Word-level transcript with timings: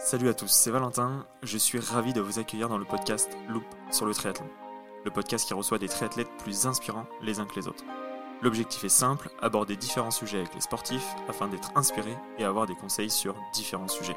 Salut 0.00 0.28
à 0.28 0.34
tous, 0.34 0.46
c'est 0.46 0.70
Valentin. 0.70 1.26
Je 1.42 1.58
suis 1.58 1.80
ravi 1.80 2.12
de 2.12 2.20
vous 2.20 2.38
accueillir 2.38 2.68
dans 2.68 2.78
le 2.78 2.84
podcast 2.84 3.36
Loop 3.48 3.64
sur 3.90 4.06
le 4.06 4.14
triathlon. 4.14 4.46
Le 5.04 5.10
podcast 5.10 5.48
qui 5.48 5.54
reçoit 5.54 5.78
des 5.78 5.88
triathlètes 5.88 6.30
plus 6.38 6.66
inspirants 6.66 7.06
les 7.20 7.40
uns 7.40 7.46
que 7.46 7.56
les 7.56 7.66
autres. 7.66 7.82
L'objectif 8.40 8.84
est 8.84 8.90
simple, 8.90 9.28
aborder 9.42 9.76
différents 9.76 10.12
sujets 10.12 10.38
avec 10.38 10.54
les 10.54 10.60
sportifs 10.60 11.16
afin 11.28 11.48
d'être 11.48 11.72
inspiré 11.74 12.16
et 12.38 12.44
avoir 12.44 12.66
des 12.66 12.76
conseils 12.76 13.10
sur 13.10 13.34
différents 13.52 13.88
sujets. 13.88 14.16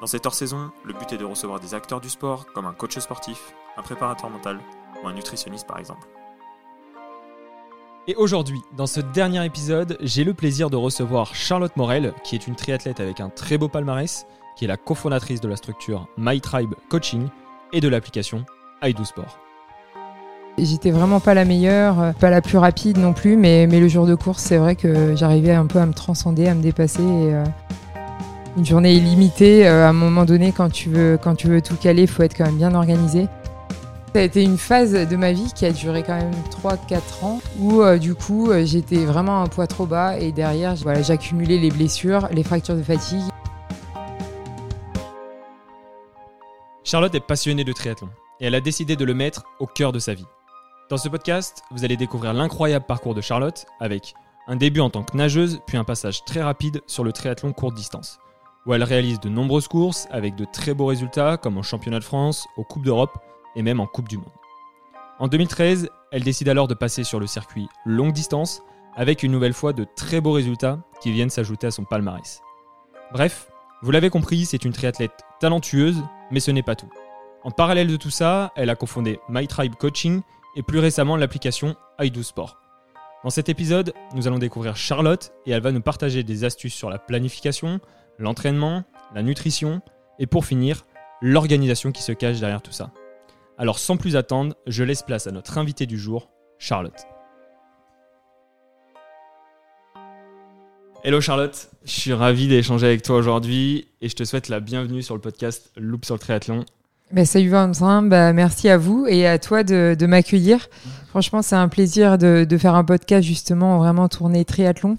Dans 0.00 0.06
cette 0.06 0.24
hors-saison, 0.24 0.70
le 0.84 0.94
but 0.94 1.12
est 1.12 1.18
de 1.18 1.26
recevoir 1.26 1.60
des 1.60 1.74
acteurs 1.74 2.00
du 2.00 2.08
sport 2.08 2.46
comme 2.54 2.64
un 2.64 2.72
coach 2.72 2.98
sportif, 2.98 3.52
un 3.76 3.82
préparateur 3.82 4.30
mental 4.30 4.58
ou 5.02 5.06
un 5.06 5.12
nutritionniste 5.12 5.66
par 5.66 5.78
exemple. 5.78 6.08
Et 8.06 8.14
aujourd'hui, 8.16 8.62
dans 8.72 8.86
ce 8.86 9.00
dernier 9.00 9.44
épisode, 9.44 9.98
j'ai 10.00 10.24
le 10.24 10.32
plaisir 10.32 10.70
de 10.70 10.76
recevoir 10.76 11.34
Charlotte 11.34 11.76
Morel, 11.76 12.14
qui 12.24 12.36
est 12.36 12.46
une 12.46 12.56
triathlète 12.56 13.00
avec 13.00 13.20
un 13.20 13.28
très 13.28 13.58
beau 13.58 13.68
palmarès, 13.68 14.26
qui 14.56 14.64
est 14.64 14.68
la 14.68 14.76
cofondatrice 14.76 15.40
de 15.40 15.48
la 15.48 15.56
structure 15.56 16.06
My 16.16 16.40
Tribe 16.40 16.74
Coaching 16.88 17.28
et 17.72 17.80
de 17.80 17.88
l'application 17.88 18.44
iDoSport. 18.82 19.06
Sport. 19.06 19.44
J'étais 20.56 20.92
vraiment 20.92 21.18
pas 21.18 21.34
la 21.34 21.44
meilleure, 21.44 22.00
euh, 22.00 22.12
pas 22.12 22.30
la 22.30 22.40
plus 22.40 22.58
rapide 22.58 22.96
non 22.98 23.12
plus, 23.12 23.36
mais, 23.36 23.66
mais 23.66 23.80
le 23.80 23.88
jour 23.88 24.06
de 24.06 24.14
course, 24.14 24.42
c'est 24.42 24.56
vrai 24.56 24.76
que 24.76 25.16
j'arrivais 25.16 25.52
un 25.52 25.66
peu 25.66 25.80
à 25.80 25.86
me 25.86 25.92
transcender, 25.92 26.46
à 26.46 26.54
me 26.54 26.62
dépasser. 26.62 27.02
Euh, 27.02 27.44
une 28.56 28.64
journée 28.64 28.94
illimitée, 28.94 29.66
euh, 29.66 29.86
à 29.86 29.88
un 29.88 29.92
moment 29.92 30.24
donné, 30.24 30.52
quand 30.52 30.70
tu 30.70 30.90
veux, 30.90 31.18
quand 31.20 31.34
tu 31.34 31.48
veux 31.48 31.60
tout 31.60 31.74
caler, 31.74 32.02
il 32.02 32.08
faut 32.08 32.22
être 32.22 32.36
quand 32.36 32.44
même 32.44 32.56
bien 32.56 32.72
organisé. 32.72 33.26
Ça 34.14 34.20
a 34.20 34.22
été 34.22 34.44
une 34.44 34.58
phase 34.58 34.92
de 34.92 35.16
ma 35.16 35.32
vie 35.32 35.50
qui 35.52 35.66
a 35.66 35.72
duré 35.72 36.04
quand 36.04 36.14
même 36.14 36.30
3-4 36.62 37.24
ans 37.24 37.40
où 37.58 37.82
du 37.98 38.14
coup 38.14 38.52
j'étais 38.62 39.04
vraiment 39.04 39.42
un 39.42 39.48
poids 39.48 39.66
trop 39.66 39.86
bas 39.86 40.16
et 40.20 40.30
derrière 40.30 40.76
voilà, 40.76 41.02
j'accumulais 41.02 41.58
les 41.58 41.72
blessures, 41.72 42.28
les 42.30 42.44
fractures 42.44 42.76
de 42.76 42.82
fatigue. 42.84 43.24
Charlotte 46.94 47.16
est 47.16 47.26
passionnée 47.26 47.64
de 47.64 47.72
triathlon 47.72 48.08
et 48.38 48.46
elle 48.46 48.54
a 48.54 48.60
décidé 48.60 48.94
de 48.94 49.04
le 49.04 49.14
mettre 49.14 49.42
au 49.58 49.66
cœur 49.66 49.90
de 49.90 49.98
sa 49.98 50.14
vie. 50.14 50.28
Dans 50.88 50.96
ce 50.96 51.08
podcast, 51.08 51.64
vous 51.72 51.84
allez 51.84 51.96
découvrir 51.96 52.32
l'incroyable 52.32 52.86
parcours 52.86 53.16
de 53.16 53.20
Charlotte 53.20 53.66
avec 53.80 54.14
un 54.46 54.54
début 54.54 54.78
en 54.78 54.90
tant 54.90 55.02
que 55.02 55.16
nageuse, 55.16 55.60
puis 55.66 55.76
un 55.76 55.82
passage 55.82 56.24
très 56.24 56.40
rapide 56.40 56.82
sur 56.86 57.02
le 57.02 57.10
triathlon 57.10 57.52
courte 57.52 57.74
distance, 57.74 58.20
où 58.64 58.74
elle 58.74 58.84
réalise 58.84 59.18
de 59.18 59.28
nombreuses 59.28 59.66
courses 59.66 60.06
avec 60.12 60.36
de 60.36 60.44
très 60.44 60.72
beaux 60.72 60.86
résultats 60.86 61.36
comme 61.36 61.58
en 61.58 61.64
championnat 61.64 61.98
de 61.98 62.04
France, 62.04 62.46
aux 62.56 62.62
Coupes 62.62 62.84
d'Europe 62.84 63.18
et 63.56 63.62
même 63.62 63.80
en 63.80 63.88
Coupe 63.88 64.08
du 64.08 64.18
Monde. 64.18 64.30
En 65.18 65.26
2013, 65.26 65.90
elle 66.12 66.22
décide 66.22 66.48
alors 66.48 66.68
de 66.68 66.74
passer 66.74 67.02
sur 67.02 67.18
le 67.18 67.26
circuit 67.26 67.66
longue 67.84 68.12
distance 68.12 68.62
avec 68.94 69.24
une 69.24 69.32
nouvelle 69.32 69.52
fois 69.52 69.72
de 69.72 69.84
très 69.96 70.20
beaux 70.20 70.30
résultats 70.30 70.78
qui 71.02 71.10
viennent 71.10 71.28
s'ajouter 71.28 71.66
à 71.66 71.72
son 71.72 71.82
palmarès. 71.82 72.40
Bref, 73.12 73.48
vous 73.84 73.90
l'avez 73.90 74.08
compris, 74.08 74.46
c'est 74.46 74.64
une 74.64 74.72
triathlète 74.72 75.26
talentueuse, 75.40 76.02
mais 76.30 76.40
ce 76.40 76.50
n'est 76.50 76.62
pas 76.62 76.74
tout. 76.74 76.88
En 77.42 77.50
parallèle 77.50 77.88
de 77.88 77.98
tout 77.98 78.08
ça, 78.08 78.50
elle 78.56 78.70
a 78.70 78.76
confondé 78.76 79.20
My 79.28 79.46
Tribe 79.46 79.74
Coaching 79.74 80.22
et 80.56 80.62
plus 80.62 80.78
récemment 80.78 81.18
l'application 81.18 81.76
iDoSport. 82.00 82.56
Dans 83.24 83.28
cet 83.28 83.50
épisode, 83.50 83.92
nous 84.14 84.26
allons 84.26 84.38
découvrir 84.38 84.74
Charlotte 84.74 85.34
et 85.44 85.50
elle 85.50 85.60
va 85.60 85.70
nous 85.70 85.82
partager 85.82 86.22
des 86.22 86.44
astuces 86.44 86.72
sur 86.72 86.88
la 86.88 86.98
planification, 86.98 87.78
l'entraînement, 88.18 88.84
la 89.14 89.22
nutrition 89.22 89.82
et 90.18 90.26
pour 90.26 90.46
finir, 90.46 90.86
l'organisation 91.20 91.92
qui 91.92 92.02
se 92.02 92.12
cache 92.12 92.40
derrière 92.40 92.62
tout 92.62 92.72
ça. 92.72 92.90
Alors 93.58 93.78
sans 93.78 93.98
plus 93.98 94.16
attendre, 94.16 94.54
je 94.66 94.82
laisse 94.82 95.02
place 95.02 95.26
à 95.26 95.30
notre 95.30 95.58
invité 95.58 95.84
du 95.84 95.98
jour, 95.98 96.30
Charlotte. 96.56 97.06
Hello 101.06 101.20
Charlotte, 101.20 101.68
je 101.84 101.90
suis 101.90 102.14
ravi 102.14 102.48
d'échanger 102.48 102.86
avec 102.86 103.02
toi 103.02 103.16
aujourd'hui 103.16 103.88
et 104.00 104.08
je 104.08 104.14
te 104.14 104.24
souhaite 104.24 104.48
la 104.48 104.60
bienvenue 104.60 105.02
sur 105.02 105.14
le 105.14 105.20
podcast 105.20 105.70
Loop 105.76 106.06
sur 106.06 106.14
le 106.14 106.18
triathlon. 106.18 106.64
Bah, 107.12 107.26
salut 107.26 107.50
Valentin, 107.50 108.00
bah, 108.00 108.32
merci 108.32 108.70
à 108.70 108.78
vous 108.78 109.04
et 109.06 109.26
à 109.26 109.38
toi 109.38 109.64
de, 109.64 110.06
m'accueillir. 110.06 110.66
Franchement, 111.10 111.42
c'est 111.42 111.56
un 111.56 111.68
plaisir 111.68 112.16
de, 112.16 112.46
faire 112.56 112.74
un 112.74 112.84
podcast 112.84 113.22
justement 113.22 113.76
vraiment 113.76 114.08
tourné 114.08 114.46
triathlon 114.46 114.96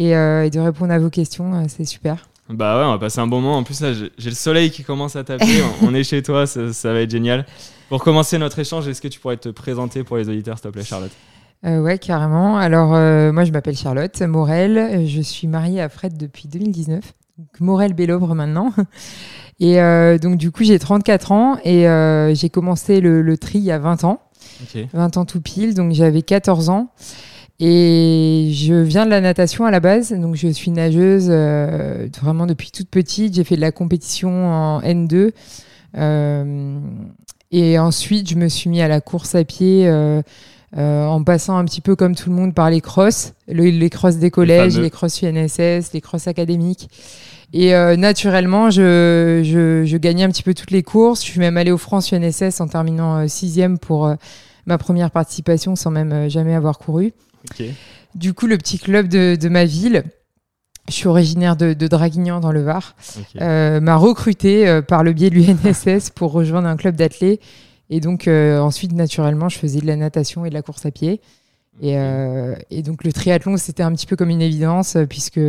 euh, 0.00 0.44
et, 0.44 0.48
de 0.48 0.58
répondre 0.58 0.90
à 0.90 0.98
vos 0.98 1.10
questions. 1.10 1.52
Euh, 1.52 1.64
c'est 1.68 1.84
super. 1.84 2.30
Bah 2.48 2.78
ouais, 2.78 2.84
on 2.86 2.92
va 2.92 2.98
passer 2.98 3.20
un 3.20 3.26
bon 3.26 3.42
moment. 3.42 3.58
En 3.58 3.62
plus, 3.62 3.82
là, 3.82 3.92
j'ai 3.92 4.30
le 4.30 4.34
soleil 4.34 4.70
qui 4.70 4.84
commence 4.84 5.16
à 5.16 5.24
taper. 5.24 5.62
on 5.82 5.92
est 5.92 6.04
chez 6.04 6.22
toi, 6.22 6.46
ça, 6.46 6.92
va 6.94 7.00
être 7.00 7.10
génial. 7.10 7.44
Pour 7.90 8.02
commencer 8.02 8.38
notre 8.38 8.58
échange, 8.58 8.88
est-ce 8.88 9.02
que 9.02 9.08
tu 9.08 9.20
pourrais 9.20 9.36
te 9.36 9.50
présenter 9.50 10.02
pour 10.02 10.16
les 10.16 10.30
auditeurs, 10.30 10.56
s'il 10.56 10.70
te 10.70 10.72
plaît, 10.72 10.82
Charlotte? 10.82 11.12
Euh, 11.64 11.80
Ouais, 11.80 11.98
carrément. 11.98 12.56
Alors, 12.56 12.90
moi, 13.32 13.44
je 13.44 13.52
m'appelle 13.52 13.76
Charlotte 13.76 14.20
Morel. 14.22 15.06
Je 15.06 15.20
suis 15.20 15.46
mariée 15.46 15.80
à 15.80 15.88
Fred 15.88 16.16
depuis 16.16 16.48
2019. 16.48 17.14
Morel 17.60 17.94
Bellobre 17.94 18.34
maintenant. 18.34 18.72
Et 19.60 19.80
euh, 19.80 20.18
donc, 20.18 20.38
du 20.38 20.50
coup, 20.50 20.64
j'ai 20.64 20.78
34 20.78 21.30
ans 21.30 21.56
et 21.64 21.86
euh, 21.88 22.34
j'ai 22.34 22.48
commencé 22.48 23.00
le, 23.00 23.36
tri 23.38 23.58
il 23.58 23.64
y 23.64 23.70
a 23.70 23.78
20 23.78 24.02
ans. 24.02 24.20
20 24.92 25.16
ans 25.18 25.24
tout 25.24 25.40
pile, 25.40 25.74
donc 25.74 25.92
j'avais 25.92 26.22
14 26.22 26.68
ans. 26.68 26.88
Et 27.60 28.50
je 28.52 28.74
viens 28.74 29.04
de 29.04 29.10
la 29.10 29.20
natation 29.20 29.64
à 29.64 29.70
la 29.70 29.78
base, 29.78 30.12
donc 30.12 30.34
je 30.34 30.48
suis 30.48 30.72
nageuse 30.72 31.28
euh, 31.30 32.08
vraiment 32.20 32.46
depuis 32.46 32.72
toute 32.72 32.88
petite. 32.88 33.34
J'ai 33.34 33.44
fait 33.44 33.54
de 33.54 33.60
la 33.60 33.70
compétition 33.70 34.46
en 34.46 34.80
N2. 34.80 35.30
et 37.52 37.78
ensuite, 37.78 38.30
je 38.30 38.34
me 38.34 38.48
suis 38.48 38.68
mis 38.68 38.82
à 38.82 38.88
la 38.88 39.00
course 39.00 39.36
à 39.36 39.44
pied 39.44 39.88
en 40.76 41.22
passant 41.22 41.58
un 41.58 41.64
petit 41.64 41.80
peu 41.80 41.96
comme 41.96 42.14
tout 42.14 42.30
le 42.30 42.36
monde 42.36 42.54
par 42.54 42.70
les 42.70 42.80
crosses, 42.80 43.34
les 43.46 43.90
crosses 43.90 44.16
des 44.16 44.30
collèges, 44.30 44.76
les, 44.76 44.82
les 44.82 44.90
crosses 44.90 45.22
UNSS, 45.22 45.92
les 45.92 46.00
crosses 46.00 46.28
académiques. 46.28 46.88
Et 47.52 47.74
euh, 47.74 47.96
naturellement, 47.96 48.70
je, 48.70 49.42
je, 49.44 49.84
je, 49.84 49.96
gagnais 49.98 50.24
un 50.24 50.30
petit 50.30 50.42
peu 50.42 50.54
toutes 50.54 50.70
les 50.70 50.82
courses. 50.82 51.24
Je 51.24 51.30
suis 51.30 51.40
même 51.40 51.56
allée 51.56 51.70
au 51.70 51.78
France 51.78 52.10
UNSS 52.12 52.60
en 52.60 52.66
terminant 52.66 53.18
euh, 53.18 53.26
sixième 53.28 53.78
pour 53.78 54.06
euh, 54.06 54.14
ma 54.64 54.78
première 54.78 55.10
participation 55.10 55.76
sans 55.76 55.90
même 55.90 56.30
jamais 56.30 56.54
avoir 56.54 56.78
couru. 56.78 57.12
Du 58.14 58.32
coup, 58.32 58.46
le 58.46 58.56
petit 58.56 58.78
club 58.78 59.08
de, 59.08 59.36
de, 59.36 59.48
ma 59.48 59.64
ville, 59.64 60.04
je 60.88 60.94
suis 60.94 61.08
originaire 61.08 61.56
de, 61.56 61.74
de 61.74 61.86
Draguignan 61.88 62.40
dans 62.40 62.52
le 62.52 62.62
Var, 62.62 62.94
m'a 63.40 63.96
recruté 63.96 64.80
par 64.86 65.02
le 65.02 65.12
biais 65.12 65.30
de 65.30 65.34
l'UNSS 65.34 66.10
pour 66.10 66.32
rejoindre 66.32 66.68
un 66.68 66.76
club 66.76 66.94
d'athlètes. 66.94 67.40
Et 67.94 68.00
donc, 68.00 68.26
ensuite, 68.26 68.92
naturellement, 68.92 69.50
je 69.50 69.58
faisais 69.58 69.80
de 69.80 69.86
la 69.86 69.96
natation 69.96 70.46
et 70.46 70.48
de 70.48 70.54
la 70.54 70.62
course 70.62 70.86
à 70.86 70.90
pied. 70.90 71.20
Et, 71.82 71.94
et 72.70 72.82
donc, 72.82 73.04
le 73.04 73.12
triathlon, 73.12 73.58
c'était 73.58 73.82
un 73.82 73.92
petit 73.92 74.06
peu 74.06 74.16
comme 74.16 74.30
une 74.30 74.40
évidence, 74.40 74.96
puisque 75.10 75.40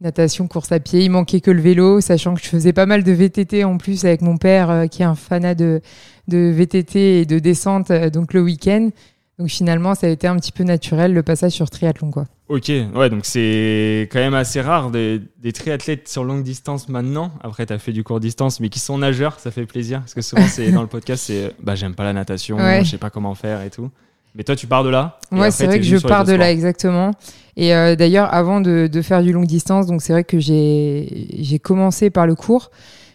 natation, 0.00 0.46
course 0.46 0.72
à 0.72 0.80
pied. 0.80 1.00
Il 1.00 1.10
manquait 1.10 1.40
que 1.40 1.50
le 1.50 1.60
vélo, 1.60 2.00
sachant 2.00 2.34
que 2.34 2.42
je 2.42 2.48
faisais 2.48 2.72
pas 2.72 2.86
mal 2.86 3.02
de 3.02 3.12
VTT 3.12 3.64
en 3.64 3.78
plus 3.78 4.04
avec 4.04 4.20
mon 4.22 4.36
père 4.36 4.70
euh, 4.70 4.86
qui 4.86 5.02
est 5.02 5.06
un 5.06 5.14
fanat 5.14 5.54
de, 5.54 5.80
de 6.28 6.50
VTT 6.50 7.20
et 7.20 7.26
de 7.26 7.38
descente, 7.38 7.90
euh, 7.90 8.10
donc 8.10 8.34
le 8.34 8.42
week-end. 8.42 8.90
Donc 9.38 9.48
finalement, 9.48 9.94
ça 9.94 10.06
a 10.06 10.10
été 10.10 10.26
un 10.26 10.36
petit 10.36 10.52
peu 10.52 10.64
naturel 10.64 11.12
le 11.12 11.22
passage 11.22 11.52
sur 11.52 11.68
triathlon. 11.68 12.10
Quoi. 12.10 12.24
Ok, 12.48 12.70
ouais, 12.94 13.10
donc 13.10 13.26
c'est 13.26 14.08
quand 14.10 14.18
même 14.18 14.34
assez 14.34 14.62
rare 14.62 14.90
des, 14.90 15.20
des, 15.42 15.52
triathlètes 15.52 16.08
sur 16.08 16.24
longue 16.24 16.42
distance 16.42 16.88
maintenant. 16.88 17.32
Après, 17.42 17.66
tu 17.66 17.72
as 17.72 17.78
fait 17.78 17.92
du 17.92 18.02
court 18.02 18.18
distance, 18.18 18.60
mais 18.60 18.70
qui 18.70 18.78
sont 18.78 18.96
nageurs, 18.96 19.38
ça 19.38 19.50
fait 19.50 19.66
plaisir. 19.66 20.00
Parce 20.00 20.14
que 20.14 20.22
souvent, 20.22 20.46
c'est 20.48 20.70
dans 20.72 20.80
le 20.80 20.88
podcast, 20.88 21.24
c'est 21.26 21.52
bah, 21.62 21.74
j'aime 21.74 21.94
pas 21.94 22.04
la 22.04 22.14
natation, 22.14 22.56
je 22.82 22.88
sais 22.88 22.98
pas 22.98 23.10
comment 23.10 23.34
faire 23.34 23.60
et 23.62 23.70
tout. 23.70 23.90
Mais 24.36 24.44
toi, 24.44 24.54
tu 24.54 24.66
pars 24.66 24.84
de 24.84 24.90
là 24.90 25.18
Ouais, 25.32 25.50
c'est 25.50 25.66
vrai 25.66 25.78
que 25.80 25.84
je 25.84 25.96
pars 25.96 26.24
de 26.24 26.34
là, 26.34 26.50
exactement. 26.50 27.12
Et 27.56 27.74
euh, 27.74 27.96
d'ailleurs, 27.96 28.32
avant 28.32 28.60
de, 28.60 28.86
de, 28.86 29.02
faire 29.02 29.22
du 29.22 29.32
longue 29.32 29.46
distance, 29.46 29.86
donc 29.86 30.02
c'est 30.02 30.12
vrai 30.12 30.24
que 30.24 30.38
j'ai 30.38 31.60
commencé 31.62 32.10
par 32.10 32.26
le 32.26 32.34
cours. 32.34 32.70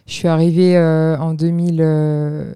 Je 0.06 0.14
suis 0.14 0.28
arrivée 0.28 0.76
euh, 0.76 1.16
en 1.18 1.32
2000. 1.32 1.78
Euh, 1.80 2.52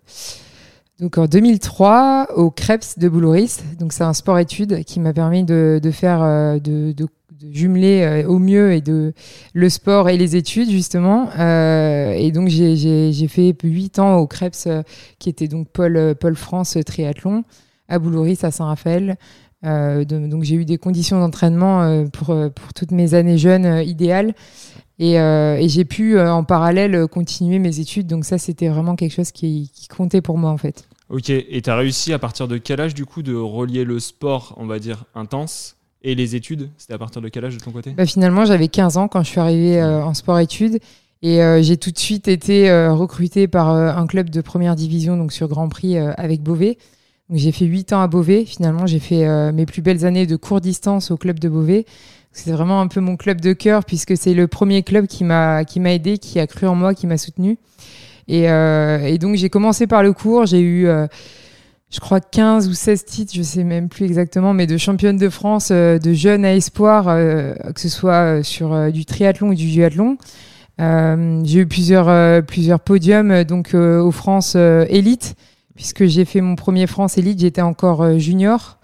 donc 1.01 1.19
en 1.19 1.27
2003 1.27 2.29
au 2.37 2.51
Krebs 2.51 2.97
de 2.97 3.09
Boulouris. 3.09 3.59
Donc 3.79 3.93
c'est 3.93 4.05
un 4.05 4.15
sport-études 4.15 4.85
qui 4.85 5.01
m'a 5.01 5.13
permis 5.13 5.45
de, 5.45 5.81
de 5.83 5.91
faire 5.91 6.21
de, 6.61 6.93
de, 6.93 7.07
jumeler 7.53 8.25
au 8.27 8.39
mieux 8.39 8.73
et 8.73 8.81
de 8.81 9.13
le 9.53 9.69
sport 9.69 10.09
et 10.09 10.17
les 10.17 10.37
études 10.37 10.71
justement. 10.71 11.31
et 11.35 12.31
donc 12.33 12.49
j'ai 12.49 13.29
fait 13.29 13.55
8 13.63 13.99
ans 13.99 14.17
au 14.17 14.27
Krebs 14.27 14.83
qui 15.19 15.29
était 15.29 15.47
donc 15.47 15.69
Paul, 15.69 16.15
Paul 16.19 16.35
France 16.35 16.79
triathlon 16.87 17.45
à 17.89 17.99
Boulouris, 17.99 18.39
à 18.43 18.51
Saint-Raphaël. 18.51 19.17
Euh, 19.65 20.05
donc 20.05 20.45
j'ai 20.45 20.55
eu 20.55 20.65
des 20.65 20.79
conditions 20.79 21.19
d'entraînement 21.19 21.83
euh, 21.83 22.05
pour, 22.05 22.31
euh, 22.31 22.51
pour 22.51 22.73
toutes 22.75 22.91
mes 22.91 23.15
années 23.15 23.39
jeunes 23.39 23.83
idéales. 23.87 24.35
Et, 24.99 25.15
et 25.15 25.69
j'ai 25.69 25.85
pu 25.85 26.19
en 26.19 26.43
parallèle 26.45 27.07
continuer 27.09 27.59
mes 27.59 27.81
études. 27.81 28.07
Donc 28.07 28.25
ça, 28.25 28.39
c'était 28.39 28.69
vraiment 28.69 28.97
quelque 28.97 29.13
chose 29.13 29.31
qui, 29.31 29.71
qui, 29.75 29.89
comptait 29.89 30.23
pour 30.23 30.39
moi 30.39 30.51
en 30.51 30.57
fait. 30.57 30.89
Ok, 31.11 31.31
et 31.31 31.61
tu 31.63 31.71
as 31.71 31.77
réussi 31.77 32.13
à 32.13 32.19
partir 32.19 32.49
de 32.49 32.57
quel 32.59 32.81
âge 32.81 32.95
du 32.95 33.05
coup 33.05 33.23
de 33.23 33.35
relier 33.35 33.85
le 33.85 34.01
sport, 34.01 34.55
on 34.57 34.67
va 34.67 34.79
dire, 34.79 35.05
intense 35.15 35.77
et 36.03 36.15
les 36.15 36.35
études? 36.35 36.71
C'était 36.79 36.95
à 36.95 36.99
partir 36.99 37.21
de 37.21 37.29
quel 37.29 37.45
âge 37.45 37.57
de 37.57 37.63
ton 37.63 37.73
côté? 37.73 37.91
Bah, 37.91 38.07
Finalement, 38.07 38.45
j'avais 38.45 38.69
15 38.69 38.97
ans 38.97 39.09
quand 39.09 39.23
je 39.23 39.29
suis 39.29 39.41
arrivée 39.41 39.83
en 39.83 40.15
sport-études. 40.15 40.79
Et 41.23 41.41
j'ai 41.63 41.77
tout 41.77 41.91
de 41.91 41.99
suite 41.99 42.29
été 42.29 42.71
recrutée 42.89 43.49
par 43.49 43.71
un 43.71 44.07
club 44.07 44.31
de 44.31 44.41
première 44.41 44.77
division, 44.77 45.17
donc 45.17 45.33
sur 45.33 45.49
Grand 45.49 45.69
Prix 45.69 45.99
avec 45.99 46.43
Beauvais. 46.43 46.79
J'ai 47.31 47.51
fait 47.51 47.65
8 47.65 47.93
ans 47.93 48.03
à 48.03 48.07
Beauvais. 48.07 48.45
Finalement, 48.45 48.87
j'ai 48.87 49.01
fait 49.01 49.27
euh, 49.27 49.53
mes 49.53 49.67
plus 49.67 49.83
belles 49.83 50.05
années 50.05 50.27
de 50.27 50.37
court 50.37 50.61
distance 50.61 51.11
au 51.11 51.17
club 51.17 51.41
de 51.41 51.49
Beauvais. 51.49 51.85
C'est 52.37 52.53
vraiment 52.53 52.83
un 52.83 52.87
peu 52.87 53.01
mon 53.01 53.17
club 53.17 53.41
de 53.41 53.55
cœur 53.55 53.85
puisque 53.85 54.15
c'est 54.15 54.35
le 54.35 54.47
premier 54.47 54.83
club 54.83 55.07
qui 55.07 55.25
m'a 55.25 55.65
qui 55.65 55.81
m'a 55.81 55.95
aidé, 55.95 56.19
qui 56.19 56.39
a 56.39 56.47
cru 56.47 56.67
en 56.67 56.75
moi, 56.75 56.95
qui 56.95 57.07
m'a 57.07 57.17
soutenu. 57.17 57.57
Et, 58.29 58.51
euh, 58.51 58.99
et, 59.07 59.17
donc 59.17 59.37
j'ai 59.37 59.49
commencé 59.49 59.87
par 59.87 60.03
le 60.03 60.13
cours. 60.13 60.45
J'ai 60.45 60.61
eu, 60.61 60.87
euh, 60.87 61.07
je 61.91 61.99
crois, 61.99 62.21
15 62.21 62.69
ou 62.69 62.75
16 62.75 63.05
titres, 63.07 63.33
je 63.35 63.43
sais 63.43 63.65
même 63.65 63.89
plus 63.89 64.05
exactement, 64.05 64.53
mais 64.53 64.67
de 64.67 64.77
championne 64.77 65.17
de 65.17 65.31
France, 65.31 65.71
euh, 65.73 65.99
de 65.99 66.13
jeunes 66.13 66.45
à 66.45 66.55
espoir, 66.55 67.05
que 67.07 67.81
ce 67.81 67.89
soit 67.89 68.43
sur 68.43 68.93
du 68.93 69.07
triathlon 69.07 69.49
ou 69.49 69.55
du 69.55 69.71
duathlon. 69.71 70.19
j'ai 70.79 71.61
eu 71.61 71.67
plusieurs 71.67 72.45
plusieurs 72.45 72.81
podiums 72.81 73.45
donc 73.45 73.73
aux 73.73 74.13
France 74.13 74.57
élite 74.57 75.37
puisque 75.75 76.05
j'ai 76.05 76.27
fait 76.27 76.43
mon 76.43 76.55
premier 76.55 76.87
France 76.87 77.17
élite. 77.17 77.41
J'étais 77.41 77.63
encore 77.63 78.19
junior. 78.19 78.79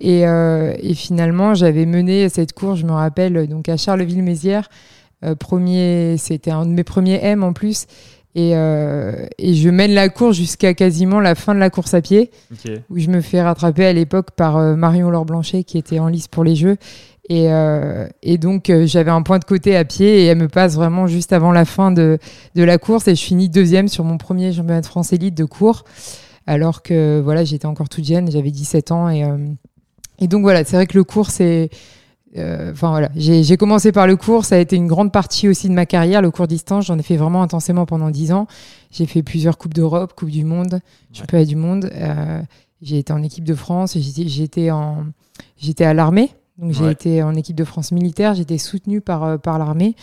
Et, 0.00 0.20
et, 0.22 0.94
finalement, 0.94 1.54
j'avais 1.54 1.86
mené 1.86 2.28
cette 2.28 2.52
course, 2.52 2.80
je 2.80 2.86
me 2.86 2.92
rappelle, 2.92 3.46
donc 3.48 3.68
à 3.68 3.76
Charleville-Mézières. 3.76 4.68
premier, 5.40 6.16
c'était 6.18 6.50
un 6.50 6.66
de 6.66 6.70
mes 6.70 6.84
premiers 6.84 7.18
M 7.22 7.42
en 7.42 7.52
plus. 7.52 7.86
Et, 8.36 8.54
euh, 8.54 9.26
et, 9.38 9.54
je 9.54 9.70
mène 9.70 9.92
la 9.92 10.10
course 10.10 10.36
jusqu'à 10.36 10.74
quasiment 10.74 11.20
la 11.20 11.34
fin 11.34 11.54
de 11.54 11.58
la 11.58 11.70
course 11.70 11.94
à 11.94 12.02
pied, 12.02 12.30
où 12.90 12.98
je 12.98 13.08
me 13.08 13.22
fais 13.22 13.40
rattraper 13.40 13.86
à 13.86 13.94
l'époque 13.94 14.32
par 14.32 14.58
euh, 14.58 14.76
Marion 14.76 15.08
Laure 15.08 15.24
Blanchet, 15.24 15.64
qui 15.64 15.78
était 15.78 15.98
en 16.00 16.08
lice 16.08 16.28
pour 16.28 16.44
les 16.44 16.54
Jeux. 16.54 16.76
Et, 17.30 17.50
euh, 17.50 18.06
et 18.22 18.36
donc, 18.36 18.68
euh, 18.68 18.86
j'avais 18.86 19.10
un 19.10 19.22
point 19.22 19.38
de 19.38 19.44
côté 19.44 19.74
à 19.74 19.86
pied 19.86 20.20
et 20.20 20.26
elle 20.26 20.36
me 20.36 20.48
passe 20.48 20.74
vraiment 20.74 21.06
juste 21.06 21.32
avant 21.32 21.50
la 21.50 21.64
fin 21.64 21.90
de, 21.92 22.18
de 22.54 22.62
la 22.62 22.76
course. 22.76 23.08
Et 23.08 23.14
je 23.14 23.24
finis 23.24 23.48
deuxième 23.48 23.88
sur 23.88 24.04
mon 24.04 24.18
premier 24.18 24.52
championnat 24.52 24.82
de 24.82 24.86
France 24.86 25.14
élite 25.14 25.34
de 25.34 25.46
cours, 25.46 25.84
alors 26.46 26.82
que 26.82 27.22
voilà, 27.24 27.42
j'étais 27.42 27.66
encore 27.66 27.88
toute 27.88 28.04
jeune, 28.04 28.30
j'avais 28.30 28.50
17 28.50 28.92
ans. 28.92 29.08
Et, 29.08 29.24
euh, 29.24 29.38
et 30.18 30.28
donc, 30.28 30.42
voilà, 30.42 30.64
c'est 30.64 30.76
vrai 30.76 30.86
que 30.86 30.96
le 30.96 31.04
cours, 31.04 31.30
c'est 31.30 31.70
euh, 32.36 32.72
enfin 32.72 32.90
voilà, 32.90 33.08
j'ai 33.14 33.56
commencé 33.56 33.92
par 33.92 34.06
le 34.06 34.16
cours, 34.16 34.44
ça 34.44 34.56
a 34.56 34.58
été 34.58 34.76
une 34.76 34.88
grande 34.88 35.10
partie 35.10 35.48
aussi 35.48 35.68
de 35.68 35.72
ma 35.72 35.86
carrière, 35.86 36.20
le 36.20 36.30
cours 36.30 36.46
distance. 36.46 36.86
J'en 36.86 36.98
ai 36.98 37.02
fait 37.02 37.16
vraiment 37.16 37.42
intensément 37.42 37.86
pendant 37.86 38.10
dix 38.10 38.32
ans. 38.32 38.46
J'ai 38.90 39.06
fait 39.06 39.22
plusieurs 39.22 39.58
coupes 39.58 39.74
d'Europe, 39.74 40.12
coupes 40.14 40.30
du 40.30 40.44
monde, 40.44 40.80
championnat 41.12 41.44
du 41.44 41.56
monde. 41.56 41.90
Euh, 41.94 42.42
j'ai 42.82 42.98
été 42.98 43.12
en 43.12 43.22
équipe 43.22 43.44
de 43.44 43.54
France, 43.54 43.96
j'étais 43.96 44.68
à 44.68 45.94
l'armée. 45.94 46.30
Donc 46.58 46.72
j'ai 46.72 46.90
été 46.90 47.22
en 47.22 47.34
équipe 47.34 47.56
de 47.56 47.64
France 47.64 47.92
militaire, 47.92 48.34
j'étais 48.34 48.56
soutenue 48.56 49.02
par, 49.02 49.24
euh, 49.24 49.36
par 49.36 49.58
l'armée 49.58 49.94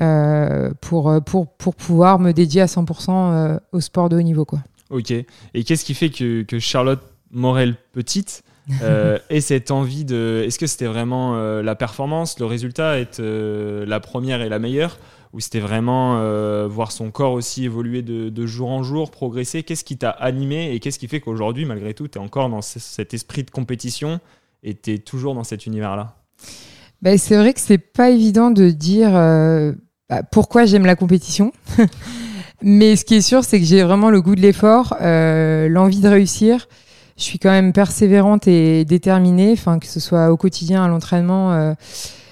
euh, 0.00 0.72
pour, 0.80 1.12
pour, 1.24 1.46
pour 1.46 1.76
pouvoir 1.76 2.18
me 2.18 2.32
dédier 2.32 2.62
à 2.62 2.66
100% 2.66 3.58
au 3.70 3.80
sport 3.80 4.08
de 4.08 4.16
haut 4.16 4.22
niveau. 4.22 4.44
Quoi. 4.44 4.60
Ok. 4.90 5.12
Et 5.12 5.64
qu'est-ce 5.64 5.84
qui 5.84 5.94
fait 5.94 6.10
que, 6.10 6.42
que 6.42 6.58
Charlotte 6.58 7.00
Morel 7.30 7.76
petite 7.92 8.42
euh, 8.82 9.18
et 9.28 9.40
cette 9.40 9.70
envie 9.70 10.04
de. 10.04 10.44
Est-ce 10.46 10.58
que 10.58 10.66
c'était 10.66 10.86
vraiment 10.86 11.36
euh, 11.36 11.62
la 11.62 11.74
performance, 11.74 12.38
le 12.38 12.46
résultat, 12.46 12.98
être 12.98 13.20
euh, 13.20 13.84
la 13.86 14.00
première 14.00 14.42
et 14.42 14.48
la 14.48 14.58
meilleure 14.58 14.98
Ou 15.32 15.40
c'était 15.40 15.60
vraiment 15.60 16.16
voir 16.68 16.92
son 16.92 17.10
corps 17.10 17.32
aussi 17.32 17.64
évoluer 17.64 18.02
de, 18.02 18.46
jour 18.46 18.70
en 18.70 18.82
jour, 18.82 19.10
progresser? 19.10 19.62
Qu'est-ce 19.62 19.84
qui 19.84 19.96
t'a 19.96 20.10
animé 20.10 20.72
et 20.72 20.80
qu'est-ce 20.80 20.98
qui 20.98 21.08
fait 21.08 21.20
qu'aujourd'hui, 21.20 21.64
malgré 21.64 21.94
tout, 21.94 22.08
tu 22.08 22.18
es 22.18 22.20
encore 22.20 22.48
dans 22.48 22.62
cet 22.62 23.14
esprit 23.14 23.44
de 23.44 23.50
compétition 23.50 24.20
et 24.62 24.74
tu 24.74 24.94
es 24.94 24.98
toujours 24.98 25.34
dans 25.34 25.44
cet 25.44 25.66
univers-là? 25.66 26.16
Bah, 27.02 27.16
C'est 27.16 27.36
vrai 27.36 27.54
que 27.54 27.60
c'est 27.60 27.78
pas 27.78 28.10
évident 28.10 28.50
de 28.50 28.70
dire 28.70 29.12
bah, 30.08 30.22
pourquoi 30.32 30.64
j'aime 30.64 30.86
la 30.86 30.96
compétition. 30.96 31.52
Mais 32.62 32.96
ce 32.96 33.06
qui 33.06 33.14
est 33.14 33.22
sûr, 33.22 33.42
c'est 33.42 33.58
que 33.58 33.64
j'ai 33.64 33.82
vraiment 33.82 34.10
le 34.10 34.20
goût 34.20 34.34
de 34.34 34.42
l'effort, 34.42 34.96
l'envie 35.00 36.00
de 36.00 36.08
réussir 36.08 36.66
je 37.20 37.24
suis 37.26 37.38
quand 37.38 37.50
même 37.50 37.74
persévérante 37.74 38.48
et 38.48 38.86
déterminée, 38.86 39.52
enfin 39.52 39.78
que 39.78 39.86
ce 39.86 40.00
soit 40.00 40.30
au 40.30 40.38
quotidien, 40.38 40.82
à 40.82 40.88
l'entraînement, 40.88 41.52
euh, 41.52 41.74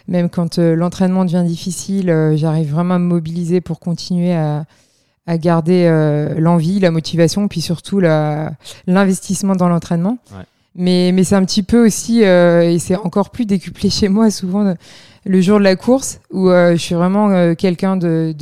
même 0.08 0.31
quand 0.31 0.58
euh, 0.58 0.75
l'entraînement 0.75 1.26
devient 1.26 1.44
difficile, 1.46 2.08
euh, 2.08 2.37
j'arrive 2.37 2.73
vraiment 2.73 2.94
à 2.94 2.99
me 2.99 3.05
mobiliser 3.05 3.61
pour 3.61 3.81
continuer 3.81 4.32
à, 4.32 4.64
à 5.26 5.37
garder 5.37 5.87
l'envie, 6.38 6.81
la 6.81 6.90
motivation, 6.90 7.49
puis 7.49 7.61
surtout 7.61 8.00
l'investissement 8.00 9.55
dans 9.55 9.69
l'entraînement. 9.69 10.17
Ouais. 10.32 10.44
Mais, 10.75 11.11
mais 11.12 11.23
c'est 11.23 11.34
un 11.34 11.44
petit 11.44 11.62
peu 11.62 11.84
aussi, 11.84 12.23
et 12.23 12.79
c'est 12.79 12.96
encore 12.96 13.29
plus 13.29 13.44
décuplé 13.44 13.91
chez 13.91 14.08
moi 14.08 14.31
souvent, 14.31 14.75
le 15.29 15.43
jour 15.43 15.59
de 15.59 15.65
la 15.65 15.77
course 15.77 16.21
où 16.33 16.49
euh, 16.49 16.73
je 16.73 16.81
suis 16.81 16.95
vraiment 16.95 17.29
euh, 17.31 17.55
quelqu'un 17.55 17.99
de, 17.99 18.35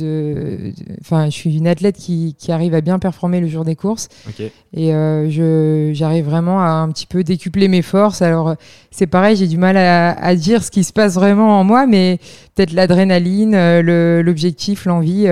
enfin, 1.01 1.25
je 1.25 1.31
suis 1.31 1.57
une 1.57 1.67
athlète 1.67 1.97
qui, 1.97 2.33
qui, 2.39 2.51
arrive 2.51 2.73
à 2.73 2.79
bien 2.79 2.97
performer 2.97 3.41
le 3.41 3.47
jour 3.47 3.65
des 3.65 3.75
courses. 3.75 4.07
Et 4.73 4.93
euh, 4.93 5.29
je, 5.29 5.91
j'arrive 5.93 6.25
vraiment 6.25 6.61
à 6.61 6.69
un 6.69 6.89
petit 6.89 7.05
peu 7.05 7.25
décupler 7.25 7.67
mes 7.67 7.81
forces. 7.81 8.21
Alors, 8.21 8.55
c'est 8.89 9.05
pareil, 9.05 9.35
j'ai 9.35 9.47
du 9.47 9.57
mal 9.57 9.75
à, 9.75 10.11
à, 10.11 10.35
dire 10.35 10.63
ce 10.63 10.71
qui 10.71 10.85
se 10.85 10.93
passe 10.93 11.15
vraiment 11.15 11.59
en 11.59 11.65
moi, 11.65 11.85
mais 11.87 12.19
peut-être 12.55 12.71
l'adrénaline, 12.71 13.81
l'objectif, 14.21 14.85
l'envie. 14.85 15.27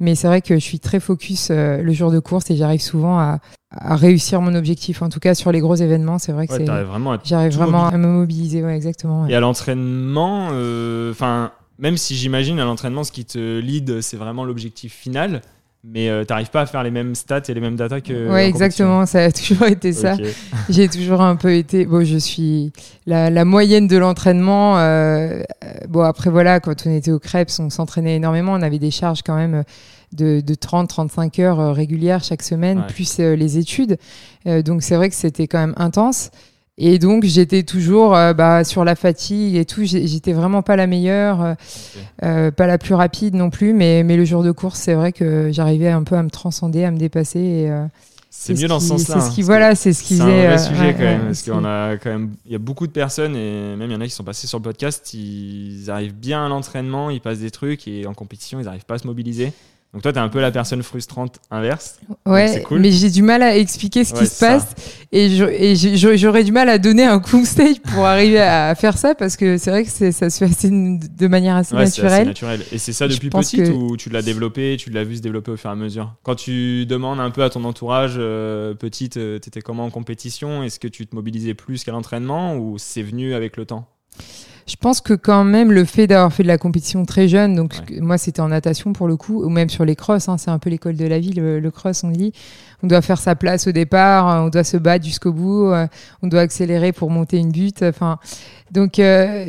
Mais 0.00 0.14
c'est 0.14 0.26
vrai 0.26 0.40
que 0.42 0.54
je 0.54 0.60
suis 0.60 0.80
très 0.80 0.98
focus 1.00 1.50
le 1.50 1.92
jour 1.92 2.10
de 2.10 2.18
course 2.18 2.50
et 2.50 2.56
j'arrive 2.56 2.80
souvent 2.80 3.18
à, 3.18 3.38
à 3.70 3.96
réussir 3.96 4.40
mon 4.40 4.54
objectif. 4.54 5.02
En 5.02 5.08
tout 5.08 5.20
cas, 5.20 5.34
sur 5.34 5.52
les 5.52 5.60
gros 5.60 5.76
événements, 5.76 6.18
c'est 6.18 6.32
vrai 6.32 6.46
que 6.46 6.54
c'est. 6.54 6.64
J'arrive 7.24 7.52
vraiment 7.56 7.86
à 7.86 7.96
me 7.96 8.08
mobiliser, 8.08 8.62
ouais, 8.62 8.74
exactement. 8.74 9.26
Et 9.26 9.34
à 9.34 9.40
l'entraînement, 9.40 10.48
euh, 10.52 11.12
enfin, 11.12 11.52
même 11.78 11.96
si 11.96 12.16
j'imagine 12.16 12.58
à 12.58 12.64
l'entraînement, 12.64 13.04
ce 13.04 13.12
qui 13.12 13.24
te 13.24 13.58
lead, 13.60 14.00
c'est 14.00 14.16
vraiment 14.16 14.44
l'objectif 14.44 14.92
final. 14.92 15.42
Mais 15.82 16.10
euh, 16.10 16.24
tu 16.24 16.32
n'arrives 16.32 16.50
pas 16.50 16.62
à 16.62 16.66
faire 16.66 16.82
les 16.82 16.90
mêmes 16.90 17.14
stats 17.14 17.42
et 17.48 17.54
les 17.54 17.60
mêmes 17.60 17.76
datas 17.76 18.00
que. 18.00 18.30
Ouais, 18.30 18.46
exactement. 18.46 19.06
Ça 19.06 19.24
a 19.24 19.32
toujours 19.32 19.66
été 19.66 19.92
ça. 19.92 20.14
J'ai 20.68 20.88
toujours 20.88 21.22
un 21.22 21.36
peu 21.36 21.54
été. 21.54 21.86
Bon, 21.86 22.04
je 22.04 22.18
suis 22.18 22.72
la, 23.06 23.30
la 23.30 23.44
moyenne 23.44 23.86
de 23.86 23.96
l'entraînement. 23.96 24.78
Euh, 24.78 25.42
bon, 25.88 26.02
après 26.02 26.30
voilà, 26.30 26.60
quand 26.60 26.86
on 26.86 26.94
était 26.94 27.10
au 27.10 27.18
Crêpes, 27.18 27.50
on 27.58 27.70
s'entraînait 27.70 28.16
énormément. 28.16 28.52
On 28.52 28.62
avait 28.62 28.78
des 28.78 28.90
charges 28.90 29.22
quand 29.22 29.36
même 29.36 29.64
de, 30.12 30.40
de 30.40 30.54
30-35 30.54 31.40
heures 31.40 31.60
euh, 31.60 31.72
régulières 31.72 32.24
chaque 32.24 32.42
semaine, 32.42 32.84
plus 32.88 33.20
euh, 33.20 33.36
les 33.36 33.58
études. 33.58 33.96
Euh, 34.46 34.62
donc 34.62 34.82
c'est 34.82 34.96
vrai 34.96 35.08
que 35.08 35.14
c'était 35.14 35.46
quand 35.46 35.58
même 35.58 35.74
intense. 35.76 36.30
Et 36.82 36.98
donc 36.98 37.24
j'étais 37.24 37.62
toujours 37.62 38.10
bah, 38.10 38.64
sur 38.64 38.84
la 38.84 38.96
fatigue 38.96 39.54
et 39.56 39.66
tout. 39.66 39.82
J'étais 39.84 40.32
vraiment 40.32 40.62
pas 40.62 40.76
la 40.76 40.86
meilleure, 40.86 41.56
pas 42.20 42.66
la 42.66 42.78
plus 42.78 42.94
rapide 42.94 43.34
non 43.34 43.50
plus. 43.50 43.74
Mais, 43.74 44.02
mais 44.02 44.16
le 44.16 44.24
jour 44.24 44.42
de 44.42 44.50
course, 44.50 44.80
c'est 44.80 44.94
vrai 44.94 45.12
que 45.12 45.50
j'arrivais 45.52 45.90
un 45.90 46.02
peu 46.04 46.16
à 46.16 46.22
me 46.22 46.30
transcender, 46.30 46.84
à 46.84 46.90
me 46.90 46.96
dépasser. 46.96 47.38
Et, 47.38 47.70
c'est 48.32 48.54
mieux 48.54 48.68
dans 48.68 48.78
ce 48.78 48.86
sens-là. 48.86 49.20
C'est 49.20 49.28
ce 49.28 49.34
qui, 49.34 49.42
hein, 49.42 49.44
voilà, 49.44 49.74
c'est 49.74 49.92
ce 49.92 50.02
qui 50.04 50.16
C'est 50.16 50.22
un 50.22 50.46
vrai 50.46 50.58
sujet 50.58 50.94
quand 50.94 51.02
même, 51.02 51.24
parce 51.26 51.42
qu'on 51.42 51.64
a 51.64 51.96
quand 51.96 52.10
même, 52.10 52.30
il 52.46 52.52
y 52.52 52.54
a 52.54 52.58
beaucoup 52.58 52.86
de 52.86 52.92
personnes 52.92 53.34
et 53.34 53.76
même 53.76 53.90
il 53.90 53.92
y 53.92 53.96
en 53.96 54.00
a 54.00 54.04
qui 54.04 54.12
sont 54.12 54.24
passés 54.24 54.46
sur 54.46 54.58
le 54.58 54.62
podcast, 54.62 55.12
ils 55.14 55.90
arrivent 55.90 56.14
bien 56.14 56.46
à 56.46 56.48
l'entraînement, 56.48 57.10
ils 57.10 57.20
passent 57.20 57.40
des 57.40 57.50
trucs 57.50 57.88
et 57.88 58.06
en 58.06 58.14
compétition, 58.14 58.60
ils 58.60 58.64
n'arrivent 58.64 58.86
pas 58.86 58.94
à 58.94 58.98
se 58.98 59.06
mobiliser. 59.06 59.52
Donc 59.92 60.02
toi, 60.02 60.12
tu 60.12 60.18
es 60.18 60.22
un 60.22 60.28
peu 60.28 60.40
la 60.40 60.52
personne 60.52 60.84
frustrante 60.84 61.40
inverse. 61.50 61.98
Ouais, 62.24 62.62
cool. 62.62 62.78
mais 62.78 62.92
j'ai 62.92 63.10
du 63.10 63.22
mal 63.22 63.42
à 63.42 63.56
expliquer 63.56 64.04
ce 64.04 64.14
qui 64.14 64.26
se 64.26 64.38
passe 64.38 64.68
et 65.10 65.76
j'aurais 66.16 66.44
du 66.44 66.52
mal 66.52 66.68
à 66.68 66.78
donner 66.78 67.04
un 67.04 67.18
coup 67.18 67.44
stage 67.44 67.80
pour 67.80 68.06
arriver 68.06 68.40
à 68.40 68.72
faire 68.78 68.96
ça 68.96 69.16
parce 69.16 69.36
que 69.36 69.58
c'est 69.58 69.70
vrai 69.70 69.84
que 69.84 69.90
ça 69.90 70.30
se 70.30 70.38
fait 70.38 70.44
assez 70.44 70.70
de 70.70 71.26
manière 71.26 71.56
assez 71.56 71.74
ouais, 71.74 71.84
naturelle. 71.84 72.12
Assez 72.12 72.24
naturel. 72.24 72.62
Et 72.70 72.78
c'est 72.78 72.92
ça 72.92 73.08
depuis 73.08 73.30
petite 73.30 73.68
ou 73.70 73.96
tu 73.96 74.10
l'as 74.10 74.22
développé, 74.22 74.76
tu 74.78 74.90
l'as 74.90 75.02
vu 75.02 75.16
se 75.16 75.22
développer 75.22 75.50
au 75.50 75.56
fur 75.56 75.70
et 75.70 75.72
à 75.72 75.76
mesure? 75.76 76.14
Quand 76.22 76.36
tu 76.36 76.86
demandes 76.86 77.18
un 77.18 77.30
peu 77.32 77.42
à 77.42 77.50
ton 77.50 77.64
entourage, 77.64 78.14
euh, 78.16 78.74
petite, 78.74 79.16
euh, 79.16 79.40
tu 79.40 79.48
étais 79.48 79.60
comment 79.60 79.84
en 79.84 79.90
compétition? 79.90 80.62
Est-ce 80.62 80.78
que 80.78 80.88
tu 80.88 81.06
te 81.08 81.16
mobilisais 81.16 81.54
plus 81.54 81.82
qu'à 81.82 81.90
l'entraînement 81.90 82.56
ou 82.56 82.78
c'est 82.78 83.02
venu 83.02 83.34
avec 83.34 83.56
le 83.56 83.66
temps? 83.66 83.88
Je 84.70 84.76
pense 84.76 85.00
que 85.00 85.14
quand 85.14 85.42
même 85.42 85.72
le 85.72 85.84
fait 85.84 86.06
d'avoir 86.06 86.32
fait 86.32 86.44
de 86.44 86.48
la 86.48 86.56
compétition 86.56 87.04
très 87.04 87.26
jeune, 87.26 87.56
donc 87.56 87.74
moi 88.00 88.18
c'était 88.18 88.40
en 88.40 88.48
natation 88.48 88.92
pour 88.92 89.08
le 89.08 89.16
coup, 89.16 89.42
ou 89.42 89.48
même 89.48 89.68
sur 89.68 89.84
les 89.84 89.96
crosses, 89.96 90.28
hein, 90.28 90.38
c'est 90.38 90.52
un 90.52 90.60
peu 90.60 90.70
l'école 90.70 90.94
de 90.94 91.06
la 91.06 91.18
vie, 91.18 91.32
le, 91.32 91.70
cross 91.70 92.04
on 92.04 92.10
dit. 92.10 92.32
On 92.84 92.86
doit 92.86 93.02
faire 93.02 93.18
sa 93.18 93.34
place 93.34 93.66
au 93.66 93.72
départ, 93.72 94.44
on 94.44 94.48
doit 94.48 94.62
se 94.62 94.76
battre 94.76 95.04
jusqu'au 95.04 95.32
bout, 95.32 95.66
euh, 95.66 95.88
on 96.22 96.28
doit 96.28 96.42
accélérer 96.42 96.92
pour 96.92 97.10
monter 97.10 97.38
une 97.38 97.50
butte. 97.50 97.82
Enfin, 97.82 98.20
donc 98.70 99.00
euh, 99.00 99.44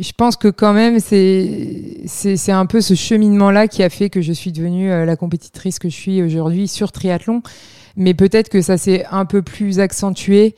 je 0.00 0.12
pense 0.16 0.36
que 0.36 0.48
quand 0.48 0.72
même 0.72 0.98
c'est 0.98 2.50
un 2.50 2.66
peu 2.66 2.80
ce 2.80 2.94
cheminement 2.94 3.52
là 3.52 3.68
qui 3.68 3.84
a 3.84 3.88
fait 3.88 4.10
que 4.10 4.22
je 4.22 4.32
suis 4.32 4.50
devenue 4.50 4.90
euh, 4.90 5.04
la 5.04 5.14
compétitrice 5.14 5.78
que 5.78 5.88
je 5.88 5.94
suis 5.94 6.20
aujourd'hui 6.20 6.66
sur 6.66 6.90
triathlon. 6.90 7.42
Mais 7.96 8.12
peut-être 8.12 8.48
que 8.48 8.60
ça 8.60 8.76
s'est 8.76 9.04
un 9.12 9.24
peu 9.24 9.40
plus 9.42 9.78
accentué 9.78 10.56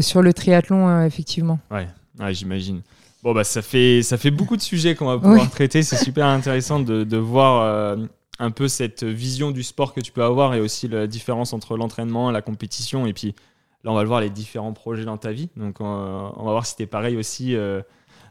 sur 0.00 0.22
le 0.22 0.32
triathlon 0.32 1.04
effectivement. 1.04 1.58
Ouais, 1.70 1.86
ouais 2.18 2.32
j'imagine. 2.32 2.80
Bon, 3.22 3.34
bah, 3.34 3.44
ça 3.44 3.62
fait, 3.62 4.02
ça 4.02 4.16
fait 4.16 4.30
beaucoup 4.30 4.56
de 4.56 4.62
sujets 4.62 4.94
qu'on 4.94 5.06
va 5.06 5.18
pouvoir 5.18 5.50
traiter. 5.50 5.82
C'est 5.82 5.96
super 5.96 6.26
intéressant 6.26 6.78
de, 6.78 7.02
de 7.02 7.16
voir 7.16 7.62
euh, 7.62 7.96
un 8.38 8.50
peu 8.50 8.68
cette 8.68 9.02
vision 9.02 9.50
du 9.50 9.64
sport 9.64 9.92
que 9.92 10.00
tu 10.00 10.12
peux 10.12 10.22
avoir 10.22 10.54
et 10.54 10.60
aussi 10.60 10.86
la 10.86 11.06
différence 11.06 11.52
entre 11.52 11.76
l'entraînement, 11.76 12.30
la 12.30 12.42
compétition. 12.42 13.06
Et 13.06 13.12
puis 13.12 13.34
là, 13.82 13.90
on 13.90 13.94
va 13.94 14.02
le 14.02 14.08
voir 14.08 14.20
les 14.20 14.30
différents 14.30 14.72
projets 14.72 15.04
dans 15.04 15.16
ta 15.16 15.32
vie. 15.32 15.48
Donc, 15.56 15.80
on, 15.80 15.84
va 15.84 16.50
voir 16.52 16.64
si 16.64 16.76
tu 16.76 16.84
es 16.84 16.86
pareil 16.86 17.16
aussi 17.16 17.56
euh, 17.56 17.82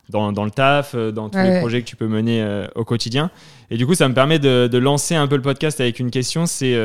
dans, 0.08 0.32
dans, 0.32 0.46
le 0.46 0.52
taf, 0.52 0.96
euh, 0.96 1.12
dans 1.12 1.30
tous 1.30 1.40
les 1.40 1.60
projets 1.60 1.82
que 1.82 1.88
tu 1.88 1.98
peux 1.98 2.08
mener 2.08 2.66
au 2.76 2.86
quotidien. 2.86 3.30
Et 3.70 3.76
du 3.76 3.86
coup, 3.86 3.94
ça 3.94 4.08
me 4.08 4.14
permet 4.14 4.40
de, 4.40 4.70
de, 4.72 4.78
lancer 4.78 5.16
un 5.16 5.28
peu 5.28 5.36
le 5.36 5.42
podcast 5.42 5.82
avec 5.82 6.00
une 6.00 6.12
question 6.12 6.46
c'est 6.46 6.76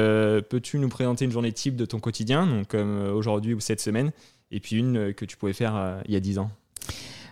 peux-tu 0.50 0.80
nous 0.80 0.88
présenter 0.88 1.24
une 1.24 1.30
journée 1.30 1.52
type 1.52 1.76
de 1.76 1.84
ton 1.84 2.00
quotidien, 2.00 2.48
donc 2.48 2.66
comme 2.66 3.12
aujourd'hui 3.14 3.54
ou 3.54 3.60
cette 3.60 3.80
semaine, 3.80 4.10
et 4.50 4.58
puis 4.58 4.74
une 4.74 5.14
que 5.14 5.24
tu 5.24 5.36
pouvais 5.36 5.52
faire 5.52 6.00
il 6.06 6.12
y 6.12 6.16
a 6.16 6.20
10 6.20 6.40
ans? 6.40 6.50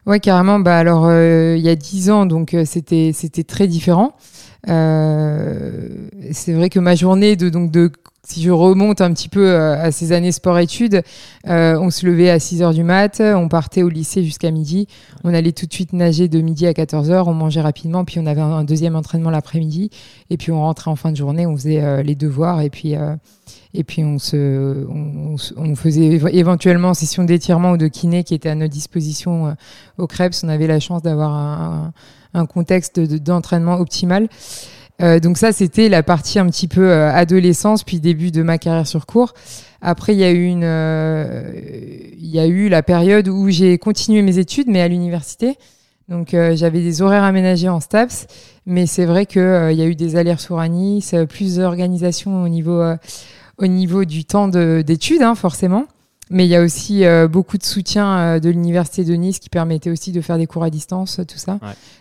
Ouais, 0.06 0.20
carrément. 0.20 0.58
Bah 0.60 0.78
alors, 0.78 1.04
euh, 1.06 1.56
il 1.56 1.62
y 1.64 1.68
a 1.68 1.76
dix 1.76 2.10
ans, 2.10 2.26
donc 2.26 2.54
euh, 2.54 2.64
c'était 2.64 3.12
c'était 3.14 3.44
très 3.44 3.66
différent. 3.66 4.14
Euh, 4.68 5.88
c'est 6.32 6.52
vrai 6.52 6.68
que 6.70 6.78
ma 6.80 6.94
journée 6.94 7.36
de 7.36 7.48
donc 7.48 7.70
de 7.70 7.92
si 8.22 8.42
je 8.42 8.50
remonte 8.50 9.00
un 9.00 9.12
petit 9.12 9.28
peu 9.28 9.56
à 9.56 9.90
ces 9.90 10.12
années 10.12 10.32
sport-études, 10.32 11.02
on 11.44 11.90
se 11.90 12.06
levait 12.06 12.30
à 12.30 12.38
6 12.38 12.62
heures 12.62 12.74
du 12.74 12.84
mat, 12.84 13.20
on 13.20 13.48
partait 13.48 13.82
au 13.82 13.88
lycée 13.88 14.22
jusqu'à 14.22 14.50
midi, 14.50 14.86
on 15.24 15.34
allait 15.34 15.52
tout 15.52 15.66
de 15.66 15.72
suite 15.72 15.92
nager 15.92 16.28
de 16.28 16.40
midi 16.40 16.66
à 16.66 16.74
14 16.74 17.10
heures, 17.10 17.28
on 17.28 17.34
mangeait 17.34 17.62
rapidement, 17.62 18.04
puis 18.04 18.20
on 18.20 18.26
avait 18.26 18.40
un, 18.40 18.64
deuxième 18.64 18.94
entraînement 18.94 19.30
l'après-midi, 19.30 19.90
et 20.28 20.36
puis 20.36 20.52
on 20.52 20.60
rentrait 20.60 20.90
en 20.90 20.96
fin 20.96 21.12
de 21.12 21.16
journée, 21.16 21.46
on 21.46 21.56
faisait 21.56 22.02
les 22.02 22.14
devoirs, 22.14 22.60
et 22.60 22.70
puis 22.70 22.94
et 23.72 23.84
puis 23.84 24.02
on 24.04 24.18
se, 24.18 24.86
on, 25.56 25.76
faisait 25.76 26.20
éventuellement 26.32 26.92
session 26.92 27.22
d'étirement 27.22 27.72
ou 27.72 27.76
de 27.76 27.86
kiné 27.86 28.24
qui 28.24 28.34
était 28.34 28.48
à 28.48 28.54
notre 28.54 28.72
disposition 28.72 29.46
euh, 29.46 29.52
au 29.98 30.06
Krebs. 30.06 30.34
On 30.42 30.48
avait 30.48 30.66
la 30.66 30.80
chance 30.80 31.02
d'avoir 31.02 31.92
un, 32.34 32.46
contexte 32.46 32.98
d'entraînement 33.00 33.74
optimal. 33.74 34.28
Euh, 35.00 35.20
donc 35.20 35.38
ça, 35.38 35.52
c'était 35.52 35.88
la 35.88 36.02
partie 36.02 36.38
un 36.38 36.46
petit 36.46 36.68
peu 36.68 36.90
euh, 36.90 37.10
adolescence, 37.12 37.84
puis 37.84 38.00
début 38.00 38.30
de 38.30 38.42
ma 38.42 38.58
carrière 38.58 38.86
sur 38.86 39.06
cours. 39.06 39.34
Après, 39.80 40.14
il 40.14 40.18
y 40.18 40.24
a 40.24 40.30
eu 40.30 40.44
une, 40.44 40.68
il 42.18 42.28
y 42.28 42.38
a 42.38 42.46
eu 42.46 42.68
la 42.68 42.82
période 42.82 43.28
où 43.28 43.48
j'ai 43.48 43.78
continué 43.78 44.20
mes 44.20 44.38
études, 44.38 44.68
mais 44.68 44.82
à 44.82 44.88
l'université. 44.88 45.56
Donc 46.08 46.30
j'avais 46.32 46.80
des 46.80 47.00
horaires 47.00 47.22
aménagés 47.22 47.68
en 47.68 47.80
STAPS, 47.80 48.26
mais 48.66 48.84
c'est 48.84 49.06
vrai 49.06 49.24
qu'il 49.24 49.40
il 49.70 49.78
y 49.78 49.82
a 49.82 49.86
eu 49.86 49.94
des 49.94 50.16
allers-retours 50.16 50.60
à 50.60 50.68
Nice, 50.68 51.14
plus 51.30 51.56
d'organisation 51.56 52.42
au 52.42 52.48
niveau 52.48 52.82
au 53.56 53.66
niveau 53.66 54.04
du 54.04 54.24
temps 54.24 54.48
d'études, 54.48 55.22
hein, 55.22 55.34
forcément. 55.34 55.86
Mais 56.32 56.46
il 56.46 56.48
y 56.48 56.54
a 56.54 56.62
aussi 56.62 57.04
euh, 57.04 57.26
beaucoup 57.26 57.58
de 57.58 57.64
soutien 57.64 58.18
euh, 58.18 58.40
de 58.40 58.48
l'université 58.50 59.04
de 59.04 59.12
Nice 59.14 59.40
qui 59.40 59.50
permettait 59.50 59.90
aussi 59.90 60.12
de 60.12 60.20
faire 60.20 60.38
des 60.38 60.46
cours 60.46 60.62
à 60.62 60.70
distance, 60.70 61.20
tout 61.26 61.38
ça. 61.38 61.58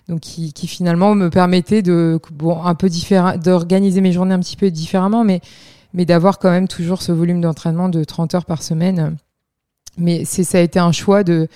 Donc 0.07 0.19
qui, 0.19 0.53
qui, 0.53 0.67
finalement 0.67 1.15
me 1.15 1.31
permettait 1.31 1.81
de 1.81 2.19
bon 2.31 2.62
un 2.63 2.75
peu 2.75 2.89
différent 2.89 3.36
d'organiser 3.38 4.01
mes 4.01 4.12
journées 4.12 4.36
un 4.36 4.39
petit 4.39 4.55
peu 4.55 4.69
différemment, 4.69 5.24
mais 5.24 5.41
mais 5.95 6.05
d'avoir 6.05 6.38
quand 6.38 6.51
même 6.51 6.67
toujours 6.67 7.01
ce 7.01 7.12
volume 7.12 7.41
d'entraînement 7.41 7.89
de 7.89 8.03
30 8.03 8.36
heures 8.36 8.45
par 8.45 8.62
semaine. 8.62 9.17
Mais 9.98 10.24
c'est 10.25 10.43
ça 10.43 10.59
a 10.59 10.62
été 10.62 10.77
un 10.77 10.91
choix 10.91 11.24
de 11.24 11.48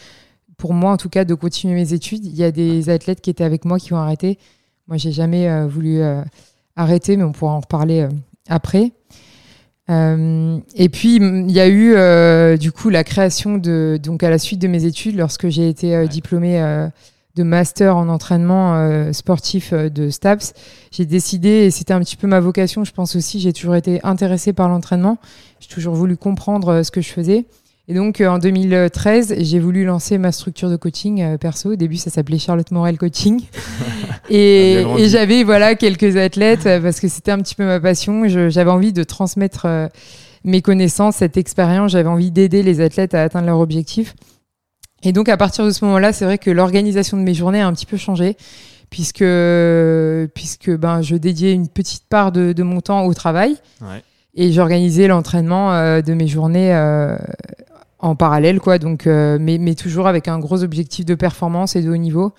pour 0.58 0.74
moi 0.74 0.92
en 0.92 0.98
tout 0.98 1.10
cas 1.10 1.25
de 1.25 1.36
continuer 1.36 1.75
mes 1.75 1.94
études. 1.94 2.25
Il 2.25 2.36
y 2.36 2.44
a 2.44 2.51
des 2.51 2.89
athlètes 2.89 3.22
qui 3.22 3.30
étaient 3.30 3.44
avec 3.44 3.65
moi 3.65 3.77
qui 3.77 3.94
ont 3.94 3.98
arrêté. 3.98 4.39
Moi 4.88 4.98
j'ai 4.98 5.12
jamais 5.12 5.48
euh, 5.48 5.68
voulu 5.68 6.01
arrêter, 6.75 7.18
mais 7.18 7.24
on 7.24 7.34
pourra 7.34 7.51
en 7.51 7.60
reparler 7.60 8.08
après. 8.50 8.94
Euh, 9.90 10.60
et 10.75 10.88
puis 10.88 11.18
il 11.18 11.52
y 11.52 11.60
a 11.60 11.68
eu 11.68 11.94
euh, 11.94 12.56
du 12.56 12.72
coup 12.72 12.88
la 12.88 13.04
création 13.04 13.58
de 13.58 14.00
donc 14.02 14.24
à 14.24 14.30
la 14.30 14.38
suite 14.38 14.60
de 14.60 14.70
mes 14.70 14.86
études 14.86 15.18
lorsque 15.18 15.50
j'ai 15.50 15.68
été 15.68 15.94
euh, 15.94 16.08
diplômée 16.08 16.62
de 17.36 17.44
master 17.44 17.98
en 17.98 18.08
entraînement 18.10 19.12
sportif 19.12 19.74
de 19.74 20.10
STAPS, 20.12 20.54
j'ai 20.92 21.06
décidé 21.06 21.50
et 21.50 21.72
c'était 21.72 21.94
un 21.94 22.00
petit 22.00 22.16
peu 22.16 22.28
ma 22.28 22.40
vocation, 22.40 22.84
je 22.84 22.92
pense 22.92 23.16
aussi, 23.16 23.40
j'ai 23.40 23.54
toujours 23.54 23.75
été 23.75 24.00
intéressée 24.04 24.54
par 24.54 24.70
l'entraînement, 24.70 25.18
j'ai 25.60 25.68
toujours 25.68 25.96
voulu 25.96 26.16
comprendre 26.16 26.84
ce 26.84 26.92
que 26.92 27.02
je 27.02 27.10
faisais. 27.10 27.46
Et 27.90 27.94
donc 27.94 28.22
en 28.22 28.40
2013, 28.40 29.36
j'ai 29.40 29.60
voulu 29.60 29.84
lancer 29.84 30.18
ma 30.18 30.32
structure 30.32 30.70
de 30.70 30.78
coaching 30.78 31.38
perso. 31.38 31.74
Au 31.74 31.75
début, 31.75 31.98
ça 31.98 32.10
s'appelait 32.10 32.40
Charlotte 32.40 32.72
Morel 32.72 32.98
Coaching. 32.98 33.42
Et, 34.30 34.86
j'avais 35.08 35.44
voilà 35.44 35.75
quelques 35.75 36.16
athlètes 36.16 36.66
euh, 36.66 36.80
parce 36.80 37.02
que 37.02 37.10
c'était 37.10 37.32
un 37.32 37.40
petit 37.40 37.56
peu 37.56 37.66
ma 37.66 37.82
passion. 37.82 38.28
J'avais 38.28 38.72
envie 38.72 38.94
de 38.94 39.04
transmettre 39.04 39.66
euh, 39.66 39.88
mes 40.46 40.62
connaissances, 40.62 41.18
cette 41.18 41.36
expérience. 41.36 41.92
J'avais 41.92 42.08
envie 42.08 42.32
d'aider 42.32 42.63
les 42.63 42.80
athlètes 42.80 43.13
à 43.13 43.24
atteindre 43.24 43.48
leurs 43.48 43.60
objectifs. 43.60 44.16
Et 45.04 45.12
donc 45.12 45.28
à 45.28 45.36
partir 45.36 45.66
de 45.66 45.72
ce 45.72 45.84
moment-là, 45.84 46.13
c'est 46.13 46.24
vrai 46.24 46.38
que 46.38 46.52
l'organisation 46.52 47.18
de 47.18 47.24
mes 47.24 47.34
journées 47.34 47.60
a 47.60 47.68
un 47.68 47.74
petit 47.74 47.86
peu 47.86 47.98
changé 47.98 48.38
puisque 48.90 49.25
puisque 50.34 50.70
ben 50.70 51.02
je 51.02 51.16
dédiais 51.16 51.52
une 51.52 51.68
petite 51.68 52.04
part 52.08 52.32
de, 52.32 52.54
de 52.54 52.63
mon 52.63 52.80
temps 52.80 53.06
au 53.06 53.13
travail 53.13 53.58
et 54.36 54.52
j'organisais 54.52 55.08
l'entraînement 55.08 55.74
euh, 55.74 56.02
de 56.02 56.13
mes 56.13 56.28
journées 56.28 56.74
en 58.04 58.16
parallèle 58.16 58.60
quoi 58.60 58.78
donc 58.78 59.06
mais, 59.06 59.58
mais 59.58 59.76
toujours 59.76 60.08
avec 60.08 60.28
un 60.28 60.40
gros 60.40 60.64
objectif 60.64 61.06
de 61.06 61.16
performance 61.16 61.76
et 61.76 61.82
de 61.82 61.90
haut 61.90 61.98
niveau 61.98 62.34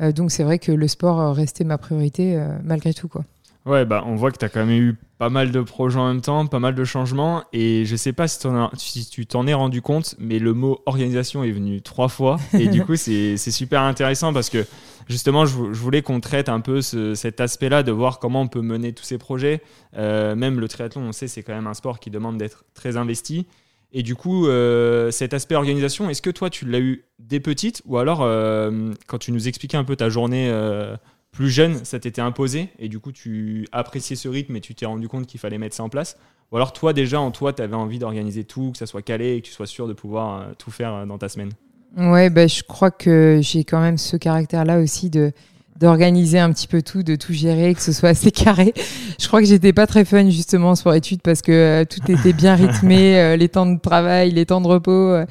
euh, 0.00 0.12
donc 0.12 0.30
c'est 0.30 0.44
vrai 0.44 0.58
que 0.58 0.72
le 0.72 0.88
sport 0.88 1.34
restait 1.34 1.64
ma 1.64 1.78
priorité 1.78 2.36
euh, 2.36 2.56
malgré 2.62 2.94
tout. 2.94 3.08
Quoi. 3.08 3.24
Ouais, 3.66 3.84
bah, 3.84 4.02
on 4.06 4.14
voit 4.14 4.30
que 4.30 4.38
tu 4.38 4.44
as 4.44 4.48
quand 4.48 4.64
même 4.64 4.70
eu 4.70 4.96
pas 5.18 5.28
mal 5.28 5.50
de 5.50 5.60
projets 5.60 5.98
en 5.98 6.08
même 6.08 6.20
temps, 6.20 6.46
pas 6.46 6.60
mal 6.60 6.74
de 6.74 6.84
changements. 6.84 7.42
Et 7.52 7.84
je 7.84 7.96
sais 7.96 8.12
pas 8.12 8.28
si, 8.28 8.38
si 8.76 9.10
tu 9.10 9.26
t'en 9.26 9.46
es 9.46 9.54
rendu 9.54 9.82
compte, 9.82 10.14
mais 10.18 10.38
le 10.38 10.54
mot 10.54 10.80
organisation 10.86 11.42
est 11.44 11.50
venu 11.50 11.82
trois 11.82 12.08
fois. 12.08 12.38
Et 12.54 12.68
du 12.68 12.84
coup, 12.84 12.96
c'est 12.96 13.36
super 13.50 13.82
intéressant 13.82 14.32
parce 14.32 14.48
que 14.48 14.64
justement, 15.08 15.44
je, 15.44 15.54
voulais 15.56 16.02
qu'on 16.02 16.20
traite 16.20 16.48
un 16.48 16.60
peu 16.60 16.80
cet 16.80 17.40
aspect-là 17.40 17.82
de 17.82 17.92
voir 17.92 18.20
comment 18.20 18.42
on 18.42 18.48
peut 18.48 18.62
mener 18.62 18.92
tous 18.92 19.04
ces 19.04 19.18
projets. 19.18 19.60
Euh, 19.96 20.34
même 20.36 20.60
le 20.60 20.68
triathlon, 20.68 21.02
on 21.02 21.12
sait, 21.12 21.28
c'est 21.28 21.42
quand 21.42 21.54
même 21.54 21.66
un 21.66 21.74
sport 21.74 21.98
qui 21.98 22.10
demande 22.10 22.38
d'être 22.38 22.64
très 22.74 22.96
investi. 22.96 23.46
Et 23.92 24.02
du 24.02 24.14
coup, 24.14 24.46
euh, 24.46 25.10
cet 25.10 25.32
aspect 25.32 25.54
organisation, 25.54 26.10
est-ce 26.10 26.20
que 26.20 26.30
toi, 26.30 26.50
tu 26.50 26.66
l'as 26.66 26.80
eu 26.80 27.04
dès 27.18 27.40
petite 27.40 27.82
ou 27.86 27.96
alors, 27.96 28.20
euh, 28.22 28.92
quand 29.06 29.18
tu 29.18 29.32
nous 29.32 29.48
expliquais 29.48 29.78
un 29.78 29.84
peu 29.84 29.96
ta 29.96 30.10
journée 30.10 30.48
euh, 30.50 30.94
plus 31.32 31.48
jeune, 31.48 31.84
ça 31.84 31.98
t'était 31.98 32.20
imposé 32.20 32.68
et 32.78 32.88
du 32.88 32.98
coup, 32.98 33.12
tu 33.12 33.66
appréciais 33.72 34.16
ce 34.16 34.28
rythme 34.28 34.56
et 34.56 34.60
tu 34.60 34.74
t'es 34.74 34.86
rendu 34.86 35.08
compte 35.08 35.26
qu'il 35.26 35.40
fallait 35.40 35.58
mettre 35.58 35.74
ça 35.74 35.84
en 35.84 35.88
place? 35.88 36.18
Ou 36.52 36.56
alors, 36.56 36.72
toi, 36.72 36.92
déjà, 36.92 37.20
en 37.20 37.30
toi, 37.30 37.52
tu 37.52 37.62
avais 37.62 37.76
envie 37.76 37.98
d'organiser 37.98 38.44
tout, 38.44 38.72
que 38.72 38.78
ça 38.78 38.86
soit 38.86 39.02
calé 39.02 39.36
et 39.36 39.40
que 39.40 39.46
tu 39.46 39.52
sois 39.52 39.66
sûr 39.66 39.86
de 39.86 39.92
pouvoir 39.92 40.54
tout 40.56 40.70
faire 40.70 41.06
dans 41.06 41.18
ta 41.18 41.28
semaine? 41.28 41.50
Ouais, 41.96 42.30
bah, 42.30 42.46
je 42.46 42.62
crois 42.62 42.90
que 42.90 43.40
j'ai 43.42 43.64
quand 43.64 43.80
même 43.80 43.98
ce 43.98 44.16
caractère-là 44.16 44.80
aussi 44.80 45.10
de 45.10 45.32
d'organiser 45.78 46.38
un 46.38 46.52
petit 46.52 46.66
peu 46.66 46.82
tout, 46.82 47.02
de 47.02 47.14
tout 47.14 47.32
gérer, 47.32 47.74
que 47.74 47.82
ce 47.82 47.92
soit 47.92 48.10
assez 48.10 48.30
carré. 48.30 48.74
Je 49.20 49.26
crois 49.28 49.40
que 49.40 49.46
j'étais 49.46 49.72
pas 49.72 49.86
très 49.86 50.04
fun 50.04 50.28
justement 50.28 50.74
sur 50.74 50.92
études 50.94 51.22
parce 51.22 51.42
que 51.42 51.52
euh, 51.52 51.84
tout 51.84 52.10
était 52.10 52.32
bien 52.32 52.54
rythmé, 52.54 53.18
euh, 53.20 53.36
les 53.36 53.48
temps 53.48 53.66
de 53.66 53.78
travail, 53.78 54.32
les 54.32 54.46
temps 54.46 54.60
de 54.60 54.66
repos. 54.66 54.90
Euh. 54.90 55.24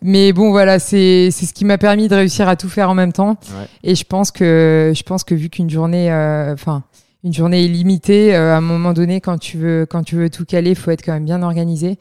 mais 0.00 0.32
bon, 0.32 0.50
voilà, 0.50 0.78
c'est 0.78 1.30
c'est 1.30 1.46
ce 1.46 1.52
qui 1.52 1.64
m'a 1.64 1.78
permis 1.78 2.08
de 2.08 2.14
réussir 2.14 2.48
à 2.48 2.56
tout 2.56 2.68
faire 2.68 2.88
en 2.88 2.94
même 2.94 3.12
temps. 3.12 3.36
Et 3.82 3.94
je 3.94 4.04
pense 4.04 4.30
que 4.30 4.92
je 4.94 5.02
pense 5.02 5.24
que 5.24 5.34
vu 5.34 5.50
qu'une 5.50 5.70
journée, 5.70 6.10
enfin. 6.52 6.82
une 7.22 7.34
journée 7.34 7.64
est 7.64 7.68
limitée. 7.68 8.34
à 8.34 8.56
un 8.56 8.60
moment 8.62 8.94
donné, 8.94 9.20
quand 9.20 9.38
tu 9.38 9.58
veux, 9.58 9.86
quand 9.88 10.02
tu 10.02 10.16
veux 10.16 10.30
tout 10.30 10.46
caler, 10.46 10.74
faut 10.74 10.90
être 10.90 11.04
quand 11.04 11.12
même 11.12 11.26
bien 11.26 11.42
organisé. 11.42 11.98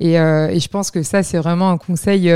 Et, 0.00 0.14
et, 0.14 0.60
je 0.60 0.68
pense 0.68 0.90
que 0.90 1.02
ça, 1.02 1.22
c'est 1.22 1.38
vraiment 1.38 1.70
un 1.70 1.78
conseil 1.78 2.32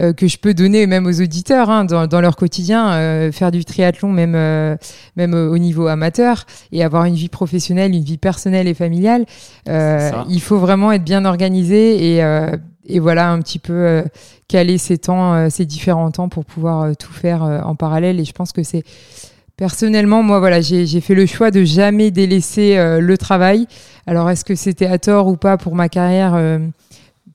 euh, 0.00 0.12
que 0.12 0.28
je 0.28 0.38
peux 0.38 0.54
donner 0.54 0.86
même 0.86 1.06
aux 1.06 1.20
auditeurs 1.20 1.70
hein, 1.70 1.84
dans, 1.84 2.06
dans, 2.06 2.20
leur 2.20 2.36
quotidien, 2.36 2.92
euh, 2.92 3.32
faire 3.32 3.50
du 3.50 3.64
triathlon 3.64 4.12
même 4.12 4.34
euh, 4.36 4.76
même 5.16 5.34
au 5.34 5.58
niveau 5.58 5.88
amateur 5.88 6.44
et 6.70 6.84
avoir 6.84 7.04
une 7.04 7.16
vie 7.16 7.28
professionnelle, 7.28 7.92
une 7.92 8.04
vie 8.04 8.18
personnelle 8.18 8.68
et 8.68 8.74
familiale. 8.74 9.26
il 9.66 10.40
faut 10.40 10.58
vraiment 10.58 10.92
être 10.92 11.04
bien 11.04 11.24
organisé 11.24 12.16
et 12.16 12.22
et 12.90 13.00
voilà 13.00 13.30
un 13.30 13.40
petit 13.40 13.58
peu 13.58 14.04
caler 14.46 14.78
ses 14.78 14.98
temps, 14.98 15.50
ses 15.50 15.66
différents 15.66 16.10
temps 16.10 16.28
pour 16.28 16.44
pouvoir 16.44 16.96
tout 16.96 17.12
faire 17.12 17.42
en 17.42 17.74
parallèle. 17.74 18.20
Et 18.20 18.24
je 18.24 18.32
pense 18.32 18.52
que 18.52 18.62
c'est 18.62 18.84
Personnellement, 19.56 20.22
moi, 20.22 20.38
voilà, 20.38 20.60
j'ai 20.60 21.00
fait 21.00 21.16
le 21.16 21.26
choix 21.26 21.50
de 21.50 21.64
jamais 21.64 22.12
délaisser 22.12 22.76
le 23.00 23.18
travail. 23.18 23.66
Alors, 24.06 24.30
est-ce 24.30 24.44
que 24.44 24.54
c'était 24.54 24.86
à 24.86 24.98
tort 24.98 25.26
ou 25.26 25.36
pas 25.36 25.56
pour 25.56 25.74
ma 25.74 25.88
carrière 25.88 26.38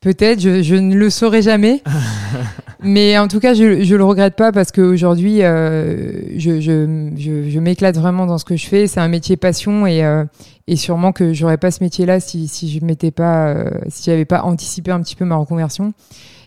Peut-être, 0.04 0.42
je, 0.42 0.76
ne 0.76 0.96
le 0.96 1.10
saurai 1.10 1.42
jamais. 1.42 1.82
Mais 2.84 3.18
en 3.18 3.30
tout 3.30 3.40
cas, 3.40 3.54
je 3.54 3.64
ne 3.64 3.96
le 3.96 4.04
regrette 4.04 4.36
pas 4.36 4.52
parce 4.52 4.74
qu'aujourd'hui, 4.74 5.44
euh, 5.44 6.24
je, 6.38 6.60
je, 6.60 7.60
m'éclate 7.60 7.96
vraiment 7.96 8.26
dans 8.26 8.38
ce 8.38 8.44
que 8.44 8.58
je 8.58 8.68
fais. 8.68 8.88
C'est 8.88 9.00
un 9.00 9.08
métier 9.08 9.38
passion 9.38 9.88
et, 9.88 10.04
euh, 10.04 10.26
et 10.68 10.76
sûrement 10.76 11.14
que 11.14 11.32
j'aurais 11.32 11.58
pas 11.58 11.72
ce 11.72 11.82
métier-là 11.82 12.20
si, 12.20 12.50
si 12.50 12.70
je 12.70 12.84
m'étais 12.84 13.12
pas, 13.12 13.48
euh, 13.48 13.70
si 13.88 14.12
j'avais 14.12 14.26
pas 14.26 14.44
anticipé 14.44 14.92
un 14.92 15.02
petit 15.02 15.16
peu 15.16 15.24
ma 15.24 15.38
reconversion. 15.38 15.94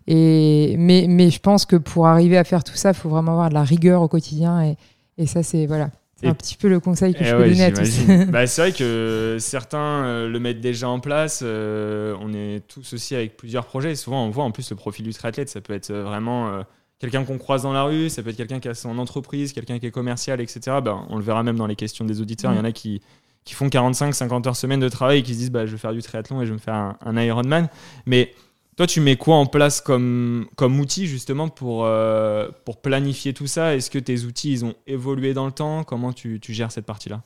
Et, 0.06 0.76
mais, 0.78 1.06
mais 1.08 1.30
je 1.30 1.40
pense 1.40 1.64
que 1.64 1.76
pour 1.76 2.08
arriver 2.08 2.36
à 2.36 2.44
faire 2.44 2.62
tout 2.62 2.76
ça, 2.76 2.90
il 2.90 2.94
faut 2.94 3.08
vraiment 3.08 3.32
avoir 3.32 3.48
de 3.48 3.54
la 3.54 3.64
rigueur 3.64 4.02
au 4.02 4.08
quotidien 4.08 4.62
et, 4.62 4.76
et 5.16 5.26
ça, 5.26 5.42
c'est 5.42 5.64
voilà. 5.64 5.88
C'est 6.18 6.28
un 6.28 6.34
petit 6.34 6.56
peu 6.56 6.68
le 6.68 6.80
conseil 6.80 7.12
que 7.12 7.22
je 7.22 7.28
eh 7.28 7.36
peux 7.36 7.50
donner 7.50 7.64
à 7.64 7.72
tous. 7.72 8.06
bah, 8.28 8.46
c'est 8.46 8.62
vrai 8.62 8.72
que 8.72 9.36
certains 9.38 9.78
euh, 9.78 10.28
le 10.28 10.40
mettent 10.40 10.60
déjà 10.60 10.88
en 10.88 10.98
place. 10.98 11.40
Euh, 11.42 12.16
on 12.22 12.32
est 12.32 12.66
tous 12.66 12.94
aussi 12.94 13.14
avec 13.14 13.36
plusieurs 13.36 13.66
projets. 13.66 13.94
souvent, 13.94 14.24
on 14.24 14.30
voit 14.30 14.44
en 14.44 14.50
plus 14.50 14.70
le 14.70 14.76
profil 14.76 15.04
du 15.04 15.12
triathlète. 15.12 15.50
Ça 15.50 15.60
peut 15.60 15.74
être 15.74 15.90
euh, 15.90 16.04
vraiment 16.04 16.64
quelqu'un 16.98 17.24
qu'on 17.24 17.36
croise 17.36 17.64
dans 17.64 17.74
la 17.74 17.82
rue, 17.82 18.08
ça 18.08 18.22
peut 18.22 18.30
être 18.30 18.36
quelqu'un 18.38 18.60
qui 18.60 18.68
a 18.68 18.74
son 18.74 18.98
entreprise, 18.98 19.52
quelqu'un 19.52 19.78
qui 19.78 19.86
est 19.86 19.90
commercial, 19.90 20.40
etc. 20.40 20.78
Bah, 20.82 21.04
on 21.10 21.16
le 21.16 21.22
verra 21.22 21.42
même 21.42 21.56
dans 21.56 21.66
les 21.66 21.76
questions 21.76 22.06
des 22.06 22.22
auditeurs. 22.22 22.52
Il 22.54 22.56
y 22.56 22.60
en 22.60 22.64
a 22.64 22.72
qui, 22.72 23.02
qui 23.44 23.52
font 23.52 23.66
45-50 23.66 24.48
heures 24.48 24.56
semaine 24.56 24.80
de 24.80 24.88
travail 24.88 25.18
et 25.18 25.22
qui 25.22 25.34
se 25.34 25.38
disent 25.38 25.50
bah, 25.50 25.66
je 25.66 25.72
vais 25.72 25.78
faire 25.78 25.92
du 25.92 26.00
triathlon 26.00 26.40
et 26.40 26.46
je 26.46 26.50
vais 26.50 26.56
me 26.56 26.60
faire 26.60 26.74
un, 26.74 26.96
un 27.04 27.20
Ironman. 27.20 27.68
Mais 28.06 28.32
toi, 28.76 28.86
tu 28.86 29.00
mets 29.00 29.16
quoi 29.16 29.36
en 29.36 29.46
place 29.46 29.80
comme, 29.80 30.48
outil 30.60 31.06
justement 31.06 31.48
pour, 31.48 31.86
euh, 31.86 32.50
pour 32.64 32.80
planifier 32.80 33.32
tout 33.32 33.46
ça? 33.46 33.74
Est-ce 33.74 33.90
que 33.90 33.98
tes 33.98 34.24
outils 34.24 34.52
ils 34.52 34.64
ont 34.64 34.74
évolué 34.86 35.32
dans 35.32 35.46
le 35.46 35.52
temps? 35.52 35.82
Comment 35.82 36.12
tu, 36.12 36.40
tu 36.40 36.52
gères 36.52 36.70
cette 36.70 36.86
partie-là? 36.86 37.22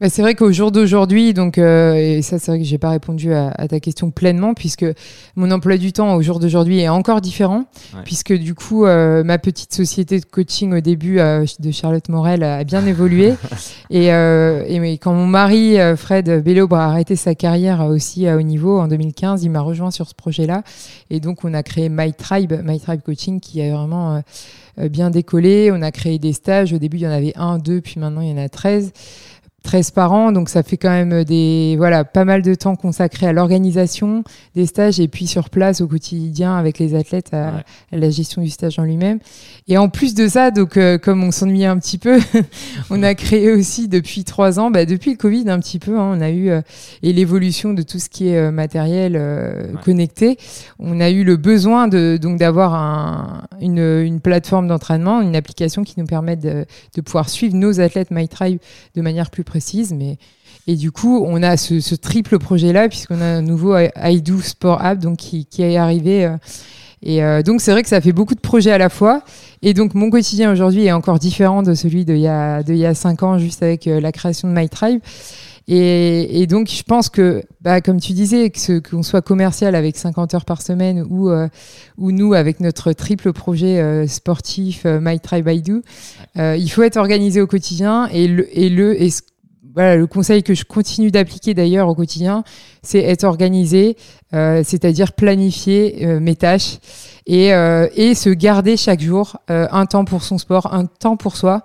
Bah, 0.00 0.08
c'est 0.08 0.22
vrai 0.22 0.36
qu'au 0.36 0.52
jour 0.52 0.70
d'aujourd'hui, 0.70 1.34
donc 1.34 1.58
euh, 1.58 1.94
et 1.94 2.22
ça 2.22 2.38
c'est 2.38 2.52
vrai 2.52 2.60
que 2.60 2.64
j'ai 2.64 2.78
pas 2.78 2.90
répondu 2.90 3.34
à, 3.34 3.50
ta 3.66 3.80
question 3.80 4.12
pleinement 4.12 4.54
puisque 4.54 4.86
mon 5.34 5.50
emploi 5.50 5.76
du 5.76 5.92
temps 5.92 6.14
au 6.14 6.22
jour 6.22 6.38
d'aujourd'hui 6.38 6.78
est 6.78 6.88
encore 6.88 7.20
différent 7.20 7.64
puisque 8.04 8.32
du 8.32 8.54
coup 8.54 8.86
euh, 8.86 9.24
ma 9.24 9.38
petite 9.38 9.74
société 9.74 10.20
de 10.20 10.24
coaching 10.24 10.72
au 10.72 10.80
début 10.80 11.18
euh, 11.18 11.44
de 11.58 11.72
Charlotte 11.72 12.08
Morel 12.10 12.44
a 12.44 12.62
bien 12.62 12.86
évolué 12.86 13.34
et, 13.90 14.06
et 14.06 14.98
quand 14.98 15.14
mon 15.14 15.26
mari 15.26 15.76
Fred 15.96 16.44
Bello 16.44 16.72
a 16.72 16.84
arrêté 16.84 17.16
sa 17.16 17.34
carrière 17.34 17.84
aussi 17.86 18.28
à 18.28 18.36
haut 18.36 18.42
niveau 18.42 18.78
en 18.78 18.86
2015, 18.86 19.42
il 19.42 19.50
m'a 19.50 19.62
rejoint 19.62 19.90
sur 19.90 20.08
ce 20.08 20.14
projet-là 20.14 20.62
et 21.10 21.18
donc 21.18 21.44
on 21.44 21.52
a 21.54 21.64
créé 21.64 21.88
My 21.88 22.12
Tribe, 22.12 22.52
My 22.62 22.78
Tribe 22.78 23.00
Coaching 23.02 23.40
qui 23.40 23.60
a 23.62 23.74
vraiment 23.74 24.22
bien 24.76 25.10
décollé. 25.10 25.72
On 25.72 25.82
a 25.82 25.90
créé 25.90 26.20
des 26.20 26.32
stages. 26.32 26.72
Au 26.72 26.78
début, 26.78 26.98
il 26.98 27.02
y 27.02 27.06
en 27.06 27.10
avait 27.10 27.32
un, 27.34 27.58
deux, 27.58 27.80
puis 27.80 27.98
maintenant, 27.98 28.20
il 28.20 28.28
y 28.28 28.32
en 28.32 28.38
a 28.38 28.48
13. 28.48 28.92
13 29.64 29.90
par 29.90 30.12
an, 30.12 30.32
donc 30.32 30.48
ça 30.48 30.62
fait 30.62 30.76
quand 30.76 30.90
même 30.90 31.24
des 31.24 31.74
voilà 31.76 32.04
pas 32.04 32.24
mal 32.24 32.42
de 32.42 32.54
temps 32.54 32.76
consacré 32.76 33.26
à 33.26 33.32
l'organisation 33.32 34.22
des 34.54 34.66
stages 34.66 35.00
et 35.00 35.08
puis 35.08 35.26
sur 35.26 35.50
place 35.50 35.80
au 35.80 35.88
quotidien 35.88 36.56
avec 36.56 36.78
les 36.78 36.94
athlètes 36.94 37.34
à, 37.34 37.64
la 37.92 38.10
gestion 38.10 38.40
du 38.40 38.50
stage 38.50 38.78
en 38.78 38.84
lui-même. 38.84 39.18
Et 39.66 39.76
en 39.76 39.88
plus 39.88 40.14
de 40.14 40.28
ça, 40.28 40.52
donc 40.52 40.76
euh, 40.76 40.96
comme 40.96 41.24
on 41.24 41.32
s'ennuyait 41.32 41.66
un 41.66 41.78
petit 41.78 41.98
peu, 41.98 42.18
on 42.90 43.02
a 43.02 43.14
créé 43.14 43.52
aussi 43.52 43.88
depuis 43.88 44.24
trois 44.24 44.60
ans, 44.60 44.70
bah, 44.70 44.84
depuis 44.86 45.10
le 45.10 45.16
Covid 45.16 45.50
un 45.50 45.58
petit 45.58 45.80
peu, 45.80 45.98
hein, 45.98 46.14
on 46.16 46.20
a 46.20 46.30
eu 46.30 46.50
euh, 46.50 46.62
et 47.02 47.12
l'évolution 47.12 47.74
de 47.74 47.82
tout 47.82 47.98
ce 47.98 48.08
qui 48.08 48.28
est 48.28 48.38
euh, 48.38 48.50
matériel 48.52 49.20
connecté, 49.84 50.38
on 50.78 51.00
a 51.00 51.10
eu 51.10 51.24
le 51.24 51.36
besoin 51.36 51.88
de 51.88 52.16
donc 52.20 52.38
d'avoir 52.38 52.74
un, 52.74 53.42
une, 53.60 53.78
une, 53.78 54.20
plateforme 54.20 54.68
d'entraînement, 54.68 55.20
une 55.20 55.36
application 55.36 55.82
qui 55.82 55.94
nous 55.98 56.06
permette 56.06 56.40
de, 56.40 56.64
de 56.94 57.00
pouvoir 57.00 57.28
suivre 57.28 57.56
nos 57.56 57.80
athlètes 57.80 58.10
MyTribe 58.10 58.58
de 58.94 59.02
manière 59.02 59.30
plus 59.30 59.44
précise, 59.48 59.92
mais 59.92 60.18
et 60.68 60.76
du 60.76 60.92
coup, 60.92 61.24
on 61.26 61.42
a 61.42 61.56
ce, 61.56 61.94
triple 61.94 62.38
projet-là, 62.38 62.90
puisqu'on 62.90 63.22
a 63.22 63.24
un 63.24 63.40
nouveau 63.42 63.74
iDo 64.04 64.38
Sport 64.42 64.84
App 64.84 64.98
donc, 64.98 65.16
qui, 65.16 65.46
qui 65.46 65.62
est 65.62 65.78
arrivé. 65.78 66.26
Euh, 66.26 66.36
et 67.00 67.24
euh, 67.24 67.42
donc, 67.42 67.62
c'est 67.62 67.72
vrai 67.72 67.82
que 67.82 67.88
ça 67.88 68.02
fait 68.02 68.12
beaucoup 68.12 68.34
de 68.34 68.40
projets 68.40 68.72
à 68.72 68.76
la 68.76 68.90
fois. 68.90 69.22
Et 69.62 69.72
donc, 69.72 69.94
mon 69.94 70.10
quotidien 70.10 70.52
aujourd'hui 70.52 70.84
est 70.84 70.92
encore 70.92 71.18
différent 71.18 71.62
de 71.62 71.72
celui 71.72 72.04
d'il 72.04 72.18
y, 72.18 72.28
a, 72.28 72.62
de 72.62 72.74
il 72.74 72.78
y 72.78 72.84
a 72.84 72.92
cinq 72.92 73.22
ans, 73.22 73.38
juste 73.38 73.62
avec 73.62 73.86
euh, 73.86 73.98
la 73.98 74.12
création 74.12 74.46
de 74.46 74.52
My 74.52 74.68
Tribe. 74.68 75.00
Et, 75.68 76.42
et, 76.42 76.46
donc, 76.46 76.68
je 76.70 76.82
pense 76.82 77.08
que, 77.08 77.42
bah, 77.62 77.80
comme 77.80 77.98
tu 77.98 78.12
disais, 78.12 78.50
que 78.50 78.80
qu'on 78.80 79.02
soit 79.02 79.22
commercial 79.22 79.74
avec 79.74 79.96
50 79.96 80.34
heures 80.34 80.44
par 80.44 80.60
semaine 80.60 81.02
ou, 81.08 81.30
ou 81.98 82.10
nous 82.10 82.32
avec 82.32 82.60
notre 82.60 82.92
triple 82.92 83.34
projet 83.34 84.06
sportif 84.06 84.86
My 84.86 85.20
Tribe 85.20 85.46
I 85.46 85.60
Do, 85.60 85.82
il 86.36 86.68
faut 86.70 86.82
être 86.82 86.96
organisé 86.96 87.42
au 87.42 87.46
quotidien. 87.46 88.08
Et 88.12 88.28
le, 88.28 88.58
et 88.58 88.70
le, 88.70 88.98
et 89.02 89.10
voilà, 89.78 89.94
le 89.94 90.08
conseil 90.08 90.42
que 90.42 90.54
je 90.54 90.64
continue 90.64 91.12
d'appliquer 91.12 91.54
d'ailleurs 91.54 91.86
au 91.86 91.94
quotidien, 91.94 92.42
c'est 92.82 92.98
être 92.98 93.22
organisé, 93.22 93.96
euh, 94.34 94.62
c'est-à-dire 94.64 95.12
planifier 95.12 96.04
euh, 96.04 96.18
mes 96.18 96.34
tâches 96.34 96.78
et, 97.28 97.54
euh, 97.54 97.86
et 97.94 98.16
se 98.16 98.28
garder 98.28 98.76
chaque 98.76 99.00
jour 99.00 99.36
un 99.46 99.86
temps 99.86 100.04
pour 100.04 100.24
son 100.24 100.36
sport, 100.36 100.74
un 100.74 100.86
temps 100.86 101.16
pour 101.16 101.36
soi. 101.36 101.62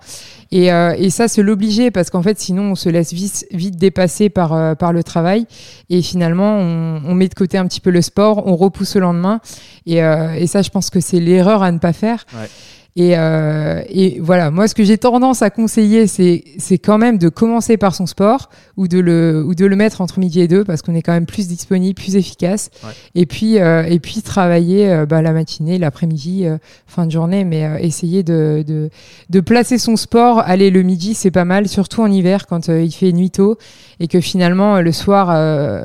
Et, 0.52 0.66
et 0.66 1.10
ça, 1.10 1.26
c'est 1.26 1.42
l'obliger 1.42 1.90
parce 1.90 2.10
qu'en 2.10 2.22
fait, 2.22 2.38
sinon, 2.38 2.70
on 2.70 2.74
se 2.76 2.88
laisse 2.88 3.12
vite, 3.12 3.46
vite 3.50 3.74
dépasser 3.74 4.28
par, 4.28 4.76
par 4.76 4.92
le 4.92 5.02
travail 5.02 5.46
et 5.90 6.00
finalement, 6.00 6.58
on, 6.58 7.02
on, 7.04 7.14
met 7.14 7.26
de 7.26 7.34
côté 7.34 7.58
un 7.58 7.66
petit 7.66 7.80
peu 7.80 7.90
le 7.90 8.00
sport, 8.00 8.46
on 8.46 8.54
repousse 8.54 8.94
le 8.94 9.00
lendemain. 9.00 9.40
Et, 9.86 9.96
et 9.96 10.46
ça, 10.46 10.62
je 10.62 10.70
pense 10.70 10.88
que 10.90 11.00
c'est 11.00 11.18
l'erreur 11.18 11.64
à 11.64 11.72
ne 11.72 11.78
pas 11.78 11.92
faire. 11.92 12.24
Ouais. 12.32 12.48
Et, 12.96 13.18
euh, 13.18 13.82
et, 13.88 14.20
voilà, 14.20 14.52
moi, 14.52 14.68
ce 14.68 14.74
que 14.74 14.84
j'ai 14.84 14.98
tendance 14.98 15.42
à 15.42 15.50
conseiller, 15.50 16.06
c'est, 16.06 16.78
quand 16.78 16.96
même 16.96 17.18
de 17.18 17.28
commencer 17.28 17.76
par 17.76 17.92
son 17.92 18.06
sport 18.06 18.50
ou 18.76 18.86
de 18.86 19.00
le, 19.00 19.42
ou 19.44 19.56
de 19.56 19.66
le 19.66 19.74
mettre 19.74 20.00
entre 20.00 20.20
midi 20.20 20.40
et 20.40 20.46
deux 20.46 20.62
parce 20.62 20.80
qu'on 20.80 20.94
est 20.94 21.02
quand 21.02 21.12
même 21.12 21.26
plus 21.26 21.48
disponible, 21.48 21.94
plus 21.94 22.14
efficace. 22.14 22.70
Et 23.16 23.26
puis, 23.26 23.58
euh, 23.58 23.82
et 23.82 23.98
puis 23.98 24.22
travailler 24.22 24.92
euh, 24.92 25.06
bah, 25.06 25.22
la 25.22 25.32
matinée, 25.32 25.78
l'après-midi, 25.78 26.46
euh, 26.46 26.58
fin 26.86 27.06
de 27.06 27.10
journée, 27.10 27.42
mais 27.44 27.64
euh, 27.64 27.78
essayer 27.78 28.22
de, 28.22 28.62
de, 28.64 28.90
de, 29.28 29.40
placer 29.40 29.78
son 29.78 29.96
sport. 29.96 30.38
Aller 30.38 30.70
le 30.70 30.82
midi, 30.82 31.14
c'est 31.14 31.32
pas 31.32 31.44
mal, 31.44 31.66
surtout 31.66 32.00
en 32.00 32.10
hiver 32.10 32.46
quand 32.46 32.68
il 32.68 32.92
fait 32.92 33.10
nuit 33.10 33.30
tôt 33.30 33.58
et 33.98 34.06
que 34.06 34.20
finalement 34.20 34.80
le 34.80 34.92
soir, 34.92 35.28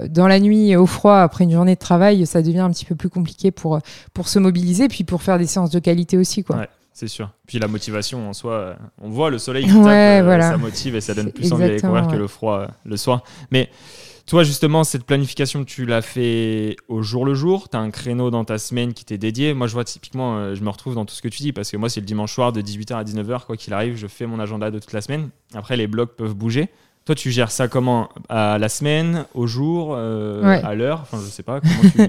dans 0.10 0.28
la 0.28 0.40
nuit, 0.40 0.76
au 0.76 0.86
froid, 0.86 1.18
après 1.18 1.44
une 1.44 1.52
journée 1.52 1.76
de 1.76 1.80
travail, 1.80 2.26
ça 2.26 2.42
devient 2.42 2.60
un 2.60 2.72
petit 2.72 2.86
peu 2.86 2.96
plus 2.96 3.10
compliqué 3.10 3.52
pour, 3.52 3.80
pour 4.14 4.28
se 4.28 4.40
mobiliser, 4.40 4.88
puis 4.88 5.04
pour 5.04 5.22
faire 5.22 5.38
des 5.38 5.46
séances 5.48 5.70
de 5.70 5.80
qualité 5.80 6.18
aussi, 6.18 6.44
quoi. 6.44 6.58
Ouais 6.58 6.68
c'est 6.94 7.08
sûr. 7.08 7.32
Puis 7.48 7.60
la 7.60 7.68
motivation 7.68 8.30
en 8.30 8.34
soi, 8.34 8.54
euh, 8.54 8.74
on 9.02 9.10
voit 9.10 9.30
le 9.30 9.38
soleil 9.38 9.66
qui 9.66 9.74
tape, 9.74 9.86
euh, 9.88 10.42
ça 10.42 10.58
motive 10.58 10.96
et 10.96 11.02
ça 11.02 11.14
donne 11.14 11.32
plus 11.32 11.52
envie 11.54 11.64
d'aller 11.64 11.80
courir 11.82 12.08
que 12.08 12.16
le 12.16 12.28
froid 12.28 12.60
euh, 12.60 12.68
le 12.86 12.98
soir. 12.98 13.24
Mais 13.52 13.70
toi, 14.26 14.44
justement, 14.44 14.84
cette 14.84 15.06
planification, 15.06 15.64
tu 15.64 15.86
l'as 15.86 16.02
fait 16.02 16.76
au 16.88 17.02
jour 17.02 17.26
le 17.26 17.34
jour? 17.34 17.70
Tu 17.70 17.78
as 17.78 17.80
un 17.80 17.90
créneau 17.90 18.30
dans 18.30 18.46
ta 18.46 18.58
semaine 18.58 18.94
qui 18.94 19.06
t'est 19.06 19.18
dédié? 19.18 19.54
Moi, 19.54 19.68
je 19.68 19.74
vois 19.74 19.86
typiquement, 19.86 20.54
je 20.54 20.62
me 20.62 20.70
retrouve 20.70 20.94
dans 20.94 21.06
tout 21.06 21.16
ce 21.16 21.22
que 21.22 21.30
tu 21.30 21.42
dis 21.42 21.52
parce 21.52 21.72
que 21.72 21.78
moi, 21.78 21.90
c'est 21.90 22.00
le 22.00 22.06
dimanche 22.06 22.34
soir 22.34 22.52
de 22.52 22.62
18h 22.62 22.94
à 22.94 23.04
19h, 23.04 23.46
quoi 23.46 23.58
qu'il 23.58 23.74
arrive, 23.74 23.96
je 23.96 24.06
fais 24.06 24.28
mon 24.28 24.40
agenda 24.40 24.70
de 24.70 24.78
toute 24.78 24.94
la 24.94 25.02
semaine. 25.02 25.30
Après, 25.56 25.78
les 25.78 25.88
blogs 25.88 26.10
peuvent 26.10 26.36
bouger. 26.36 26.70
Toi, 27.06 27.16
tu 27.16 27.32
gères 27.32 27.50
ça 27.50 27.68
comment 27.68 28.10
À 28.30 28.60
la 28.60 28.70
semaine, 28.70 29.26
au 29.34 29.48
jour, 29.48 29.96
euh, 29.96 30.62
à 30.64 30.76
l'heure 30.76 31.00
Enfin, 31.02 31.18
je 31.24 31.30
sais 31.30 31.42
pas. 31.42 31.60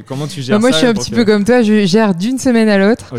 Comment 0.06 0.26
tu, 0.26 0.42
gères 0.42 0.58
bah, 0.58 0.60
moi, 0.60 0.72
ça 0.72 0.72
Moi, 0.72 0.72
je 0.72 0.76
suis 0.76 0.86
un 0.86 0.92
petit 0.92 1.10
peu 1.10 1.24
comme 1.24 1.44
toi. 1.44 1.62
Je 1.62 1.86
gère 1.86 2.14
d'une 2.14 2.38
semaine 2.38 2.68
à 2.68 2.76
l'autre. 2.76 3.14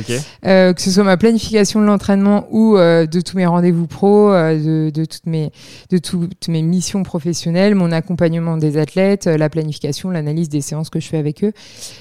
Euh, 0.46 0.74
que 0.74 0.82
ce 0.82 0.92
soit 0.92 1.04
ma 1.04 1.18
planification 1.18 1.82
de 1.82 1.86
l'entraînement 1.86 2.46
ou 2.52 2.78
euh, 2.78 3.08
de 3.08 3.20
tous 3.20 3.36
mes 3.36 3.48
rendez-vous 3.48 3.88
pro, 3.88 4.30
de, 4.32 4.92
de, 4.92 5.06
toutes 5.06 5.26
mes, 5.26 5.52
de 5.90 5.98
toutes 5.98 6.48
mes 6.50 6.62
missions 6.62 7.02
professionnelles, 7.02 7.74
mon 7.74 7.92
accompagnement 7.92 8.58
des 8.58 8.78
athlètes, 8.78 9.26
la 9.26 9.50
planification, 9.50 10.12
l'analyse 10.12 10.50
des 10.50 10.62
séances 10.62 10.92
que 10.92 11.00
je 11.00 11.08
fais 11.08 11.18
avec 11.18 11.44
eux. 11.44 11.54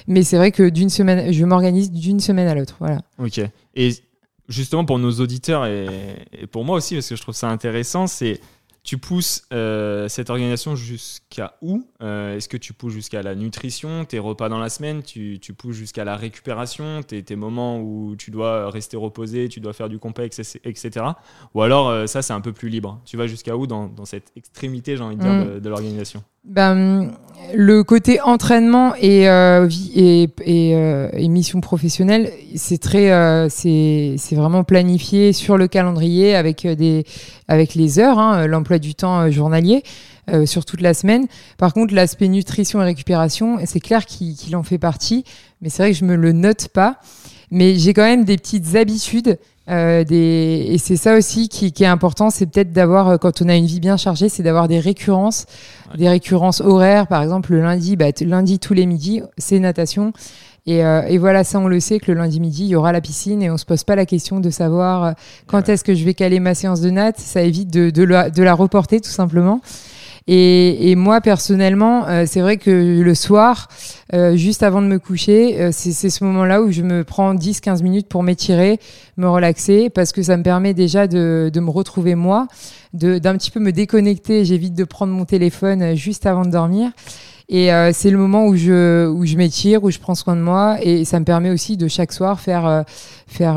Mais 0.07 0.21
c'est 0.21 0.37
vrai 0.37 0.51
que 0.51 0.69
d'une 0.69 0.89
semaine, 0.89 1.33
je 1.33 1.43
m'organise 1.43 1.91
d'une 1.91 2.19
semaine 2.19 2.47
à 2.47 2.53
l'autre. 2.53 2.75
Voilà. 2.79 3.01
Ok. 3.17 3.41
Et 3.73 3.95
justement, 4.47 4.85
pour 4.85 4.99
nos 4.99 5.11
auditeurs 5.13 5.65
et, 5.65 5.87
et 6.39 6.45
pour 6.45 6.65
moi 6.65 6.77
aussi, 6.77 6.93
parce 6.93 7.09
que 7.09 7.15
je 7.15 7.21
trouve 7.23 7.33
ça 7.33 7.49
intéressant, 7.49 8.05
c'est 8.05 8.39
tu 8.83 8.97
pousses 8.97 9.43
euh, 9.53 10.07
cette 10.07 10.31
organisation 10.31 10.75
jusqu'à 10.75 11.55
où? 11.61 11.87
Euh, 12.01 12.35
Est-ce 12.35 12.49
que 12.49 12.57
tu 12.57 12.73
pousses 12.73 12.93
jusqu'à 12.93 13.21
la 13.21 13.35
nutrition, 13.35 14.05
tes 14.05 14.17
repas 14.17 14.49
dans 14.49 14.57
la 14.57 14.69
semaine? 14.69 15.03
Tu, 15.03 15.39
tu 15.39 15.53
pousses 15.53 15.75
jusqu'à 15.75 16.03
la 16.03 16.15
récupération, 16.15 17.03
tes, 17.03 17.21
tes, 17.21 17.35
moments 17.35 17.79
où 17.79 18.15
tu 18.15 18.31
dois 18.31 18.71
rester 18.71 18.97
reposé, 18.97 19.49
tu 19.49 19.59
dois 19.59 19.73
faire 19.73 19.87
du 19.87 19.99
complexe, 19.99 20.39
etc. 20.63 21.05
Ou 21.53 21.61
alors, 21.61 21.89
euh, 21.89 22.07
ça, 22.07 22.23
c'est 22.23 22.33
un 22.33 22.41
peu 22.41 22.53
plus 22.53 22.69
libre. 22.69 22.99
Tu 23.05 23.17
vas 23.17 23.27
jusqu'à 23.27 23.55
où 23.55 23.67
dans, 23.67 23.87
dans, 23.87 24.05
cette 24.05 24.31
extrémité, 24.35 24.97
j'ai 24.97 25.03
envie 25.03 25.15
de 25.15 25.21
dire, 25.21 25.31
mm. 25.31 25.59
de 25.59 25.69
l'organisation? 25.69 26.23
Ben, 26.43 27.11
le 27.53 27.83
côté 27.83 28.21
entraînement 28.21 28.93
et, 28.95 29.29
euh, 29.29 29.69
et, 29.95 30.23
et, 30.45 30.75
euh, 30.75 31.09
et, 31.13 31.27
mission 31.27 31.61
professionnelle, 31.61 32.31
c'est 32.55 32.77
très, 32.77 33.11
euh, 33.11 33.49
c'est, 33.49 34.17
vraiment 34.31 34.63
planifié 34.63 35.33
sur 35.33 35.57
le 35.57 35.67
calendrier 35.67 36.35
avec 36.35 36.65
des, 36.65 37.05
avec 37.47 37.75
les 37.75 37.99
heures, 37.99 38.19
hein, 38.19 38.47
l'emploi 38.47 38.79
du 38.79 38.95
temps 38.95 39.29
journalier. 39.29 39.83
sur 40.45 40.63
toute 40.63 40.79
la 40.79 40.93
semaine. 40.93 41.27
Par 41.57 41.73
contre, 41.73 41.93
l'aspect 41.93 42.29
nutrition 42.29 42.81
et 42.81 42.85
récupération, 42.85 43.57
c'est 43.65 43.81
clair 43.81 44.05
qu'il, 44.05 44.35
qu'il 44.35 44.55
en 44.55 44.63
fait 44.63 44.77
partie, 44.77 45.25
mais 45.61 45.69
c'est 45.69 45.83
vrai 45.83 45.91
que 45.91 45.97
je 45.97 46.05
me 46.05 46.15
le 46.15 46.31
note 46.31 46.69
pas. 46.69 46.99
Mais 47.49 47.75
j'ai 47.75 47.93
quand 47.93 48.05
même 48.05 48.23
des 48.23 48.37
petites 48.37 48.77
habitudes 48.77 49.37
euh, 49.69 50.03
des... 50.03 50.65
Et 50.69 50.77
c'est 50.77 50.95
ça 50.95 51.15
aussi 51.15 51.49
qui, 51.49 51.71
qui 51.71 51.83
est 51.83 51.87
important, 51.87 52.29
c'est 52.29 52.45
peut-être 52.45 52.71
d'avoir, 52.71 53.09
euh, 53.09 53.17
quand 53.17 53.41
on 53.41 53.49
a 53.49 53.55
une 53.55 53.65
vie 53.65 53.79
bien 53.79 53.97
chargée, 53.97 54.29
c'est 54.29 54.43
d'avoir 54.43 54.67
des 54.67 54.79
récurrences, 54.79 55.45
des 55.97 56.09
récurrences 56.09 56.61
horaires. 56.61 57.07
Par 57.07 57.21
exemple, 57.21 57.53
le 57.53 57.61
lundi, 57.61 57.95
bah, 57.95 58.07
lundi 58.21 58.59
tous 58.59 58.73
les 58.73 58.85
midis, 58.85 59.21
c'est 59.37 59.59
natation. 59.59 60.13
Et, 60.67 60.85
euh, 60.85 61.01
et, 61.07 61.17
voilà, 61.17 61.43
ça 61.43 61.59
on 61.59 61.67
le 61.67 61.79
sait 61.79 61.99
que 61.99 62.11
le 62.11 62.17
lundi 62.19 62.39
midi, 62.39 62.65
il 62.65 62.69
y 62.69 62.75
aura 62.75 62.91
la 62.91 63.01
piscine 63.01 63.41
et 63.41 63.49
on 63.49 63.57
se 63.57 63.65
pose 63.65 63.83
pas 63.83 63.95
la 63.95 64.05
question 64.05 64.39
de 64.39 64.49
savoir 64.51 65.03
euh, 65.03 65.11
quand 65.47 65.69
est-ce 65.69 65.83
que 65.83 65.95
je 65.95 66.05
vais 66.05 66.13
caler 66.13 66.39
ma 66.39 66.53
séance 66.53 66.81
de 66.81 66.91
natte. 66.91 67.17
Ça 67.17 67.41
évite 67.41 67.71
de, 67.71 67.89
de, 67.89 68.03
la, 68.03 68.29
de 68.29 68.43
la 68.43 68.53
reporter 68.53 69.01
tout 69.01 69.09
simplement. 69.09 69.61
Et, 70.27 70.91
et 70.91 70.95
moi, 70.95 71.19
personnellement, 71.19 72.07
euh, 72.07 72.25
c'est 72.27 72.41
vrai 72.41 72.57
que 72.57 73.01
le 73.01 73.15
soir, 73.15 73.67
euh, 74.13 74.35
juste 74.35 74.61
avant 74.61 74.81
de 74.81 74.87
me 74.87 74.99
coucher, 74.99 75.59
euh, 75.59 75.69
c'est 75.71 76.09
ce 76.09 76.23
moment-là 76.23 76.61
où 76.61 76.71
je 76.71 76.83
me 76.83 77.03
prends 77.03 77.33
10-15 77.33 77.81
minutes 77.81 78.07
pour 78.07 78.21
m'étirer, 78.21 78.79
me 79.17 79.27
relaxer, 79.27 79.89
parce 79.89 80.11
que 80.11 80.21
ça 80.21 80.37
me 80.37 80.43
permet 80.43 80.73
déjà 80.73 81.07
de, 81.07 81.49
de 81.51 81.59
me 81.59 81.71
retrouver 81.71 82.15
moi, 82.15 82.47
d'un 82.93 83.35
petit 83.37 83.49
peu 83.49 83.59
me 83.59 83.71
déconnecter. 83.71 84.45
J'évite 84.45 84.75
de 84.75 84.83
prendre 84.83 85.11
mon 85.11 85.25
téléphone 85.25 85.95
juste 85.95 86.25
avant 86.25 86.45
de 86.45 86.51
dormir. 86.51 86.91
Et 87.53 87.69
c'est 87.91 88.11
le 88.11 88.17
moment 88.17 88.45
où 88.45 88.55
je, 88.55 89.09
où 89.09 89.25
je 89.25 89.35
m'étire, 89.35 89.83
où 89.83 89.91
je 89.91 89.99
prends 89.99 90.15
soin 90.15 90.37
de 90.37 90.41
moi. 90.41 90.77
Et 90.81 91.03
ça 91.03 91.19
me 91.19 91.25
permet 91.25 91.49
aussi 91.49 91.75
de 91.75 91.89
chaque 91.89 92.13
soir 92.13 92.39
faire, 92.39 92.85
faire, 93.27 93.55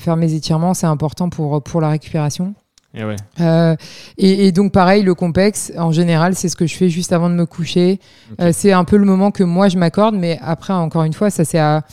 faire 0.00 0.16
mes 0.16 0.34
étirements. 0.34 0.74
C'est 0.74 0.86
important 0.86 1.30
pour, 1.30 1.62
pour 1.62 1.80
la 1.80 1.90
récupération. 1.90 2.54
Et, 2.92 3.04
ouais. 3.04 3.16
Euh, 3.40 3.76
et, 4.18 4.46
et, 4.46 4.52
donc 4.52 4.72
pareil, 4.72 5.04
le 5.04 5.14
complexe, 5.14 5.72
en 5.78 5.92
général, 5.92 6.34
c'est 6.34 6.48
ce 6.48 6.56
que 6.56 6.66
je 6.66 6.74
fais 6.74 6.88
juste 6.88 7.12
avant 7.12 7.30
de 7.30 7.34
me 7.34 7.46
coucher. 7.46 8.00
Euh, 8.40 8.50
c'est 8.52 8.72
un 8.72 8.84
peu 8.84 8.96
le 8.96 9.04
moment 9.04 9.30
que 9.30 9.44
moi 9.44 9.68
je 9.68 9.78
m'accorde, 9.78 10.16
mais 10.16 10.40
après, 10.42 10.72
encore 10.72 11.04
une 11.04 11.12
fois, 11.12 11.30
ça 11.30 11.44
c'est 11.44 11.58
à, 11.58 11.84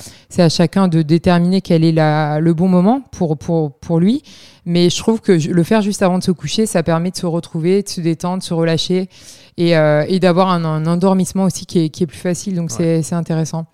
chacun 0.49 0.87
de 0.87 1.03
déterminer 1.03 1.61
quel 1.61 1.83
est 1.83 1.91
la, 1.91 2.39
le 2.39 2.53
bon 2.53 2.67
moment 2.67 3.01
pour, 3.11 3.37
pour, 3.37 3.77
pour 3.77 3.99
lui. 3.99 4.23
Mais 4.65 4.89
je 4.89 4.97
trouve 4.97 5.21
que 5.21 5.31
le 5.31 5.63
faire 5.63 5.81
juste 5.81 6.01
avant 6.01 6.17
de 6.17 6.23
se 6.23 6.31
coucher, 6.31 6.65
ça 6.65 6.81
permet 6.81 7.11
de 7.11 7.15
se 7.15 7.27
retrouver, 7.27 7.83
de 7.83 7.89
se 7.89 8.01
détendre, 8.01 8.39
de 8.39 8.43
se 8.43 8.53
relâcher 8.53 9.07
et, 9.57 9.77
euh, 9.77 10.03
et 10.07 10.19
d'avoir 10.19 10.49
un, 10.49 10.65
un 10.65 10.85
endormissement 10.87 11.43
aussi 11.43 11.65
qui 11.65 11.85
est, 11.85 11.89
qui 11.89 12.03
est 12.03 12.07
plus 12.07 12.17
facile. 12.17 12.55
Donc 12.55 12.71
c'est 12.71 13.03
c'est 13.03 13.15
intéressant. 13.15 13.67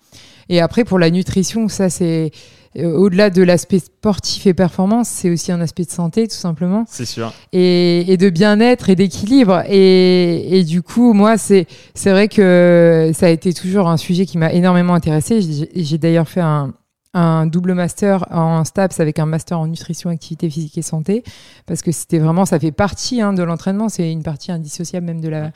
Et 0.48 0.60
après, 0.60 0.84
pour 0.84 0.98
la 0.98 1.10
nutrition, 1.10 1.68
ça 1.68 1.88
c'est 1.88 2.30
au-delà 2.76 3.30
de 3.30 3.42
l'aspect 3.42 3.78
sportif 3.78 4.46
et 4.46 4.54
performance, 4.54 5.08
c'est 5.08 5.30
aussi 5.30 5.52
un 5.52 5.60
aspect 5.60 5.84
de 5.84 5.90
santé, 5.90 6.26
tout 6.26 6.34
simplement 6.36 6.84
C'est 6.88 7.04
sûr. 7.04 7.32
et, 7.52 8.12
et 8.12 8.16
de 8.16 8.30
bien-être 8.30 8.90
et 8.90 8.96
d'équilibre. 8.96 9.62
Et, 9.68 10.58
et 10.58 10.64
du 10.64 10.82
coup, 10.82 11.12
moi, 11.12 11.38
c'est 11.38 11.66
vrai 12.04 12.28
que 12.28 13.12
ça 13.14 13.26
a 13.26 13.30
été 13.30 13.52
toujours 13.52 13.88
un 13.88 13.96
sujet 13.96 14.26
qui 14.26 14.38
m'a 14.38 14.52
énormément 14.52 14.94
intéressé. 14.94 15.40
J'ai 15.40 15.68
j'ai 15.74 15.98
d'ailleurs 15.98 16.28
fait 16.28 16.40
un, 16.40 16.72
un 17.14 17.46
double 17.46 17.74
master 17.74 18.26
en 18.32 18.64
STAPS 18.64 18.98
avec 18.98 19.18
un 19.20 19.26
master 19.26 19.60
en 19.60 19.68
nutrition, 19.68 20.10
activité 20.10 20.50
physique 20.50 20.76
et 20.78 20.82
santé, 20.82 21.22
parce 21.66 21.80
que 21.82 21.92
c'était 21.92 22.18
vraiment, 22.18 22.44
ça 22.44 22.58
fait 22.58 22.72
partie 22.72 23.20
hein, 23.20 23.32
de 23.32 23.42
l'entraînement, 23.44 23.88
c'est 23.88 24.10
une 24.10 24.24
partie 24.24 24.50
indissociable 24.50 25.06
même 25.06 25.20
de 25.20 25.28
la 25.28 25.52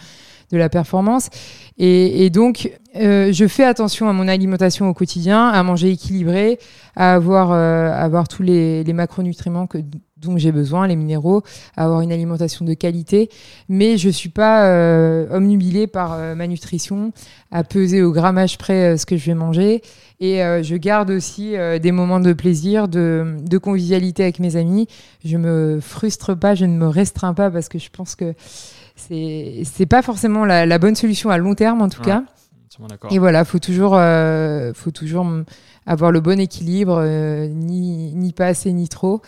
de 0.51 0.57
la 0.59 0.69
performance. 0.69 1.29
Et, 1.79 2.25
et 2.25 2.31
donc, 2.31 2.71
euh, 2.97 3.33
je 3.33 3.47
fais 3.47 3.65
attention 3.65 4.09
à 4.09 4.13
mon 4.13 4.29
alimentation 4.29 4.89
au 4.89 4.95
quotidien, 4.95 5.49
à 5.49 5.63
manger 5.63 5.91
équilibré, 5.91 6.59
à 6.97 7.15
avoir, 7.15 7.53
euh, 7.53 7.93
avoir 7.93 8.27
tous 8.29 8.43
les, 8.43 8.83
les 8.83 8.93
macronutriments 8.93 9.67
que, 9.67 9.79
dont 10.17 10.37
j'ai 10.37 10.51
besoin, 10.51 10.89
les 10.89 10.97
minéraux, 10.97 11.43
à 11.77 11.85
avoir 11.85 12.01
une 12.01 12.11
alimentation 12.11 12.65
de 12.65 12.75
qualité. 12.75 13.29
Mais 13.69 13.99
je 13.99 14.09
suis 14.09 14.31
pas 14.31 14.67
euh, 14.67 15.29
omnubilée 15.31 15.87
par 15.87 16.15
euh, 16.15 16.35
ma 16.35 16.49
nutrition, 16.49 17.13
à 17.53 17.63
peser 17.63 18.03
au 18.03 18.11
grammage 18.11 18.59
près 18.59 18.95
euh, 18.95 18.97
ce 18.97 19.07
que 19.07 19.17
je 19.17 19.27
vais 19.27 19.35
manger. 19.35 19.83
Et 20.19 20.43
euh, 20.43 20.65
je 20.65 20.75
garde 20.75 21.11
aussi 21.11 21.55
des 21.81 21.93
moments 21.93 22.19
de 22.19 22.33
plaisir, 22.33 22.89
de, 22.89 23.37
de 23.41 23.59
convivialité 23.59 24.25
avec 24.25 24.41
mes 24.41 24.57
amis. 24.57 24.89
Je 25.25 25.37
me 25.37 25.79
frustre 25.81 26.37
pas, 26.37 26.57
je 26.57 26.65
ne 26.65 26.77
me 26.77 26.89
restreins 26.89 27.35
pas 27.35 27.53
parce 27.53 27.69
que 27.69 27.79
je 27.79 27.89
pense 27.91 28.17
que 28.17 28.35
c'est 28.99 29.87
pas 29.87 30.03
forcément 30.03 30.45
la, 30.45 30.67
la 30.67 30.79
bonne 30.79 30.95
solution 30.97 31.31
à 31.31 31.39
long 31.39 31.55
terme 31.55 31.81
en 31.83 31.89
tout 31.89 32.01
Ouais. 32.01 32.07
cas. 32.07 32.25
Et 33.11 33.19
voilà, 33.19 33.45
faut 33.45 33.59
toujours, 33.59 33.97
euh, 33.97 34.73
faut 34.73 34.93
toujours 34.93 35.25
mm, 35.25 35.45
avoir 35.87 36.13
le 36.13 36.21
bon 36.21 36.39
équilibre, 36.39 37.01
euh, 37.03 37.49
ni, 37.49 38.15
ni 38.15 38.33
pas 38.33 38.47
assez 38.47 38.73
ni 38.73 38.89
trop, 38.89 39.21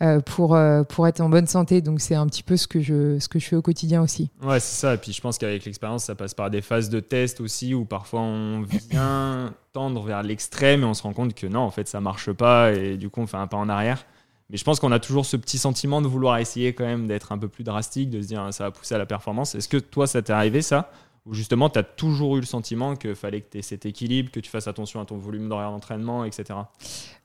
euh, 0.00 0.20
pour, 0.20 0.56
pour 0.88 1.06
être 1.06 1.20
en 1.20 1.28
bonne 1.28 1.46
santé. 1.46 1.82
Donc 1.82 2.00
c'est 2.00 2.14
un 2.14 2.26
petit 2.26 2.42
peu 2.42 2.56
ce 2.56 2.66
que 2.66 2.80
je, 2.80 3.18
ce 3.18 3.28
que 3.28 3.38
je 3.38 3.46
fais 3.46 3.56
au 3.56 3.62
quotidien 3.62 4.00
aussi. 4.02 4.30
Ouais, 4.42 4.58
c'est 4.58 4.80
ça. 4.80 4.94
Et 4.94 4.96
puis 4.96 5.12
je 5.12 5.20
pense 5.20 5.36
qu'avec 5.36 5.66
l'expérience, 5.66 6.04
ça 6.04 6.14
passe 6.14 6.32
par 6.32 6.48
des 6.48 6.62
phases 6.62 6.88
de 6.88 7.00
test 7.00 7.42
aussi 7.42 7.74
où 7.74 7.84
parfois 7.84 8.20
on 8.22 8.62
vient 8.62 9.52
tendre 9.74 10.02
vers 10.02 10.22
l'extrême 10.22 10.80
et 10.80 10.86
on 10.86 10.94
se 10.94 11.02
rend 11.02 11.12
compte 11.12 11.34
que 11.34 11.46
non, 11.46 11.60
en 11.60 11.70
fait, 11.70 11.86
ça 11.88 12.00
marche 12.00 12.32
pas 12.32 12.72
et 12.72 12.96
du 12.96 13.10
coup, 13.10 13.20
on 13.20 13.26
fait 13.26 13.36
un 13.36 13.46
pas 13.48 13.58
en 13.58 13.68
arrière. 13.68 14.06
Mais 14.50 14.56
je 14.58 14.64
pense 14.64 14.78
qu'on 14.80 14.92
a 14.92 14.98
toujours 14.98 15.24
ce 15.26 15.36
petit 15.36 15.56
sentiment 15.58 16.02
de 16.02 16.06
vouloir 16.06 16.38
essayer 16.38 16.74
quand 16.74 16.84
même 16.84 17.06
d'être 17.06 17.32
un 17.32 17.38
peu 17.38 17.48
plus 17.48 17.64
drastique, 17.64 18.10
de 18.10 18.20
se 18.20 18.26
dire 18.26 18.46
ça 18.52 18.64
va 18.64 18.70
pousser 18.70 18.94
à 18.94 18.98
la 18.98 19.06
performance. 19.06 19.54
Est-ce 19.54 19.68
que 19.68 19.78
toi, 19.78 20.06
ça 20.06 20.20
t'est 20.22 20.32
arrivé 20.32 20.60
ça? 20.62 20.90
Ou 21.26 21.32
justement, 21.32 21.70
tu 21.70 21.78
as 21.78 21.82
toujours 21.82 22.36
eu 22.36 22.40
le 22.40 22.46
sentiment 22.46 22.96
qu'il 22.96 23.14
fallait 23.14 23.40
que 23.40 23.46
tu 23.50 23.58
aies 23.58 23.62
cet 23.62 23.86
équilibre, 23.86 24.30
que 24.30 24.40
tu 24.40 24.50
fasses 24.50 24.68
attention 24.68 25.00
à 25.00 25.06
ton 25.06 25.16
volume 25.16 25.48
d'horaire 25.48 25.70
d'entraînement, 25.70 26.26
etc. 26.26 26.44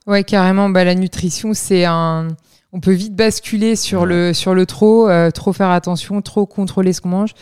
Ouais, 0.07 0.23
carrément. 0.23 0.69
Bah, 0.69 0.85
la 0.85 0.95
nutrition, 0.95 1.53
c'est 1.53 1.83
un. 1.83 2.29
On 2.71 2.79
peut 2.79 2.93
vite 2.93 3.15
basculer 3.15 3.75
sur 3.75 4.01
Ouais. 4.03 4.07
le 4.07 4.33
sur 4.33 4.53
le 4.53 4.65
trop, 4.65 5.09
euh, 5.09 5.31
trop 5.31 5.51
faire 5.51 5.71
attention, 5.71 6.21
trop 6.21 6.45
contrôler 6.45 6.93
ce 6.93 7.01
qu'on 7.01 7.09
mange. 7.09 7.33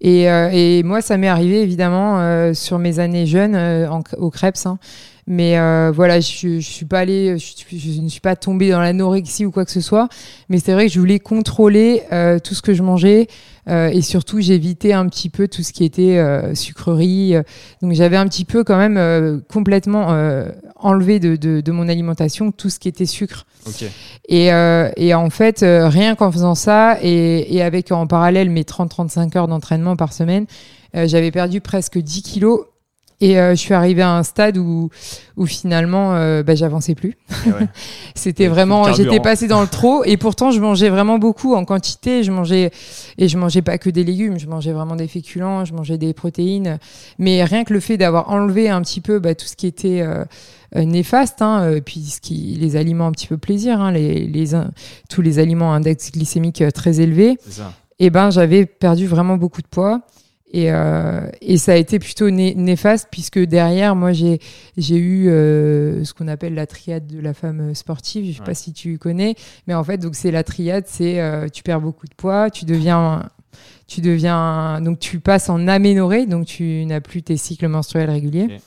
Et, 0.00 0.30
euh, 0.30 0.50
et 0.52 0.82
moi, 0.84 1.00
ça 1.00 1.16
m'est 1.16 1.26
arrivé 1.28 1.62
évidemment 1.62 2.20
euh, 2.20 2.52
sur 2.54 2.78
mes 2.78 2.98
années 3.00 3.26
jeunes 3.26 3.56
en- 3.56 4.02
au 4.18 4.30
Krebs. 4.30 4.66
hein. 4.66 4.78
Mais 5.26 5.58
euh, 5.58 5.90
voilà, 5.94 6.20
je, 6.20 6.60
je 6.60 6.68
suis 6.70 6.84
pas 6.84 7.00
allée, 7.00 7.38
je, 7.38 7.76
je 7.76 8.00
ne 8.00 8.08
suis 8.08 8.20
pas 8.20 8.36
tombée 8.36 8.70
dans 8.70 8.80
l'anorexie 8.80 9.46
ou 9.46 9.50
quoi 9.50 9.64
que 9.64 9.70
ce 9.70 9.80
soit. 9.80 10.08
Mais 10.48 10.58
c'est 10.58 10.72
vrai 10.74 10.86
que 10.86 10.92
je 10.92 11.00
voulais 11.00 11.18
contrôler 11.18 12.02
euh, 12.12 12.38
tout 12.38 12.54
ce 12.54 12.60
que 12.62 12.74
je 12.74 12.82
mangeais 12.82 13.28
euh, 13.68 13.88
et 13.88 14.02
surtout 14.02 14.40
j'évitais 14.40 14.92
un 14.92 15.08
petit 15.08 15.30
peu 15.30 15.48
tout 15.48 15.62
ce 15.62 15.72
qui 15.72 15.84
était 15.84 16.18
euh, 16.18 16.54
sucrerie. 16.54 17.34
Donc 17.80 17.94
j'avais 17.94 18.18
un 18.18 18.26
petit 18.28 18.44
peu 18.44 18.64
quand 18.64 18.76
même 18.76 18.98
euh, 18.98 19.38
complètement 19.50 20.12
euh, 20.12 20.48
enlevé 20.76 21.18
de, 21.20 21.36
de, 21.36 21.62
de 21.62 21.72
mon 21.72 21.88
alimentation 21.88 22.52
tout 22.52 22.68
ce 22.68 22.78
qui 22.78 22.88
était 22.88 23.06
sucre. 23.06 23.46
Ok. 23.66 23.84
Et, 24.28 24.52
euh, 24.52 24.90
et 24.96 25.14
en 25.14 25.30
fait, 25.30 25.62
euh, 25.62 25.88
rien 25.88 26.14
qu'en 26.14 26.30
faisant 26.30 26.54
ça 26.54 26.98
et, 27.02 27.54
et 27.54 27.62
avec 27.62 27.90
en 27.92 28.06
parallèle 28.06 28.50
mes 28.50 28.62
30-35 28.62 29.38
heures 29.38 29.48
d'entraînement 29.48 29.96
par 29.96 30.12
semaine, 30.12 30.44
euh, 30.94 31.06
j'avais 31.08 31.30
perdu 31.30 31.62
presque 31.62 31.98
10 31.98 32.22
kilos. 32.22 32.66
Et 33.20 33.38
euh, 33.38 33.50
je 33.50 33.60
suis 33.60 33.74
arrivée 33.74 34.02
à 34.02 34.10
un 34.10 34.22
stade 34.22 34.58
où, 34.58 34.90
où 35.36 35.46
finalement, 35.46 36.14
euh, 36.14 36.42
bah, 36.42 36.54
j'avançais 36.54 36.94
plus. 36.94 37.16
Ouais. 37.46 37.52
C'était 38.14 38.48
vraiment, 38.48 38.92
j'étais 38.92 39.20
passée 39.20 39.46
dans 39.48 39.60
le 39.60 39.68
trop. 39.68 40.04
Et 40.04 40.16
pourtant, 40.16 40.50
je 40.50 40.60
mangeais 40.60 40.88
vraiment 40.88 41.18
beaucoup 41.18 41.54
en 41.54 41.64
quantité. 41.64 42.22
Je 42.22 42.32
mangeais 42.32 42.70
et 43.18 43.28
je 43.28 43.38
mangeais 43.38 43.62
pas 43.62 43.78
que 43.78 43.90
des 43.90 44.04
légumes. 44.04 44.38
Je 44.38 44.46
mangeais 44.46 44.72
vraiment 44.72 44.96
des 44.96 45.08
féculents. 45.08 45.64
Je 45.64 45.74
mangeais 45.74 45.98
des 45.98 46.12
protéines. 46.12 46.78
Mais 47.18 47.44
rien 47.44 47.64
que 47.64 47.72
le 47.72 47.80
fait 47.80 47.96
d'avoir 47.96 48.30
enlevé 48.30 48.68
un 48.68 48.82
petit 48.82 49.00
peu 49.00 49.18
bah, 49.18 49.34
tout 49.34 49.46
ce 49.46 49.56
qui 49.56 49.66
était 49.66 50.00
euh, 50.02 50.24
euh, 50.76 50.84
néfaste, 50.84 51.42
hein, 51.42 51.62
euh, 51.62 51.80
puis 51.80 52.00
ce 52.00 52.20
qui, 52.20 52.56
les 52.60 52.76
aliments 52.76 53.06
un 53.06 53.12
petit 53.12 53.28
peu 53.28 53.38
plaisir, 53.38 53.80
hein, 53.80 53.92
les, 53.92 54.26
les, 54.26 54.50
tous 55.08 55.22
les 55.22 55.38
aliments 55.38 55.72
à 55.72 55.76
index 55.76 56.10
glycémique 56.10 56.64
très 56.74 57.00
élevé, 57.00 57.38
et 58.00 58.10
ben 58.10 58.30
j'avais 58.30 58.66
perdu 58.66 59.06
vraiment 59.06 59.36
beaucoup 59.36 59.62
de 59.62 59.68
poids. 59.68 60.00
Et, 60.56 60.70
euh, 60.70 61.26
et 61.40 61.58
ça 61.58 61.72
a 61.72 61.74
été 61.74 61.98
plutôt 61.98 62.30
né- 62.30 62.54
néfaste 62.54 63.08
puisque 63.10 63.40
derrière, 63.40 63.96
moi, 63.96 64.12
j'ai 64.12 64.38
eu 64.78 65.28
euh, 65.28 66.04
ce 66.04 66.14
qu'on 66.14 66.28
appelle 66.28 66.54
la 66.54 66.66
triade 66.68 67.08
de 67.08 67.18
la 67.18 67.34
femme 67.34 67.74
sportive. 67.74 68.24
Je 68.24 68.32
sais 68.34 68.38
Ouais. 68.38 68.46
pas 68.46 68.54
si 68.54 68.72
tu 68.72 68.96
connais, 68.98 69.34
mais 69.66 69.74
en 69.74 69.82
fait, 69.82 69.98
donc 69.98 70.14
c'est 70.14 70.30
la 70.30 70.44
triade, 70.44 70.84
c'est 70.86 71.20
euh, 71.20 71.48
tu 71.48 71.64
perds 71.64 71.80
beaucoup 71.80 72.06
de 72.06 72.14
poids, 72.14 72.50
tu 72.50 72.66
deviens 72.66 73.28
tu 73.88 74.00
deviens 74.00 74.80
donc 74.80 75.00
tu 75.00 75.18
passes 75.18 75.50
en 75.50 75.66
aménorrhée, 75.66 76.26
donc 76.26 76.46
tu 76.46 76.84
n'as 76.86 77.00
plus 77.00 77.22
tes 77.24 77.36
cycles 77.36 77.66
menstruels 77.66 78.10
réguliers. 78.10 78.58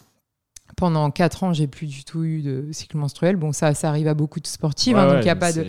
Pendant 0.76 1.10
quatre 1.10 1.44
ans, 1.44 1.54
j'ai 1.54 1.66
plus 1.66 1.88
du 1.88 2.04
tout 2.04 2.24
eu 2.24 2.42
de 2.44 2.66
cycle 2.72 2.98
menstruel. 2.98 3.36
Bon, 3.36 3.52
ça, 3.52 3.74
ça 3.74 3.90
arrive 3.90 4.08
à 4.08 4.14
beaucoup 4.14 4.40
de 4.40 4.46
sportifs, 4.46 4.94
Ouais, 4.94 5.00
hein, 5.00 5.08
donc 5.16 5.26
il 5.26 5.30
a 5.30 5.34
mais 5.34 5.40
pas 5.40 5.52
de. 5.52 5.66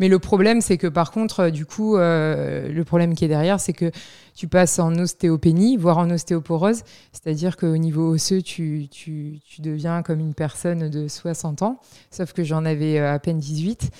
Mais 0.00 0.08
le 0.08 0.18
problème, 0.18 0.60
c'est 0.62 0.78
que 0.78 0.88
par 0.88 1.12
contre, 1.12 1.50
du 1.50 1.64
coup, 1.64 1.96
euh, 1.96 2.68
le 2.68 2.84
problème 2.84 3.14
qui 3.14 3.24
est 3.24 3.28
derrière, 3.28 3.60
c'est 3.60 3.72
que 3.72 3.92
tu 4.38 4.46
passes 4.46 4.78
en 4.78 4.94
ostéopénie, 4.94 5.76
voire 5.76 5.98
en 5.98 6.10
ostéoporose, 6.10 6.82
c'est-à-dire 7.10 7.56
qu'au 7.56 7.76
niveau 7.76 8.12
osseux, 8.12 8.40
tu, 8.40 8.86
tu, 8.88 9.40
tu 9.44 9.60
deviens 9.62 10.04
comme 10.04 10.20
une 10.20 10.32
personne 10.32 10.88
de 10.88 11.08
60 11.08 11.62
ans, 11.62 11.80
sauf 12.12 12.32
que 12.32 12.44
j'en 12.44 12.64
avais 12.64 13.00
euh, 13.00 13.12
à 13.12 13.18
peine 13.18 13.38
18. 13.38 13.90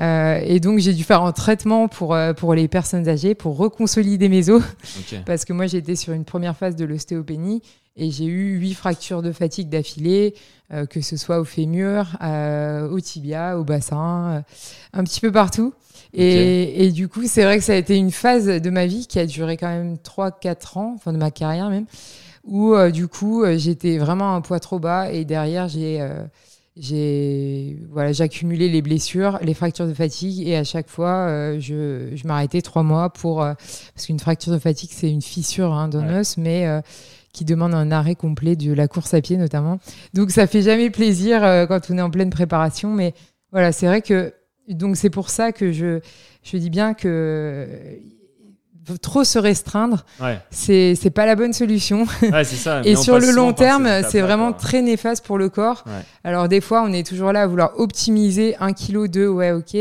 Euh, 0.00 0.40
et 0.42 0.58
donc, 0.58 0.80
j'ai 0.80 0.94
dû 0.94 1.04
faire 1.04 1.22
un 1.22 1.30
traitement 1.30 1.86
pour, 1.86 2.12
euh, 2.12 2.32
pour 2.32 2.56
les 2.56 2.66
personnes 2.66 3.08
âgées, 3.08 3.36
pour 3.36 3.56
reconsolider 3.56 4.28
mes 4.28 4.50
os, 4.50 4.64
parce 5.26 5.44
que 5.44 5.52
moi, 5.52 5.68
j'étais 5.68 5.94
sur 5.94 6.12
une 6.12 6.24
première 6.24 6.56
phase 6.56 6.74
de 6.74 6.84
l'ostéopénie. 6.84 7.62
Et 7.96 8.10
j'ai 8.10 8.24
eu 8.24 8.58
huit 8.58 8.74
fractures 8.74 9.22
de 9.22 9.30
fatigue 9.30 9.68
d'affilée, 9.68 10.34
euh, 10.72 10.86
que 10.86 11.00
ce 11.00 11.16
soit 11.16 11.38
au 11.38 11.44
fémur, 11.44 12.18
euh, 12.20 12.88
au 12.88 12.98
tibia, 12.98 13.56
au 13.56 13.62
bassin, 13.62 14.42
un 14.92 15.04
petit 15.04 15.20
peu 15.20 15.30
partout. 15.30 15.72
Et, 16.16 16.84
et 16.86 16.92
du 16.92 17.08
coup, 17.08 17.22
c'est 17.26 17.44
vrai 17.44 17.58
que 17.58 17.64
ça 17.64 17.72
a 17.72 17.76
été 17.76 17.96
une 17.96 18.10
phase 18.10 18.46
de 18.46 18.70
ma 18.70 18.86
vie 18.86 19.06
qui 19.06 19.18
a 19.18 19.26
duré 19.26 19.56
quand 19.56 19.68
même 19.68 19.96
3-4 19.96 20.78
ans, 20.78 20.92
enfin 20.94 21.12
de 21.12 21.18
ma 21.18 21.30
carrière 21.30 21.70
même, 21.70 21.86
où 22.44 22.74
euh, 22.74 22.90
du 22.90 23.08
coup, 23.08 23.42
euh, 23.42 23.56
j'étais 23.58 23.98
vraiment 23.98 24.34
un 24.34 24.40
poids 24.40 24.60
trop 24.60 24.78
bas 24.78 25.10
et 25.12 25.24
derrière, 25.24 25.66
j'ai 25.68 26.00
euh, 26.00 26.22
j'ai 26.76 27.78
voilà, 27.92 28.10
accumulé 28.20 28.68
les 28.68 28.82
blessures, 28.82 29.38
les 29.42 29.54
fractures 29.54 29.86
de 29.86 29.94
fatigue 29.94 30.46
et 30.46 30.56
à 30.56 30.64
chaque 30.64 30.88
fois, 30.88 31.26
euh, 31.28 31.60
je, 31.60 32.10
je 32.14 32.26
m'arrêtais 32.26 32.62
trois 32.62 32.82
mois 32.82 33.10
pour 33.10 33.36
parce 33.38 34.06
qu'une 34.06 34.18
fracture 34.18 34.52
de 34.52 34.58
fatigue, 34.58 34.90
c'est 34.92 35.10
une 35.10 35.22
fissure 35.22 35.72
hein, 35.72 35.88
d'un 35.88 36.08
Ouais. 36.08 36.20
os, 36.20 36.36
mais 36.36 36.66
qui 37.32 37.44
demande 37.44 37.74
un 37.74 37.90
arrêt 37.90 38.14
complet 38.14 38.56
de 38.56 38.72
la 38.72 38.88
course 38.88 39.12
à 39.12 39.20
pied 39.20 39.36
notamment. 39.36 39.78
Donc 40.14 40.30
ça 40.30 40.46
fait 40.46 40.62
jamais 40.62 40.88
plaisir 40.90 41.44
euh, 41.44 41.66
quand 41.66 41.80
on 41.90 41.98
est 41.98 42.02
en 42.02 42.10
pleine 42.10 42.30
préparation, 42.30 42.90
mais 42.90 43.12
voilà, 43.52 43.72
c'est 43.72 43.86
vrai 43.86 44.02
que 44.02 44.32
donc 44.68 44.96
c'est 44.96 45.10
pour 45.10 45.30
ça 45.30 45.52
que 45.52 45.72
je 45.72 46.00
je 46.42 46.56
dis 46.56 46.70
bien 46.70 46.94
que 46.94 47.08
euh, 47.08 48.96
trop 49.00 49.24
se 49.24 49.38
restreindre, 49.38 50.04
Ouais, 50.20 50.38
c'est 50.50 50.94
c'est 50.94 51.10
pas 51.10 51.24
la 51.26 51.36
bonne 51.36 51.52
solution. 51.54 52.06
ouais 52.22 52.44
ça. 52.44 52.82
Et 52.84 52.96
sur 52.96 53.18
le 53.18 53.30
long 53.32 53.52
terme, 53.54 53.88
c'est 54.10 54.20
vraiment 54.20 54.52
quoi. 54.52 54.60
très 54.60 54.82
néfaste 54.82 55.24
pour 55.24 55.38
le 55.38 55.48
corps. 55.48 55.84
Ouais. 55.86 55.92
Alors 56.22 56.48
des 56.48 56.60
fois, 56.60 56.82
on 56.82 56.92
est 56.92 57.06
toujours 57.06 57.32
là 57.32 57.42
à 57.42 57.46
vouloir 57.46 57.78
optimiser 57.80 58.56
un 58.60 58.72
kilo, 58.74 59.06
deux, 59.08 59.28
ouais, 59.28 59.52
ok. 59.52 59.76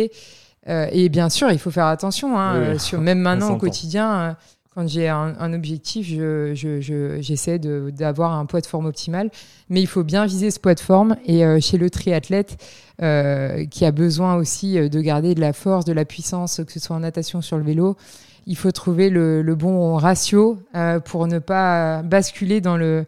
Euh, 0.70 0.88
et 0.94 1.10
bien 1.10 1.30
sûr, 1.30 1.52
il 1.52 1.60
faut 1.60 1.72
faire 1.72 1.88
attention. 1.88 2.40
hein, 2.40 2.54
Oui, 2.58 2.66
euh, 2.68 2.80
sur, 2.80 3.02
même 3.02 3.20
maintenant 3.28 3.52
au 3.52 3.58
quotidien, 3.58 4.14
euh, 4.14 4.34
quand 4.76 4.88
j'ai 4.88 5.08
un, 5.08 5.54
objectif, 5.54 6.08
j'essaie 6.08 7.60
je, 7.62 7.90
d'avoir 7.92 8.32
un 8.32 8.46
poids 8.46 8.62
de 8.62 8.66
forme 8.66 8.86
optimal. 8.88 9.30
Mais 9.70 9.82
il 9.82 9.88
faut 9.88 10.04
bien 10.04 10.26
viser 10.26 10.50
ce 10.52 10.60
poids 10.60 10.74
de 10.74 10.80
forme. 10.80 11.16
Et 11.26 11.46
euh, 11.46 11.60
chez 11.60 11.78
le 11.78 11.90
triathlète, 11.90 12.58
euh, 13.02 13.66
qui 13.66 13.86
a 13.86 13.92
besoin 13.92 14.36
aussi 14.36 14.78
euh, 14.78 14.90
de 14.90 15.00
garder 15.02 15.36
de 15.36 15.42
la 15.42 15.54
force, 15.54 15.86
de 15.86 15.94
la 15.94 16.06
puissance, 16.06 16.62
que 16.66 16.72
ce 16.72 16.80
soit 16.80 16.96
en 16.96 17.02
natation 17.02 17.42
sur 17.42 17.58
le 17.58 17.64
vélo, 17.64 17.98
il 18.46 18.58
faut 18.58 18.72
trouver 18.72 19.10
le, 19.10 19.56
bon 19.56 19.96
ratio 19.96 20.60
pour 21.06 21.28
ne 21.28 21.40
pas 21.40 22.02
basculer 22.02 22.60
dans 22.60 22.76
le 22.76 23.06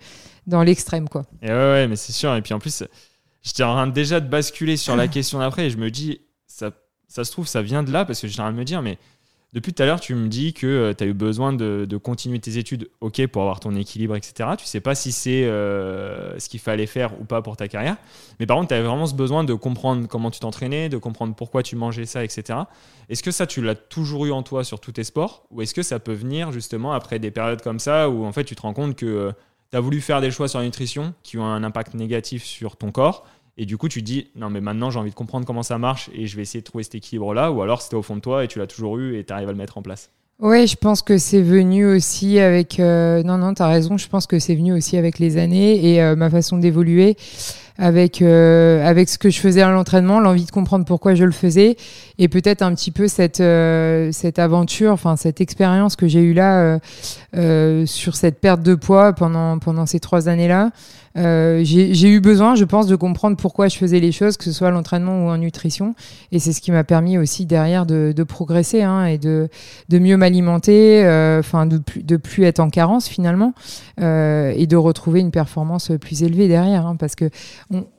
dans 0.47 0.62
l'extrême 0.62 1.10
quoi. 1.10 1.25
Et 1.41 1.47
ouais, 1.47 1.54
ouais, 1.54 1.88
mais 1.88 1.95
c'est 1.95 2.13
sûr. 2.13 2.34
Et 2.36 2.41
puis 2.41 2.54
en 2.54 2.60
plus, 2.60 2.84
j'étais 3.41 3.63
en 3.63 3.73
train 3.73 3.88
déjà 3.88 4.19
de 4.19 4.30
basculer 4.30 4.78
sur 4.78 4.95
la 4.95 5.08
question 5.10 5.39
d'après 5.39 5.65
et 5.65 5.69
je 5.69 5.78
me 5.78 5.89
dis 5.89 6.21
ça 6.47 6.71
ça 7.08 7.23
se 7.23 7.32
trouve 7.32 7.47
ça 7.47 7.62
vient 7.62 7.84
de 7.84 7.91
là 7.91 8.06
parce 8.06 8.21
que 8.21 8.28
j'étais 8.28 8.41
en 8.41 8.45
train 8.45 8.54
de 8.54 8.58
me 8.58 8.63
dire 8.63 8.82
mais 8.82 8.97
depuis 9.56 9.72
tout 9.74 9.82
à 9.82 9.86
l'heure, 9.86 10.02
tu 10.02 10.15
me 10.15 10.28
dis 10.28 10.54
que 10.54 10.68
euh, 10.68 10.94
tu 10.94 11.06
as 11.06 11.08
eu 11.08 11.13
besoin 11.13 11.54
de, 11.54 11.88
continuer 11.98 12.39
tes 12.39 12.58
études, 12.58 12.89
ok, 13.00 13.26
pour 13.28 13.41
avoir 13.41 13.62
ton 13.62 13.74
équilibre, 13.74 14.18
etc. 14.18 14.50
Tu 14.58 14.65
sais 14.65 14.82
pas 14.82 14.96
si 14.96 15.13
c'est 15.13 15.46
euh, 15.46 16.38
ce 16.38 16.50
qu'il 16.50 16.60
fallait 16.60 16.86
faire 16.86 17.18
ou 17.22 17.24
pas 17.24 17.41
pour 17.41 17.56
ta 17.56 17.70
carrière. 17.70 17.96
Mais 18.41 18.46
par 18.46 18.58
contre, 18.58 18.68
tu 18.68 18.74
avais 18.74 18.86
vraiment 18.86 19.06
ce 19.06 19.15
besoin 19.15 19.46
de 19.46 19.54
comprendre 19.54 20.10
comment 20.10 20.30
tu 20.30 20.41
t'entraînais, 20.41 20.89
de 20.89 20.98
comprendre 20.98 21.36
pourquoi 21.36 21.63
tu 21.63 21.78
mangeais 21.78 22.06
ça, 22.06 22.26
etc. 22.26 22.60
Est-ce 23.08 23.24
que 23.24 23.32
ça, 23.32 23.48
tu 23.48 23.62
l'as 23.62 23.76
toujours 23.76 24.26
eu 24.26 24.34
en 24.34 24.44
toi 24.44 24.65
sur 24.65 24.82
tous 24.82 24.91
tes 24.91 25.06
sports? 25.06 25.48
Ou 25.52 25.62
est-ce 25.62 25.74
que 25.74 25.84
ça 25.84 26.00
peut 26.00 26.13
venir 26.13 26.52
justement 26.52 26.91
après 26.91 27.18
des 27.20 27.32
périodes 27.32 27.62
comme 27.62 27.80
ça 27.80 28.10
où 28.10 28.26
en 28.26 28.34
fait 28.34 28.44
tu 28.44 28.58
te 28.58 28.62
rends 28.62 28.74
compte 28.74 28.98
que 28.98 29.06
euh, 29.06 29.32
tu 29.72 29.78
as 29.78 29.80
voulu 29.80 30.02
faire 30.02 30.20
des 30.20 30.32
choix 30.32 30.50
sur 30.50 30.60
la 30.60 30.65
nutrition 30.65 31.13
qui 31.24 31.38
ont 31.38 31.46
un 31.46 31.63
impact 31.63 31.94
négatif 31.94 32.44
sur 32.44 32.76
ton 32.76 32.91
corps 32.91 33.26
et 33.58 33.65
du 33.65 33.78
coup, 33.78 33.88
tu 33.88 34.02
te 34.02 34.06
dis, 34.06 34.28
non, 34.36 34.50
mais 34.50 34.60
maintenant, 34.60 34.89
j'ai 34.89 35.00
envie 35.00 35.12
de 35.12 35.15
comprendre 35.15 35.46
comment 35.46 35.63
ça 35.63 35.78
marche 35.78 36.10
et 36.13 36.28
je 36.28 36.36
vais 36.36 36.41
essayer 36.41 36.60
de 36.60 36.65
trouver 36.65 36.84
cet 36.84 36.96
équilibre-là. 36.96 37.52
Ou 37.52 37.62
alors, 37.62 37.82
c'était 37.82 37.96
au 37.96 38.02
fond 38.02 38.18
de 38.18 38.22
toi 38.22 38.44
et 38.44 38.48
tu 38.48 38.60
l'as 38.60 38.68
toujours 38.68 38.98
eu 38.98 39.18
et 39.18 39.24
tu 39.24 39.32
arrives 39.32 39.48
à 39.48 39.52
le 39.52 39.58
mettre 39.58 39.78
en 39.78 39.82
place. 39.82 40.10
Oui, 40.39 40.68
je 40.68 40.76
pense 40.76 41.02
que 41.02 41.18
c'est 41.18 41.41
venu 41.41 41.86
aussi 41.86 42.39
avec. 42.39 42.82
Euh, 42.82 43.24
non, 43.24 43.38
non, 43.38 43.54
tu 43.54 43.62
as 43.62 43.68
raison. 43.68 43.98
Je 43.98 44.10
pense 44.10 44.28
que 44.28 44.38
c'est 44.38 44.56
venu 44.56 44.74
aussi 44.74 44.98
avec 44.98 45.18
les 45.18 45.38
années 45.38 45.94
et 45.94 46.02
euh, 46.02 46.18
ma 46.18 46.30
façon 46.30 46.58
d'évoluer 46.58 47.15
avec 47.78 48.22
euh, 48.22 48.86
avec 48.86 49.10
ce 49.10 49.18
que 49.18 49.30
je 49.30 49.39
faisais 49.39 49.62
à 49.62 49.70
l'entraînement, 49.70 50.20
l'envie 50.20 50.46
de 50.46 50.52
comprendre 50.52 50.86
pourquoi 50.86 51.13
je 51.15 51.26
le 51.26 51.32
faisais 51.32 51.76
et 52.18 52.28
peut-être 52.28 52.62
un 52.62 52.74
petit 52.74 52.91
peu 52.91 53.08
cette 53.08 53.41
euh, 53.41 54.10
cette 54.12 54.39
aventure, 54.39 54.91
enfin 54.91 55.15
cette 55.15 55.41
expérience 55.41 55.96
que 55.96 56.08
j'ai 56.08 56.22
eue 56.22 56.34
là 56.34 56.80
euh, 57.36 57.86
sur 57.86 58.15
cette 58.15 58.39
perte 58.39 58.62
de 58.62 58.76
poids 58.76 59.13
pendant 59.13 59.60
pendant 59.60 59.86
ces 59.86 60.00
trois 60.00 60.30
années-là. 60.30 60.71
j'ai 61.15 62.10
eu 62.10 62.19
besoin, 62.19 62.56
je 62.56 62.65
pense, 62.65 62.88
de 62.88 62.95
comprendre 62.95 63.38
pourquoi 63.38 63.67
je 63.67 63.78
faisais 63.78 64.00
les 64.00 64.12
choses, 64.12 64.38
que 64.38 64.43
ce 64.43 64.52
soit 64.52 64.67
à 64.67 64.71
l'entraînement 64.71 65.26
ou 65.26 65.30
en 65.30 65.38
nutrition. 65.38 65.95
Et 66.32 66.39
c'est 66.39 66.54
ce 66.54 66.62
qui 66.62 66.71
m'a 66.71 66.84
permis 66.84 67.17
aussi 67.17 67.45
derrière 67.45 67.86
de, 67.86 68.13
de 68.15 68.24
progresser 68.24 68.82
hein, 68.84 69.06
et 69.06 69.17
de, 69.17 69.50
de 69.89 70.00
mieux 70.00 70.17
m'alimenter, 70.17 71.02
enfin 71.39 71.65
de 71.65 71.78
plus, 71.78 72.04
de 72.04 72.17
plus 72.17 72.43
être 72.43 72.60
en 72.60 72.69
carence 72.69 73.08
finalement, 73.08 73.54
et 74.00 74.67
de 74.67 74.76
retrouver 74.76 75.19
une 75.21 75.32
performance 75.32 75.91
plus 76.00 76.24
élevée 76.24 76.48
derrière. 76.48 76.86
Hein, 76.86 76.95
parce 76.98 77.15
que 77.15 77.30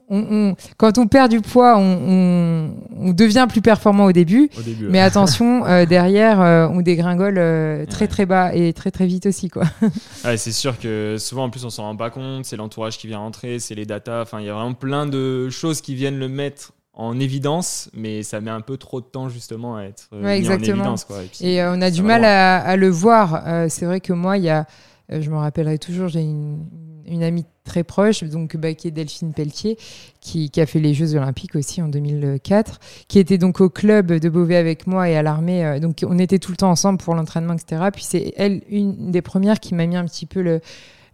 quand 0.09 0.99
on 0.99 1.07
perd 1.09 1.31
du 1.31 1.41
poids, 1.41 1.79
on, 1.79 2.71
devient 3.13 3.47
plus 3.49 3.61
performant 3.61 4.05
au 4.05 4.13
début. 4.13 4.51
Mais 4.81 5.01
attention, 5.01 5.65
euh, 5.67 5.85
derrière, 5.87 6.41
euh, 6.41 6.69
on 6.69 6.81
dégringole 6.81 7.39
euh, 7.39 7.87
très 7.87 8.07
très 8.07 8.27
bas 8.27 8.55
et 8.55 8.73
très 8.73 8.91
très 8.91 9.07
vite 9.07 9.27
aussi. 9.27 9.49
quoi. 9.49 9.65
c'est 10.37 10.53
sûr 10.53 10.79
que 10.79 11.17
souvent, 11.19 11.45
en 11.45 11.51
plus, 11.51 11.65
on 11.65 11.71
s'en 11.71 11.85
rend 11.85 11.97
pas 11.97 12.11
compte. 12.11 12.45
C'est 12.45 12.57
l'entourage 12.57 12.99
qui 12.99 13.07
vient 13.07 13.19
rentrer, 13.19 13.59
c'est 13.59 13.75
les 13.75 13.87
datas. 13.87 14.23
Enfin, 14.23 14.41
il 14.41 14.47
y 14.47 14.51
a 14.51 14.55
vraiment 14.55 14.75
plein 14.75 15.07
de 15.07 15.49
choses 15.51 15.81
qui 15.81 15.95
viennent 15.95 16.19
le 16.19 16.29
mettre 16.29 16.73
en 16.93 17.19
évidence, 17.19 17.91
mais 17.93 18.23
ça 18.23 18.41
met 18.41 18.51
un 18.51 18.63
peu 18.63 18.77
trop 18.79 19.01
de 19.01 19.07
temps 19.07 19.29
justement 19.29 19.77
à 19.77 19.83
être 19.83 20.09
mis 20.13 20.49
en 20.49 20.53
évidence. 20.53 21.07
Et, 21.43 21.63
on 21.63 21.83
a 21.83 21.91
du 21.91 22.03
mal 22.03 22.25
à, 22.25 22.59
à, 22.59 22.77
le 22.77 22.89
voir. 22.89 23.43
c'est 23.69 23.85
vrai 23.85 24.01
que 24.01 24.13
moi, 24.13 24.39
il 24.39 24.45
y 24.45 24.51
a, 24.51 24.67
je 25.11 25.29
me 25.29 25.37
rappellerai 25.37 25.79
toujours, 25.79 26.09
j'ai 26.09 26.21
une 26.21 26.65
une 27.07 27.23
amie 27.23 27.45
très 27.67 27.85
proche, 27.85 28.25
donc 28.25 28.57
bah, 28.57 28.73
qui 28.73 28.89
est 28.89 28.91
Delphine 28.91 29.35
Pelletier, 29.35 29.77
qui, 30.21 30.51
a 30.57 30.65
fait 30.65 30.79
les 30.79 30.95
Jeux 30.95 31.15
Olympiques 31.15 31.55
aussi 31.55 31.83
en 31.83 31.89
2004, 31.89 32.81
qui 33.09 33.19
était 33.19 33.37
donc 33.37 33.61
au 33.61 33.69
club 33.69 34.13
de 34.13 34.29
Beauvais 34.31 34.57
avec 34.57 34.87
moi 34.87 35.11
et 35.11 35.17
à 35.17 35.23
l'armée. 35.23 35.65
Euh, 35.65 35.79
donc 35.79 36.05
on 36.09 36.19
était 36.19 36.39
tout 36.39 36.51
le 36.51 36.57
temps 36.57 36.71
ensemble 36.71 36.99
pour 36.99 37.15
l'entraînement, 37.15 37.55
etc. 37.55 37.83
Puis 37.93 38.05
c'est 38.05 38.33
elle, 38.37 38.63
une 38.71 39.11
des 39.11 39.23
premières 39.23 39.61
qui 39.61 39.75
m'a 39.75 39.87
mis 39.87 39.97
un 39.97 40.07
petit 40.07 40.25
peu 40.25 40.41
le 40.41 40.61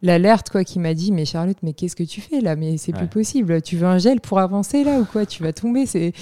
l'alerte 0.04 0.50
quoi 0.50 0.64
qui 0.64 0.80
m'a 0.80 0.94
dit 0.94 1.12
mais 1.12 1.24
Charlotte 1.24 1.58
mais 1.62 1.74
qu'est-ce 1.74 1.94
que 1.94 2.02
tu 2.02 2.20
fais 2.20 2.40
là? 2.40 2.56
Mais 2.56 2.76
c'est 2.76 2.92
plus 2.92 3.06
possible. 3.06 3.62
Tu 3.62 3.76
veux 3.76 3.86
un 3.86 3.98
gel 3.98 4.20
pour 4.20 4.40
avancer 4.40 4.84
là 4.84 4.98
ou 4.98 5.04
quoi? 5.04 5.26
Tu 5.26 5.42
vas 5.42 5.52
tomber 5.52 5.86
c'est 5.86 6.12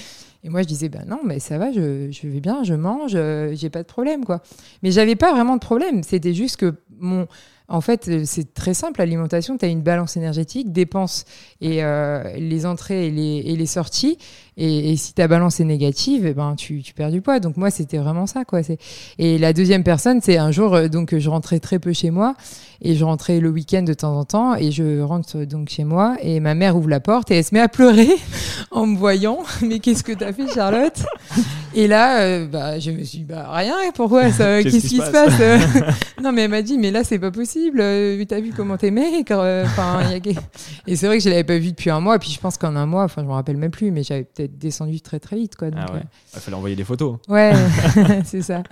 et 0.43 0.49
moi 0.49 0.61
je 0.61 0.67
disais 0.67 0.89
ben 0.89 1.03
non 1.07 1.19
mais 1.25 1.39
ça 1.39 1.57
va 1.57 1.71
je, 1.71 2.09
je 2.11 2.27
vais 2.27 2.39
bien 2.39 2.63
je 2.63 2.73
mange 2.73 3.13
euh, 3.15 3.53
j'ai 3.53 3.69
pas 3.69 3.81
de 3.81 3.87
problème 3.87 4.23
quoi. 4.23 4.41
Mais 4.83 4.91
j'avais 4.91 5.15
pas 5.15 5.31
vraiment 5.31 5.55
de 5.55 5.61
problème. 5.61 6.03
C'était 6.03 6.33
juste 6.33 6.57
que 6.57 6.75
mon 6.99 7.27
en 7.71 7.81
fait, 7.81 8.07
euh, 8.09 8.23
c'est 8.25 8.53
très 8.53 8.73
simple, 8.73 8.99
l'alimentation, 8.99 9.57
tu 9.57 9.65
as 9.65 9.69
une 9.69 9.81
balance 9.81 10.17
énergétique, 10.17 10.71
dépenses 10.73 11.23
et 11.61 11.83
euh, 11.83 12.21
les 12.37 12.65
entrées 12.65 13.07
et 13.07 13.11
les, 13.11 13.65
sorties. 13.65 14.17
Et, 14.57 14.95
si 14.97 15.13
ta 15.13 15.27
balance 15.29 15.61
est 15.61 15.65
négative, 15.65 16.25
eh 16.25 16.33
ben, 16.33 16.55
tu, 16.55 16.81
tu, 16.81 16.93
perds 16.93 17.11
du 17.11 17.21
poids. 17.21 17.39
Donc 17.39 17.55
moi, 17.55 17.71
c'était 17.71 17.97
vraiment 17.97 18.27
ça. 18.27 18.43
Quoi. 18.43 18.59
Et 19.17 19.37
la 19.37 19.53
deuxième 19.53 19.83
personne, 19.83 20.19
c'est 20.21 20.37
un 20.37 20.51
jour, 20.51 20.75
euh, 20.75 20.87
donc 20.89 21.17
je 21.17 21.29
rentrais 21.29 21.59
très 21.59 21.79
peu 21.79 21.93
chez 21.93 22.11
moi 22.11 22.35
et 22.81 22.95
je 22.95 23.05
rentrais 23.05 23.39
le 23.39 23.49
week-end 23.49 23.83
de 23.83 23.93
temps 23.93 24.17
en 24.17 24.25
temps 24.25 24.55
et 24.55 24.71
je 24.71 24.99
rentre 25.01 25.45
donc 25.45 25.69
chez 25.69 25.85
moi 25.85 26.17
et 26.21 26.41
ma 26.41 26.55
mère 26.55 26.75
ouvre 26.75 26.89
la 26.89 26.99
porte 26.99 27.31
et 27.31 27.35
elle 27.37 27.45
se 27.45 27.53
met 27.53 27.61
à 27.61 27.69
pleurer 27.69 28.09
en 28.71 28.85
me 28.85 28.97
voyant. 28.97 29.39
Mais 29.61 29.79
qu'est-ce 29.79 30.03
que 30.03 30.13
t'as 30.13 30.33
fait, 30.33 30.47
Charlotte? 30.47 31.05
Et 31.73 31.87
là, 31.87 32.45
bah, 32.45 32.79
je 32.79 32.91
me 32.91 33.03
suis 33.03 33.19
dit, 33.19 33.23
bah, 33.23 33.47
rien, 33.51 33.75
pourquoi 33.93 34.23
Qu'est-ce 34.31 34.87
qui, 34.87 34.97
se 34.97 35.11
passe, 35.11 35.39
Non, 36.23 36.31
mais 36.31 36.43
elle 36.43 36.51
m'a 36.51 36.61
dit, 36.61 36.77
mais 36.77 36.91
là, 36.91 37.03
c'est 37.03 37.19
pas 37.19 37.31
possible. 37.31 37.79
T'as 38.27 38.39
vu 38.39 38.51
comment 38.55 38.77
t'aimais 38.77 39.23
enfin, 39.29 40.01
Et 40.87 40.95
c'est 40.95 41.07
vrai 41.07 41.17
que 41.17 41.23
je 41.23 41.29
l'avais 41.29 41.43
pas 41.43 41.57
vu 41.57 41.71
depuis 41.71 41.89
un 41.89 41.99
mois. 41.99 42.19
Puis 42.19 42.31
je 42.31 42.39
pense 42.39 42.57
qu'en 42.57 42.75
un 42.75 42.85
mois, 42.85 43.03
enfin, 43.03 43.21
je 43.21 43.27
me 43.27 43.33
rappelle 43.33 43.57
même 43.57 43.71
plus, 43.71 43.91
mais 43.91 44.03
j'avais 44.03 44.23
peut-être 44.23 44.57
descendu 44.57 45.01
très 45.01 45.19
très 45.19 45.35
vite. 45.35 45.55
Quoi, 45.55 45.69
ah 45.75 45.93
ouais. 45.93 46.01
Il 46.33 46.39
fallait 46.39 46.57
envoyer 46.57 46.75
des 46.75 46.83
photos. 46.83 47.17
Ouais, 47.27 47.53
c'est 48.25 48.41
ça. 48.41 48.63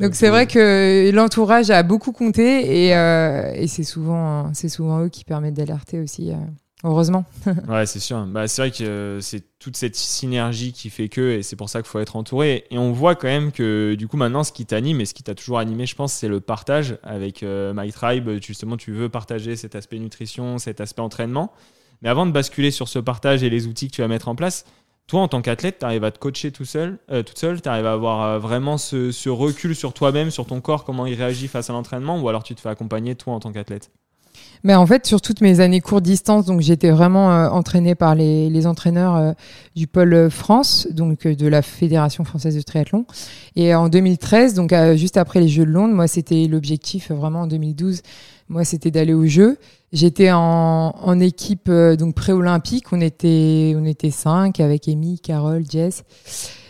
Donc 0.00 0.14
c'est 0.14 0.28
vrai 0.28 0.46
que 0.46 1.10
l'entourage 1.12 1.70
a 1.70 1.82
beaucoup 1.82 2.12
compté 2.12 2.86
et, 2.86 2.96
euh, 2.96 3.52
et 3.54 3.66
c'est 3.66 3.84
souvent, 3.84 4.52
c'est 4.54 4.68
souvent 4.68 5.04
eux 5.04 5.08
qui 5.08 5.24
permettent 5.24 5.54
d'alerter 5.54 6.00
aussi. 6.00 6.32
Euh, 6.84 6.88
heureusement. 6.88 7.24
ouais, 7.68 7.86
c'est 7.86 8.00
sûr. 8.00 8.24
Bah, 8.26 8.48
c'est 8.48 8.62
vrai 8.62 8.70
que 8.70 8.84
euh, 8.84 9.20
c'est 9.20 9.58
toute 9.58 9.76
cette 9.76 9.96
synergie 9.96 10.72
qui 10.72 10.90
fait 10.90 11.08
que, 11.08 11.32
et 11.32 11.42
c'est 11.42 11.56
pour 11.56 11.68
ça 11.68 11.82
qu'il 11.82 11.88
faut 11.88 12.00
être 12.00 12.16
entouré. 12.16 12.64
Et 12.70 12.78
on 12.78 12.92
voit 12.92 13.14
quand 13.14 13.28
même 13.28 13.52
que, 13.52 13.94
du 13.94 14.08
coup, 14.08 14.16
maintenant, 14.16 14.44
ce 14.44 14.52
qui 14.52 14.66
t'anime 14.66 15.00
et 15.00 15.04
ce 15.04 15.14
qui 15.14 15.22
t'a 15.22 15.34
toujours 15.34 15.58
animé, 15.58 15.86
je 15.86 15.94
pense, 15.94 16.12
c'est 16.12 16.28
le 16.28 16.40
partage 16.40 16.98
avec 17.02 17.42
My 17.42 17.92
Tribe. 17.92 18.42
Justement, 18.42 18.76
tu 18.76 18.92
veux 18.92 19.08
partager 19.08 19.56
cet 19.56 19.74
aspect 19.74 19.98
nutrition, 19.98 20.58
cet 20.58 20.80
aspect 20.80 21.02
entraînement. 21.02 21.52
Mais 22.02 22.08
avant 22.08 22.26
de 22.26 22.32
basculer 22.32 22.70
sur 22.70 22.88
ce 22.88 22.98
partage 22.98 23.42
et 23.42 23.50
les 23.50 23.66
outils 23.66 23.88
que 23.88 23.94
tu 23.94 24.02
vas 24.02 24.08
mettre 24.08 24.28
en 24.28 24.34
place, 24.34 24.64
toi, 25.06 25.20
en 25.20 25.28
tant 25.28 25.40
qu'athlète, 25.40 25.78
tu 25.78 25.84
arrives 25.84 26.02
à 26.02 26.10
te 26.10 26.18
coacher 26.18 26.50
tout 26.50 26.64
seul, 26.64 26.98
euh, 27.12 27.22
toute 27.22 27.38
seule, 27.38 27.62
tu 27.62 27.68
arrives 27.68 27.86
à 27.86 27.92
avoir 27.92 28.22
euh, 28.22 28.38
vraiment 28.40 28.76
ce, 28.76 29.28
recul 29.28 29.76
sur 29.76 29.92
toi-même, 29.92 30.30
sur 30.32 30.46
ton 30.46 30.60
corps, 30.60 30.84
comment 30.84 31.06
il 31.06 31.14
réagit 31.14 31.46
face 31.46 31.70
à 31.70 31.72
l'entraînement, 31.72 32.20
ou 32.20 32.28
alors 32.28 32.42
tu 32.42 32.56
te 32.56 32.60
fais 32.60 32.70
accompagner 32.70 33.14
toi 33.14 33.34
en 33.34 33.40
tant 33.40 33.52
qu'athlète? 33.52 33.92
Mais 34.66 34.74
en 34.74 34.86
fait, 34.86 35.06
sur 35.06 35.20
toutes 35.20 35.40
mes 35.40 35.60
années 35.60 35.80
courte 35.80 36.02
distance, 36.02 36.44
donc 36.44 36.60
j'étais 36.60 36.90
vraiment 36.90 37.32
euh, 37.32 37.48
entraînée 37.48 37.94
par 37.94 38.14
les, 38.14 38.66
entraîneurs 38.66 39.34
du 39.74 39.86
pôle 39.86 40.28
France, 40.30 40.88
donc 40.90 41.26
de 41.26 41.46
la 41.46 41.62
Fédération 41.62 42.24
française 42.24 42.56
de 42.56 42.62
triathlon. 42.62 43.06
Et 43.54 43.74
en 43.74 43.88
2013, 43.88 44.54
donc 44.54 44.74
juste 44.96 45.16
après 45.16 45.40
les 45.40 45.48
Jeux 45.48 45.64
de 45.64 45.70
Londres, 45.70 45.94
moi 45.94 46.08
c'était 46.08 46.46
l'objectif 46.46 47.10
vraiment 47.10 47.42
en 47.42 47.46
2012 47.46 48.02
moi, 48.48 48.64
c'était 48.64 48.90
d'aller 48.90 49.14
aux 49.14 49.26
Jeux. 49.26 49.58
J'étais 49.92 50.30
en, 50.30 50.94
en, 51.00 51.20
équipe 51.20 51.68
euh, 51.68 51.96
donc 51.96 52.14
pré-olympique. 52.14 52.92
On 52.92 53.00
était, 53.00 53.74
on 53.76 53.84
était 53.84 54.10
cinq 54.10 54.60
avec 54.60 54.88
Amy, 54.88 55.18
Carole, 55.18 55.64
Jess. 55.68 56.04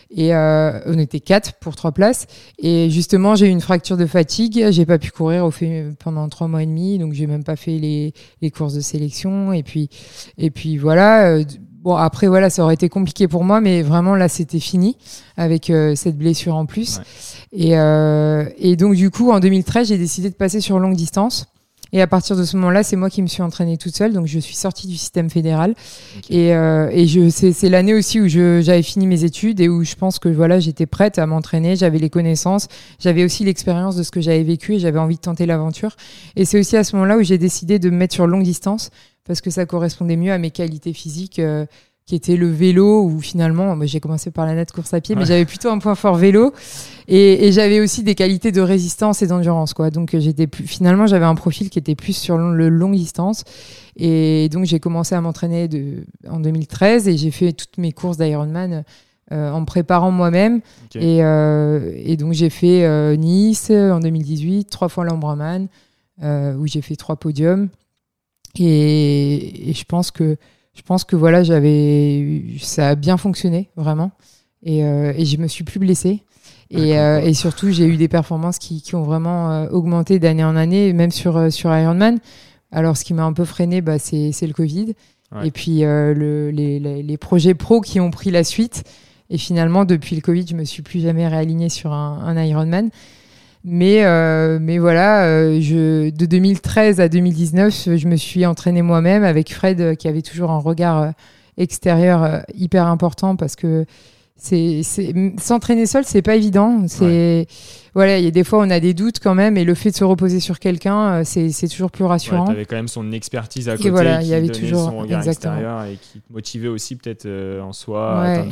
Et 0.09 0.33
euh, 0.33 0.79
on 0.85 0.97
était 0.97 1.19
quatre 1.19 1.53
pour 1.55 1.75
trois 1.75 1.91
places. 1.91 2.27
Et 2.59 2.89
justement, 2.89 3.35
j'ai 3.35 3.47
eu 3.47 3.49
une 3.49 3.61
fracture 3.61 3.97
de 3.97 4.05
fatigue. 4.05 4.67
J'ai 4.71 4.85
pas 4.85 4.97
pu 4.97 5.11
courir 5.11 5.45
au 5.45 5.51
fait, 5.51 5.85
pendant 5.99 6.27
trois 6.29 6.47
mois 6.47 6.63
et 6.63 6.65
demi. 6.65 6.97
Donc, 6.97 7.13
j'ai 7.13 7.27
même 7.27 7.43
pas 7.43 7.55
fait 7.55 7.77
les, 7.77 8.13
les 8.41 8.51
courses 8.51 8.73
de 8.73 8.81
sélection. 8.81 9.53
Et 9.53 9.63
puis, 9.63 9.89
et 10.37 10.49
puis 10.49 10.77
voilà. 10.77 11.29
Euh, 11.29 11.43
bon, 11.87 11.95
après, 11.95 12.27
voilà, 12.27 12.49
ça 12.49 12.63
aurait 12.63 12.73
été 12.73 12.89
compliqué 12.89 13.27
pour 13.27 13.43
moi, 13.43 13.61
mais 13.61 13.81
vraiment, 13.81 14.15
là, 14.15 14.29
c'était 14.29 14.59
fini 14.59 14.97
avec 15.35 15.69
euh, 15.69 15.95
cette 15.95 16.17
blessure 16.17 16.55
en 16.55 16.65
plus. 16.65 16.99
Et, 17.51 17.77
euh, 17.77 18.45
et 18.57 18.75
donc, 18.75 18.95
du 18.95 19.09
coup, 19.09 19.31
en 19.31 19.39
2013, 19.39 19.89
j'ai 19.89 19.97
décidé 19.97 20.29
de 20.29 20.35
passer 20.35 20.61
sur 20.61 20.79
longue 20.79 20.95
distance. 20.95 21.47
Et 21.93 22.01
à 22.01 22.07
partir 22.07 22.35
de 22.35 22.43
ce 22.43 22.55
moment-là, 22.57 22.83
c'est 22.83 22.95
moi 22.95 23.09
qui 23.09 23.21
me 23.21 23.27
suis 23.27 23.41
entraînée 23.41 23.77
toute 23.77 23.95
seule. 23.95 24.13
Donc, 24.13 24.27
je 24.27 24.39
suis 24.39 24.55
sortie 24.55 24.87
du 24.87 24.97
système 24.97 25.29
fédéral. 25.29 25.73
Et, 26.29 26.53
euh, 26.53 26.89
et 26.91 27.07
je, 27.07 27.29
c'est, 27.29 27.69
l'année 27.69 27.93
aussi 27.93 28.19
où 28.19 28.27
j'avais 28.27 28.83
fini 28.83 29.07
mes 29.07 29.23
études 29.23 29.59
et 29.59 29.69
où 29.69 29.83
je 29.83 29.95
pense 29.95 30.19
que 30.19 30.29
voilà, 30.29 30.59
j'étais 30.59 30.85
prête 30.85 31.19
à 31.19 31.25
m'entraîner. 31.25 31.75
J'avais 31.75 31.99
les 31.99 32.09
connaissances. 32.09 32.67
J'avais 32.99 33.23
aussi 33.23 33.43
l'expérience 33.43 33.95
de 33.95 34.03
ce 34.03 34.11
que 34.11 34.21
j'avais 34.21 34.43
vécu 34.43 34.75
et 34.75 34.79
j'avais 34.79 34.99
envie 34.99 35.15
de 35.15 35.21
tenter 35.21 35.45
l'aventure. 35.45 35.95
Et 36.35 36.45
c'est 36.45 36.59
aussi 36.59 36.77
à 36.77 36.83
ce 36.83 36.95
moment-là 36.95 37.17
où 37.17 37.23
j'ai 37.23 37.37
décidé 37.37 37.79
de 37.79 37.89
me 37.89 37.97
mettre 37.97 38.13
sur 38.13 38.27
longue 38.27 38.43
distance 38.43 38.89
parce 39.25 39.41
que 39.41 39.49
ça 39.49 39.65
correspondait 39.65 40.15
mieux 40.15 40.31
à 40.31 40.37
mes 40.37 40.51
qualités 40.51 40.93
physiques. 40.93 41.39
Euh, 41.39 41.65
qui 42.07 42.15
était 42.15 42.37
le 42.37 42.49
vélo, 42.49 43.03
où 43.03 43.19
finalement, 43.19 43.75
moi, 43.75 43.85
j'ai 43.85 43.99
commencé 43.99 44.31
par 44.31 44.45
la 44.45 44.55
nette 44.55 44.71
course 44.71 44.93
à 44.93 45.01
pied, 45.01 45.13
mais 45.13 45.25
j'avais 45.25 45.43
plutôt 45.43 45.69
un 45.69 45.77
point 45.77 45.93
fort 45.93 46.15
vélo. 46.15 46.53
Et, 47.09 47.51
j'avais 47.51 47.81
aussi 47.81 48.01
des 48.01 48.15
qualités 48.15 48.53
de 48.53 48.61
résistance 48.61 49.21
et 49.21 49.27
d'endurance, 49.27 49.73
quoi. 49.73 49.89
Donc, 49.89 50.17
j'étais 50.17 50.47
plus, 50.47 50.65
finalement, 50.65 51.05
j'avais 51.05 51.25
un 51.25 51.35
profil 51.35 51.69
qui 51.69 51.77
était 51.77 51.95
plus 51.95 52.15
sur 52.15 52.37
le 52.37 52.69
longue 52.69 52.95
distance. 52.95 53.43
Et 53.97 54.47
donc, 54.49 54.63
j'ai 54.63 54.79
commencé 54.79 55.15
à 55.15 55.21
m'entraîner 55.21 55.69
en 56.29 56.39
2013 56.39 57.09
et 57.09 57.17
j'ai 57.17 57.31
fait 57.31 57.51
toutes 57.51 57.77
mes 57.77 57.91
courses 57.91 58.15
d'Ironman 58.15 58.85
euh, 59.33 59.51
en 59.51 59.59
me 59.59 59.65
préparant 59.65 60.11
moi-même. 60.11 60.61
Et, 60.95 61.25
euh, 61.25 61.91
et, 61.93 62.15
donc, 62.15 62.31
j'ai 62.31 62.49
fait 62.49 62.85
euh, 62.85 63.17
Nice 63.17 63.69
en 63.69 63.99
2018, 63.99 64.69
trois 64.69 64.87
fois 64.87 65.03
l'Ambraman, 65.03 65.67
où 66.23 66.67
j'ai 66.67 66.81
fait 66.81 66.95
trois 66.95 67.17
podiums. 67.17 67.67
Et, 68.57 69.69
et 69.69 69.73
je 69.73 69.83
pense 69.83 70.09
que 70.09 70.37
je 70.77 70.83
pense 70.83 71.03
que 71.03 71.15
voilà, 71.15 71.43
j'avais, 71.43 72.43
ça 72.59 72.89
a 72.89 72.95
bien 72.95 73.17
fonctionné 73.17 73.69
vraiment, 73.75 74.11
et, 74.61 74.85
euh, 74.85 75.11
et 75.17 75.25
je 75.25 75.37
me 75.37 75.47
suis 75.47 75.63
plus 75.63 75.79
blessée. 75.79 76.23
Et, 76.69 76.99
euh, 76.99 77.21
et, 77.21 77.33
surtout, 77.33 77.71
j'ai 77.71 77.85
eu 77.85 77.95
des 77.95 78.09
performances 78.09 78.59
qui, 78.59 78.81
qui 78.81 78.93
ont 78.95 79.03
vraiment 79.03 79.51
euh, 79.51 79.69
augmenté 79.69 80.19
d'année 80.19 80.43
en 80.43 80.55
année, 80.55 80.93
même 80.93 81.11
sur, 81.11 81.51
sur 81.51 81.75
Ironman. 81.75 82.19
Alors, 82.71 82.97
ce 82.97 83.05
qui 83.05 83.13
m'a 83.13 83.23
un 83.23 83.31
peu 83.33 83.45
freiné, 83.45 83.81
bah, 83.81 83.97
c'est, 83.99 84.33
le 84.41 84.53
Covid. 84.53 84.93
Et 85.43 85.51
puis, 85.51 85.79
le, 85.81 86.51
les, 86.51 86.79
les, 86.79 87.17
projets 87.17 87.53
pro 87.53 87.81
qui 87.81 87.99
ont 87.99 88.11
pris 88.11 88.31
la 88.31 88.43
suite. 88.43 88.83
Et 89.29 89.37
finalement, 89.37 89.85
depuis 89.85 90.15
le 90.15 90.21
Covid, 90.21 90.45
je 90.47 90.55
me 90.55 90.65
suis 90.65 90.83
plus 90.83 91.01
jamais 91.01 91.27
réalignée 91.27 91.69
sur 91.69 91.93
un, 91.93 92.19
un 92.19 92.43
Ironman. 92.43 92.89
Mais, 93.69 94.05
euh, 94.05 94.59
mais 94.61 94.77
voilà, 94.77 95.25
euh, 95.25 95.59
je, 95.59 96.09
de 96.09 96.25
2013 96.25 97.01
à 97.01 97.09
2019, 97.09 97.97
je 97.97 98.07
me 98.07 98.15
suis 98.15 98.45
entraînée 98.45 98.81
moi-même 98.81 99.25
avec 99.25 99.53
Fred 99.53 99.81
euh, 99.81 99.93
qui 99.93 100.07
avait 100.07 100.21
toujours 100.21 100.51
un 100.51 100.59
regard 100.59 101.11
extérieur 101.57 102.43
hyper 102.55 102.87
important 102.87 103.35
parce 103.35 103.57
que 103.57 103.85
c'est 104.37 104.83
s'entraîner 105.37 105.85
seul 105.85 106.05
c'est 106.05 106.21
pas 106.21 106.35
évident. 106.35 106.85
C'est 106.87 107.47
voilà 107.93 108.19
il 108.19 108.23
y 108.23 108.27
a 108.27 108.31
des 108.31 108.45
fois 108.45 108.59
on 108.59 108.69
a 108.69 108.79
des 108.79 108.93
doutes 108.93 109.19
quand 109.19 109.35
même 109.35 109.57
et 109.57 109.65
le 109.65 109.73
fait 109.73 109.89
de 109.91 109.95
se 109.95 110.03
reposer 110.05 110.39
sur 110.39 110.59
quelqu'un 110.59 111.23
c'est 111.25 111.67
toujours 111.67 111.89
plus 111.89 112.05
rassurant 112.05 112.41
ouais, 112.41 112.45
tu 112.45 112.51
avais 112.51 112.65
quand 112.65 112.75
même 112.75 112.87
son 112.87 113.11
expertise 113.11 113.67
à 113.69 113.75
côté 113.75 113.89
voilà, 113.89 114.21
il 114.21 114.27
y 114.27 114.35
avait 114.35 114.49
toujours 114.49 114.85
son 114.91 114.99
regard 114.99 115.27
extérieur 115.27 115.83
et 115.85 115.97
qui 115.99 116.21
te 116.21 116.31
motivait 116.31 116.67
aussi 116.67 116.95
peut-être 116.95 117.27
en 117.59 117.73
soi 117.73 118.45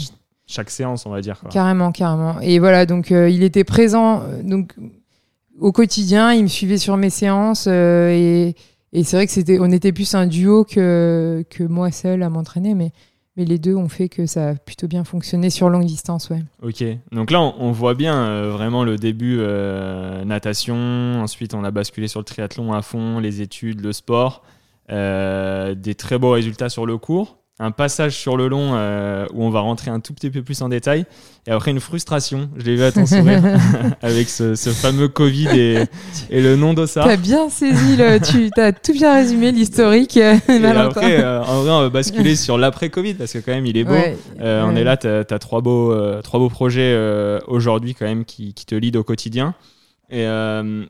chaque 0.48 0.72
séance 0.72 1.06
on 1.06 1.12
va 1.12 1.22
dire 1.22 1.40
carrément 1.52 1.92
carrément. 1.92 2.42
Et 2.42 2.58
voilà 2.58 2.88
donc 2.88 3.12
il 3.12 3.44
était 3.44 3.64
présent 3.64 4.24
donc 4.44 4.74
au 5.60 5.72
quotidien, 5.72 6.34
il 6.34 6.44
me 6.44 6.48
suivait 6.48 6.78
sur 6.78 6.98
mes 6.98 7.10
séances 7.10 7.68
euh, 7.70 8.10
et, 8.12 9.04
c'est 9.04 9.18
vrai 9.18 9.26
que 9.26 9.32
c'était, 9.32 9.58
on 9.60 9.72
était 9.72 9.92
plus 9.92 10.16
un 10.16 10.26
duo 10.26 10.64
que, 10.64 11.44
que 11.50 11.64
moi 11.64 11.92
seul 11.92 12.24
à 12.24 12.30
m'entraîner, 12.30 12.76
mais, 12.76 12.94
mais 13.36 13.44
les 13.44 13.60
deux 13.60 13.76
ont 13.76 13.90
fait 13.90 14.08
que 14.08 14.26
ça 14.26 14.50
a 14.50 14.56
plutôt 14.56 14.88
bien 14.88 15.04
fonctionné 15.04 15.50
sur 15.50 15.70
longue 15.70 15.86
distance, 15.86 16.30
ouais. 16.30 16.42
Ok, 16.64 16.82
donc 17.12 17.30
là 17.30 17.42
on, 17.42 17.72
voit 17.72 17.94
bien 17.94 18.16
euh, 18.16 18.52
vraiment 18.52 18.86
le 18.86 18.96
début 18.96 19.38
euh, 19.40 20.24
natation, 20.24 20.76
ensuite 21.22 21.54
on 21.54 21.66
a 21.66 21.72
basculé 21.72 22.08
sur 22.08 22.22
le 22.22 22.26
triathlon 22.26 22.72
à 22.72 22.82
fond, 22.82 23.20
les 23.20 23.42
études, 23.42 23.82
le 23.82 23.92
sport, 23.92 24.44
des 24.88 25.96
très 25.98 26.18
beaux 26.18 26.32
résultats 26.32 26.70
sur 26.70 26.86
le 26.86 26.98
cours 26.98 27.38
un 27.58 27.72
passage 27.72 28.18
sur 28.18 28.36
le 28.36 28.50
long 28.50 28.72
euh, 28.74 29.26
où 29.34 29.44
on 29.44 29.50
va 29.50 29.62
rentrer 29.62 29.90
un 29.90 30.02
tout 30.02 30.14
petit 30.14 30.30
peu 30.30 30.42
plus 30.44 30.62
en 30.62 30.68
détail. 30.68 31.06
Et 31.48 31.52
après 31.52 31.72
une 31.72 31.80
frustration 31.80 32.50
je 32.58 32.66
l'ai 32.66 32.76
vu 32.76 32.84
à 32.84 32.92
ton 32.92 33.06
sourire 33.06 33.42
avec 34.02 34.28
ce, 34.28 34.56
fameux 34.56 35.08
Covid 35.08 35.48
et, 35.48 35.88
le 36.32 36.56
nom 36.58 36.74
d'Ossard 36.74 37.06
t'as 37.06 37.16
bien 37.16 37.50
saisi 37.50 37.96
le, 37.96 38.20
tu 38.20 38.50
as 38.60 38.74
tout 38.74 38.94
bien 38.94 39.14
résumé 39.14 39.52
l'historique 39.52 40.18
et 40.18 40.40
après 40.50 41.24
euh, 41.24 41.44
en 41.44 41.62
vrai 41.62 41.72
on 41.72 41.82
va 41.82 41.90
basculer 41.90 42.36
sur 42.36 42.58
l'après 42.58 42.90
Covid 42.90 43.14
parce 43.14 43.32
que 43.32 43.38
quand 43.38 43.54
même 43.54 43.66
il 43.66 43.78
est 43.78 43.86
beau. 43.86 43.96
Euh, 44.42 44.64
on 44.66 44.76
est 44.76 44.84
là 44.84 44.98
t'as 44.98 45.20
as 45.20 45.40
trois 45.40 45.62
beaux 45.62 45.96
trois 46.22 46.40
beaux 46.40 46.50
projets 46.50 46.98
aujourd'hui 47.48 47.96
quand 47.96 48.06
même 48.06 48.26
qui, 48.26 48.54
qui, 48.54 48.66
te 48.66 48.76
lead 48.76 48.98
au 48.98 49.04
quotidien. 49.04 49.54
Et 50.10 50.26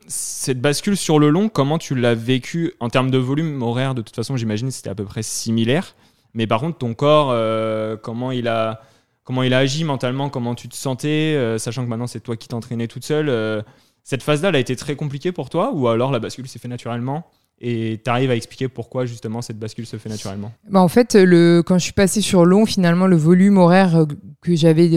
cette 0.08 0.60
bascule 0.60 0.96
sur 0.96 1.20
le 1.20 1.28
long 1.30 1.48
comment 1.48 1.78
tu 1.78 1.94
l'as 1.94 2.14
vécu 2.14 2.72
en 2.80 2.88
termes 2.88 3.10
de 3.10 3.18
volume 3.18 3.62
horaire? 3.62 3.94
De 3.94 4.02
toute 4.02 4.16
façon 4.16 4.36
j'imagine 4.36 4.70
c'était 4.72 4.90
à 4.90 4.94
peu 4.96 5.04
près 5.04 5.22
similaire 5.22 5.94
mais 6.36 6.46
par 6.46 6.60
contre, 6.60 6.78
ton 6.78 6.94
corps, 6.94 7.30
euh, 7.32 7.96
comment 7.96 8.30
il 8.30 8.46
a 8.46 8.82
comment 9.24 9.42
il 9.42 9.54
a 9.54 9.58
agi 9.58 9.82
mentalement, 9.84 10.28
comment 10.28 10.54
tu 10.54 10.68
te 10.68 10.76
sentais, 10.76 11.34
euh, 11.34 11.58
sachant 11.58 11.82
que 11.82 11.88
maintenant 11.88 12.06
c'est 12.06 12.20
toi 12.20 12.36
qui 12.36 12.46
t'entraînais 12.46 12.86
toute 12.86 13.04
seule. 13.04 13.28
Euh, 13.28 13.62
cette 14.04 14.22
phase-là, 14.22 14.50
a 14.50 14.58
été 14.58 14.76
très 14.76 14.94
compliquée 14.94 15.32
pour 15.32 15.50
toi 15.50 15.72
ou 15.74 15.88
alors 15.88 16.12
la 16.12 16.20
bascule 16.20 16.46
s'est 16.46 16.60
fait 16.60 16.68
naturellement? 16.68 17.28
Et 17.60 18.00
tu 18.04 18.10
arrives 18.10 18.30
à 18.30 18.36
expliquer 18.36 18.68
pourquoi 18.68 19.06
justement 19.06 19.40
cette 19.40 19.58
bascule 19.58 19.86
se 19.86 19.96
fait 19.96 20.10
naturellement 20.10 20.52
bah 20.68 20.80
En 20.80 20.88
fait, 20.88 21.14
le, 21.14 21.62
quand 21.64 21.78
je 21.78 21.84
suis 21.84 21.92
passé 21.92 22.20
sur 22.20 22.44
long, 22.44 22.66
finalement, 22.66 23.06
le 23.06 23.16
volume 23.16 23.56
horaire 23.56 24.04
que 24.42 24.54
j'avais 24.54 24.90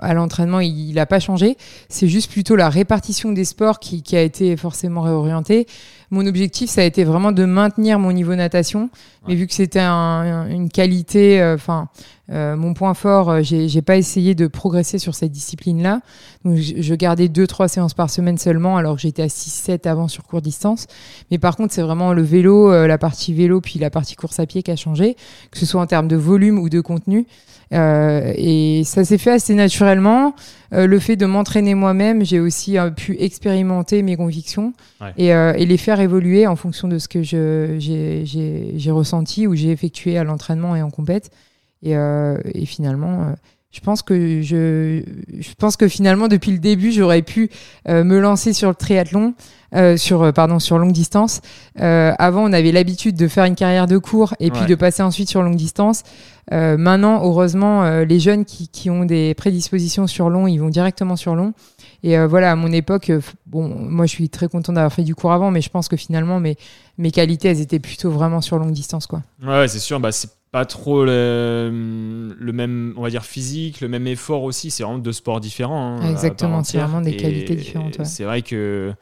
à 0.00 0.12
l'entraînement, 0.12 0.58
il 0.60 0.94
n'a 0.94 1.06
pas 1.06 1.20
changé. 1.20 1.56
C'est 1.88 2.08
juste 2.08 2.32
plutôt 2.32 2.56
la 2.56 2.68
répartition 2.68 3.30
des 3.30 3.44
sports 3.44 3.78
qui, 3.78 4.02
qui 4.02 4.16
a 4.16 4.22
été 4.22 4.56
forcément 4.56 5.02
réorientée. 5.02 5.66
Mon 6.12 6.26
objectif, 6.26 6.68
ça 6.68 6.82
a 6.82 6.84
été 6.84 7.04
vraiment 7.04 7.32
de 7.32 7.46
maintenir 7.46 7.98
mon 7.98 8.12
niveau 8.12 8.34
natation. 8.34 8.90
Mais 9.26 9.34
vu 9.34 9.46
que 9.46 9.54
c'était 9.54 9.80
une 9.80 10.68
qualité, 10.68 11.40
euh, 11.40 11.54
enfin, 11.54 11.88
euh, 11.94 12.21
mon 12.32 12.74
point 12.74 12.94
fort, 12.94 13.30
euh, 13.30 13.40
j'ai 13.42 13.82
pas 13.82 13.96
essayé 13.96 14.34
de 14.34 14.46
progresser 14.46 14.98
sur 14.98 15.14
cette 15.14 15.32
discipline-là. 15.32 16.00
Donc, 16.44 16.56
je, 16.56 16.94
gardais 16.94 17.28
deux, 17.28 17.46
trois 17.46 17.68
séances 17.68 17.94
par 17.94 18.10
semaine 18.10 18.38
seulement, 18.38 18.76
alors 18.76 18.96
que 18.96 19.02
j'étais 19.02 19.22
à 19.22 19.26
6-7 19.26 19.88
avant 19.88 20.08
sur 20.08 20.24
court 20.24 20.42
distance. 20.42 20.86
Mais 21.30 21.38
par 21.38 21.56
contre, 21.56 21.72
c'est 21.72 21.82
vraiment 21.82 22.12
le 22.12 22.22
vélo, 22.22 22.86
la 22.86 22.98
partie 22.98 23.32
vélo, 23.32 23.60
puis 23.60 23.78
la 23.78 23.90
partie 23.90 24.16
course 24.16 24.40
à 24.40 24.46
pied 24.46 24.62
qui 24.62 24.70
a 24.70 24.76
changé, 24.76 25.16
que 25.50 25.58
ce 25.58 25.66
soit 25.66 25.80
en 25.80 25.86
termes 25.86 26.08
de 26.08 26.16
volume 26.16 26.58
ou 26.58 26.68
de 26.68 26.80
contenu. 26.80 27.26
Euh, 27.72 28.32
et 28.36 28.82
ça 28.84 29.04
s'est 29.04 29.18
fait 29.18 29.32
assez 29.32 29.54
naturellement. 29.54 30.34
Euh, 30.72 30.86
le 30.86 30.98
fait 30.98 31.16
de 31.16 31.26
m'entraîner 31.26 31.74
moi-même, 31.74 32.24
j'ai 32.24 32.40
aussi 32.40 32.78
euh, 32.78 32.90
pu 32.90 33.16
expérimenter 33.18 34.02
mes 34.02 34.16
convictions 34.16 34.72
et, 35.16 35.28
et, 35.28 35.66
les 35.66 35.76
faire 35.76 36.00
évoluer 36.00 36.46
en 36.46 36.56
fonction 36.56 36.88
de 36.88 36.98
ce 36.98 37.08
que 37.08 37.22
j'ai 37.22 38.90
ressenti 38.90 39.46
ou 39.46 39.54
j'ai 39.54 39.70
effectué 39.70 40.18
à 40.18 40.24
l'entraînement 40.24 40.76
et 40.76 40.82
en 40.82 40.90
compète. 40.90 41.30
Et, 41.82 41.92
et 41.92 42.66
finalement, 42.66 43.34
je 43.72 43.80
pense 43.80 44.02
que 44.02 44.42
je, 44.42 45.02
je 45.38 45.54
pense 45.58 45.76
que 45.76 45.88
finalement 45.88 46.28
depuis 46.28 46.52
le 46.52 46.58
début 46.58 46.92
j'aurais 46.92 47.22
pu 47.22 47.48
euh, 47.88 48.04
me 48.04 48.20
lancer 48.20 48.52
sur 48.52 48.68
le 48.68 48.74
triathlon, 48.74 49.32
euh, 49.74 49.96
sur 49.96 50.22
euh, 50.22 50.32
pardon 50.32 50.58
sur 50.58 50.78
longue 50.78 50.92
distance. 50.92 51.40
Euh, 51.80 52.12
avant 52.18 52.44
on 52.44 52.52
avait 52.52 52.70
l'habitude 52.70 53.16
de 53.16 53.26
faire 53.28 53.46
une 53.46 53.54
carrière 53.54 53.86
de 53.86 53.96
cours 53.96 54.34
et 54.40 54.50
puis 54.50 54.66
de 54.66 54.74
passer 54.74 55.02
ensuite 55.02 55.30
sur 55.30 55.42
longue 55.42 55.56
distance. 55.56 56.02
Euh, 56.52 56.76
maintenant 56.76 57.24
heureusement 57.24 58.00
les 58.00 58.20
jeunes 58.20 58.44
qui, 58.44 58.68
qui 58.68 58.90
ont 58.90 59.06
des 59.06 59.32
prédispositions 59.34 60.06
sur 60.06 60.28
long 60.28 60.46
ils 60.46 60.58
vont 60.58 60.68
directement 60.68 61.16
sur 61.16 61.34
long. 61.34 61.54
Et 62.02 62.18
voilà 62.26 62.52
à 62.52 62.56
mon 62.56 62.72
époque 62.72 63.10
bon 63.46 63.68
moi 63.68 64.04
je 64.04 64.10
suis 64.10 64.28
très 64.28 64.48
content 64.48 64.74
d'avoir 64.74 64.92
fait 64.92 65.04
du 65.04 65.14
cours 65.14 65.32
avant 65.32 65.50
mais 65.50 65.62
je 65.62 65.70
pense 65.70 65.88
que 65.88 65.96
finalement 65.96 66.40
mes 66.40 66.56
mes 66.98 67.10
qualités 67.10 67.48
elles 67.48 67.60
étaient 67.62 67.78
plutôt 67.78 68.10
vraiment 68.10 68.42
sur 68.42 68.58
longue 68.58 68.72
distance 68.72 69.06
quoi. 69.06 69.22
Ouais 69.42 69.66
c'est 69.68 69.78
sûr 69.78 69.98
bah 69.98 70.12
c'est 70.12 70.28
pas 70.52 70.66
trop 70.66 71.04
le, 71.06 71.70
même, 72.52 72.94
on 72.96 73.02
va 73.02 73.10
dire, 73.10 73.24
physique, 73.24 73.80
le 73.80 73.88
même 73.88 74.06
effort 74.06 74.42
aussi. 74.42 74.70
C'est 74.70 74.82
vraiment 74.84 74.98
deux 74.98 75.12
sports 75.12 75.40
différents. 75.40 75.96
Hein, 75.96 76.10
Exactement, 76.10 76.62
c'est 76.62 76.78
vraiment 76.78 77.00
des 77.00 77.16
qualités 77.16 77.56
différentes. 77.56 78.04
C'est 78.04 78.24
vrai 78.24 78.42
que 78.42 78.92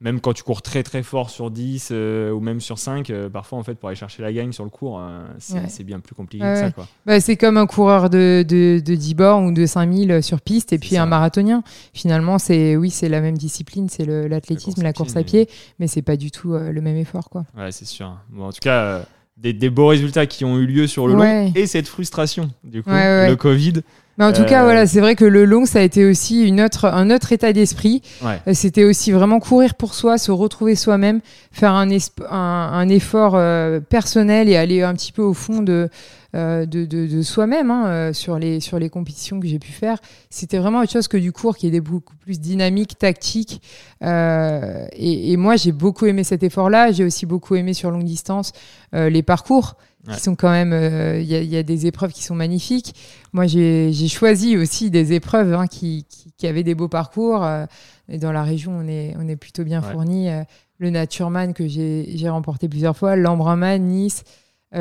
même 0.00 0.20
quand 0.20 0.32
tu 0.32 0.42
cours 0.42 0.60
très 0.60 0.82
très 0.82 1.02
fort 1.02 1.30
sur 1.30 1.50
10 1.50 1.88
euh, 1.90 2.30
ou 2.30 2.40
même 2.40 2.60
sur 2.60 2.78
5, 2.78 3.08
euh, 3.10 3.28
parfois 3.30 3.58
en 3.58 3.62
fait 3.62 3.74
pour 3.74 3.88
aller 3.88 3.96
chercher 3.96 4.22
la 4.22 4.32
gagne 4.32 4.52
sur 4.52 4.64
le 4.64 4.70
cours, 4.70 4.98
euh, 4.98 5.24
c'est 5.38 5.84
bien 5.84 6.00
plus 6.00 6.14
compliqué 6.14 6.44
que 6.44 6.56
ça. 6.56 6.70
Bah, 7.06 7.20
c'est 7.20 7.36
comme 7.36 7.56
un 7.58 7.66
coureur 7.66 8.10
de, 8.10 8.44
de, 8.46 8.80
de 8.84 8.94
10 8.94 9.14
bornes 9.14 9.46
ou 9.46 9.52
de 9.52 9.66
5000 9.66 10.22
sur 10.22 10.40
piste 10.40 10.72
et 10.72 10.78
puis 10.78 10.96
un 10.96 11.06
marathonien. 11.06 11.62
Finalement, 11.92 12.38
c'est 12.38 12.76
oui, 12.76 12.90
c'est 12.90 13.08
la 13.08 13.20
même 13.20 13.36
discipline, 13.36 13.88
c'est 13.88 14.06
l'athlétisme, 14.06 14.82
la, 14.82 14.92
course 14.92 15.16
à 15.16 15.22
pied, 15.22 15.48
mais 15.78 15.86
c'est 15.86 16.02
pas 16.02 16.16
du 16.16 16.30
tout 16.30 16.54
le 16.54 16.80
même 16.80 16.96
effort. 16.96 17.28
Quoi. 17.30 17.44
Ouais, 17.56 17.72
c'est 17.72 17.86
sûr. 17.86 18.16
Bon, 18.30 18.46
en 18.46 18.52
tout 18.52 18.60
cas 18.60 19.06
des, 19.36 19.70
beaux 19.70 19.88
résultats 19.88 20.26
qui 20.26 20.44
ont 20.44 20.58
eu 20.58 20.66
lieu 20.66 20.86
sur 20.86 21.06
le 21.06 21.14
long 21.14 21.52
et 21.54 21.66
cette 21.66 21.88
frustration, 21.88 22.50
du 22.62 22.82
coup, 22.82 22.90
le 22.90 23.34
Covid. 23.34 23.82
Mais 24.16 24.24
en 24.24 24.32
tout 24.32 24.44
cas, 24.44 24.62
voilà, 24.62 24.86
c'est 24.86 25.00
vrai 25.00 25.16
que 25.16 25.24
le 25.24 25.44
long, 25.44 25.66
ça 25.66 25.80
a 25.80 25.82
été 25.82 26.04
aussi 26.04 26.46
une 26.46 26.60
autre, 26.60 26.84
un 26.84 27.10
autre 27.10 27.32
état 27.32 27.52
d'esprit. 27.52 28.00
Euh, 28.24 28.36
c'était 28.52 28.84
aussi 28.84 29.10
vraiment 29.10 29.40
courir 29.40 29.74
pour 29.74 29.94
soi, 29.94 30.18
se 30.18 30.30
retrouver 30.30 30.76
soi-même, 30.76 31.20
faire 31.50 31.72
un, 31.72 31.88
un, 32.30 32.88
effort 32.88 33.34
euh, 33.34 33.80
personnel 33.80 34.48
et 34.48 34.56
aller 34.56 34.82
un 34.82 34.94
petit 34.94 35.10
peu 35.10 35.22
au 35.22 35.34
fond 35.34 35.62
de, 35.62 35.88
euh, 36.34 36.66
de, 36.66 36.84
de, 36.84 37.22
soi-même 37.22 37.70
hein, 37.70 38.12
sur, 38.12 38.38
les, 38.38 38.60
sur 38.60 38.78
les 38.78 38.90
compétitions 38.90 39.40
que 39.40 39.46
j'ai 39.46 39.58
pu 39.58 39.72
faire. 39.72 39.98
C'était 40.30 40.58
vraiment 40.58 40.80
autre 40.80 40.92
chose 40.92 41.08
que 41.08 41.16
du 41.16 41.32
cours 41.32 41.56
qui 41.56 41.66
était 41.66 41.80
beaucoup 41.80 42.16
plus 42.16 42.40
dynamique, 42.40 42.98
tactique. 42.98 43.62
Et, 44.02 45.32
et, 45.32 45.36
moi, 45.36 45.56
j'ai 45.56 45.72
beaucoup 45.72 46.06
aimé 46.06 46.24
cet 46.24 46.42
effort-là. 46.42 46.92
J'ai 46.92 47.04
aussi 47.04 47.26
beaucoup 47.26 47.54
aimé 47.54 47.74
sur 47.74 47.90
longue 47.90 48.04
distance 48.04 48.52
les 48.92 49.22
parcours 49.22 49.76
qui 50.12 50.20
sont 50.20 50.36
quand 50.36 50.50
même. 50.50 50.72
Euh, 50.72 51.20
il 51.20 51.26
y, 51.26 51.56
a 51.56 51.62
des 51.62 51.86
épreuves 51.86 52.12
qui 52.12 52.22
sont 52.22 52.34
magnifiques. 52.34 52.94
Moi, 53.32 53.46
j'ai 53.46 54.08
choisi 54.08 54.56
aussi 54.56 54.90
des 54.90 55.12
épreuves 55.12 55.54
hein, 55.54 55.66
qui, 55.66 56.06
qui, 56.36 56.46
avaient 56.46 56.62
des 56.62 56.74
beaux 56.74 56.88
parcours. 56.88 57.44
Euh, 57.44 57.66
et 58.08 58.18
dans 58.18 58.32
la 58.32 58.42
région, 58.42 58.72
on 58.72 58.86
est, 58.86 59.14
on 59.18 59.28
est 59.28 59.36
plutôt 59.36 59.64
bien 59.64 59.80
fourni. 59.80 60.28
Euh, 60.28 60.42
le 60.78 60.90
Natureman 60.90 61.54
que 61.54 61.66
j'ai 61.66 62.28
remporté 62.28 62.68
plusieurs 62.68 62.96
fois, 62.96 63.16
l'Embrunman, 63.16 63.80
Nice, 63.82 64.24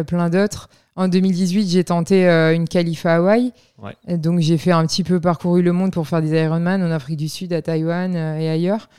plein 0.07 0.29
d'autres. 0.29 0.69
En 0.95 1.07
2018, 1.07 1.67
j'ai 1.67 1.83
tenté 1.83 2.27
une 2.27 2.67
qualif 2.67 3.05
à 3.05 3.15
Hawaï. 3.15 3.51
Donc 4.07 4.39
j'ai 4.39 4.57
fait 4.57 4.71
un 4.71 4.85
petit 4.85 5.03
peu 5.03 5.19
parcouru 5.19 5.61
le 5.61 5.73
monde 5.73 5.91
pour 5.91 6.07
faire 6.07 6.21
des 6.21 6.39
Ironman 6.39 6.83
en 6.83 6.91
Afrique 6.91 7.17
du 7.17 7.29
Sud, 7.29 7.51
à 7.53 7.61
Taïwan 7.61 8.15
et 8.15 8.49
ailleurs. 8.49 8.89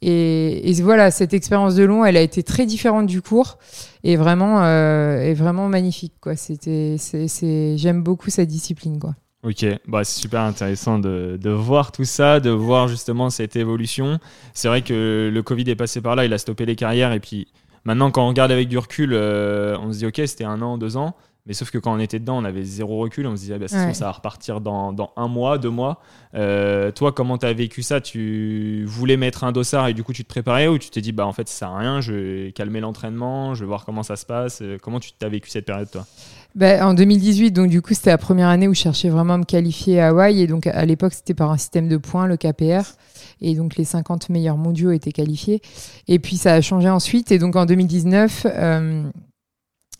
Et, 0.00 0.80
voilà, 0.82 1.10
cette 1.10 1.34
expérience 1.34 1.74
de 1.74 1.84
long, 1.84 2.04
elle 2.04 2.16
a 2.16 2.20
été 2.20 2.42
très 2.42 2.66
différente 2.66 3.06
du 3.06 3.20
cours 3.20 3.58
et 4.04 4.16
vraiment, 4.16 4.62
euh, 4.62 5.34
vraiment 5.36 5.68
magnifique. 5.68 6.14
Quoi. 6.20 6.36
C'était, 6.36 6.96
c'est, 6.98 7.76
j'aime 7.76 8.02
beaucoup 8.02 8.30
cette 8.30 8.48
discipline. 8.48 9.00
Quoi. 9.00 9.16
Ok, 9.42 9.66
bah, 9.88 10.04
c'est 10.04 10.20
super 10.20 10.42
intéressant 10.42 10.98
de, 10.98 11.38
de, 11.40 11.50
voir 11.50 11.90
tout 11.90 12.04
ça, 12.04 12.38
de 12.38 12.50
voir 12.50 12.86
justement 12.86 13.28
cette 13.30 13.56
évolution. 13.56 14.18
C'est 14.54 14.68
vrai 14.68 14.82
que 14.82 15.30
le 15.32 15.42
Covid 15.42 15.68
est 15.68 15.76
passé 15.76 16.00
par 16.00 16.14
là, 16.14 16.24
il 16.24 16.32
a 16.32 16.38
stoppé 16.38 16.64
les 16.64 16.76
carrières 16.76 17.12
et 17.12 17.20
puis 17.20 17.48
maintenant 17.84 18.10
quand 18.10 18.24
on 18.24 18.28
regarde 18.28 18.52
avec 18.52 18.68
du 18.68 18.78
recul, 18.78 19.10
euh, 19.12 19.76
on 19.80 19.92
se 19.92 19.98
dit 19.98 20.06
ok, 20.06 20.20
c'était 20.26 20.44
un 20.44 20.62
an, 20.62 20.78
deux 20.78 20.96
ans. 20.96 21.16
Mais 21.48 21.54
sauf 21.54 21.70
que 21.70 21.78
quand 21.78 21.94
on 21.94 21.98
était 21.98 22.18
dedans, 22.18 22.36
on 22.36 22.44
avait 22.44 22.62
zéro 22.62 22.98
recul. 22.98 23.26
On 23.26 23.34
se 23.34 23.40
disait, 23.40 23.58
bah, 23.58 23.68
ça 23.68 24.04
va 24.04 24.12
repartir 24.12 24.60
dans, 24.60 24.92
dans, 24.92 25.12
un 25.16 25.28
mois, 25.28 25.56
deux 25.56 25.70
mois. 25.70 26.02
Euh, 26.34 26.92
toi, 26.92 27.10
comment 27.10 27.38
tu 27.38 27.46
as 27.46 27.54
vécu 27.54 27.82
ça? 27.82 28.02
Tu 28.02 28.84
voulais 28.86 29.16
mettre 29.16 29.44
un 29.44 29.52
dossard 29.52 29.88
et 29.88 29.94
du 29.94 30.04
coup, 30.04 30.12
tu 30.12 30.24
te 30.24 30.28
préparais 30.28 30.68
ou 30.68 30.76
tu 30.76 30.90
t'es 30.90 31.00
dit, 31.00 31.12
bah, 31.12 31.26
en 31.26 31.32
fait, 31.32 31.48
ça 31.48 31.60
sert 31.60 31.68
à 31.70 31.78
rien, 31.78 32.00
je 32.02 32.12
vais 32.12 32.52
calmer 32.52 32.80
l'entraînement, 32.80 33.54
je 33.54 33.60
vais 33.60 33.66
voir 33.66 33.86
comment 33.86 34.02
ça 34.02 34.16
se 34.16 34.26
passe? 34.26 34.60
Euh, 34.60 34.76
comment 34.80 35.00
tu 35.00 35.10
as 35.22 35.28
vécu 35.30 35.48
cette 35.48 35.64
période, 35.64 35.90
toi? 35.90 36.04
Bah, 36.54 36.86
en 36.86 36.92
2018, 36.92 37.52
donc 37.52 37.70
du 37.70 37.80
coup, 37.80 37.94
c'était 37.94 38.10
la 38.10 38.18
première 38.18 38.48
année 38.48 38.68
où 38.68 38.74
je 38.74 38.80
cherchais 38.80 39.08
vraiment 39.08 39.34
à 39.34 39.38
me 39.38 39.44
qualifier 39.44 40.00
à 40.00 40.08
Hawaï. 40.08 40.42
Et 40.42 40.46
donc, 40.46 40.66
à 40.66 40.84
l'époque, 40.84 41.14
c'était 41.14 41.34
par 41.34 41.50
un 41.50 41.56
système 41.56 41.88
de 41.88 41.96
points, 41.96 42.26
le 42.26 42.36
KPR. 42.36 42.92
Et 43.40 43.54
donc, 43.54 43.76
les 43.76 43.84
50 43.84 44.28
meilleurs 44.28 44.58
mondiaux 44.58 44.90
étaient 44.90 45.12
qualifiés. 45.12 45.62
Et 46.08 46.18
puis, 46.18 46.36
ça 46.36 46.52
a 46.52 46.60
changé 46.60 46.90
ensuite. 46.90 47.32
Et 47.32 47.38
donc, 47.38 47.56
en 47.56 47.64
2019, 47.64 48.46
euh, 48.46 49.04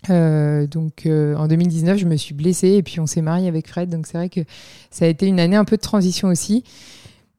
donc 0.07 1.07
euh, 1.07 1.35
en 1.37 1.49
2019, 1.49 1.99
je 1.99 2.07
me 2.07 2.17
suis 2.17 2.35
blessée 2.35 2.71
et 2.71 2.83
puis 2.83 3.01
on 3.01 3.07
s'est 3.07 3.23
marié 3.23 3.49
avec 3.49 3.69
Fred. 3.69 3.89
Donc 3.89 4.07
c'est 4.07 4.19
vrai 4.19 4.29
que 4.29 4.41
ça 4.91 5.05
a 5.05 5.09
été 5.09 5.27
une 5.27 5.41
année 5.41 5.57
un 5.57 5.65
peu 5.65 5.77
de 5.77 5.83
transition 5.83 6.29
aussi. 6.29 6.65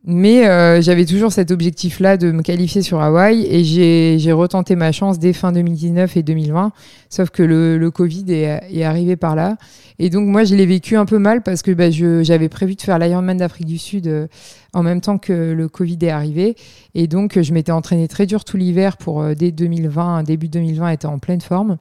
Mais 0.05 0.47
euh, 0.47 0.81
j'avais 0.81 1.05
toujours 1.05 1.33
cet 1.33 1.51
objectif-là 1.51 2.15
de 2.15 2.31
me 2.31 2.41
qualifier 2.41 2.81
sur 2.81 3.01
Hawaï 3.01 3.45
et 3.45 3.65
j'ai 3.65 4.31
retenté 4.31 4.77
ma 4.77 4.93
chance 4.93 5.19
dès 5.19 5.33
fin 5.33 5.51
2019 5.51 6.15
et 6.15 6.23
2020. 6.23 6.71
Sauf 7.09 7.31
que 7.31 7.43
le, 7.43 7.77
le 7.77 7.91
Covid 7.91 8.23
est, 8.29 8.61
est, 8.71 8.83
arrivé 8.85 9.17
par 9.17 9.35
là. 9.35 9.57
Et 9.99 10.09
donc 10.09 10.25
moi, 10.25 10.45
je 10.45 10.55
l'ai 10.55 10.65
vécu 10.65 10.95
un 10.95 11.05
peu 11.05 11.19
mal 11.19 11.43
parce 11.43 11.61
que 11.61 11.71
bah, 11.71 11.91
j'avais 11.91 12.47
prévu 12.47 12.75
de 12.75 12.81
faire 12.81 12.97
l'Ironman 12.97 13.35
d'Afrique 13.37 13.67
du 13.67 13.77
Sud 13.77 14.29
en 14.71 14.83
même 14.83 15.01
temps 15.01 15.17
que 15.17 15.51
le 15.51 15.67
Covid 15.67 15.97
est 16.01 16.11
arrivé. 16.11 16.55
Et 16.95 17.07
donc 17.07 17.37
je 17.37 17.53
m'étais 17.53 17.73
entraînée 17.73 18.07
très 18.07 18.25
dur 18.25 18.45
tout 18.45 18.55
l'hiver 18.55 18.95
pour 18.95 19.35
dès 19.35 19.51
2020, 19.51 20.23
début 20.23 20.47
2020, 20.47 20.91
être 20.91 21.05
en 21.05 21.19
pleine 21.19 21.41
forme. 21.41 21.77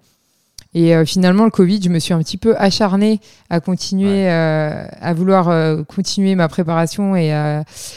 Et 0.75 0.95
euh, 0.95 1.05
finalement, 1.05 1.45
le 1.45 1.51
Covid, 1.51 1.81
je 1.83 1.89
me 1.89 1.99
suis 1.99 2.12
un 2.12 2.19
petit 2.19 2.37
peu 2.37 2.55
acharnée 2.59 3.21
à 3.49 3.61
continuer, 3.61 4.31
euh, 4.31 4.87
à 5.01 5.14
vouloir 5.14 5.49
euh, 5.49 5.83
continuer 5.83 6.35
ma 6.35 6.49
préparation 6.49 7.16
et 7.16 7.33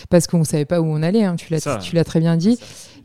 parce 0.10 0.28
qu'on 0.28 0.40
ne 0.40 0.44
savait 0.44 0.66
pas 0.66 0.82
où 0.82 0.86
on 0.86 1.04
allait. 1.04 1.24
Hein, 1.24 1.36
tu 1.36 1.52
l'as 1.52 2.04
très 2.04 2.20
bien 2.20 2.38
dit. 2.38 2.58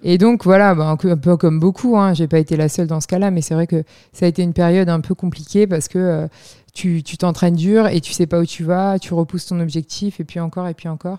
Et 0.02 0.18
donc 0.18 0.44
voilà, 0.44 0.74
bah, 0.74 0.86
un, 0.86 0.96
peu, 0.96 1.36
comme 1.36 1.58
beaucoup, 1.58 1.96
hein, 1.96 2.14
j'ai 2.14 2.28
pas 2.28 2.38
été 2.38 2.56
la 2.56 2.68
seule 2.68 2.86
dans 2.86 3.00
ce 3.00 3.08
cas-là, 3.08 3.30
mais 3.30 3.40
c'est 3.40 3.54
vrai 3.54 3.66
que 3.66 3.82
ça 4.12 4.26
a 4.26 4.28
été 4.28 4.42
une 4.42 4.52
période 4.52 4.88
un 4.88 5.00
peu 5.00 5.14
compliquée 5.14 5.66
parce 5.66 5.88
que 5.88 6.28
tu 6.72 7.02
t'entraînes 7.02 7.56
dur 7.56 7.88
et 7.88 8.00
tu 8.00 8.12
sais 8.12 8.26
pas 8.26 8.38
où 8.38 8.46
tu 8.46 8.62
vas, 8.62 8.98
tu 8.98 9.14
repousses 9.14 9.46
ton 9.46 9.58
objectif 9.58 10.20
et 10.20 10.24
puis 10.24 10.38
encore 10.38 10.68
et 10.68 10.74
puis 10.74 10.88
encore. 10.88 11.18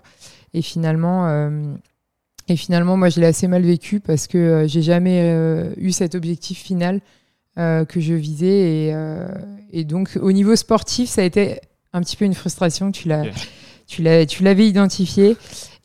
Et 0.54 0.62
finalement, 0.62 1.50
et 2.48 2.56
finalement, 2.56 2.96
moi, 2.96 3.10
je 3.10 3.20
l'ai 3.20 3.28
assez 3.28 3.50
mal 3.50 3.64
vécu 3.64 4.00
parce 4.00 4.28
que 4.28 4.64
j'ai 4.68 4.84
jamais 4.84 5.74
eu 5.76 5.92
cet 5.92 6.16
objectif 6.16 6.60
final 6.60 7.02
euh, 7.58 7.86
que 7.86 8.00
je 8.00 8.14
visais. 8.14 8.46
Et, 8.88 8.92
euh, 8.94 9.28
et, 9.72 9.84
donc, 9.84 10.18
au 10.22 10.32
niveau 10.32 10.56
sportif, 10.56 11.10
ça 11.10 11.22
a 11.22 11.24
été 11.24 11.60
un 11.94 12.02
petit 12.02 12.16
peu 12.16 12.26
une 12.26 12.34
frustration. 12.34 12.92
Tu 12.92 13.08
l'as, 13.08 13.24
tu 13.88 14.04
l'as, 14.04 14.26
tu 14.26 14.44
l'avais 14.44 14.68
identifié. 14.68 15.36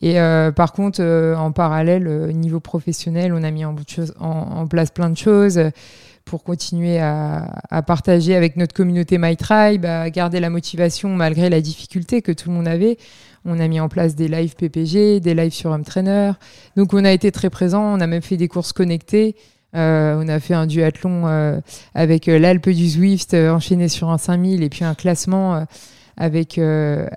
Et 0.01 0.19
euh, 0.19 0.51
par 0.51 0.73
contre, 0.73 1.01
en 1.01 1.51
parallèle, 1.51 2.07
au 2.07 2.31
niveau 2.31 2.59
professionnel, 2.59 3.33
on 3.33 3.41
a 3.43 3.51
mis 3.51 3.65
en, 3.65 3.75
en, 4.19 4.67
place 4.67 4.91
plein 4.91 5.09
de 5.09 5.17
choses 5.17 5.61
pour 6.25 6.43
continuer 6.43 6.99
à, 6.99 7.61
à, 7.69 7.81
partager 7.81 8.35
avec 8.35 8.55
notre 8.55 8.73
communauté 8.73 9.17
My 9.17 9.35
Tribe, 9.35 9.85
à 9.85 10.09
garder 10.09 10.39
la 10.39 10.49
motivation 10.49 11.09
malgré 11.09 11.49
la 11.49 11.61
difficulté 11.61 12.21
que 12.21 12.31
tout 12.31 12.49
le 12.49 12.55
monde 12.55 12.67
avait. 12.67 12.97
On 13.45 13.59
a 13.59 13.67
mis 13.67 13.79
en 13.79 13.89
place 13.89 14.15
des 14.15 14.27
lives 14.27 14.55
PPG, 14.55 15.19
des 15.19 15.33
lives 15.33 15.53
sur 15.53 15.71
Home 15.71 15.83
Trainer. 15.83 16.33
Donc 16.77 16.93
on 16.93 17.03
a 17.03 17.11
été 17.11 17.31
très 17.31 17.49
présent, 17.49 17.83
on 17.83 17.99
a 17.99 18.07
même 18.07 18.21
fait 18.21 18.37
des 18.37 18.47
courses 18.47 18.73
connectées. 18.73 19.35
Euh, 19.75 20.21
on 20.21 20.27
a 20.27 20.39
fait 20.39 20.53
un 20.53 20.67
duathlon 20.67 21.23
euh, 21.25 21.59
avec 21.95 22.27
euh, 22.27 22.37
l'Alpe 22.37 22.69
du 22.69 22.87
Zwift 22.87 23.33
enchaîné 23.33 23.89
sur 23.89 24.09
un 24.09 24.17
5000 24.17 24.61
et 24.61 24.69
puis 24.69 24.83
un 24.83 24.93
classement 24.93 25.65
avec, 26.17 26.59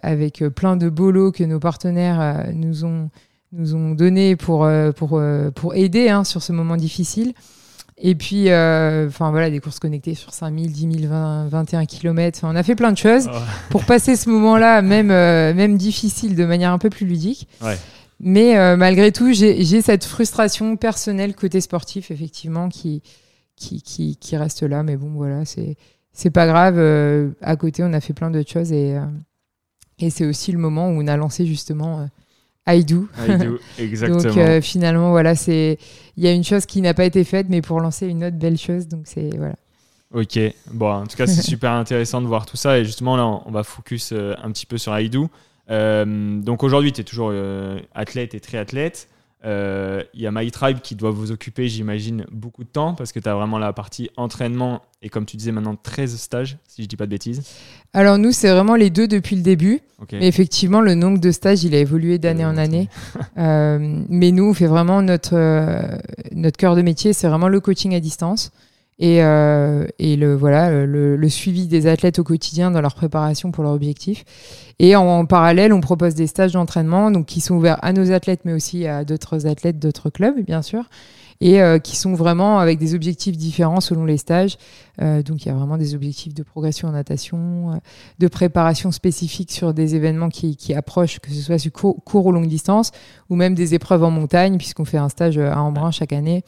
avec 0.02 0.44
plein 0.54 0.76
de 0.76 0.88
bolos 0.88 1.32
que 1.32 1.44
nos 1.44 1.60
partenaires 1.60 2.46
nous 2.54 2.84
ont 2.84 3.10
nous 3.52 3.74
ont 3.74 3.92
donné 3.92 4.36
pour, 4.36 4.68
pour, 4.96 5.22
pour 5.54 5.74
aider 5.74 6.08
hein, 6.08 6.24
sur 6.24 6.42
ce 6.42 6.52
moment 6.52 6.76
difficile. 6.76 7.32
Et 7.98 8.14
puis, 8.14 8.44
enfin 8.46 9.30
voilà, 9.30 9.50
des 9.50 9.60
courses 9.60 9.78
connectées 9.78 10.14
sur 10.14 10.32
5000, 10.32 10.72
10 10.72 11.00
000, 11.00 11.12
20, 11.12 11.48
21 11.48 11.86
km. 11.86 12.40
on 12.42 12.56
a 12.56 12.62
fait 12.62 12.74
plein 12.74 12.92
de 12.92 12.98
choses 12.98 13.28
oh. 13.32 13.38
pour 13.70 13.84
passer 13.84 14.16
ce 14.16 14.28
moment-là, 14.30 14.82
même, 14.82 15.08
même 15.08 15.76
difficile, 15.76 16.34
de 16.34 16.44
manière 16.44 16.72
un 16.72 16.78
peu 16.78 16.90
plus 16.90 17.06
ludique. 17.06 17.48
Ouais. 17.62 17.76
Mais 18.20 18.56
euh, 18.56 18.76
malgré 18.76 19.12
tout, 19.12 19.32
j'ai 19.32 19.82
cette 19.82 20.04
frustration 20.04 20.76
personnelle 20.76 21.34
côté 21.34 21.60
sportif, 21.60 22.10
effectivement, 22.10 22.68
qui, 22.68 23.02
qui, 23.56 23.82
qui, 23.82 24.16
qui 24.16 24.36
reste 24.36 24.62
là. 24.62 24.82
Mais 24.82 24.96
bon, 24.96 25.10
voilà, 25.10 25.42
c'est 25.44 26.30
pas 26.30 26.46
grave. 26.46 26.76
Euh, 26.78 27.30
à 27.42 27.56
côté, 27.56 27.84
on 27.84 27.92
a 27.92 28.00
fait 28.00 28.14
plein 28.14 28.30
d'autres 28.30 28.50
choses 28.50 28.72
et, 28.72 28.96
euh, 28.96 29.04
et 29.98 30.10
c'est 30.10 30.24
aussi 30.24 30.52
le 30.52 30.58
moment 30.58 30.88
où 30.88 31.02
on 31.02 31.06
a 31.06 31.16
lancé 31.16 31.46
justement 31.46 32.08
I 32.66 32.84
Do. 32.84 33.06
exactement. 33.78 34.22
donc 34.22 34.62
finalement, 34.62 35.10
voilà, 35.10 35.34
c'est 35.34 35.78
il 36.16 36.24
y 36.24 36.26
a 36.26 36.32
une 36.32 36.44
chose 36.44 36.64
qui 36.64 36.80
n'a 36.80 36.94
pas 36.94 37.04
été 37.04 37.22
faite, 37.22 37.48
mais 37.50 37.60
pour 37.60 37.80
lancer 37.80 38.06
une 38.06 38.24
autre 38.24 38.36
belle 38.36 38.58
chose. 38.58 38.88
Donc 38.88 39.02
c'est 39.04 39.36
voilà. 39.36 39.56
Ok, 40.14 40.38
bon, 40.72 40.90
en 40.90 41.06
tout 41.06 41.16
cas, 41.16 41.26
c'est 41.26 41.42
super 41.50 41.72
intéressant 41.72 42.22
de 42.22 42.26
voir 42.26 42.46
tout 42.46 42.56
ça. 42.56 42.78
Et 42.78 42.84
justement, 42.84 43.16
là, 43.16 43.26
on 43.44 43.50
va 43.50 43.62
focus 43.62 44.12
un 44.12 44.50
petit 44.52 44.64
peu 44.64 44.78
sur 44.78 44.98
I 44.98 45.10
Do. 45.10 45.28
Euh, 45.70 46.40
donc 46.40 46.62
aujourd'hui, 46.62 46.92
tu 46.92 47.00
es 47.00 47.04
toujours 47.04 47.30
euh, 47.32 47.78
athlète 47.94 48.34
et 48.34 48.40
triathlète. 48.40 49.08
Euh, 49.44 50.02
il 50.14 50.22
y 50.22 50.26
a 50.26 50.32
MyTribe 50.32 50.80
qui 50.80 50.96
doit 50.96 51.10
vous 51.10 51.30
occuper, 51.30 51.68
j'imagine, 51.68 52.24
beaucoup 52.32 52.64
de 52.64 52.68
temps 52.68 52.94
parce 52.94 53.12
que 53.12 53.20
tu 53.20 53.28
as 53.28 53.34
vraiment 53.34 53.58
la 53.58 53.72
partie 53.72 54.10
entraînement 54.16 54.82
et 55.02 55.08
comme 55.08 55.24
tu 55.24 55.36
disais 55.36 55.52
maintenant 55.52 55.76
13 55.76 56.16
stages, 56.16 56.56
si 56.66 56.82
je 56.82 56.88
dis 56.88 56.96
pas 56.96 57.04
de 57.04 57.10
bêtises. 57.10 57.42
Alors 57.92 58.18
nous, 58.18 58.32
c'est 58.32 58.50
vraiment 58.50 58.74
les 58.74 58.90
deux 58.90 59.06
depuis 59.06 59.36
le 59.36 59.42
début. 59.42 59.80
Mais 60.12 60.26
effectivement, 60.26 60.80
le 60.80 60.94
nombre 60.94 61.20
de 61.20 61.30
stages, 61.30 61.64
il 61.64 61.74
a 61.74 61.78
évolué 61.78 62.18
d'année 62.18 62.44
en 62.44 62.56
année. 62.56 62.88
mais 63.36 64.32
nous, 64.32 64.44
on 64.44 64.54
fait 64.54 64.66
vraiment 64.66 65.00
notre, 65.00 65.36
notre 66.32 66.56
cœur 66.56 66.74
de 66.74 66.82
métier, 66.82 67.12
c'est 67.12 67.28
vraiment 67.28 67.48
le 67.48 67.60
coaching 67.60 67.94
à 67.94 68.00
distance 68.00 68.50
et, 68.98 69.22
euh, 69.22 69.86
et 69.98 70.16
le 70.16 70.34
voilà 70.34 70.70
le, 70.70 71.16
le, 71.16 71.28
suivi 71.28 71.66
des 71.66 71.86
athlètes 71.86 72.18
au 72.18 72.24
quotidien 72.24 72.70
dans 72.70 72.80
leur 72.80 72.94
préparation 72.94 73.50
pour 73.50 73.62
leur 73.62 73.72
objectif. 73.72 74.24
Et 74.78 74.96
en, 74.96 75.26
parallèle, 75.26 75.72
on 75.72 75.80
propose 75.80 76.14
des 76.14 76.26
stages 76.26 76.52
d'entraînement 76.52 77.10
donc 77.10 77.26
qui 77.26 77.40
sont 77.40 77.54
ouverts 77.56 77.78
à 77.82 77.92
nos 77.92 78.12
athlètes, 78.12 78.40
mais 78.44 78.52
aussi 78.52 78.86
à 78.86 79.04
d'autres 79.04 79.46
athlètes 79.46 79.78
d'autres 79.78 80.10
clubs, 80.10 80.42
bien 80.44 80.62
sûr, 80.62 80.84
et 81.40 81.60
euh, 81.60 81.78
qui 81.78 81.96
sont 81.96 82.14
vraiment 82.14 82.58
avec 82.58 82.78
des 82.78 82.94
objectifs 82.94 83.36
différents 83.36 83.80
selon 83.80 84.06
les 84.06 84.16
stages. 84.16 84.56
Euh, 85.02 85.22
donc 85.22 85.44
il 85.44 85.48
y 85.48 85.50
a 85.50 85.54
vraiment 85.54 85.76
des 85.76 85.94
objectifs 85.94 86.32
de 86.32 86.42
progression 86.42 86.88
en 86.88 86.92
natation, 86.92 87.72
euh, 87.72 87.76
de 88.18 88.28
préparation 88.28 88.92
spécifique 88.92 89.52
sur 89.52 89.74
des 89.74 89.94
événements 89.94 90.30
qui, 90.30 90.56
qui 90.56 90.74
approchent, 90.74 91.18
que 91.20 91.30
ce 91.30 91.40
soit 91.40 91.58
sur 91.58 91.72
court, 91.72 92.02
court, 92.04 92.26
ou 92.26 92.32
longue 92.32 92.48
distance, 92.48 92.92
ou 93.28 93.36
même 93.36 93.54
des 93.54 93.74
épreuves 93.74 94.04
en 94.04 94.10
montagne, 94.10 94.56
puisqu'on 94.56 94.86
fait 94.86 94.98
un 94.98 95.10
stage 95.10 95.38
à 95.38 95.60
Embrun 95.60 95.90
chaque 95.90 96.14
année. 96.14 96.44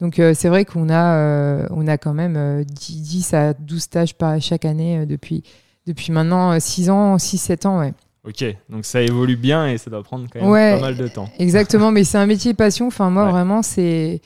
Donc 0.00 0.18
euh, 0.18 0.32
c'est 0.34 0.48
vrai 0.48 0.64
qu'on 0.64 0.88
a, 0.88 1.16
euh, 1.16 1.66
on 1.70 1.86
a 1.86 1.98
quand 1.98 2.14
même 2.14 2.64
10, 2.64 3.30
euh, 3.34 3.50
à 3.50 3.54
12 3.54 3.82
stages 3.82 4.14
par, 4.14 4.40
chaque 4.40 4.64
année 4.64 5.04
depuis, 5.06 5.42
depuis 5.86 6.12
maintenant 6.12 6.58
6 6.58 6.90
ans, 6.90 7.16
6-7 7.16 7.66
ans. 7.66 7.80
Ouais. 7.80 7.92
Ok, 8.26 8.44
donc 8.68 8.84
ça 8.84 9.00
évolue 9.00 9.36
bien 9.36 9.66
et 9.66 9.78
ça 9.78 9.90
doit 9.90 10.02
prendre 10.02 10.26
quand 10.30 10.40
même 10.40 10.78
pas 10.78 10.80
mal 10.80 10.96
de 10.96 11.08
temps. 11.08 11.30
Exactement, 11.38 11.90
mais 11.90 12.04
c'est 12.04 12.18
un 12.18 12.26
métier 12.26 12.52
passion. 12.52 12.86
Enfin, 12.86 13.08
moi, 13.08 13.30
vraiment, 13.30 13.62
c'est. 13.62 14.20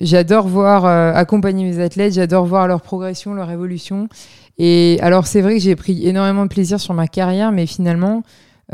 J'adore 0.00 0.46
voir 0.46 0.86
accompagner 0.86 1.64
mes 1.64 1.80
athlètes, 1.80 2.14
j'adore 2.14 2.46
voir 2.46 2.68
leur 2.68 2.80
progression, 2.80 3.34
leur 3.34 3.50
évolution. 3.50 4.08
Et 4.56 4.98
alors, 5.02 5.26
c'est 5.26 5.42
vrai 5.42 5.54
que 5.54 5.60
j'ai 5.60 5.76
pris 5.76 6.06
énormément 6.06 6.44
de 6.44 6.48
plaisir 6.48 6.80
sur 6.80 6.94
ma 6.94 7.06
carrière, 7.06 7.52
mais 7.52 7.66
finalement, 7.66 8.22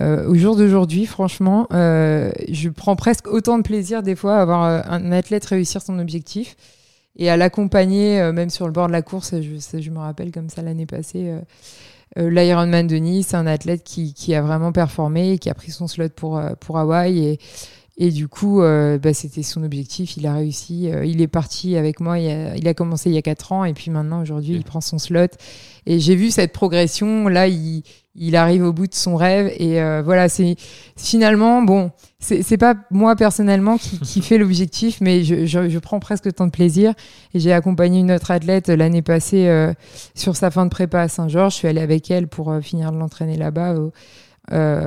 euh, 0.01 0.29
au 0.29 0.35
jour 0.35 0.57
d'aujourd'hui, 0.57 1.07
franchement, 1.07 1.69
euh, 1.73 2.33
je 2.51 2.69
prends 2.69 2.97
presque 2.97 3.29
autant 3.29 3.59
de 3.59 3.63
plaisir 3.63 4.03
des 4.03 4.17
fois 4.17 4.39
à 4.39 4.45
voir 4.45 4.65
euh, 4.65 4.81
un 4.87 5.13
athlète 5.13 5.45
réussir 5.45 5.83
son 5.83 5.99
objectif 5.99 6.57
et 7.17 7.31
à 7.31 7.37
l'accompagner, 7.37 8.33
même 8.33 8.51
sur 8.51 8.67
le 8.67 8.73
bord 8.73 8.89
de 8.89 8.93
la 8.93 9.03
course. 9.03 9.35
Je, 9.41 9.91
me 9.91 9.99
rappelle 9.99 10.33
comme 10.33 10.49
ça 10.49 10.63
l'année 10.63 10.85
passée, 10.87 11.33
l'Ironman 12.17 12.89
de 12.89 12.97
Nice, 12.97 13.35
un 13.35 13.47
athlète 13.47 13.85
qui, 13.85 14.35
a 14.35 14.43
vraiment 14.43 14.73
performé, 14.73 15.39
qui 15.39 15.49
a 15.49 15.55
pris 15.55 15.71
son 15.71 15.87
slot 15.87 16.09
pour, 16.09 16.43
pour 16.59 16.77
Hawaï 16.77 17.25
et, 17.25 17.39
Et 17.97 18.11
du 18.11 18.27
coup, 18.27 18.61
euh, 18.61 18.99
bah, 18.99 19.15
c'était 19.15 19.45
son 19.45 19.63
objectif, 19.63 20.17
il 20.17 20.27
a 20.27 20.35
réussi. 20.35 20.91
Euh, 20.91 21.05
il 21.05 21.23
est 21.23 21.29
parti 21.29 21.77
avec 21.77 22.01
moi, 22.01 22.19
il 22.19 22.29
a, 22.29 22.57
il 22.57 22.67
a, 22.67 22.75
commencé 22.75 23.09
il 23.09 23.15
y 23.15 23.19
a 23.19 23.23
4 23.23 23.53
ans, 23.53 23.65
et 23.65 23.73
puis 23.73 23.93
maintenant, 23.93 24.21
aujourd'hui, 24.21 24.55
il 24.55 24.65
prend 24.65 24.81
son 24.81 24.99
slot. 24.99 25.29
Et 25.87 26.01
j'ai 26.01 26.17
vu 26.17 26.33
cette 26.33 26.53
progression, 26.53 27.29
là, 27.29 27.47
il, 27.47 27.85
il, 28.17 28.35
arrive 28.35 28.65
au 28.65 28.73
bout 28.73 28.89
de 28.89 28.95
son 28.95 29.15
rêve. 29.15 29.53
Et 29.59 29.81
euh, 29.81 30.03
voilà, 30.05 30.29
c'est 30.29 30.57
finalement, 30.97 31.63
bon, 31.63 31.93
c'est 32.19 32.57
pas 32.57 32.75
moi 32.91 33.15
personnellement 33.15 33.79
qui, 33.79 34.01
qui 34.01 34.23
fait 34.23 34.39
l'objectif, 34.39 35.01
mais 35.01 35.23
je, 35.23 35.47
je, 35.47 35.69
je, 35.69 35.79
prends 35.79 36.01
presque 36.01 36.35
tant 36.35 36.47
de 36.47 36.51
plaisir. 36.51 36.95
Et 37.33 37.39
j'ai 37.39 37.53
accompagné 37.53 38.01
une 38.01 38.11
autre 38.11 38.33
athlète 38.33 38.71
l'année 38.71 39.03
passée 39.03 39.73
sur 40.17 40.35
sa 40.35 40.51
fin 40.51 40.65
de 40.65 40.71
prépa 40.71 41.03
à 41.03 41.09
Saint-Georges. 41.09 41.53
Je 41.53 41.59
suis 41.59 41.69
allée 41.69 41.81
avec 41.81 42.11
elle 42.11 42.27
pour 42.27 42.53
finir 42.61 42.91
de 42.91 42.99
l'entraîner 42.99 43.37
là-bas. 43.37 43.77
Euh, 44.53 44.87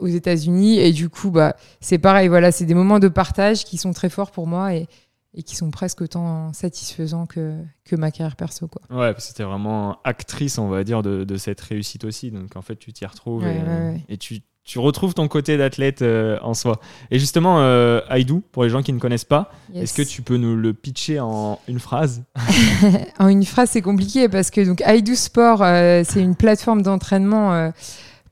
aux 0.00 0.08
États-Unis. 0.08 0.80
Et 0.80 0.92
du 0.92 1.08
coup, 1.08 1.30
bah, 1.30 1.54
c'est 1.80 1.98
pareil. 1.98 2.26
Voilà, 2.26 2.50
c'est 2.50 2.64
des 2.64 2.74
moments 2.74 2.98
de 2.98 3.06
partage 3.06 3.64
qui 3.64 3.76
sont 3.78 3.92
très 3.92 4.08
forts 4.08 4.32
pour 4.32 4.48
moi 4.48 4.74
et, 4.74 4.88
et 5.32 5.44
qui 5.44 5.54
sont 5.54 5.70
presque 5.70 6.00
autant 6.00 6.52
satisfaisants 6.52 7.26
que, 7.26 7.54
que 7.84 7.94
ma 7.94 8.10
carrière 8.10 8.34
perso. 8.34 8.66
Quoi. 8.66 8.82
Ouais, 8.90 9.14
c'était 9.18 9.44
vraiment 9.44 9.98
actrice, 10.02 10.58
on 10.58 10.68
va 10.68 10.82
dire, 10.82 11.02
de, 11.02 11.22
de, 11.22 11.36
cette 11.36 11.60
réussite 11.60 12.04
aussi. 12.04 12.32
Donc 12.32 12.56
en 12.56 12.62
fait, 12.62 12.76
tu 12.76 12.92
t'y 12.92 13.06
retrouves 13.06 13.44
ouais, 13.44 13.54
et, 13.54 13.58
ouais, 13.58 13.90
ouais. 13.92 14.00
et, 14.08 14.16
tu, 14.16 14.40
tu 14.64 14.80
retrouves 14.80 15.14
ton 15.14 15.28
côté 15.28 15.56
d'athlète 15.56 16.02
euh, 16.02 16.38
en 16.42 16.54
soi. 16.54 16.80
Et 17.12 17.20
justement, 17.20 17.60
euh, 17.60 18.00
Aïdou, 18.08 18.42
pour 18.50 18.64
les 18.64 18.70
gens 18.70 18.82
qui 18.82 18.92
ne 18.92 18.98
connaissent 18.98 19.24
pas, 19.24 19.52
Yes. 19.72 19.84
est-ce 19.84 19.94
que 19.94 20.02
tu 20.02 20.22
peux 20.22 20.36
nous 20.36 20.56
le 20.56 20.74
pitcher 20.74 21.20
en 21.20 21.60
une 21.68 21.78
phrase? 21.78 22.24
En 23.20 23.28
une 23.28 23.44
phrase, 23.44 23.70
c'est 23.70 23.82
compliqué 23.82 24.28
parce 24.28 24.50
que 24.50 24.62
donc 24.62 24.82
iDo 24.84 25.14
Sport, 25.14 25.62
euh, 25.62 26.02
c'est 26.04 26.22
une 26.22 26.34
plateforme 26.34 26.82
d'entraînement 26.82 27.70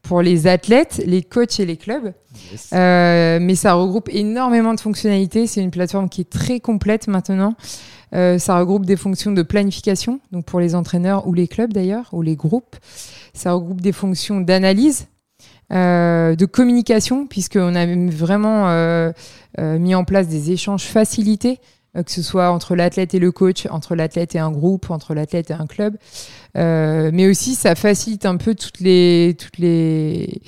pour 0.05 0.23
les 0.23 0.47
athlètes, 0.47 1.03
les 1.05 1.23
coachs 1.23 1.59
et 1.59 1.67
les 1.67 1.77
clubs. 1.77 2.13
Yes. 2.53 2.71
Euh, 2.73 3.39
mais 3.41 3.55
ça 3.55 3.75
regroupe 3.75 4.09
énormément 4.13 4.75
de 4.75 4.81
fonctionnalités. 4.81 5.47
C'est 5.47 5.63
une 5.63 5.71
plateforme 5.71 6.09
qui 6.09 6.21
est 6.21 6.31
très 6.31 6.61
complète 6.61 7.09
maintenant. 7.09 7.55
Euh, 8.15 8.39
ça 8.39 8.59
regroupe 8.59 8.87
des 8.87 8.97
fonctions 8.97 9.33
de 9.33 9.43
planification, 9.43 10.21
donc 10.31 10.45
pour 10.45 10.61
les 10.61 10.75
entraîneurs 10.75 11.27
ou 11.27 11.33
les 11.33 11.49
clubs 11.49 11.73
d'ailleurs, 11.73 12.11
ou 12.13 12.23
les 12.23 12.37
groupes. 12.37 12.77
Ça 13.33 13.53
regroupe 13.53 13.81
des 13.81 13.93
fonctions 13.93 14.41
d'analyse, 14.41 15.09
euh, 15.73 16.37
de 16.37 16.45
communication, 16.45 17.27
puisqu'on 17.27 17.75
a 17.75 17.87
vraiment 17.87 18.69
euh, 18.69 19.11
euh, 19.59 19.79
mis 19.79 19.95
en 19.95 20.05
place 20.05 20.29
des 20.29 20.53
échanges 20.53 20.85
facilités, 20.85 21.59
euh, 21.97 22.03
que 22.03 22.13
ce 22.13 22.23
soit 22.23 22.51
entre 22.51 22.77
l'athlète 22.77 23.15
et 23.15 23.19
le 23.19 23.33
coach, 23.33 23.67
entre 23.71 23.95
l'athlète 23.95 24.35
et 24.35 24.39
un 24.39 24.51
groupe, 24.51 24.91
entre 24.91 25.15
l'athlète 25.15 25.51
et 25.51 25.55
un 25.55 25.67
club. 25.67 25.97
Euh, 26.57 27.11
mais 27.13 27.27
aussi, 27.29 27.55
ça 27.55 27.75
facilite 27.75 28.27
un 28.27 28.37
peu 28.37 28.55
toutes 28.55 28.81
les, 28.81 29.37
toutes 29.39 29.59
les, 29.59 30.43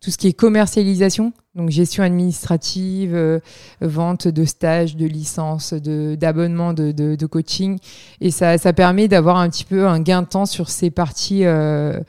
tout 0.00 0.10
ce 0.10 0.16
qui 0.16 0.28
est 0.28 0.32
commercialisation, 0.32 1.32
donc 1.54 1.70
gestion 1.70 2.02
administrative, 2.02 3.14
euh, 3.14 3.40
vente 3.80 4.28
de 4.28 4.44
stages, 4.44 4.96
de 4.96 5.06
licences, 5.06 5.74
de 5.74 6.14
d'abonnements, 6.14 6.72
de, 6.72 6.92
de, 6.92 7.14
de, 7.16 7.26
coaching, 7.26 7.78
et 8.20 8.30
ça, 8.30 8.56
ça 8.56 8.72
permet 8.72 9.08
d'avoir 9.08 9.36
un 9.36 9.50
petit 9.50 9.64
peu 9.64 9.86
un 9.86 10.00
gain 10.00 10.22
de 10.22 10.28
temps 10.28 10.46
sur 10.46 10.70
ces 10.70 10.90
parties 10.90 11.44
euh, 11.44 12.00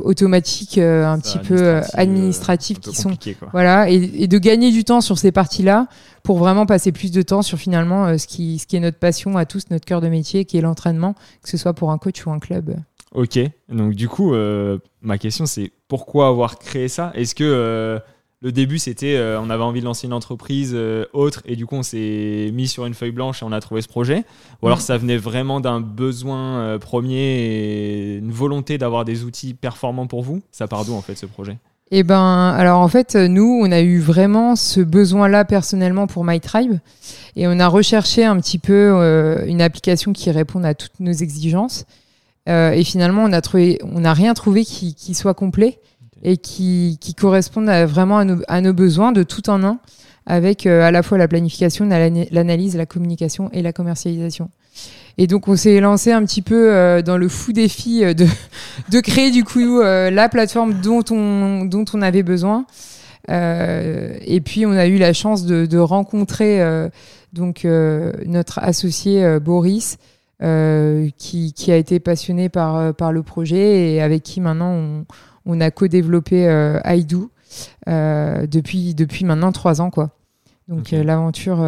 automatiques, 0.00 0.78
euh, 0.78 1.06
un 1.06 1.18
petit 1.18 1.38
peu 1.38 1.54
euh, 1.54 1.80
administrative, 1.94 2.76
administratives 2.76 2.78
qui 2.80 2.94
sont 2.94 3.16
quoi. 3.38 3.48
voilà, 3.52 3.90
et, 3.90 3.94
et 3.94 4.28
de 4.28 4.38
gagner 4.38 4.70
du 4.70 4.84
temps 4.84 5.00
sur 5.00 5.18
ces 5.18 5.32
parties-là 5.32 5.86
pour 6.22 6.38
vraiment 6.38 6.66
passer 6.66 6.92
plus 6.92 7.10
de 7.10 7.22
temps 7.22 7.40
sur 7.42 7.58
finalement 7.58 8.06
euh, 8.06 8.18
ce, 8.18 8.26
qui, 8.26 8.58
ce 8.58 8.66
qui 8.66 8.76
est 8.76 8.80
notre 8.80 8.98
passion 8.98 9.36
à 9.36 9.46
tous, 9.46 9.70
notre 9.70 9.86
cœur 9.86 10.00
de 10.00 10.08
métier, 10.08 10.44
qui 10.44 10.58
est 10.58 10.60
l'entraînement, 10.60 11.14
que 11.42 11.48
ce 11.48 11.56
soit 11.56 11.72
pour 11.72 11.90
un 11.90 11.98
coach 11.98 12.26
ou 12.26 12.30
un 12.30 12.38
club. 12.38 12.76
Ok, 13.12 13.38
donc 13.70 13.94
du 13.94 14.06
coup, 14.06 14.34
euh, 14.34 14.78
ma 15.00 15.16
question 15.16 15.46
c'est 15.46 15.72
pourquoi 15.88 16.28
avoir 16.28 16.58
créé 16.58 16.88
ça? 16.88 17.10
Est-ce 17.14 17.34
que 17.34 17.44
euh, 17.44 17.98
le 18.40 18.52
début 18.52 18.78
c'était 18.78 19.16
euh, 19.16 19.40
on 19.40 19.50
avait 19.50 19.64
envie 19.64 19.80
de 19.80 19.84
lancer 19.84 20.06
une 20.06 20.12
entreprise 20.12 20.72
euh, 20.74 21.06
autre 21.12 21.42
et 21.44 21.56
du 21.56 21.66
coup 21.66 21.74
on 21.74 21.82
s'est 21.82 22.50
mis 22.52 22.68
sur 22.68 22.86
une 22.86 22.94
feuille 22.94 23.10
blanche 23.10 23.42
et 23.42 23.44
on 23.44 23.52
a 23.52 23.60
trouvé 23.60 23.82
ce 23.82 23.88
projet. 23.88 24.24
Ou 24.62 24.66
alors 24.66 24.78
Mm. 24.78 24.82
ça 24.82 24.96
venait 24.96 25.16
vraiment 25.16 25.60
d'un 25.60 25.80
besoin 25.80 26.58
euh, 26.58 26.78
premier 26.78 27.16
et 27.16 28.16
une 28.18 28.30
volonté 28.30 28.78
d'avoir 28.78 29.04
des 29.04 29.24
outils 29.24 29.54
performants 29.54 30.06
pour 30.06 30.22
vous. 30.22 30.40
Ça 30.52 30.68
part 30.68 30.84
d'où 30.84 30.94
en 30.94 31.02
fait 31.02 31.16
ce 31.16 31.26
projet? 31.26 31.58
Eh 31.90 32.02
ben, 32.02 32.50
alors 32.50 32.80
en 32.80 32.88
fait, 32.88 33.14
nous, 33.14 33.60
on 33.62 33.72
a 33.72 33.80
eu 33.80 33.98
vraiment 33.98 34.56
ce 34.56 34.80
besoin-là 34.80 35.46
personnellement 35.46 36.06
pour 36.06 36.22
My 36.22 36.38
Tribe, 36.38 36.76
et 37.34 37.48
on 37.48 37.58
a 37.58 37.66
recherché 37.66 38.26
un 38.26 38.38
petit 38.38 38.58
peu 38.58 38.74
euh, 38.74 39.46
une 39.46 39.62
application 39.62 40.12
qui 40.12 40.30
réponde 40.30 40.66
à 40.66 40.74
toutes 40.74 41.00
nos 41.00 41.12
exigences. 41.12 41.86
Et 42.46 42.82
finalement, 42.82 43.24
on 43.24 43.32
a 43.32 43.42
trouvé, 43.42 43.78
on 43.82 44.00
n'a 44.00 44.14
rien 44.14 44.32
trouvé 44.32 44.64
qui, 44.64 44.94
qui 44.94 45.14
soit 45.14 45.34
complet 45.34 45.80
et 46.22 46.36
qui, 46.36 46.98
qui 47.00 47.14
corresponde 47.14 47.68
à, 47.68 47.86
vraiment 47.86 48.18
à 48.18 48.24
nos, 48.24 48.38
à 48.48 48.60
nos 48.60 48.72
besoins 48.72 49.12
de 49.12 49.22
tout 49.22 49.48
en 49.50 49.62
un, 49.64 49.78
avec 50.26 50.66
euh, 50.66 50.82
à 50.82 50.90
la 50.90 51.02
fois 51.02 51.16
la 51.18 51.28
planification, 51.28 51.86
l'ana- 51.86 52.26
l'analyse, 52.30 52.76
la 52.76 52.86
communication 52.86 53.50
et 53.52 53.62
la 53.62 53.72
commercialisation. 53.72 54.50
Et 55.16 55.26
donc, 55.26 55.48
on 55.48 55.56
s'est 55.56 55.80
lancé 55.80 56.12
un 56.12 56.22
petit 56.24 56.42
peu 56.42 56.72
euh, 56.72 57.02
dans 57.02 57.16
le 57.16 57.28
fou 57.28 57.52
défi 57.52 58.04
euh, 58.04 58.14
de, 58.14 58.26
de 58.92 59.00
créer 59.00 59.30
du 59.30 59.42
coup 59.42 59.80
euh, 59.80 60.10
la 60.10 60.28
plateforme 60.28 60.74
dont 60.74 61.02
on, 61.10 61.64
dont 61.64 61.84
on 61.94 62.02
avait 62.02 62.22
besoin. 62.22 62.66
Euh, 63.30 64.16
et 64.24 64.40
puis, 64.40 64.64
on 64.66 64.72
a 64.72 64.86
eu 64.86 64.96
la 64.98 65.12
chance 65.12 65.44
de, 65.44 65.66
de 65.66 65.78
rencontrer 65.78 66.62
euh, 66.62 66.88
donc 67.32 67.66
notre 68.24 68.58
associé 68.60 69.38
Boris, 69.38 69.98
qui, 70.40 71.52
qui 71.52 71.72
a 71.72 71.76
été 71.76 72.00
passionné 72.00 72.48
par, 72.48 72.94
par 72.94 73.12
le 73.12 73.22
projet 73.22 73.92
et 73.92 74.00
avec 74.00 74.22
qui 74.22 74.40
maintenant 74.40 74.72
on, 74.72 75.04
on 75.48 75.60
a 75.60 75.70
co-développé 75.72 76.46
euh, 76.46 76.78
Aidou 76.84 77.30
euh, 77.88 78.46
depuis, 78.46 78.94
depuis 78.94 79.24
maintenant 79.24 79.50
trois 79.50 79.80
ans. 79.80 79.90
Quoi. 79.90 80.10
Donc 80.68 80.92
euh, 80.92 81.02
l'aventure. 81.02 81.66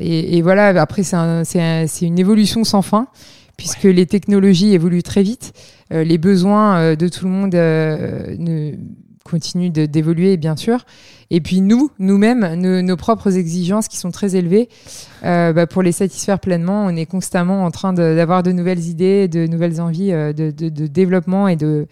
et, 0.00 0.36
et 0.36 0.42
voilà, 0.42 0.68
après, 0.82 1.02
c'est 1.04 1.16
un- 1.16 1.44
c'est 1.44 1.62
un- 1.62 1.86
c'est 1.86 2.04
une 2.04 2.18
évolution 2.18 2.64
sans 2.64 2.82
fin, 2.82 3.06
puisque 3.56 3.84
les 3.84 4.04
technologies 4.06 4.74
évoluent 4.74 5.02
très 5.04 5.22
vite. 5.22 5.52
Les 5.90 6.18
besoins 6.18 6.96
de 6.96 7.08
tout 7.08 7.24
le 7.26 7.30
monde 7.30 7.54
ne, 7.54 8.72
continuent 9.24 9.70
de- 9.70 9.86
d'évoluer, 9.86 10.36
bien 10.36 10.56
sûr. 10.56 10.84
Et 11.30 11.40
puis 11.40 11.60
nous, 11.60 11.90
nous-mêmes, 11.98 12.54
nos, 12.60 12.82
nos 12.82 12.96
propres 12.96 13.36
exigences 13.36 13.88
qui 13.88 13.96
sont 13.96 14.10
très 14.10 14.34
élevées, 14.36 14.68
euh, 15.24 15.52
bah, 15.52 15.66
pour 15.66 15.82
les 15.82 15.92
satisfaire 15.92 16.38
pleinement, 16.40 16.84
on 16.84 16.94
est 16.96 17.06
constamment 17.06 17.64
en 17.64 17.70
train 17.70 17.92
de- 17.92 18.14
d'avoir 18.16 18.42
de, 18.42 18.52
nouvelles 18.52 18.84
idées, 18.88 19.28
de 19.28 19.46
nouvelles 19.46 19.80
envies 19.80 20.12
euh, 20.12 20.32
de, 20.32 20.50
de- 20.50 20.68
de 20.68 20.86
développement 20.86 21.48
et 21.48 21.56
de, 21.56 21.86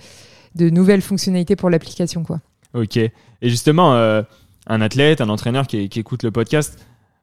de 0.54 0.70
nouvelles 0.70 1.02
fonctionnalités 1.02 1.56
pour 1.56 1.70
l'application. 1.70 2.22
quoi. 2.24 2.40
Ok. 2.74 2.96
Et 2.96 3.10
justement, 3.42 3.94
euh, 3.94 4.22
un 4.66 4.80
athlète, 4.80 5.20
un 5.20 5.28
entraîneur 5.28 5.66
qui, 5.66 5.88
qui 5.88 6.00
écoute 6.00 6.22
le 6.22 6.30
podcast, 6.30 6.78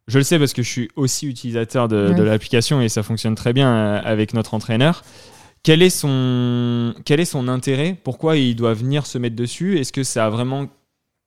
je 0.07 0.17
le 0.17 0.23
sais 0.23 0.39
parce 0.39 0.53
que 0.53 0.61
je 0.63 0.69
suis 0.69 0.89
aussi 0.95 1.27
utilisateur 1.27 1.88
de, 1.88 2.09
Ouais. 2.09 2.15
de 2.15 2.23
l'application 2.23 2.82
et 2.82 2.89
ça 2.89 3.03
fonctionne 3.03 3.36
très 3.36 3.53
bien 3.53 3.69
euh, 3.73 4.01
avec 4.03 4.34
notre 4.34 4.53
entraîneur. 4.53 5.03
Quel 5.63 5.82
est 5.82 5.89
son, 5.89 6.93
quel 7.05 7.19
est 7.19 7.25
son 7.25 7.47
intérêt? 7.47 7.95
Pourquoi 8.03 8.38
il 8.38 8.55
doit 8.55 8.73
venir 8.73 9.05
se 9.05 9.17
mettre 9.17 9.36
dessus? 9.36 9.77
Est-ce 9.77 9.91
que 9.91 10.03
ça 10.03 10.25
a 10.25 10.30
vraiment 10.30 10.67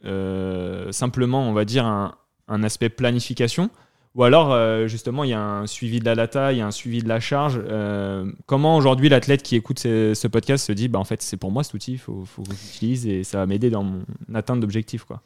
euh, 0.05 0.91
simplement, 0.91 1.49
on 1.49 1.53
va 1.53 1.65
dire, 1.65 1.85
un, 1.87 2.15
un 2.49 2.63
aspect 2.63 2.89
planification? 2.89 3.71
Ou 4.15 4.25
alors, 4.25 4.53
euh, 4.53 4.89
justement, 4.89 5.25
il 5.25 5.31
y 5.31 5.35
a 5.35 5.41
un 5.43 5.67
suivi 5.67 5.99
de 5.99 6.05
la 6.05 6.15
data, 6.15 6.53
il 6.53 6.59
y 6.59 6.61
a 6.61 6.67
un 6.67 6.71
suivi 6.71 7.03
de 7.03 7.09
la 7.09 7.19
charge. 7.19 7.59
Euh, 7.67 8.31
comment 8.45 8.77
aujourd'hui 8.77 9.09
l'athlète 9.09 9.43
qui 9.43 9.57
écoute 9.57 9.79
ce, 9.79 10.27
podcast 10.27 10.67
se 10.67 10.73
dit, 10.73 10.89
bah, 10.89 10.99
en 10.99 11.05
fait, 11.05 11.23
c'est 11.23 11.39
pour 11.39 11.51
moi 11.51 11.65
cet 11.65 11.73
outil, 11.75 11.93
il 11.93 11.99
faut, 11.99 12.25
faut 12.27 12.43
que 12.43 12.51
j'utilise 12.51 13.07
et 13.07 13.25
ça 13.25 13.39
va 13.39 13.47
m'aider 13.47 13.71
dans 13.71 13.85
mon 13.85 14.03
atteinte 14.35 14.61
d'objectifs. 14.61 15.05
quoi. 15.05 15.23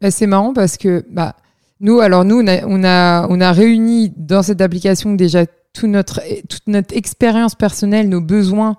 Bah, 0.00 0.10
c'est 0.10 0.26
marrant 0.26 0.52
parce 0.52 0.76
que 0.76 1.04
bah, 1.10 1.36
nous, 1.80 2.00
alors 2.00 2.24
nous, 2.24 2.40
on 2.40 2.46
a, 2.48 2.66
on 2.66 2.82
a, 2.82 3.26
on 3.28 3.40
a 3.40 3.52
réuni 3.52 4.12
dans 4.16 4.42
cette 4.42 4.60
application 4.60 5.14
déjà 5.14 5.44
tout 5.74 5.86
notre, 5.88 6.20
toute 6.48 6.66
notre 6.66 6.96
expérience 6.96 7.54
personnelle, 7.54 8.08
nos 8.08 8.20
besoins, 8.20 8.76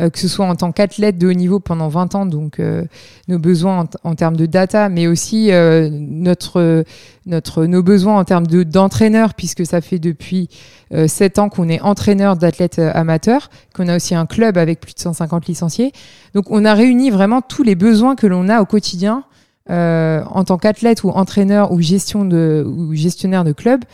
euh, 0.00 0.08
que 0.10 0.18
ce 0.18 0.28
soit 0.28 0.46
en 0.46 0.56
tant 0.56 0.72
qu'athlète 0.72 1.18
de 1.18 1.28
haut 1.28 1.32
niveau 1.34 1.60
pendant 1.60 1.88
20 1.88 2.14
ans, 2.14 2.26
donc 2.26 2.58
euh, 2.58 2.84
nos 3.28 3.38
besoins 3.38 3.80
en, 4.02 4.10
en 4.10 4.14
termes 4.14 4.36
de 4.36 4.46
data, 4.46 4.88
mais 4.88 5.06
aussi 5.06 5.52
euh, 5.52 5.90
notre, 5.92 6.84
notre, 7.26 7.66
nos 7.66 7.82
besoins 7.82 8.18
en 8.18 8.24
termes 8.24 8.46
de- 8.46 8.62
d'entraîneur, 8.62 9.34
puisque 9.34 9.66
ça 9.66 9.80
fait 9.82 9.98
depuis 9.98 10.48
euh, 10.94 11.06
7 11.06 11.38
ans 11.38 11.48
qu'on 11.50 11.68
est 11.68 11.80
entraîneur 11.82 12.36
d'athlètes 12.36 12.78
amateurs, 12.78 13.50
qu'on 13.74 13.86
a 13.88 13.96
aussi 13.96 14.14
un 14.14 14.24
club 14.26 14.56
avec 14.56 14.80
plus 14.80 14.94
de 14.94 15.00
150 15.00 15.46
licenciés. 15.46 15.92
Donc 16.34 16.50
on 16.50 16.64
a 16.64 16.72
réuni 16.74 17.10
vraiment 17.10 17.42
tous 17.42 17.62
les 17.62 17.74
besoins 17.74 18.16
que 18.16 18.26
l'on 18.26 18.48
a 18.48 18.60
au 18.60 18.66
quotidien 18.66 19.24
en 19.70 20.44
tant 20.44 20.56
qu'athlète 20.56 21.04
ou 21.04 21.10
entraîneur 21.10 21.72
ou, 21.72 21.82
gestion 21.82 22.24
de, 22.24 22.64
ou 22.66 22.94
gestionnaire 22.94 23.44
de 23.44 23.52
club 23.52 23.84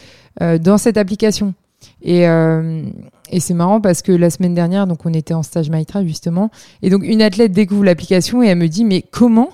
euh, 0.40 0.57
dans 0.59 0.78
cette 0.78 0.96
application. 0.96 1.52
Et, 2.03 2.28
euh, 2.28 2.82
et 3.30 3.41
c'est 3.41 3.55
marrant 3.55 3.80
parce 3.80 4.03
que 4.03 4.12
la 4.12 4.30
semaine 4.30 4.55
dernière, 4.55 4.87
donc 4.87 5.07
on 5.07 5.12
était 5.12 5.35
en 5.35 5.43
stage 5.43 5.70
Maïtra 5.70 6.05
justement, 6.05 6.51
et 6.82 6.91
donc 6.91 7.03
une 7.05 7.22
athlète 7.22 7.53
découvre 7.53 7.85
l'application 7.85 8.43
et 8.43 8.49
elle 8.49 8.59
me 8.59 8.68
dit 8.68 8.85
mais 8.85 9.03
comment 9.03 9.51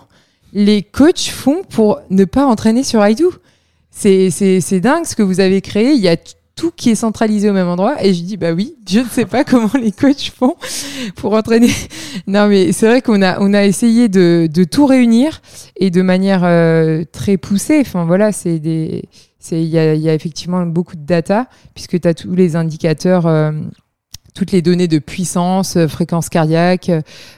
les 0.53 0.83
coachs 0.83 1.29
font 1.29 1.63
pour 1.69 2.01
ne 2.11 2.25
pas 2.25 2.47
entraîner 2.47 2.83
sur 2.83 3.07
iDo 3.07 3.33
C'est 3.91 4.81
dingue 4.81 5.05
ce 5.05 5.15
que 5.15 5.23
vous 5.23 5.41
avez 5.41 5.61
créé. 5.61 5.93
Il 5.93 6.01
y 6.01 6.09
a 6.09 6.17
tout 6.61 6.73
qui 6.77 6.91
est 6.91 6.95
centralisé 6.95 7.49
au 7.49 7.55
même 7.55 7.69
endroit. 7.69 8.05
Et 8.05 8.13
je 8.13 8.23
dis, 8.23 8.37
bah 8.37 8.53
oui, 8.53 8.77
je 8.87 9.01
ne 9.01 9.07
sais 9.07 9.25
pas 9.25 9.45
comment 9.51 9.71
les 9.81 9.93
coachs 9.93 10.31
font 10.37 10.57
pour 11.17 11.33
entraîner. 11.33 11.71
Non, 12.27 12.49
mais 12.49 12.73
c'est 12.73 12.87
vrai 12.87 13.01
qu'on 13.03 13.23
a, 13.23 13.41
on 13.41 13.55
a 13.55 13.65
essayé 13.65 14.09
de, 14.09 14.49
de 14.53 14.65
tout 14.65 14.85
réunir 14.85 15.41
et 15.77 15.91
de 15.91 16.03
manière 16.03 16.43
euh, 16.45 17.05
très 17.13 17.39
poussée. 17.39 17.79
Enfin, 17.81 18.05
voilà, 18.05 18.31
c'est 18.31 18.59
des, 18.59 19.05
c'est, 19.39 19.63
il 19.63 19.69
y 19.69 19.79
a, 19.79 19.95
y 19.95 20.09
a 20.09 20.15
effectivement 20.15 20.67
beaucoup 20.67 20.97
de 20.97 21.07
data 21.07 21.47
puisque 21.75 21.99
tu 22.01 22.07
as 22.07 22.15
tous 22.15 22.35
les 22.35 22.57
indicateurs. 22.57 23.27
Euh, 23.27 23.53
toutes 24.35 24.53
les 24.53 24.63
données 24.63 24.89
de 24.89 24.99
puissance, 24.99 25.77
euh, 25.77 25.89
fréquence 25.89 26.29
cardiaque, 26.29 26.91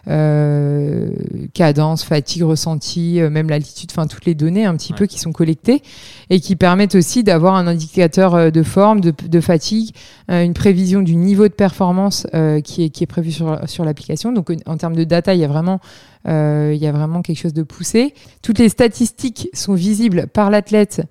euh, 0.09 1.11
cadence, 1.55 2.05
fatigue 2.05 2.43
ressentie, 2.43 3.21
euh, 3.21 3.31
même 3.31 3.49
l'altitude, 3.49 3.91
enfin 3.93 4.07
toutes 4.07 4.25
les 4.25 4.35
données 4.35 4.65
un 4.65 4.77
petit 4.77 4.93
peu 4.93 5.07
qui 5.07 5.19
sont 5.19 5.33
collectées 5.33 5.83
et 6.31 6.41
qui 6.41 6.57
permettent 6.57 6.95
aussi 6.95 7.25
d'avoir 7.25 7.55
un 7.55 7.67
indicateur 7.67 8.53
de 8.53 8.63
forme, 8.63 9.01
de, 9.01 9.41
fatigue, 9.41 9.95
une 10.29 10.55
prévision 10.55 11.03
du 11.03 11.17
niveau 11.17 11.49
de 11.49 11.53
performance 11.53 12.27
qui, 12.65 12.85
est, 12.85 12.91
qui 12.91 13.05
est 13.05 13.07
prévu 13.07 13.33
sur, 13.33 13.61
sur 13.69 13.85
l'application. 13.85 14.33
Donc 14.33 14.51
en 14.67 14.77
termes 14.77 14.97
de 14.97 15.05
data, 15.05 15.35
il 15.35 15.41
y 15.41 15.45
a 15.45 15.49
vraiment 15.49 15.81
il 16.27 16.77
y 16.77 16.87
a 16.87 16.93
vraiment 16.93 17.21
quelque 17.23 17.39
chose 17.39 17.53
de 17.53 17.63
poussé. 17.63 18.15
Toutes 18.41 18.59
les 18.59 18.69
statistiques 18.69 19.49
sont 19.53 19.75
visibles 19.75 20.27
par 20.29 20.51
l'athlète 20.51 21.03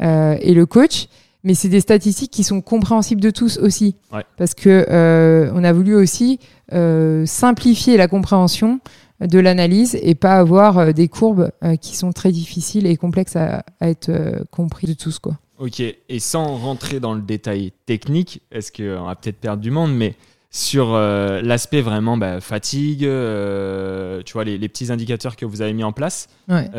et 0.00 0.54
le 0.54 0.66
coach 0.66 1.08
mais 1.44 1.54
c'est 1.54 1.68
des 1.68 1.80
statistiques 1.80 2.30
qui 2.30 2.42
sont 2.42 2.62
compréhensibles 2.62 3.20
de 3.20 3.30
tous 3.30 3.58
aussi, 3.58 3.94
parce 4.36 4.54
que 4.54 4.86
euh, 4.88 5.52
on 5.54 5.62
a 5.62 5.72
voulu 5.72 5.94
aussi 5.94 6.40
euh, 6.72 7.26
simplifier 7.26 7.96
la 7.96 8.08
compréhension 8.08 8.80
de 9.20 9.38
l'analyse 9.38 9.96
et 10.02 10.14
pas 10.14 10.36
avoir 10.38 10.78
euh, 10.78 10.92
des 10.92 11.08
courbes 11.08 11.50
qui 11.80 11.96
sont 11.96 12.12
très 12.12 12.32
difficiles 12.32 12.86
et 12.86 12.96
complexes 12.96 13.36
à, 13.36 13.64
être 13.80 14.10
compris 14.50 14.86
de 14.86 14.94
tous 14.94 15.18
quoi. 15.18 15.38
Ok, 15.58 15.80
et 15.80 16.18
sans 16.18 16.56
rentrer 16.56 16.98
dans 16.98 17.14
le 17.14 17.22
détail 17.22 17.72
technique, 17.86 18.42
est-ce 18.50 18.72
qu'on 18.72 19.04
va 19.04 19.14
peut-être 19.14 19.38
perdre 19.38 19.62
du 19.62 19.70
monde, 19.70 19.94
mais 19.94 20.16
sur 20.50 20.92
l'aspect 20.92 21.80
vraiment 21.80 22.16
bah, 22.16 22.40
fatigue, 22.40 23.00
tu 23.00 24.32
vois, 24.32 24.44
les, 24.44 24.56
les, 24.56 24.68
petits 24.68 24.90
indicateurs 24.90 25.36
que 25.36 25.44
vous 25.44 25.62
avez 25.62 25.72
mis 25.72 25.84
en 25.84 25.92
place, 25.92 26.28
ouais 26.48 26.70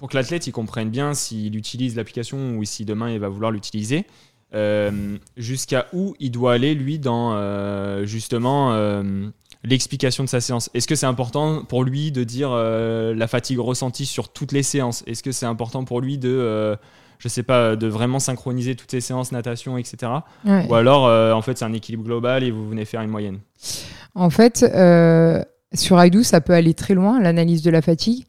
pour 0.00 0.08
que 0.08 0.16
l'athlète 0.16 0.46
il 0.46 0.52
comprenne 0.52 0.88
bien 0.88 1.12
s'il 1.12 1.54
utilise 1.56 1.94
l'application 1.94 2.56
ou 2.56 2.64
si 2.64 2.86
demain 2.86 3.10
il 3.10 3.20
va 3.20 3.28
vouloir 3.28 3.52
l'utiliser, 3.52 4.06
euh, 4.54 4.90
jusqu'à 5.36 5.86
où 5.92 6.16
il 6.18 6.30
doit 6.32 6.54
aller 6.54 6.74
lui 6.74 6.98
dans 6.98 7.34
euh, 7.34 8.04
justement 8.06 8.72
euh, 8.72 9.28
l'explication 9.62 10.24
de 10.24 10.28
sa 10.28 10.40
séance? 10.40 10.70
Est-ce 10.72 10.88
que 10.88 10.94
c'est 10.94 11.06
important 11.06 11.64
pour 11.64 11.84
lui 11.84 12.10
de 12.10 12.24
dire 12.24 12.50
la 12.50 13.28
fatigue 13.28 13.58
ressentie 13.58 14.06
sur 14.06 14.30
toutes 14.30 14.52
les 14.52 14.62
séances? 14.62 15.04
Est-ce 15.06 15.22
que 15.22 15.32
c'est 15.32 15.46
important 15.46 15.84
pour 15.84 16.00
lui 16.00 16.16
de 16.18 16.76
je 17.18 17.28
sais 17.28 17.42
pas, 17.42 17.76
de 17.76 17.86
vraiment 17.86 18.18
synchroniser 18.18 18.74
toutes 18.74 18.90
ses 18.90 19.02
séances 19.02 19.30
natation, 19.30 19.76
etc. 19.76 20.10
Ou 20.46 20.74
alors, 20.74 21.04
en 21.36 21.42
fait, 21.42 21.58
c'est 21.58 21.66
un 21.66 21.74
équilibre 21.74 22.04
global 22.04 22.42
et 22.42 22.50
vous 22.50 22.66
venez 22.66 22.86
faire 22.86 23.02
une 23.02 23.10
moyenne? 23.10 23.40
En 24.14 24.30
fait, 24.30 24.64
sur 25.74 26.02
IDO, 26.02 26.22
ça 26.22 26.40
peut 26.40 26.54
aller 26.54 26.72
très 26.72 26.94
loin, 26.94 27.20
l'analyse 27.20 27.62
de 27.62 27.70
la 27.70 27.82
fatigue. 27.82 28.24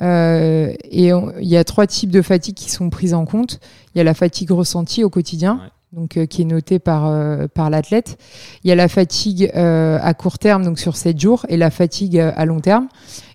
Euh, 0.00 0.72
et 0.84 1.10
il 1.10 1.48
y 1.48 1.56
a 1.56 1.64
trois 1.64 1.86
types 1.86 2.10
de 2.10 2.22
fatigue 2.22 2.54
qui 2.54 2.70
sont 2.70 2.90
prises 2.90 3.14
en 3.14 3.24
compte. 3.24 3.60
Il 3.94 3.98
y 3.98 4.00
a 4.00 4.04
la 4.04 4.14
fatigue 4.14 4.50
ressentie 4.50 5.04
au 5.04 5.10
quotidien, 5.10 5.60
donc 5.98 6.16
euh, 6.16 6.26
qui 6.26 6.42
est 6.42 6.44
notée 6.44 6.78
par 6.78 7.06
euh, 7.06 7.46
par 7.52 7.70
l'athlète. 7.70 8.18
Il 8.64 8.68
y 8.68 8.72
a 8.72 8.74
la 8.74 8.88
fatigue 8.88 9.50
à 9.54 10.14
court 10.14 10.38
terme, 10.38 10.64
donc 10.64 10.78
sur 10.78 10.96
7 10.96 11.20
jours, 11.20 11.46
et 11.48 11.56
la 11.56 11.70
fatigue 11.70 12.18
à 12.18 12.44
long 12.44 12.60
terme. 12.60 12.88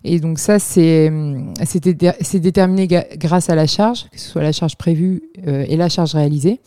Et 0.04 0.20
donc 0.20 0.38
ça, 0.38 0.58
c'est 0.58 1.12
c'est 1.62 2.40
déterminé 2.40 2.88
grâce 3.16 3.50
à 3.50 3.54
la 3.54 3.66
charge, 3.66 4.08
que 4.10 4.18
ce 4.18 4.28
soit 4.28 4.42
la 4.42 4.52
charge 4.52 4.76
prévue 4.76 5.22
et 5.46 5.76
la 5.76 5.88
charge 5.88 6.14
réalisée. 6.14 6.60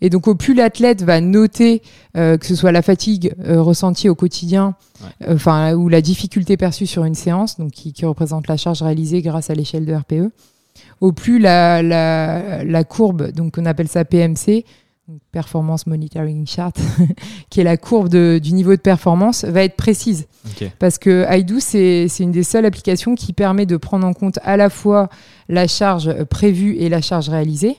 Et 0.00 0.10
donc, 0.10 0.28
au 0.28 0.34
plus 0.34 0.54
l'athlète 0.54 1.02
va 1.02 1.20
noter 1.20 1.82
euh, 2.16 2.36
que 2.36 2.46
ce 2.46 2.54
soit 2.54 2.72
la 2.72 2.82
fatigue 2.82 3.34
euh, 3.44 3.62
ressentie 3.62 4.08
au 4.08 4.14
quotidien, 4.14 4.74
euh, 5.22 5.34
enfin 5.34 5.74
ou 5.74 5.88
la 5.88 6.00
difficulté 6.00 6.56
perçue 6.56 6.86
sur 6.86 7.04
une 7.04 7.14
séance, 7.14 7.58
donc 7.58 7.72
qui, 7.72 7.94
représente 8.04 8.48
la 8.48 8.56
charge 8.56 8.82
réalisée 8.82 9.22
grâce 9.22 9.50
à 9.50 9.54
l'échelle 9.54 9.86
de 9.86 9.94
RPE, 9.94 10.30
au 11.00 11.12
plus 11.12 11.38
la, 11.38 11.82
la, 11.82 12.84
courbe, 12.84 13.32
donc 13.32 13.56
on 13.58 13.64
appelle 13.64 13.88
ça 13.88 14.04
PMC, 14.04 14.64
Performance 15.30 15.86
Monitoring 15.86 16.46
Chart, 16.46 16.72
qui 17.50 17.60
est 17.60 17.64
la 17.64 17.76
courbe 17.76 18.08
de, 18.08 18.40
du 18.42 18.52
niveau 18.52 18.72
de 18.72 18.80
performance, 18.80 19.44
va 19.44 19.62
être 19.62 19.76
précise. 19.76 20.26
Parce 20.78 20.98
que 20.98 21.24
IDO, 21.30 21.60
c'est 21.60 22.08
une 22.18 22.32
des 22.32 22.42
seules 22.42 22.64
applications 22.64 23.14
qui 23.14 23.32
permet 23.32 23.66
de 23.66 23.76
prendre 23.76 24.06
en 24.06 24.12
compte 24.12 24.38
à 24.42 24.56
la 24.56 24.68
fois 24.68 25.08
la 25.48 25.68
charge 25.68 26.24
prévue 26.24 26.76
et 26.76 26.88
la 26.88 27.00
charge 27.00 27.28
réalisée. 27.28 27.76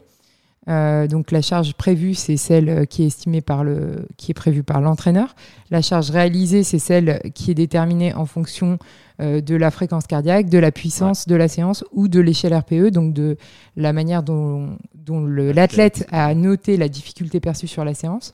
Euh, 0.70 1.08
donc 1.08 1.32
la 1.32 1.42
charge 1.42 1.74
prévue, 1.74 2.14
c'est 2.14 2.38
celle 2.38 2.88
qui 2.88 3.04
est 3.04 3.08
estimée 3.08 3.42
par 3.42 3.64
le, 3.64 4.06
qui 4.18 4.32
est 4.32 4.34
prévue 4.34 4.64
par 4.64 4.82
l'entraîneur. 4.82 5.36
La 5.72 5.82
charge 5.82 6.10
réalisée, 6.12 6.64
c'est 6.64 6.80
celle 6.80 7.22
qui 7.34 7.52
est 7.52 7.56
déterminée 7.56 8.14
en 8.14 8.26
fonction 8.26 8.78
euh, 9.22 9.42
de 9.42 9.56
la 9.56 9.72
fréquence 9.72 10.08
cardiaque, 10.08 10.50
de 10.50 10.60
la 10.60 10.72
puissance 10.72 11.28
de 11.28 11.36
la 11.36 11.48
séance 11.48 11.84
ou 11.92 12.08
de 12.08 12.20
l'échelle 12.20 12.54
RPE, 12.54 12.90
donc 12.92 13.14
de 13.14 13.38
la 13.76 13.94
manière 13.94 14.24
dont, 14.24 14.78
dont 15.08 15.26
l'athlète 15.26 16.06
a 16.12 16.36
noté 16.36 16.76
la 16.76 16.90
difficulté 16.90 17.40
perçue 17.40 17.68
sur 17.68 17.86
la 17.86 17.94
séance. 17.94 18.34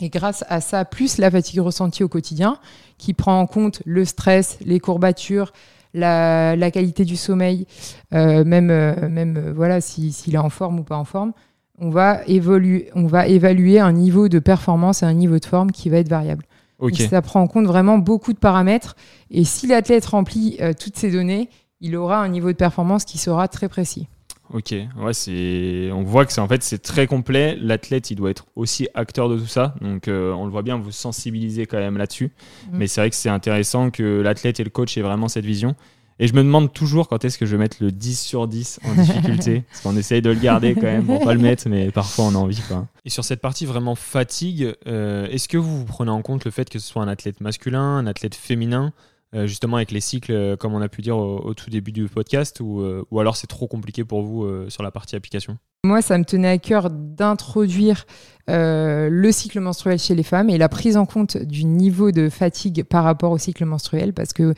Et 0.00 0.10
grâce 0.10 0.44
à 0.48 0.60
ça, 0.60 0.84
plus 0.84 1.18
la 1.18 1.30
fatigue 1.30 1.60
ressentie 1.60 2.04
au 2.04 2.08
quotidien, 2.08 2.58
qui 2.98 3.14
prend 3.14 3.40
en 3.40 3.46
compte 3.46 3.82
le 3.84 4.04
stress, 4.04 4.58
les 4.60 4.78
courbatures, 4.78 5.52
la, 5.94 6.70
qualité 6.70 7.04
du 7.04 7.16
sommeil, 7.16 7.66
euh, 8.12 8.44
même, 8.44 8.70
euh, 8.70 9.08
même 9.08 9.36
euh, 9.38 9.52
voilà, 9.52 9.80
s'il 9.80 10.34
est 10.34 10.38
en 10.38 10.50
forme 10.50 10.78
ou 10.80 10.84
pas 10.84 10.96
en 10.96 11.04
forme, 11.04 11.32
on 11.78 11.90
va, 11.90 12.22
évoluer, 12.26 12.90
on 12.94 13.06
va 13.06 13.26
évaluer 13.26 13.80
un 13.80 13.92
niveau 13.92 14.28
de 14.28 14.38
performance 14.38 15.02
et 15.02 15.06
un 15.06 15.14
niveau 15.14 15.38
de 15.38 15.44
forme 15.44 15.72
qui 15.72 15.88
va 15.88 15.96
être 15.96 16.08
variable. 16.08 16.44
ça 16.92 17.22
prend 17.22 17.40
en 17.40 17.46
compte 17.46 17.66
vraiment 17.66 17.98
beaucoup 17.98 18.34
de 18.34 18.38
paramètres. 18.38 18.94
Et 19.30 19.44
si 19.44 19.66
l'athlète 19.66 20.04
remplit 20.04 20.58
toutes 20.78 20.96
ces 20.96 21.10
données, 21.10 21.48
il 21.80 21.96
aura 21.96 22.18
un 22.18 22.28
niveau 22.28 22.48
de 22.48 22.56
performance 22.56 23.04
qui 23.04 23.16
sera 23.16 23.46
très 23.46 23.68
précis. 23.68 24.08
Ok, 24.52 24.72
ouais, 24.72 25.12
c'est, 25.12 25.90
on 25.92 26.02
voit 26.02 26.24
que 26.24 26.32
c'est 26.32 26.40
en 26.40 26.48
fait 26.48 26.62
c'est 26.62 26.78
très 26.78 27.06
complet. 27.06 27.56
L'athlète, 27.60 28.10
il 28.10 28.16
doit 28.16 28.30
être 28.30 28.46
aussi 28.56 28.88
acteur 28.94 29.28
de 29.28 29.36
tout 29.36 29.46
ça, 29.46 29.74
donc 29.82 30.08
euh, 30.08 30.32
on 30.32 30.46
le 30.46 30.50
voit 30.50 30.62
bien, 30.62 30.78
vous 30.78 30.90
sensibilisez 30.90 31.66
quand 31.66 31.78
même 31.78 31.98
là-dessus. 31.98 32.30
Mm. 32.70 32.78
Mais 32.78 32.86
c'est 32.86 33.02
vrai 33.02 33.10
que 33.10 33.16
c'est 33.16 33.28
intéressant 33.28 33.90
que 33.90 34.20
l'athlète 34.20 34.58
et 34.58 34.64
le 34.64 34.70
coach 34.70 34.96
aient 34.96 35.02
vraiment 35.02 35.28
cette 35.28 35.44
vision. 35.44 35.76
Et 36.20 36.26
je 36.26 36.34
me 36.34 36.42
demande 36.42 36.72
toujours 36.72 37.08
quand 37.08 37.24
est-ce 37.24 37.38
que 37.38 37.46
je 37.46 37.52
vais 37.52 37.58
mettre 37.58 37.76
le 37.80 37.92
10 37.92 38.20
sur 38.20 38.48
10 38.48 38.80
en 38.84 38.94
difficulté, 38.94 39.62
parce 39.70 39.82
qu'on 39.82 39.96
essaye 39.96 40.20
de 40.20 40.30
le 40.30 40.40
garder 40.40 40.74
quand 40.74 40.82
même 40.82 41.04
pour 41.04 41.22
pas 41.22 41.34
le 41.34 41.40
mettre, 41.40 41.68
mais 41.68 41.92
parfois 41.92 42.24
on 42.24 42.34
a 42.34 42.38
envie. 42.38 42.60
Quoi. 42.66 42.86
Et 43.04 43.10
sur 43.10 43.24
cette 43.24 43.40
partie 43.40 43.66
vraiment 43.66 43.94
fatigue, 43.94 44.74
euh, 44.88 45.28
est-ce 45.28 45.46
que 45.46 45.58
vous, 45.58 45.78
vous 45.78 45.84
prenez 45.84 46.10
en 46.10 46.22
compte 46.22 46.44
le 46.44 46.50
fait 46.50 46.68
que 46.70 46.78
ce 46.78 46.88
soit 46.88 47.02
un 47.02 47.08
athlète 47.08 47.40
masculin, 47.40 47.98
un 47.98 48.06
athlète 48.06 48.34
féminin? 48.34 48.92
Euh, 49.34 49.46
justement 49.46 49.76
avec 49.76 49.90
les 49.90 50.00
cycles, 50.00 50.32
euh, 50.32 50.56
comme 50.56 50.74
on 50.74 50.80
a 50.80 50.88
pu 50.88 51.02
dire 51.02 51.16
au, 51.16 51.52
tout 51.54 51.70
début 51.70 51.92
du 51.92 52.08
podcast, 52.08 52.60
ou, 52.60 52.80
euh, 52.80 53.04
ou 53.10 53.20
alors 53.20 53.36
c'est 53.36 53.46
trop 53.46 53.66
compliqué 53.66 54.04
pour 54.04 54.22
vous 54.22 54.70
sur 54.70 54.82
la 54.82 54.90
partie 54.90 55.16
application? 55.16 55.58
Moi, 55.84 56.02
ça 56.02 56.18
me 56.18 56.24
tenait 56.24 56.48
à 56.48 56.58
cœur 56.58 56.90
d'introduire 56.90 58.04
euh, 58.50 59.08
le 59.08 59.30
cycle 59.30 59.60
menstruel 59.60 59.96
chez 60.00 60.16
les 60.16 60.24
femmes 60.24 60.50
et 60.50 60.58
la 60.58 60.68
prise 60.68 60.96
en 60.96 61.06
compte 61.06 61.36
du 61.36 61.64
niveau 61.64 62.10
de 62.10 62.28
fatigue 62.28 62.82
par 62.82 63.04
rapport 63.04 63.30
au 63.30 63.38
cycle 63.38 63.64
menstruel 63.64 64.12
parce 64.12 64.32
que 64.32 64.54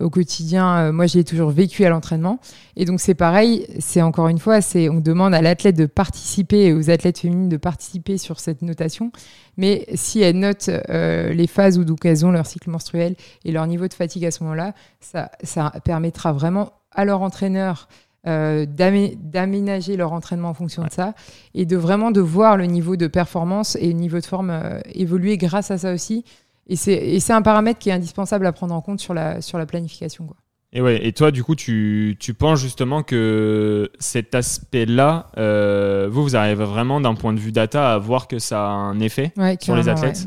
au 0.00 0.10
quotidien, 0.10 0.76
euh, 0.76 0.92
moi, 0.92 1.06
je 1.06 1.16
l'ai 1.16 1.22
toujours 1.22 1.50
vécu 1.50 1.84
à 1.84 1.90
l'entraînement. 1.90 2.40
Et 2.74 2.86
donc, 2.86 3.00
c'est 3.00 3.14
pareil, 3.14 3.68
c'est 3.78 4.02
encore 4.02 4.26
une 4.26 4.40
fois, 4.40 4.58
on 4.90 4.98
demande 4.98 5.32
à 5.32 5.42
l'athlète 5.42 5.76
de 5.76 5.86
participer 5.86 6.64
et 6.64 6.72
aux 6.72 6.90
athlètes 6.90 7.20
féminines 7.20 7.48
de 7.48 7.56
participer 7.56 8.18
sur 8.18 8.40
cette 8.40 8.62
notation. 8.62 9.12
Mais 9.56 9.86
si 9.94 10.22
elles 10.22 10.40
notent 10.40 10.70
euh, 10.90 11.32
les 11.32 11.46
phases 11.46 11.78
elles 12.02 12.26
ont 12.26 12.32
leur 12.32 12.46
cycle 12.46 12.70
menstruel 12.70 13.14
et 13.44 13.52
leur 13.52 13.68
niveau 13.68 13.86
de 13.86 13.94
fatigue 13.94 14.24
à 14.24 14.32
ce 14.32 14.42
moment-là, 14.42 14.74
ça 15.00 15.70
permettra 15.84 16.32
vraiment 16.32 16.72
à 16.90 17.04
leur 17.04 17.22
entraîneur 17.22 17.88
euh, 18.26 18.64
d'aménager 18.66 19.96
leur 19.96 20.12
entraînement 20.12 20.48
en 20.48 20.54
fonction 20.54 20.82
de 20.82 20.90
ça 20.90 21.14
et 21.54 21.66
de 21.66 21.76
vraiment 21.76 22.10
de 22.10 22.20
voir 22.20 22.56
le 22.56 22.64
niveau 22.64 22.96
de 22.96 23.06
performance 23.06 23.76
et 23.76 23.88
le 23.88 23.92
niveau 23.92 24.18
de 24.18 24.24
forme 24.24 24.50
euh, 24.50 24.80
évoluer 24.94 25.36
grâce 25.36 25.70
à 25.70 25.78
ça 25.78 25.92
aussi. 25.92 26.24
Et 26.66 26.76
c'est 26.76 27.32
un 27.32 27.42
paramètre 27.42 27.78
qui 27.78 27.90
est 27.90 27.92
indispensable 27.92 28.46
à 28.46 28.52
prendre 28.52 28.74
en 28.74 28.80
compte 28.80 28.98
sur 28.98 29.12
la, 29.12 29.42
sur 29.42 29.58
la 29.58 29.66
planification. 29.66 30.24
Quoi. 30.24 30.36
Et, 30.72 30.80
ouais, 30.80 31.06
et 31.06 31.12
toi, 31.12 31.30
du 31.30 31.44
coup, 31.44 31.54
tu, 31.54 32.16
tu 32.18 32.32
penses 32.34 32.60
justement 32.60 33.02
que 33.02 33.90
cet 33.98 34.34
aspect-là, 34.34 35.30
euh, 35.36 36.08
vous, 36.10 36.22
vous 36.22 36.36
arrivez 36.36 36.64
vraiment 36.64 37.00
d'un 37.00 37.14
point 37.14 37.34
de 37.34 37.38
vue 37.38 37.52
data 37.52 37.92
à 37.92 37.98
voir 37.98 38.26
que 38.26 38.38
ça 38.38 38.66
a 38.66 38.70
un 38.70 38.98
effet 39.00 39.32
sur 39.60 39.76
les 39.76 39.88
athlètes 39.88 40.26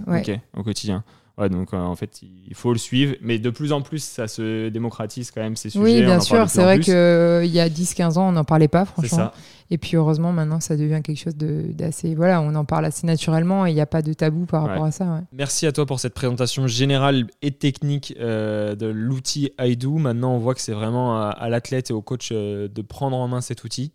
au 0.56 0.64
quotidien 0.64 1.04
donc 1.38 1.74
euh, 1.74 1.78
en 1.78 1.96
fait, 1.96 2.22
il 2.22 2.56
faut 2.56 2.74
le 2.74 2.80
suivre. 2.80 3.16
Mais 3.22 3.38
de 3.38 3.50
plus 3.50 3.72
en 3.72 3.82
plus, 3.82 4.04
ça 4.04 4.28
se 4.28 4.70
démocratise 4.70 5.32
quand 5.32 5.42
même 5.42 5.56
ces 5.56 5.70
sujets. 5.70 5.84
Oui, 5.84 6.02
bien 6.02 6.20
sûr. 6.20 6.50
C'est 6.50 6.64
vrai 6.64 6.80
qu'il 6.80 6.94
y 6.94 7.60
a 7.60 7.70
10-15 7.70 8.18
ans, 8.18 8.30
on 8.30 8.32
n'en 8.32 8.44
parlait 8.44 8.68
pas, 8.68 8.86
franchement. 8.86 9.32
Et 9.70 9.78
puis 9.78 9.98
heureusement, 9.98 10.32
maintenant, 10.32 10.62
ça 10.62 10.78
devient 10.78 11.02
quelque 11.04 11.20
chose 11.20 11.36
d'assez. 11.36 12.16
Voilà, 12.16 12.42
on 12.42 12.56
en 12.56 12.64
parle 12.64 12.86
assez 12.86 13.06
naturellement 13.06 13.66
et 13.66 13.72
il 13.72 13.74
n'y 13.74 13.82
a 13.82 13.86
pas 13.86 14.02
de 14.02 14.14
tabou 14.14 14.46
par 14.46 14.64
rapport 14.64 14.86
à 14.86 14.92
ça. 14.92 15.22
Merci 15.34 15.68
à 15.68 15.72
toi 15.74 15.86
pour 15.86 16.00
cette 16.00 16.14
présentation 16.14 16.68
générale 16.68 17.28
et 17.42 17.52
technique 17.52 18.16
euh, 18.20 18.76
de 18.76 18.88
l'outil 18.88 19.52
iDo. 19.60 19.98
Maintenant, 19.98 20.34
on 20.34 20.40
voit 20.40 20.56
que 20.56 20.62
c'est 20.62 20.72
vraiment 20.72 21.22
à, 21.22 21.50
l'athlète 21.50 21.90
et 21.90 21.94
au 21.94 22.02
coach 22.02 22.30
euh, 22.32 22.70
de 22.70 22.82
prendre 22.82 23.18
en 23.18 23.28
main 23.28 23.42
cet 23.42 23.66
outil. 23.66 23.92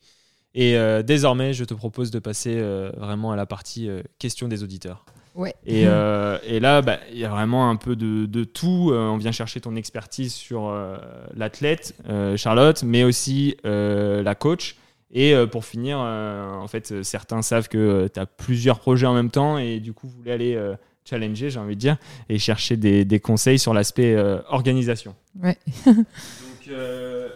Et 0.55 0.76
euh, 0.76 1.03
désormais, 1.03 1.55
je 1.55 1.64
te 1.64 1.74
propose 1.74 2.11
de 2.11 2.18
passer 2.18 2.57
euh, 2.57 2.90
vraiment 2.97 3.32
à 3.32 3.36
la 3.36 3.47
partie 3.47 3.88
euh, 3.88 4.03
questions 4.18 4.49
des 4.49 4.62
auditeurs. 4.62 5.05
Ouais. 5.35 5.55
Et, 5.64 5.85
euh, 5.87 6.39
et 6.45 6.61
là, 6.61 6.83
bah, 6.83 6.99
il 7.11 7.18
y 7.18 7.24
a 7.24 7.28
vraiment 7.28 7.70
un 7.70 7.76
peu 7.76 7.97
de, 7.97 8.26
de 8.26 8.45
tout. 8.45 8.91
Euh, 8.93 9.09
on 9.09 9.16
vient 9.16 9.33
chercher 9.33 9.61
ton 9.61 9.76
expertise 9.76 10.35
sur 10.35 10.68
euh, 10.68 10.97
l'athlète, 11.35 11.95
Charlotte, 12.37 12.83
mais 12.83 13.05
aussi 13.05 13.57
la 13.64 14.35
coach. 14.35 14.76
Et 15.14 15.35
pour 15.51 15.66
finir, 15.66 15.99
en 15.99 16.66
fait, 16.68 17.03
certains 17.03 17.43
savent 17.43 17.68
que 17.68 18.09
tu 18.12 18.18
as 18.18 18.24
plusieurs 18.24 18.80
projets 18.80 19.07
en 19.07 19.14
même 19.14 19.30
temps 19.30 19.59
et 19.59 19.78
du 19.78 19.93
coup, 19.93 20.09
vous 20.09 20.16
voulez 20.16 20.33
aller 20.33 20.72
challenger, 21.05 21.51
j'ai 21.51 21.59
envie 21.59 21.74
de 21.74 21.80
dire, 21.80 21.99
et 22.30 22.39
chercher 22.39 22.78
des, 22.78 23.05
des 23.05 23.20
conseils 23.20 23.59
sur 23.59 23.74
l'aspect 23.74 24.16
organisation. 24.49 25.14
Ouais. 25.43 25.59
Donc, 25.87 26.66
le 26.66 27.30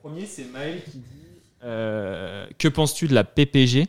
premier, 0.00 0.26
c'est 0.26 0.44
Maël 0.52 0.80
qui 0.84 0.98
dit 0.98 1.30
Que 1.60 2.68
penses-tu 2.68 3.08
de 3.08 3.14
la 3.14 3.24
PPG 3.24 3.88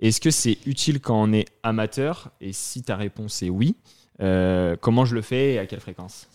Est-ce 0.00 0.20
que 0.20 0.30
c'est 0.30 0.58
utile 0.66 1.00
quand 1.00 1.22
on 1.22 1.32
est 1.32 1.46
amateur? 1.62 2.30
Et 2.40 2.52
si 2.52 2.82
ta 2.82 2.96
réponse 2.96 3.42
est 3.42 3.50
oui, 3.50 3.76
euh, 4.22 4.76
comment 4.80 5.04
je 5.04 5.14
le 5.14 5.22
fais 5.22 5.54
et 5.54 5.58
à 5.58 5.66
quelle 5.66 5.80
fréquence? 5.80 6.26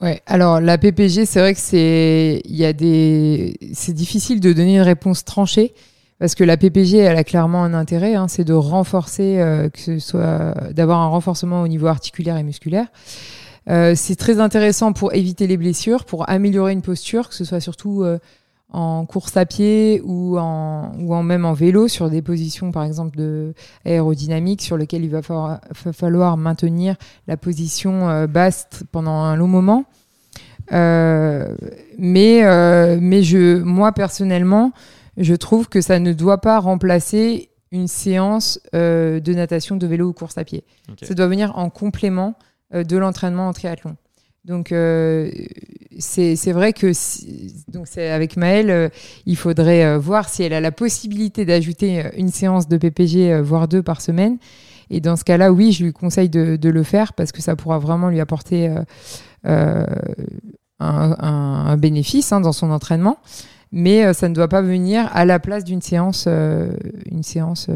Ouais, 0.00 0.22
alors 0.26 0.60
la 0.60 0.78
PPG, 0.78 1.26
c'est 1.26 1.40
vrai 1.40 1.54
que 1.54 1.60
c'est 1.60 2.40
il 2.44 2.56
y 2.56 2.64
a 2.64 2.72
des 2.72 3.56
c'est 3.74 3.92
difficile 3.92 4.40
de 4.40 4.52
donner 4.52 4.76
une 4.76 4.82
réponse 4.82 5.24
tranchée 5.24 5.74
parce 6.18 6.34
que 6.34 6.44
la 6.44 6.58
PPG, 6.58 6.98
elle 6.98 7.16
a 7.16 7.24
clairement 7.24 7.64
un 7.64 7.72
intérêt, 7.72 8.14
hein, 8.14 8.28
c'est 8.28 8.44
de 8.44 8.52
renforcer, 8.52 9.40
euh, 9.40 9.70
que 9.70 9.78
ce 9.78 9.98
soit 9.98 10.54
d'avoir 10.72 11.00
un 11.00 11.08
renforcement 11.08 11.62
au 11.62 11.68
niveau 11.68 11.86
articulaire 11.86 12.36
et 12.36 12.42
musculaire. 12.42 12.86
Euh, 13.68 13.94
c'est 13.94 14.16
très 14.16 14.40
intéressant 14.40 14.92
pour 14.92 15.14
éviter 15.14 15.46
les 15.46 15.56
blessures, 15.56 16.04
pour 16.04 16.28
améliorer 16.28 16.72
une 16.72 16.82
posture, 16.82 17.30
que 17.30 17.34
ce 17.34 17.44
soit 17.44 17.60
surtout 17.60 18.04
en 18.72 19.04
course 19.04 19.36
à 19.36 19.46
pied 19.46 20.00
ou 20.04 20.38
en 20.38 20.92
ou 20.98 21.14
en 21.14 21.22
même 21.22 21.44
en 21.44 21.52
vélo 21.52 21.88
sur 21.88 22.08
des 22.08 22.22
positions 22.22 22.70
par 22.70 22.84
exemple 22.84 23.16
de 23.16 23.54
aérodynamique 23.84 24.62
sur 24.62 24.76
lesquelles 24.76 25.04
il 25.04 25.10
va 25.10 25.22
falloir, 25.22 25.60
va 25.84 25.92
falloir 25.92 26.36
maintenir 26.36 26.96
la 27.26 27.36
position 27.36 28.08
euh, 28.08 28.26
basse 28.26 28.68
pendant 28.92 29.20
un 29.20 29.36
long 29.36 29.48
moment. 29.48 29.84
Euh, 30.72 31.56
mais 31.98 32.44
euh, 32.44 32.98
mais 33.00 33.22
je 33.22 33.60
moi 33.60 33.92
personnellement 33.92 34.72
je 35.16 35.34
trouve 35.34 35.68
que 35.68 35.80
ça 35.80 35.98
ne 35.98 36.12
doit 36.12 36.40
pas 36.40 36.60
remplacer 36.60 37.50
une 37.72 37.88
séance 37.88 38.60
euh, 38.74 39.20
de 39.20 39.32
natation, 39.32 39.76
de 39.76 39.86
vélo 39.86 40.08
ou 40.08 40.12
course 40.12 40.38
à 40.38 40.44
pied. 40.44 40.64
Ça 41.02 41.14
doit 41.14 41.28
venir 41.28 41.56
en 41.56 41.70
complément 41.70 42.34
euh, 42.74 42.84
de 42.84 42.96
l'entraînement 42.96 43.48
en 43.48 43.52
triathlon. 43.52 43.96
Donc 44.44 44.72
euh, 44.72 45.30
c'est 45.98 46.52
vrai 46.52 46.72
que 46.72 46.92
si- 46.92 47.54
donc 47.68 47.86
c'est 47.86 48.10
avec 48.10 48.36
Maëlle, 48.36 48.70
euh, 48.70 48.88
il 49.26 49.36
faudrait 49.36 49.84
euh, 49.84 49.98
voir 49.98 50.28
si 50.28 50.42
elle 50.42 50.54
a 50.54 50.60
la 50.60 50.72
possibilité 50.72 51.44
d'ajouter 51.44 52.04
euh, 52.06 52.10
une 52.16 52.30
séance 52.30 52.66
de 52.68 52.78
PPG, 52.78 53.40
voire 53.42 53.68
deux 53.68 53.82
par 53.82 54.00
semaine. 54.00 54.38
Et 54.88 55.00
dans 55.00 55.16
ce 55.16 55.24
cas-là, 55.24 55.52
oui, 55.52 55.72
je 55.72 55.84
lui 55.84 55.92
conseille 55.92 56.28
de, 56.30 56.56
de 56.56 56.68
le 56.70 56.82
faire 56.82 57.12
parce 57.12 57.32
que 57.32 57.42
ça 57.42 57.54
pourra 57.54 57.78
vraiment 57.78 58.08
lui 58.08 58.18
apporter 58.18 58.66
un, 59.44 59.86
un- 60.80 61.16
un 61.20 61.76
bénéfice 61.76 62.32
hein, 62.32 62.40
dans 62.40 62.52
son 62.52 62.70
entraînement. 62.70 63.18
Mais 63.72 64.12
ça 64.14 64.28
ne 64.28 64.34
doit 64.34 64.48
pas 64.48 64.62
venir 64.62 65.08
à 65.12 65.24
la 65.24 65.38
place 65.38 65.62
d'une 65.62 65.80
séance, 65.80 66.26
une 66.26 67.22
séance 67.22 67.68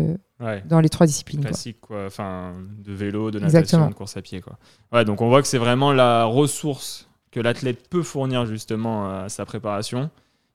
Ouais. 0.45 0.62
dans 0.66 0.80
les 0.80 0.88
trois 0.88 1.07
disciplines. 1.07 1.40
Classique, 1.40 1.80
quoi. 1.80 2.05
Enfin, 2.07 2.53
de 2.84 2.92
vélo, 2.92 3.30
de 3.30 3.38
natation, 3.38 3.59
Exactement. 3.61 3.88
de 3.88 3.95
course 3.95 4.16
à 4.16 4.22
pied, 4.22 4.40
quoi. 4.40 4.59
Ouais, 4.92 5.05
donc 5.05 5.20
on 5.20 5.28
voit 5.28 5.40
que 5.42 5.49
c'est 5.49 5.59
vraiment 5.59 5.92
la 5.92 6.24
ressource 6.24 7.09
que 7.30 7.40
l'athlète 7.40 7.88
peut 7.88 8.03
fournir 8.03 8.47
justement 8.47 9.11
à 9.11 9.28
sa 9.28 9.45
préparation, 9.45 10.11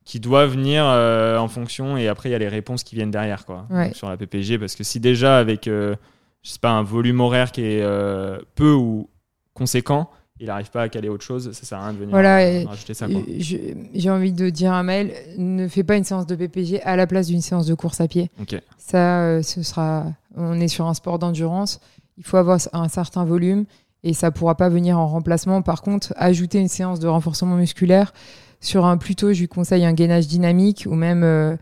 qui 0.05 0.19
doit 0.19 0.45
venir 0.47 0.83
euh, 0.85 1.37
en 1.37 1.47
fonction, 1.47 1.97
et 1.97 2.07
après 2.07 2.29
il 2.29 2.31
y 2.31 2.35
a 2.35 2.39
les 2.39 2.47
réponses 2.47 2.83
qui 2.83 2.95
viennent 2.95 3.11
derrière, 3.11 3.45
quoi. 3.45 3.65
Ouais. 3.69 3.93
Sur 3.93 4.09
la 4.09 4.15
PPG, 4.17 4.57
parce 4.57 4.75
que 4.75 4.83
si 4.83 4.99
déjà 4.99 5.37
avec, 5.37 5.67
euh, 5.67 5.95
je 6.41 6.51
sais 6.51 6.59
pas, 6.59 6.71
un 6.71 6.83
volume 6.83 7.19
horaire 7.19 7.51
qui 7.51 7.61
est 7.61 7.81
euh, 7.81 8.39
peu 8.55 8.71
ou 8.71 9.09
conséquent, 9.53 10.09
il 10.39 10.47
n'arrive 10.47 10.71
pas 10.71 10.83
à 10.83 10.89
caler 10.89 11.09
autre 11.09 11.23
chose, 11.23 11.51
ça 11.51 11.65
sert 11.65 11.77
à 11.77 11.83
rien 11.85 11.93
de 11.93 11.97
venir 11.97 12.11
Voilà, 12.11 12.39
euh, 12.39 12.65
rajouter 12.65 12.93
ça, 12.93 13.07
J'ai 13.37 14.09
envie 14.09 14.31
de 14.31 14.49
dire 14.49 14.71
à 14.71 14.83
Maël, 14.83 15.11
ne 15.37 15.67
fais 15.67 15.83
pas 15.83 15.97
une 15.97 16.03
séance 16.03 16.25
de 16.25 16.35
PPG 16.35 16.81
à 16.83 16.95
la 16.95 17.07
place 17.07 17.27
d'une 17.27 17.41
séance 17.41 17.65
de 17.65 17.73
course 17.73 17.99
à 17.99 18.07
pied. 18.07 18.31
Ça, 18.77 19.21
euh, 19.21 19.41
ce 19.41 19.61
sera. 19.63 20.05
On 20.35 20.59
est 20.59 20.67
sur 20.67 20.87
un 20.87 20.93
sport 20.93 21.19
d'endurance. 21.19 21.79
Il 22.17 22.23
faut 22.23 22.37
avoir 22.37 22.59
un 22.73 22.87
certain 22.87 23.25
volume 23.25 23.65
et 24.03 24.13
ça 24.13 24.31
pourra 24.31 24.55
pas 24.55 24.69
venir 24.69 24.97
en 24.97 25.07
remplacement. 25.07 25.61
Par 25.61 25.81
contre, 25.81 26.13
ajouter 26.15 26.59
une 26.59 26.67
séance 26.67 26.99
de 26.99 27.07
renforcement 27.07 27.55
musculaire 27.55 28.13
sur 28.61 28.85
un 28.85 28.97
plutôt, 28.97 29.31
je 29.33 29.41
lui 29.41 29.47
conseille 29.47 29.85
un 29.85 29.93
gainage 29.93 30.27
dynamique 30.27 30.85
ou 30.89 30.95
même 30.95 31.23
euh, 31.23 31.55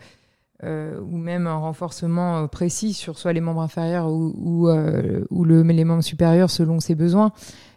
euh, 0.64 1.00
ou 1.02 1.18
même 1.18 1.48
un 1.48 1.58
renforcement 1.58 2.38
euh, 2.38 2.48
précis 2.48 2.94
sur 2.94 3.18
soit 3.20 3.34
les 3.34 3.42
membres 3.42 3.62
inférieurs 3.62 4.08
ou, 4.12 4.34
ou, 4.38 4.70
euh, 4.70 5.24
ou 5.30 5.44
le, 5.46 5.62
les 5.62 5.84
membres 5.86 6.04
supérieurs 6.04 6.50
selon 6.50 6.80
ses 6.80 6.96
besoins. 6.96 7.32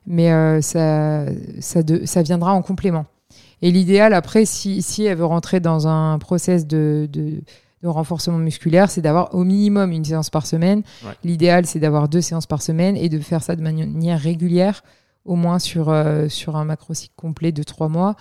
Mais 0.07 0.33
euh, 0.33 0.61
ça, 0.63 1.27
ça, 1.61 1.83
de- 1.83 2.07
ça 2.07 2.23
viendra 2.23 2.53
en 2.55 2.63
complément. 2.63 3.07
Et 3.63 3.71
l'idéal, 3.71 4.15
après, 4.15 4.47
si, 4.47 4.81
si 4.81 5.05
elle 5.05 5.19
veut 5.19 5.27
rentrer 5.27 5.61
dans 5.61 5.87
un 5.87 6.19
process 6.19 6.67
de, 6.67 7.07
de, 7.13 7.43
de 7.83 7.89
renforcement 7.89 8.39
musculaire, 8.39 8.91
c'est 8.91 9.03
d'avoir 9.03 9.35
au 9.35 9.45
minimum 9.45 9.93
une 9.93 10.05
séance 10.05 10.31
par 10.31 10.47
semaine. 10.47 10.83
Ouais. 11.05 11.13
L'idéal, 11.23 11.67
c'est 11.67 11.79
d'avoir 11.79 12.09
deux 12.09 12.23
séances 12.23 12.47
par 12.47 12.63
semaine 12.63 12.97
et 12.97 13.11
de 13.11 13.19
faire 13.19 13.43
ça 13.43 13.57
de 13.57 13.63
manière 13.63 14.19
régulière, 14.19 14.83
au 15.27 15.37
moins 15.37 15.59
sur, 15.59 15.91
euh, 15.91 16.29
sur 16.29 16.57
un 16.57 16.65
macrocycle 16.65 17.13
complet 17.15 17.53
de 17.53 17.63
trois 17.63 17.89
mois. 17.91 18.17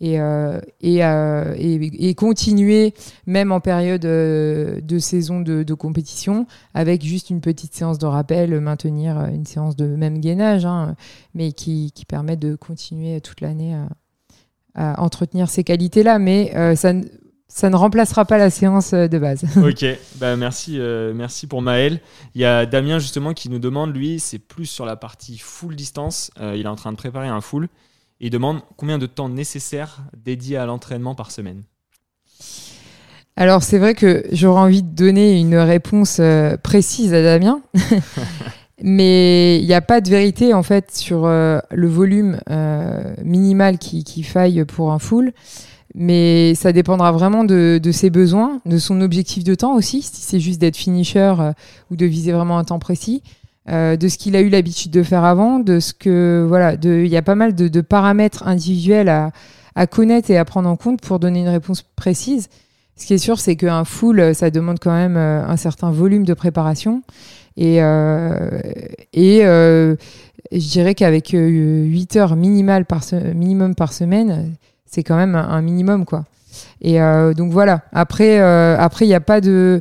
Et, 0.00 0.20
euh, 0.20 0.60
euh, 0.84 1.54
et, 1.56 2.08
et 2.08 2.14
continuer, 2.14 2.94
même 3.26 3.52
en 3.52 3.60
période 3.60 4.04
euh, 4.04 4.80
de 4.80 4.98
saison 4.98 5.40
de, 5.40 5.74
compétition, 5.74 6.46
avec 6.74 7.04
juste 7.04 7.30
une 7.30 7.40
petite 7.40 7.74
séance 7.74 7.98
de 7.98 8.06
rappel, 8.06 8.60
maintenir 8.60 9.18
une 9.26 9.46
séance 9.46 9.76
de 9.76 9.86
même 9.86 10.20
gainage, 10.20 10.66
hein, 10.66 10.94
mais 11.34 11.52
qui, 11.52 11.92
qui 11.94 12.04
permet 12.04 12.36
de 12.36 12.54
continuer 12.54 13.20
toute 13.20 13.40
l'année 13.40 13.76
à, 14.74 15.00
entretenir 15.00 15.48
ces 15.48 15.62
qualités-là. 15.62 16.18
Mais 16.18 16.52
ça, 16.74 16.92
ça 17.46 17.70
ne 17.70 17.76
remplacera 17.76 18.24
pas 18.24 18.38
la 18.38 18.50
séance 18.50 18.92
de 18.92 19.18
base. 19.18 19.44
ok, 19.56 19.86
bah 20.16 20.36
merci, 20.36 20.78
merci 21.14 21.46
pour 21.46 21.62
Maël. 21.62 22.00
Il 22.34 22.40
y 22.40 22.44
a 22.44 22.66
Damien 22.66 22.98
justement 22.98 23.34
qui 23.34 23.48
nous 23.48 23.60
demande, 23.60 23.94
lui, 23.94 24.18
c'est 24.18 24.40
plus 24.40 24.66
sur 24.66 24.84
la 24.84 24.96
partie 24.96 25.38
full 25.38 25.76
distance. 25.76 26.32
Il 26.40 26.62
est 26.62 26.68
en 26.68 26.76
train 26.76 26.90
de 26.90 26.96
préparer 26.96 27.28
un 27.28 27.40
full. 27.40 27.68
Et 28.20 28.26
il 28.26 28.30
demande 28.30 28.60
combien 28.76 28.98
de 28.98 29.06
temps 29.06 29.28
nécessaire 29.28 30.02
dédié 30.16 30.56
à 30.56 30.66
l'entraînement 30.66 31.14
par 31.14 31.30
semaine. 31.30 31.62
Alors 33.36 33.62
c'est 33.62 33.78
vrai 33.78 33.94
que 33.94 34.24
j'aurais 34.30 34.60
envie 34.60 34.82
de 34.82 34.94
donner 34.94 35.40
une 35.40 35.56
réponse 35.56 36.18
euh, 36.20 36.56
précise 36.56 37.12
à 37.12 37.22
Damien, 37.22 37.62
mais 38.82 39.58
il 39.60 39.66
n'y 39.66 39.74
a 39.74 39.80
pas 39.80 40.00
de 40.00 40.08
vérité 40.08 40.54
en 40.54 40.62
fait 40.62 40.94
sur 40.94 41.24
euh, 41.26 41.58
le 41.72 41.88
volume 41.88 42.38
euh, 42.48 43.14
minimal 43.24 43.78
qui, 43.78 44.04
qui 44.04 44.22
faille 44.22 44.64
pour 44.64 44.92
un 44.92 45.00
full, 45.00 45.32
mais 45.94 46.54
ça 46.56 46.72
dépendra 46.72 47.12
vraiment 47.12 47.44
de, 47.44 47.78
de 47.82 47.92
ses 47.92 48.10
besoins, 48.10 48.60
de 48.66 48.78
son 48.78 49.00
objectif 49.00 49.44
de 49.44 49.54
temps 49.54 49.74
aussi, 49.74 50.02
si 50.02 50.20
c'est 50.20 50.40
juste 50.40 50.60
d'être 50.60 50.76
finisher 50.76 51.34
euh, 51.38 51.52
ou 51.90 51.96
de 51.96 52.04
viser 52.04 52.32
vraiment 52.32 52.58
un 52.58 52.64
temps 52.64 52.80
précis. 52.80 53.22
Euh, 53.70 53.96
de 53.96 54.08
ce 54.08 54.18
qu'il 54.18 54.36
a 54.36 54.40
eu 54.40 54.48
l'habitude 54.48 54.90
de 54.90 55.02
faire 55.02 55.24
avant, 55.24 55.58
de 55.58 55.80
ce 55.80 55.94
que 55.94 56.44
voilà, 56.46 56.74
il 56.82 57.06
y 57.06 57.16
a 57.16 57.22
pas 57.22 57.34
mal 57.34 57.54
de, 57.54 57.68
de 57.68 57.80
paramètres 57.80 58.46
individuels 58.46 59.08
à, 59.08 59.30
à 59.74 59.86
connaître 59.86 60.30
et 60.30 60.36
à 60.36 60.44
prendre 60.44 60.68
en 60.68 60.76
compte 60.76 61.00
pour 61.00 61.18
donner 61.18 61.40
une 61.40 61.48
réponse 61.48 61.82
précise. 61.96 62.48
Ce 62.96 63.06
qui 63.06 63.14
est 63.14 63.18
sûr, 63.18 63.40
c'est 63.40 63.56
qu'un 63.56 63.84
full, 63.84 64.20
euh, 64.20 64.34
ça 64.34 64.50
demande 64.50 64.78
quand 64.80 64.92
même 64.94 65.16
euh, 65.16 65.44
un 65.46 65.56
certain 65.56 65.90
volume 65.90 66.24
de 66.24 66.34
préparation. 66.34 67.02
Et, 67.56 67.82
euh, 67.82 68.50
et 69.12 69.44
euh, 69.44 69.96
je 70.52 70.58
dirais 70.68 70.94
qu'avec 70.94 71.34
euh, 71.34 71.84
8 71.84 72.16
heures 72.16 72.36
minimales 72.36 72.84
par 72.84 73.02
minimum 73.34 73.74
par 73.74 73.92
semaine, 73.92 74.54
c'est 74.86 75.02
quand 75.02 75.16
même 75.16 75.34
un, 75.34 75.48
un 75.48 75.62
minimum. 75.62 76.04
quoi. 76.04 76.24
Et 76.80 77.00
euh, 77.00 77.34
donc 77.34 77.50
voilà. 77.52 77.82
Après, 77.92 78.40
euh, 78.40 78.76
après 78.78 79.06
il 79.06 79.08
n'y 79.08 79.14
a 79.14 79.20
pas 79.20 79.40
de. 79.40 79.80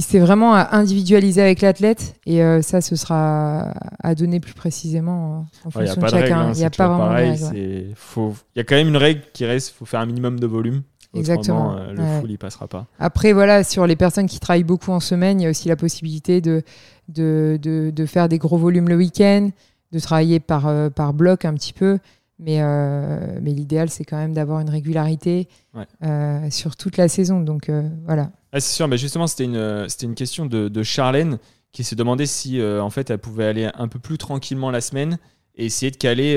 C'est 0.00 0.18
vraiment 0.18 0.54
à 0.54 0.76
individualiser 0.76 1.40
avec 1.42 1.60
l'athlète. 1.60 2.14
Et 2.26 2.42
euh, 2.42 2.60
ça, 2.62 2.80
ce 2.80 2.96
sera 2.96 3.72
à 4.02 4.14
donner 4.14 4.40
plus 4.40 4.54
précisément 4.54 5.46
euh, 5.64 5.68
en 5.68 5.70
fonction 5.70 6.00
de 6.02 6.06
chacun. 6.08 6.40
hein, 6.40 6.52
Il 6.54 6.58
n'y 6.58 6.64
a 6.64 6.70
pas 6.70 6.88
vraiment 6.88 7.08
de 7.08 7.14
règle, 7.14 7.94
faut- 7.96 8.34
Il 8.54 8.58
y 8.58 8.60
a 8.60 8.64
quand 8.64 8.74
même 8.74 8.88
une 8.88 8.96
règle 8.96 9.22
qui 9.32 9.44
reste, 9.44 9.70
il 9.70 9.74
faut 9.78 9.84
faire 9.84 10.00
un 10.00 10.06
minimum 10.06 10.38
de 10.40 10.46
volume. 10.46 10.82
Exactement, 11.14 11.76
euh, 11.76 11.92
le 11.92 12.02
ouais. 12.02 12.20
full, 12.20 12.30
il 12.30 12.38
passera 12.38 12.68
pas. 12.68 12.86
Après, 12.98 13.34
voilà, 13.34 13.64
sur 13.64 13.86
les 13.86 13.96
personnes 13.96 14.26
qui 14.26 14.40
travaillent 14.40 14.64
beaucoup 14.64 14.92
en 14.92 15.00
semaine, 15.00 15.40
il 15.40 15.44
y 15.44 15.46
a 15.46 15.50
aussi 15.50 15.68
la 15.68 15.76
possibilité 15.76 16.40
de, 16.40 16.62
de, 17.08 17.58
de, 17.60 17.92
de 17.94 18.06
faire 18.06 18.30
des 18.30 18.38
gros 18.38 18.56
volumes 18.56 18.88
le 18.88 18.96
week-end, 18.96 19.50
de 19.92 19.98
travailler 20.00 20.40
par, 20.40 20.68
euh, 20.68 20.88
par 20.88 21.12
bloc 21.12 21.44
un 21.44 21.52
petit 21.52 21.74
peu. 21.74 21.98
Mais, 22.44 22.58
euh, 22.60 23.38
mais 23.40 23.52
l'idéal, 23.52 23.88
c'est 23.88 24.04
quand 24.04 24.16
même 24.16 24.32
d'avoir 24.32 24.58
une 24.60 24.68
régularité 24.70 25.48
Ouais. 25.74 25.86
euh, 26.04 26.50
sur 26.50 26.74
toute 26.76 26.96
la 26.96 27.06
saison. 27.08 27.40
Donc 27.40 27.68
euh, 27.68 27.88
voilà. 28.04 28.30
Ah, 28.52 28.58
c'est 28.60 28.74
sûr, 28.74 28.88
mais 28.88 28.98
justement, 28.98 29.26
c'était 29.28 29.44
une, 29.44 29.86
c'était 29.88 30.06
une 30.06 30.16
question 30.16 30.44
de, 30.46 30.68
de 30.68 30.82
Charlène 30.82 31.38
qui 31.70 31.84
se 31.84 31.94
demandait 31.94 32.26
si 32.26 32.60
en 32.62 32.90
fait 32.90 33.08
elle 33.10 33.18
pouvait 33.18 33.46
aller 33.46 33.70
un 33.78 33.88
peu 33.88 33.98
plus 33.98 34.18
tranquillement 34.18 34.70
la 34.70 34.80
semaine 34.82 35.16
et 35.54 35.66
essayer 35.66 35.90
de 35.90 35.96
caler 35.96 36.34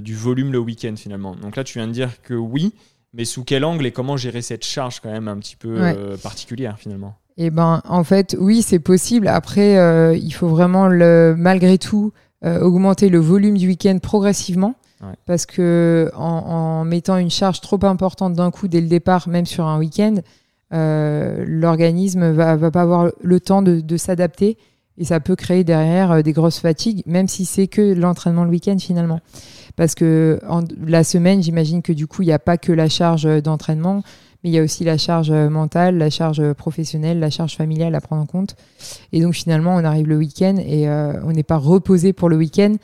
du 0.00 0.14
volume 0.14 0.52
le 0.52 0.58
week-end 0.58 0.94
finalement. 0.96 1.34
Donc 1.36 1.56
là, 1.56 1.64
tu 1.64 1.78
viens 1.78 1.86
de 1.86 1.92
dire 1.92 2.22
que 2.22 2.32
oui, 2.32 2.72
mais 3.12 3.26
sous 3.26 3.44
quel 3.44 3.64
angle 3.66 3.84
et 3.84 3.90
comment 3.92 4.16
gérer 4.16 4.40
cette 4.40 4.64
charge 4.64 5.00
quand 5.00 5.10
même 5.12 5.28
un 5.28 5.36
petit 5.38 5.56
peu 5.56 5.76
particulière 6.22 6.78
finalement? 6.78 7.14
Eh 7.36 7.50
ben, 7.50 7.82
en 7.86 8.04
fait, 8.04 8.36
oui, 8.40 8.62
c'est 8.62 8.78
possible. 8.78 9.28
Après, 9.28 10.16
il 10.16 10.30
faut 10.30 10.48
vraiment, 10.48 10.88
le, 10.88 11.34
malgré 11.36 11.76
tout, 11.76 12.12
augmenter 12.42 13.10
le 13.10 13.18
volume 13.18 13.58
du 13.58 13.66
week-end 13.66 13.98
progressivement. 14.00 14.76
Parce 15.26 15.46
que 15.46 16.10
en, 16.14 16.84
mettant 16.84 17.16
une 17.16 17.30
charge 17.30 17.60
trop 17.60 17.78
importante 17.84 18.34
d'un 18.34 18.50
coup 18.50 18.68
dès 18.68 18.80
le 18.80 18.88
départ, 18.88 19.28
même 19.28 19.46
sur 19.46 19.66
un 19.66 19.78
week-end, 19.78 20.16
l'organisme 20.70 22.30
va, 22.32 22.56
va 22.56 22.70
pas 22.70 22.82
avoir 22.82 23.10
le 23.20 23.40
temps 23.40 23.62
de, 23.62 23.80
de 23.80 23.96
s'adapter 23.96 24.58
et 24.96 25.04
ça 25.04 25.20
peut 25.20 25.36
créer 25.36 25.64
derrière 25.64 26.22
des 26.22 26.32
grosses 26.32 26.58
fatigues, 26.58 27.02
même 27.06 27.28
si 27.28 27.44
c'est 27.44 27.66
que 27.66 27.94
l'entraînement 27.94 28.44
le 28.44 28.50
week-end 28.50 28.78
finalement. 28.78 29.20
Parce 29.76 29.94
que 29.94 30.38
la 30.86 31.02
semaine, 31.02 31.42
j'imagine 31.42 31.82
que 31.82 31.92
du 31.92 32.06
coup, 32.06 32.22
il 32.22 32.26
n'y 32.26 32.32
a 32.32 32.38
pas 32.38 32.58
que 32.58 32.72
la 32.72 32.88
charge 32.88 33.42
d'entraînement, 33.42 34.02
mais 34.44 34.50
il 34.50 34.52
y 34.52 34.58
a 34.58 34.62
aussi 34.62 34.84
la 34.84 34.98
charge 34.98 35.30
mentale, 35.32 35.96
la 35.96 36.10
charge 36.10 36.52
professionnelle, 36.52 37.18
la 37.18 37.30
charge 37.30 37.56
familiale 37.56 37.94
à 37.94 38.02
prendre 38.02 38.20
en 38.20 38.26
compte. 38.26 38.56
Et 39.12 39.22
donc 39.22 39.32
finalement, 39.32 39.74
on 39.74 39.84
arrive 39.84 40.06
le 40.06 40.18
week-end 40.18 40.56
et 40.58 40.86
euh, 40.86 41.14
on 41.24 41.32
n'est 41.32 41.42
pas 41.42 41.56
reposé 41.56 42.12
pour 42.12 42.28
le 42.28 42.36
week-end. 42.36 42.74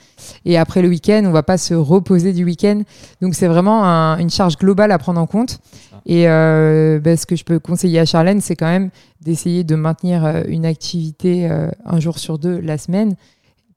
Et 0.46 0.56
après 0.56 0.80
le 0.80 0.88
week-end, 0.88 1.22
on 1.26 1.32
va 1.32 1.42
pas 1.42 1.58
se 1.58 1.74
reposer 1.74 2.32
du 2.32 2.44
week-end. 2.44 2.82
Donc 3.20 3.34
c'est 3.34 3.46
vraiment 3.46 3.84
une 4.18 4.30
charge 4.30 4.56
globale 4.56 4.90
à 4.90 4.96
prendre 4.98 5.20
en 5.20 5.26
compte. 5.26 5.60
Et 6.06 6.28
euh, 6.28 6.98
ben, 6.98 7.14
ce 7.18 7.26
que 7.26 7.36
je 7.36 7.44
peux 7.44 7.58
conseiller 7.58 7.98
à 7.98 8.06
Charlène, 8.06 8.40
c'est 8.40 8.56
quand 8.56 8.70
même 8.70 8.88
d'essayer 9.20 9.62
de 9.62 9.74
maintenir 9.74 10.24
euh, 10.24 10.42
une 10.48 10.64
activité 10.64 11.46
un 11.84 12.00
jour 12.00 12.18
sur 12.18 12.38
deux 12.38 12.58
la 12.58 12.78
semaine 12.78 13.16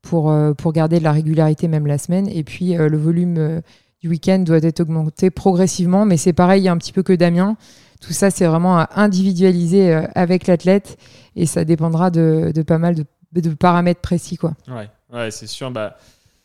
pour, 0.03 0.29
euh, 0.29 0.53
pour 0.53 0.73
garder 0.73 0.99
de 0.99 1.03
la 1.03 1.11
régularité 1.11 1.67
même 1.67 1.87
la 1.87 1.97
semaine. 1.97 2.27
Et 2.29 2.43
puis 2.43 2.77
euh, 2.77 2.87
le 2.87 2.97
volume 2.97 3.37
euh, 3.39 3.61
du 4.03 4.09
week-end 4.09 4.39
doit 4.39 4.57
être 4.57 4.81
augmenté 4.81 5.31
progressivement, 5.31 6.05
mais 6.05 6.17
c'est 6.17 6.33
pareil 6.33 6.67
un 6.67 6.77
petit 6.77 6.91
peu 6.91 7.03
que 7.03 7.13
Damien. 7.13 7.55
Tout 8.01 8.11
ça, 8.11 8.29
c'est 8.29 8.45
vraiment 8.45 8.77
à 8.77 8.89
individualiser 8.97 9.93
avec 10.13 10.45
l'athlète 10.45 10.97
et 11.37 11.45
ça 11.45 11.63
dépendra 11.63 12.11
de, 12.11 12.51
pas 12.67 12.77
mal 12.77 12.95
de, 13.31 13.53
paramètres 13.53 14.01
précis. 14.01 14.35
Quoi. 14.35 14.55
Ouais, 14.67 14.89
ouais 15.13 15.31
c'est 15.31 15.47
sûr. 15.47 15.71
Bah, 15.71 15.97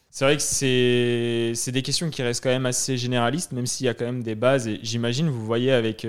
c'est 0.09 0.25
vrai 0.25 0.37
que 0.37 0.43
c'est 0.43 1.73
des 1.73 1.83
questions 1.83 2.11
qui 2.11 2.23
restent 2.23 2.45
quand 2.45 2.51
même 2.51 2.67
assez 2.67 2.97
généralistes, 2.97 3.51
même 3.51 3.67
s'il 3.67 3.87
y 3.87 3.89
a 3.89 3.95
quand 3.95 4.07
même 4.07 4.23
des 4.23 4.37
bases. 4.37 4.69
Et 4.69 4.79
j'imagine, 4.85 5.29
vous 5.29 5.45
voyez 5.45 5.73
avec 5.73 6.07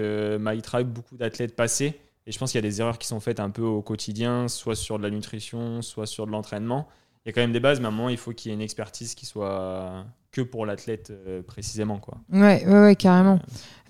Tribe 0.62 0.88
beaucoup 0.88 1.18
d'athlètes 1.18 1.56
passés. 1.56 2.00
Et 2.28 2.32
je 2.32 2.38
pense 2.38 2.52
qu'il 2.52 2.64
y 2.64 2.64
a 2.64 2.70
des 2.70 2.80
erreurs 2.80 3.00
qui 3.00 3.08
sont 3.08 3.20
faites 3.20 3.40
un 3.40 3.50
peu 3.50 3.64
au 3.64 3.82
quotidien, 3.82 4.48
soit 4.48 4.76
sur 4.76 5.00
de 5.00 5.04
la 5.04 5.10
nutrition, 5.10 5.82
soit 5.82 6.06
sur 6.06 6.28
de 6.28 6.32
l'entraînement 6.32 6.88
il 7.26 7.30
y 7.30 7.32
a 7.32 7.34
quand 7.34 7.42
même 7.42 7.52
des 7.52 7.60
bases, 7.60 7.80
mais 7.80 7.86
à 7.86 7.90
un 7.90 7.92
moment, 7.92 8.10
il 8.10 8.18
faut 8.18 8.32
qu'il 8.32 8.50
y 8.50 8.52
ait 8.52 8.56
une 8.56 8.62
expertise 8.62 9.14
qui 9.14 9.26
soit 9.26 10.06
que 10.32 10.42
pour 10.42 10.66
l'athlète 10.66 11.12
euh, 11.12 11.42
précisément. 11.42 11.98
Quoi. 11.98 12.18
Ouais, 12.32 12.64
ouais, 12.66 12.82
ouais 12.82 12.96
carrément. 12.96 13.40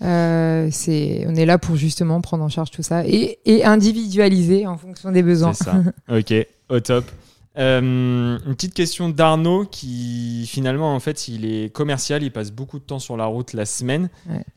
Euh, 0.02 0.68
c'est, 0.70 1.24
on 1.28 1.34
est 1.34 1.44
là 1.44 1.58
pour 1.58 1.76
justement 1.76 2.20
prendre 2.20 2.44
en 2.44 2.48
charge 2.48 2.70
tout 2.70 2.82
ça 2.82 3.06
et, 3.06 3.38
et 3.44 3.64
individualiser 3.64 4.66
en 4.66 4.78
fonction 4.78 5.12
des 5.12 5.22
besoins. 5.22 5.52
C'est 5.52 5.64
ça. 5.64 5.82
ok, 6.10 6.34
au 6.70 6.80
top. 6.80 7.04
Euh, 7.58 8.38
une 8.46 8.54
petite 8.54 8.74
question 8.74 9.08
d'Arnaud 9.08 9.64
qui 9.64 10.46
finalement 10.46 10.94
en 10.94 11.00
fait 11.00 11.26
il 11.26 11.44
est 11.44 11.74
commercial, 11.74 12.22
il 12.22 12.30
passe 12.30 12.52
beaucoup 12.52 12.78
de 12.78 12.84
temps 12.84 13.00
sur 13.00 13.16
la 13.16 13.24
route 13.24 13.54
la 13.54 13.66
semaine 13.66 14.08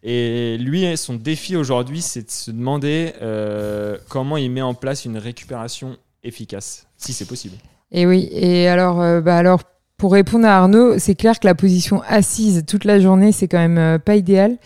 et 0.04 0.58
lui 0.60 0.96
son 0.96 1.16
défi 1.16 1.56
aujourd'hui 1.56 2.04
c'est 2.04 2.28
de 2.28 2.32
se 2.32 2.52
demander 2.52 3.12
comment 4.10 4.38
il 4.38 4.52
met 4.52 4.62
en 4.62 4.76
place 4.76 5.06
une 5.06 5.18
récupération 5.18 5.98
efficace, 6.24 6.86
si 6.96 7.14
c'est 7.14 7.26
possible. 7.26 7.58
Et 7.92 8.06
oui, 8.06 8.30
et 8.32 8.68
alors, 8.68 8.98
bah 9.24 9.38
alors 9.38 9.64
pour 10.04 10.12
répondre 10.12 10.46
à 10.46 10.58
Arnaud, 10.58 11.00
c'est 11.00 11.16
clair 11.16 11.40
que 11.40 11.48
la 11.48 11.56
position 11.56 12.02
assise 12.10 12.66
toute 12.68 12.84
la 12.84 13.00
journée, 13.00 13.32
c'est 13.32 13.48
quand 13.48 13.58
même 13.58 13.78
euh, 13.78 13.98
pas 14.00 14.18
idéal 14.18 14.58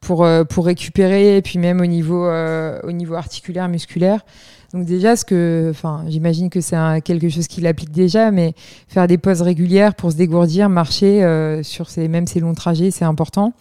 pour, 0.00 0.24
euh, 0.24 0.44
pour 0.44 0.64
récupérer, 0.64 1.36
et 1.36 1.42
puis 1.42 1.58
même 1.58 1.82
au 1.82 1.84
niveau, 1.84 2.26
au 2.26 2.92
niveau 2.92 3.12
articulaire, 3.12 3.68
musculaire. 3.68 4.24
Donc 4.72 4.86
déjà, 4.86 5.14
ce 5.14 5.26
que, 5.26 5.68
enfin, 5.68 6.04
j'imagine 6.08 6.48
que 6.48 6.62
c'est 6.62 6.78
quelque 7.04 7.28
chose 7.28 7.48
qu'il 7.48 7.66
applique 7.66 7.92
déjà, 7.92 8.30
mais 8.30 8.54
faire 8.88 9.06
des 9.06 9.18
pauses 9.18 9.42
régulières 9.42 9.94
pour 9.94 10.10
se 10.10 10.16
dégourdir, 10.16 10.70
marcher 10.70 11.20
sur 11.62 11.90
ces, 11.90 12.08
même 12.08 12.26
ces 12.26 12.40
longs 12.40 12.54
trajets, 12.54 12.90
c'est 12.90 13.04
important. 13.04 13.52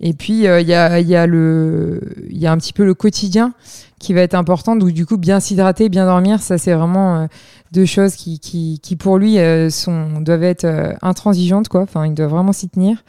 Et 0.00 0.12
puis 0.12 0.32
il 0.32 0.40
y, 0.40 0.48
a, 0.48 1.00
y, 1.00 1.14
a 1.14 1.26
le, 1.28 2.00
y 2.30 2.48
a 2.48 2.50
un 2.50 2.56
petit 2.56 2.72
peu 2.72 2.84
le 2.84 2.94
quotidien 2.94 3.54
qui 4.00 4.12
va 4.12 4.22
être 4.22 4.34
important. 4.34 4.74
Donc 4.74 4.90
du 4.90 5.06
coup, 5.06 5.18
bien 5.18 5.38
s'hydrater, 5.38 5.88
bien 5.88 6.06
dormir, 6.06 6.42
ça 6.42 6.58
c'est 6.58 6.74
vraiment 6.74 7.28
deux 7.72 7.86
choses 7.86 8.14
qui, 8.14 8.38
qui, 8.38 8.78
qui 8.82 8.96
pour 8.96 9.18
lui 9.18 9.38
euh, 9.38 9.70
sont, 9.70 10.20
doivent 10.20 10.44
être 10.44 10.64
euh, 10.64 10.92
intransigeantes, 11.02 11.68
quoi. 11.68 11.80
Enfin, 11.80 12.06
il 12.06 12.14
doit 12.14 12.26
vraiment 12.26 12.52
s'y 12.52 12.68
tenir. 12.68 13.02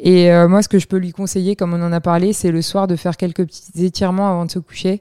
Et 0.00 0.32
euh, 0.32 0.48
moi, 0.48 0.60
ce 0.60 0.68
que 0.68 0.80
je 0.80 0.88
peux 0.88 0.96
lui 0.96 1.12
conseiller, 1.12 1.54
comme 1.54 1.72
on 1.72 1.80
en 1.80 1.92
a 1.92 2.00
parlé, 2.00 2.32
c'est 2.32 2.50
le 2.50 2.62
soir 2.62 2.88
de 2.88 2.96
faire 2.96 3.16
quelques 3.16 3.46
petits 3.46 3.84
étirements 3.84 4.28
avant 4.28 4.44
de 4.44 4.50
se 4.50 4.58
coucher 4.58 5.00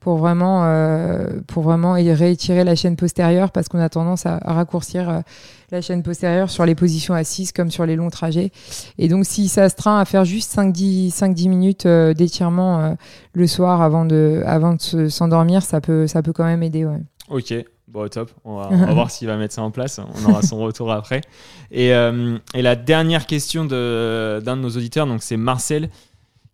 pour 0.00 0.18
vraiment, 0.18 0.64
euh, 0.64 1.40
pour 1.46 1.62
vraiment 1.62 1.92
réétirer 1.94 2.62
la 2.62 2.74
chaîne 2.74 2.94
postérieure 2.96 3.50
parce 3.50 3.68
qu'on 3.68 3.80
a 3.80 3.88
tendance 3.88 4.26
à, 4.26 4.38
raccourcir 4.44 5.22
la 5.70 5.80
chaîne 5.80 6.02
postérieure 6.02 6.50
sur 6.50 6.66
les 6.66 6.74
positions 6.74 7.14
assises 7.14 7.52
comme 7.52 7.70
sur 7.70 7.86
les 7.86 7.96
longs 7.96 8.10
trajets. 8.10 8.52
Et 8.98 9.08
donc, 9.08 9.24
si 9.24 9.48
ça 9.48 9.70
se 9.70 9.76
train 9.76 9.98
à 9.98 10.04
faire 10.04 10.26
juste 10.26 10.54
5-10 10.54 11.48
minutes 11.48 11.86
d'étirement 11.86 12.96
le 13.32 13.46
soir 13.46 13.80
avant 13.80 14.04
de, 14.04 14.42
avant 14.44 14.74
de 14.74 15.08
s'endormir, 15.08 15.62
ça 15.62 15.80
peut, 15.80 16.06
ça 16.06 16.22
peut 16.22 16.34
quand 16.34 16.44
même 16.44 16.62
aider. 16.62 16.84
Ouais. 16.84 17.00
Ok, 17.30 17.54
Bon, 17.94 18.08
top. 18.08 18.32
On 18.42 18.56
va, 18.56 18.68
voir 18.92 19.10
s'il 19.12 19.28
va 19.28 19.36
mettre 19.36 19.54
ça 19.54 19.62
en 19.62 19.70
place. 19.70 20.00
On 20.00 20.28
aura 20.28 20.42
son 20.42 20.58
retour 20.58 20.90
après. 20.90 21.20
Et, 21.70 21.94
euh, 21.94 22.36
et 22.52 22.60
la 22.60 22.74
dernière 22.74 23.24
question 23.24 23.64
d'un 23.64 24.40
de, 24.40 24.42
de, 24.44 24.54
nos 24.54 24.70
auditeurs, 24.70 25.06
donc 25.06 25.22
c'est 25.22 25.36
Marcel, 25.36 25.88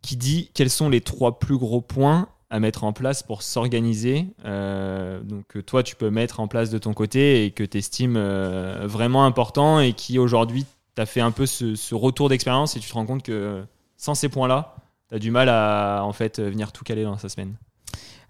qui 0.02 0.16
dit 0.16 0.50
quels 0.52 0.68
sont 0.68 0.90
les 0.90 1.00
trois 1.00 1.38
plus 1.38 1.56
gros 1.56 1.80
points 1.80 2.28
à 2.50 2.60
mettre 2.60 2.84
en 2.84 2.92
place 2.92 3.22
pour 3.22 3.40
s'organiser? 3.40 4.26
Euh, 4.44 5.22
donc 5.22 5.64
toi, 5.64 5.82
tu 5.82 5.96
peux 5.96 6.10
mettre 6.10 6.40
en 6.40 6.46
place 6.46 6.68
de 6.68 6.76
ton 6.76 6.92
côté 6.92 7.46
et 7.46 7.52
que 7.52 7.64
tu 7.64 7.78
estimes 7.78 8.16
euh, 8.18 8.82
vraiment 8.84 9.24
important 9.24 9.80
et 9.80 9.94
qui 9.94 10.18
aujourd'hui 10.18 10.66
t'a 10.94 11.06
fait 11.06 11.22
un 11.22 11.30
peu 11.30 11.46
ce, 11.46 11.74
ce 11.74 11.94
retour 11.94 12.28
d'expérience 12.28 12.76
et 12.76 12.80
tu 12.80 12.88
te 12.90 12.94
rends 12.94 13.06
compte 13.06 13.22
que 13.22 13.64
sans 13.96 14.14
ces 14.14 14.28
points-là, 14.28 14.76
tu 15.08 15.14
as 15.14 15.18
du 15.18 15.30
mal 15.30 15.48
à 15.48 16.02
en 16.04 16.12
fait 16.12 16.38
venir 16.38 16.70
tout 16.70 16.84
caler 16.84 17.04
dans 17.04 17.16
sa 17.16 17.30
semaine. 17.30 17.54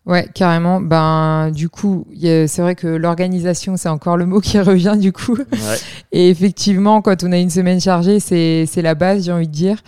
Ouais, 0.07 0.29
carrément. 0.35 0.81
Ben, 0.81 1.51
du 1.51 1.69
coup, 1.69 2.07
c'est 2.21 2.59
vrai 2.59 2.75
que 2.75 2.87
l'organisation, 2.87 3.77
c'est 3.77 3.89
encore 3.89 4.17
le 4.17 4.27
mot 4.27 4.41
qui 4.41 4.59
revient 4.61 4.97
du 4.99 5.13
coup. 5.13 5.37
Et 6.13 6.31
effectivement, 6.31 7.03
quand 7.03 7.23
on 7.23 7.33
a 7.33 7.39
une 7.39 7.51
semaine 7.51 7.81
chargée, 7.81 8.19
c'est 8.21 8.83
la 8.83 8.95
base, 8.95 9.25
j'ai 9.27 9.33
envie 9.33 9.49
de 9.49 9.53
dire. 9.53 9.83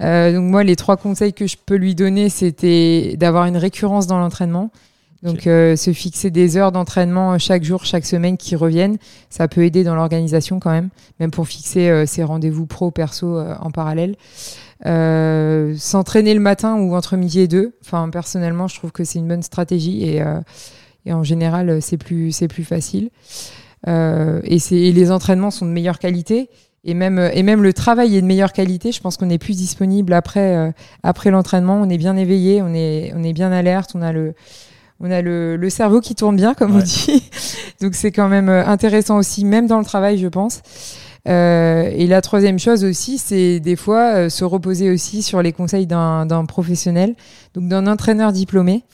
Euh, 0.00 0.32
donc 0.32 0.44
moi, 0.44 0.64
les 0.64 0.76
trois 0.76 0.96
conseils 0.96 1.32
que 1.32 1.46
je 1.46 1.56
peux 1.64 1.76
lui 1.76 1.94
donner, 1.94 2.28
c'était 2.28 3.16
d'avoir 3.18 3.46
une 3.46 3.56
récurrence 3.56 4.06
dans 4.06 4.18
l'entraînement. 4.18 4.70
Donc 5.22 5.48
euh, 5.48 5.74
se 5.74 5.92
fixer 5.92 6.30
des 6.30 6.56
heures 6.56 6.70
d'entraînement 6.70 7.38
chaque 7.38 7.64
jour, 7.64 7.84
chaque 7.84 8.06
semaine 8.06 8.36
qui 8.36 8.54
reviennent, 8.54 8.98
ça 9.30 9.48
peut 9.48 9.64
aider 9.64 9.82
dans 9.82 9.96
l'organisation 9.96 10.60
quand 10.60 10.70
même, 10.70 10.90
même 11.18 11.32
pour 11.32 11.48
fixer 11.48 11.88
euh, 11.88 12.06
ses 12.06 12.22
rendez-vous 12.22 12.66
pro 12.66 12.92
perso 12.92 13.36
euh, 13.36 13.56
en 13.60 13.72
parallèle. 13.72 14.14
Euh, 14.86 15.74
s'entraîner 15.76 16.34
le 16.34 16.40
matin 16.40 16.76
ou 16.76 16.94
entre 16.94 17.16
midi 17.16 17.40
et 17.40 17.48
deux. 17.48 17.74
Enfin, 17.82 18.08
personnellement, 18.10 18.68
je 18.68 18.76
trouve 18.76 18.92
que 18.92 19.04
c'est 19.04 19.18
une 19.18 19.26
bonne 19.26 19.42
stratégie 19.42 20.08
et, 20.08 20.22
euh, 20.22 20.40
et 21.04 21.12
en 21.12 21.24
général, 21.24 21.82
c'est 21.82 21.96
plus, 21.96 22.32
c'est 22.32 22.48
plus 22.48 22.64
facile. 22.64 23.10
Euh, 23.86 24.40
et, 24.44 24.58
et 24.70 24.92
les 24.92 25.10
entraînements 25.10 25.50
sont 25.50 25.66
de 25.66 25.70
meilleure 25.70 25.98
qualité. 25.98 26.48
Et 26.84 26.94
même, 26.94 27.18
et 27.18 27.42
même 27.42 27.62
le 27.62 27.72
travail 27.72 28.16
est 28.16 28.20
de 28.20 28.26
meilleure 28.26 28.52
qualité. 28.52 28.92
Je 28.92 29.00
pense 29.00 29.16
qu'on 29.16 29.30
est 29.30 29.38
plus 29.38 29.56
disponible 29.56 30.12
après, 30.12 30.72
après 31.02 31.30
l'entraînement. 31.30 31.80
On 31.82 31.90
est 31.90 31.98
bien 31.98 32.16
éveillé, 32.16 32.62
on 32.62 32.72
est, 32.72 33.12
on 33.16 33.24
est 33.24 33.32
bien 33.32 33.50
alerte. 33.50 33.92
On 33.94 34.00
a 34.00 34.12
le, 34.12 34.34
on 35.00 35.10
a 35.10 35.20
le, 35.20 35.56
le 35.56 35.70
cerveau 35.70 36.00
qui 36.00 36.14
tourne 36.14 36.36
bien, 36.36 36.54
comme 36.54 36.76
on 36.76 36.78
dit. 36.78 37.28
Donc 37.80 37.94
c'est 37.94 38.12
quand 38.12 38.28
même 38.28 38.48
intéressant 38.48 39.18
aussi, 39.18 39.44
même 39.44 39.66
dans 39.66 39.80
le 39.80 39.84
travail, 39.84 40.18
je 40.18 40.28
pense. 40.28 40.62
Euh, 41.26 41.90
et 41.94 42.06
la 42.06 42.22
troisième 42.22 42.58
chose 42.58 42.84
aussi, 42.84 43.18
c'est 43.18 43.60
des 43.60 43.76
fois 43.76 44.14
euh, 44.14 44.28
se 44.28 44.44
reposer 44.44 44.90
aussi 44.90 45.22
sur 45.22 45.42
les 45.42 45.52
conseils 45.52 45.86
d'un 45.86 46.44
professionnel, 46.46 47.14
donc 47.54 47.68
d'un 47.68 47.86
entraîneur 47.86 48.32
diplômé. 48.32 48.84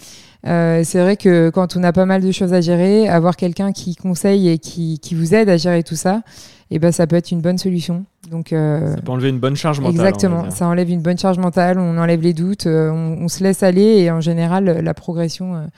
Euh, 0.46 0.82
c'est 0.84 1.00
vrai 1.00 1.16
que 1.16 1.48
quand 1.50 1.76
on 1.76 1.82
a 1.82 1.92
pas 1.92 2.04
mal 2.04 2.22
de 2.22 2.30
choses 2.30 2.52
à 2.52 2.60
gérer, 2.60 3.08
avoir 3.08 3.36
quelqu'un 3.36 3.72
qui 3.72 3.96
conseille 3.96 4.48
et 4.48 4.58
qui, 4.58 4.98
qui, 4.98 5.14
vous 5.14 5.34
aide 5.34 5.48
à 5.48 5.56
gérer 5.56 5.82
tout 5.82 5.94
ça, 5.94 6.20
et 6.70 6.76
eh 6.76 6.78
ben 6.78 6.92
ça 6.92 7.06
peut 7.06 7.16
être 7.16 7.30
une 7.30 7.40
bonne 7.40 7.56
solution. 7.56 8.04
Donc 8.30 8.48
ça 8.50 8.96
peut 9.02 9.12
enlever 9.12 9.30
une 9.30 9.38
bonne 9.38 9.56
charge 9.56 9.80
mentale. 9.80 9.94
Exactement, 9.94 10.50
ça 10.50 10.66
enlève 10.66 10.90
une 10.90 11.00
bonne 11.00 11.16
charge 11.16 11.38
mentale, 11.38 11.78
on 11.78 11.96
enlève 11.96 12.20
les 12.20 12.34
doutes, 12.34 12.66
on, 12.66 13.18
on, 13.20 13.28
se 13.28 13.42
laisse 13.42 13.62
aller 13.62 14.00
et 14.00 14.10
en 14.10 14.20
général 14.20 14.64
la 14.64 14.94
progression 14.94 15.68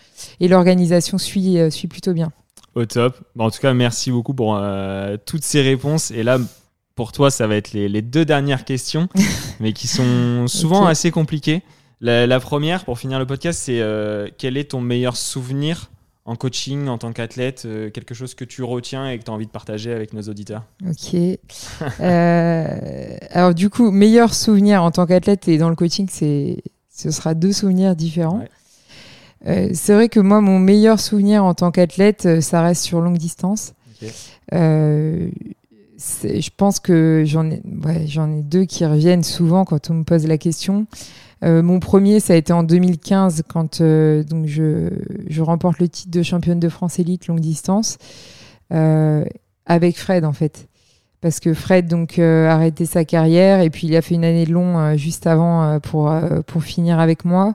et 0.41 0.49
l'organisation 0.49 1.19
suit 1.19 1.59
suit 1.71 1.89
plutôt 1.89 2.13
bien. 2.13 2.33
Au 2.77 2.85
top. 2.85 3.17
en 3.39 3.51
tout 3.51 3.59
cas, 3.59 3.73
merci 3.73 4.13
beaucoup 4.13 4.35
pour 4.35 4.57
euh, 4.57 5.17
toutes 5.25 5.45
ces 5.45 5.63
réponses. 5.63 6.11
Et 6.11 6.23
là, 6.23 6.39
pour 6.95 7.13
toi, 7.13 7.31
ça 7.31 7.47
va 7.47 7.57
être 7.57 7.73
les, 7.73 8.03
deux 8.03 8.25
dernières 8.25 8.65
questions, 8.65 9.09
mais 9.61 9.73
qui 9.73 9.89
sont 9.89 10.47
souvent 10.47 10.87
assez 10.87 11.11
compliquées. 11.11 11.63
La, 12.01 12.41
première, 12.41 12.85
pour 12.85 12.99
finir 12.99 13.19
le 13.19 13.27
podcast, 13.27 13.59
c'est 13.65 13.81
euh, 13.81 14.29
quel 14.37 14.57
est 14.57 14.71
ton 14.73 14.81
meilleur 14.81 15.17
souvenir 15.17 15.91
en 16.27 16.37
coaching, 16.37 16.89
en 16.89 16.99
tant 16.99 17.13
qu'athlète, 17.13 17.63
euh, 17.67 17.89
quelque 17.89 18.13
chose 18.13 18.35
que 18.35 18.45
tu 18.45 18.63
retiens 18.63 19.09
et 19.09 19.19
que 19.19 19.25
tu 19.25 19.31
as 19.31 19.35
envie 19.35 19.47
de 19.47 19.51
partager 19.51 19.93
avec 19.93 20.13
nos 20.13 20.23
auditeurs? 20.23 20.65
Ok. 20.87 21.15
euh, 22.01 23.17
alors 23.31 23.55
du 23.55 23.71
coup, 23.71 23.91
meilleur 23.91 24.35
souvenir 24.35 24.83
en 24.83 24.91
tant 24.91 25.07
qu'athlète 25.07 25.49
et 25.49 25.57
dans 25.57 25.71
le 25.71 25.77
coaching, 25.77 26.09
c'est 26.11 26.63
ce 26.91 27.11
sera 27.11 27.35
deux 27.35 27.53
souvenirs 27.53 27.95
différents. 27.95 28.41
Ouais. 28.41 28.49
Euh, 29.47 29.71
c'est 29.75 29.95
vrai 29.95 30.09
que 30.09 30.21
moi, 30.21 30.41
mon 30.41 30.59
meilleur 30.59 31.01
souvenir 31.01 31.45
en 31.45 31.55
tant 31.55 31.71
qu'athlète, 31.71 32.27
euh, 32.27 32.41
ça 32.41 32.63
reste 32.63 32.83
sur 32.83 33.01
longue 33.01 33.19
distance. 33.19 33.75
Euh, 34.53 35.29
je 35.99 36.51
pense 36.57 36.81
que 36.81 37.23
j'en 37.27 37.51
ai, 37.51 37.63
ouais, 37.85 38.07
j'en 38.07 38.31
ai 38.31 38.43
deux 38.43 38.65
qui 38.65 38.85
reviennent 38.85 39.25
souvent 39.25 39.65
quand 39.65 39.91
on 39.91 39.95
me 39.95 40.05
pose 40.05 40.27
la 40.27 40.39
question. 40.39 40.87
Euh, 41.45 41.63
mon 41.63 41.81
premier, 41.81 42.21
ça 42.21 42.33
a 42.33 42.37
été 42.37 42.53
en 42.53 42.63
2015 42.63 43.43
quand 43.49 43.83
donc 43.83 44.47
je, 44.47 44.91
je 45.29 45.43
remporte 45.43 45.79
le 45.79 45.89
titre 45.89 46.11
de 46.11 46.23
championne 46.23 46.61
de 46.61 46.69
France 46.69 46.99
élite 46.99 47.27
longue 47.27 47.41
distance 47.41 47.99
avec 48.71 49.99
Fred 49.99 50.25
en 50.25 50.33
fait. 50.33 50.69
Parce 51.21 51.41
que 51.41 51.55
Fred 51.55 51.89
donc 51.89 52.19
euh, 52.19 52.49
a 52.49 52.53
arrêté 52.53 52.85
sa 52.85 53.05
carrière 53.05 53.61
et 53.61 53.71
puis 53.71 53.87
il 53.87 53.97
a 53.97 54.03
fait 54.03 54.15
une 54.15 54.25
année 54.25 54.45
de 54.45 54.53
long 54.53 54.79
euh, 54.79 54.97
juste 54.97 55.27
avant 55.27 55.63
euh, 55.63 55.79
pour 55.79 56.13
pour 56.47 56.63
finir 56.63 57.01
avec 57.01 57.25
moi. 57.25 57.55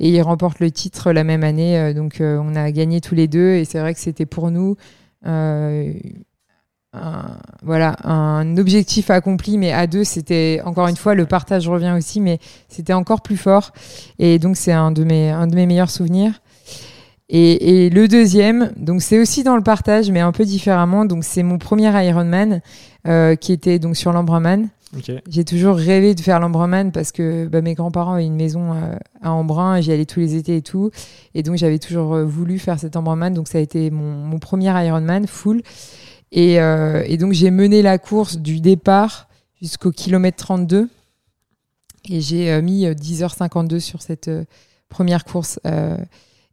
Et 0.00 0.08
il 0.08 0.22
remporte 0.22 0.60
le 0.60 0.70
titre 0.70 1.12
la 1.12 1.24
même 1.24 1.44
année 1.44 1.92
donc 1.94 2.16
on 2.20 2.54
a 2.56 2.70
gagné 2.70 3.00
tous 3.00 3.14
les 3.14 3.28
deux 3.28 3.54
et 3.54 3.64
c'est 3.64 3.80
vrai 3.80 3.92
que 3.94 4.00
c'était 4.00 4.26
pour 4.26 4.50
nous 4.50 4.76
un, 5.24 5.92
voilà 7.62 7.96
un 8.04 8.56
objectif 8.56 9.10
accompli. 9.10 9.58
Mais 9.58 9.72
à 9.72 9.86
deux 9.86 10.04
c'était 10.04 10.60
encore 10.64 10.88
une 10.88 10.96
fois 10.96 11.14
le 11.14 11.26
partage 11.26 11.68
revient 11.68 11.94
aussi 11.96 12.20
mais 12.20 12.38
c'était 12.68 12.94
encore 12.94 13.20
plus 13.20 13.36
fort. 13.36 13.72
Et 14.18 14.38
donc 14.38 14.56
c'est 14.56 14.72
un 14.72 14.90
de 14.90 15.04
mes 15.04 15.30
un 15.30 15.46
de 15.46 15.54
mes 15.54 15.66
meilleurs 15.66 15.90
souvenirs 15.90 16.40
et, 17.34 17.86
et 17.86 17.90
le 17.90 18.06
deuxième 18.06 18.72
donc 18.76 19.02
c'est 19.02 19.18
aussi 19.18 19.42
dans 19.42 19.56
le 19.56 19.62
partage 19.62 20.10
mais 20.10 20.20
un 20.20 20.32
peu 20.32 20.44
différemment 20.44 21.04
donc 21.04 21.24
c'est 21.24 21.42
mon 21.42 21.58
premier 21.58 21.90
Ironman 22.06 22.60
euh, 23.08 23.34
qui 23.34 23.52
était 23.52 23.78
donc 23.78 23.96
sur 23.96 24.12
l'Embrunman 24.12 24.68
Ok. 24.94 25.10
j'ai 25.26 25.44
toujours 25.44 25.76
rêvé 25.76 26.14
de 26.14 26.20
faire 26.20 26.38
l'Embrunman 26.38 26.92
parce 26.92 27.12
que 27.12 27.46
bah, 27.46 27.62
mes 27.62 27.72
grands-parents 27.72 28.12
avaient 28.12 28.26
une 28.26 28.36
maison 28.36 28.74
euh, 28.74 28.94
à 29.22 29.32
Embrun, 29.32 29.76
et 29.76 29.82
j'y 29.82 29.90
allais 29.90 30.04
tous 30.04 30.20
les 30.20 30.34
étés 30.34 30.56
et 30.56 30.62
tout. 30.62 30.90
Et 31.34 31.42
donc 31.42 31.56
j'avais 31.56 31.78
toujours 31.78 32.12
euh, 32.12 32.26
voulu 32.26 32.58
faire 32.58 32.78
cet 32.78 32.94
Embrunman, 32.94 33.32
donc 33.32 33.48
ça 33.48 33.56
a 33.56 33.62
été 33.62 33.90
mon, 33.90 34.12
mon 34.12 34.38
premier 34.38 34.68
Ironman 34.84 35.26
full. 35.26 35.62
Et, 36.30 36.60
euh, 36.60 37.02
et 37.06 37.16
donc 37.16 37.32
j'ai 37.32 37.50
mené 37.50 37.80
la 37.80 37.96
course 37.96 38.36
du 38.36 38.60
départ 38.60 39.28
jusqu'au 39.60 39.92
kilomètre 39.92 40.36
32. 40.38 40.88
Et 42.10 42.20
j'ai 42.20 42.50
euh, 42.50 42.62
mis 42.62 42.86
euh, 42.86 42.94
10h52 42.94 43.78
sur 43.78 44.02
cette 44.02 44.28
euh, 44.28 44.44
première 44.88 45.24
course. 45.24 45.58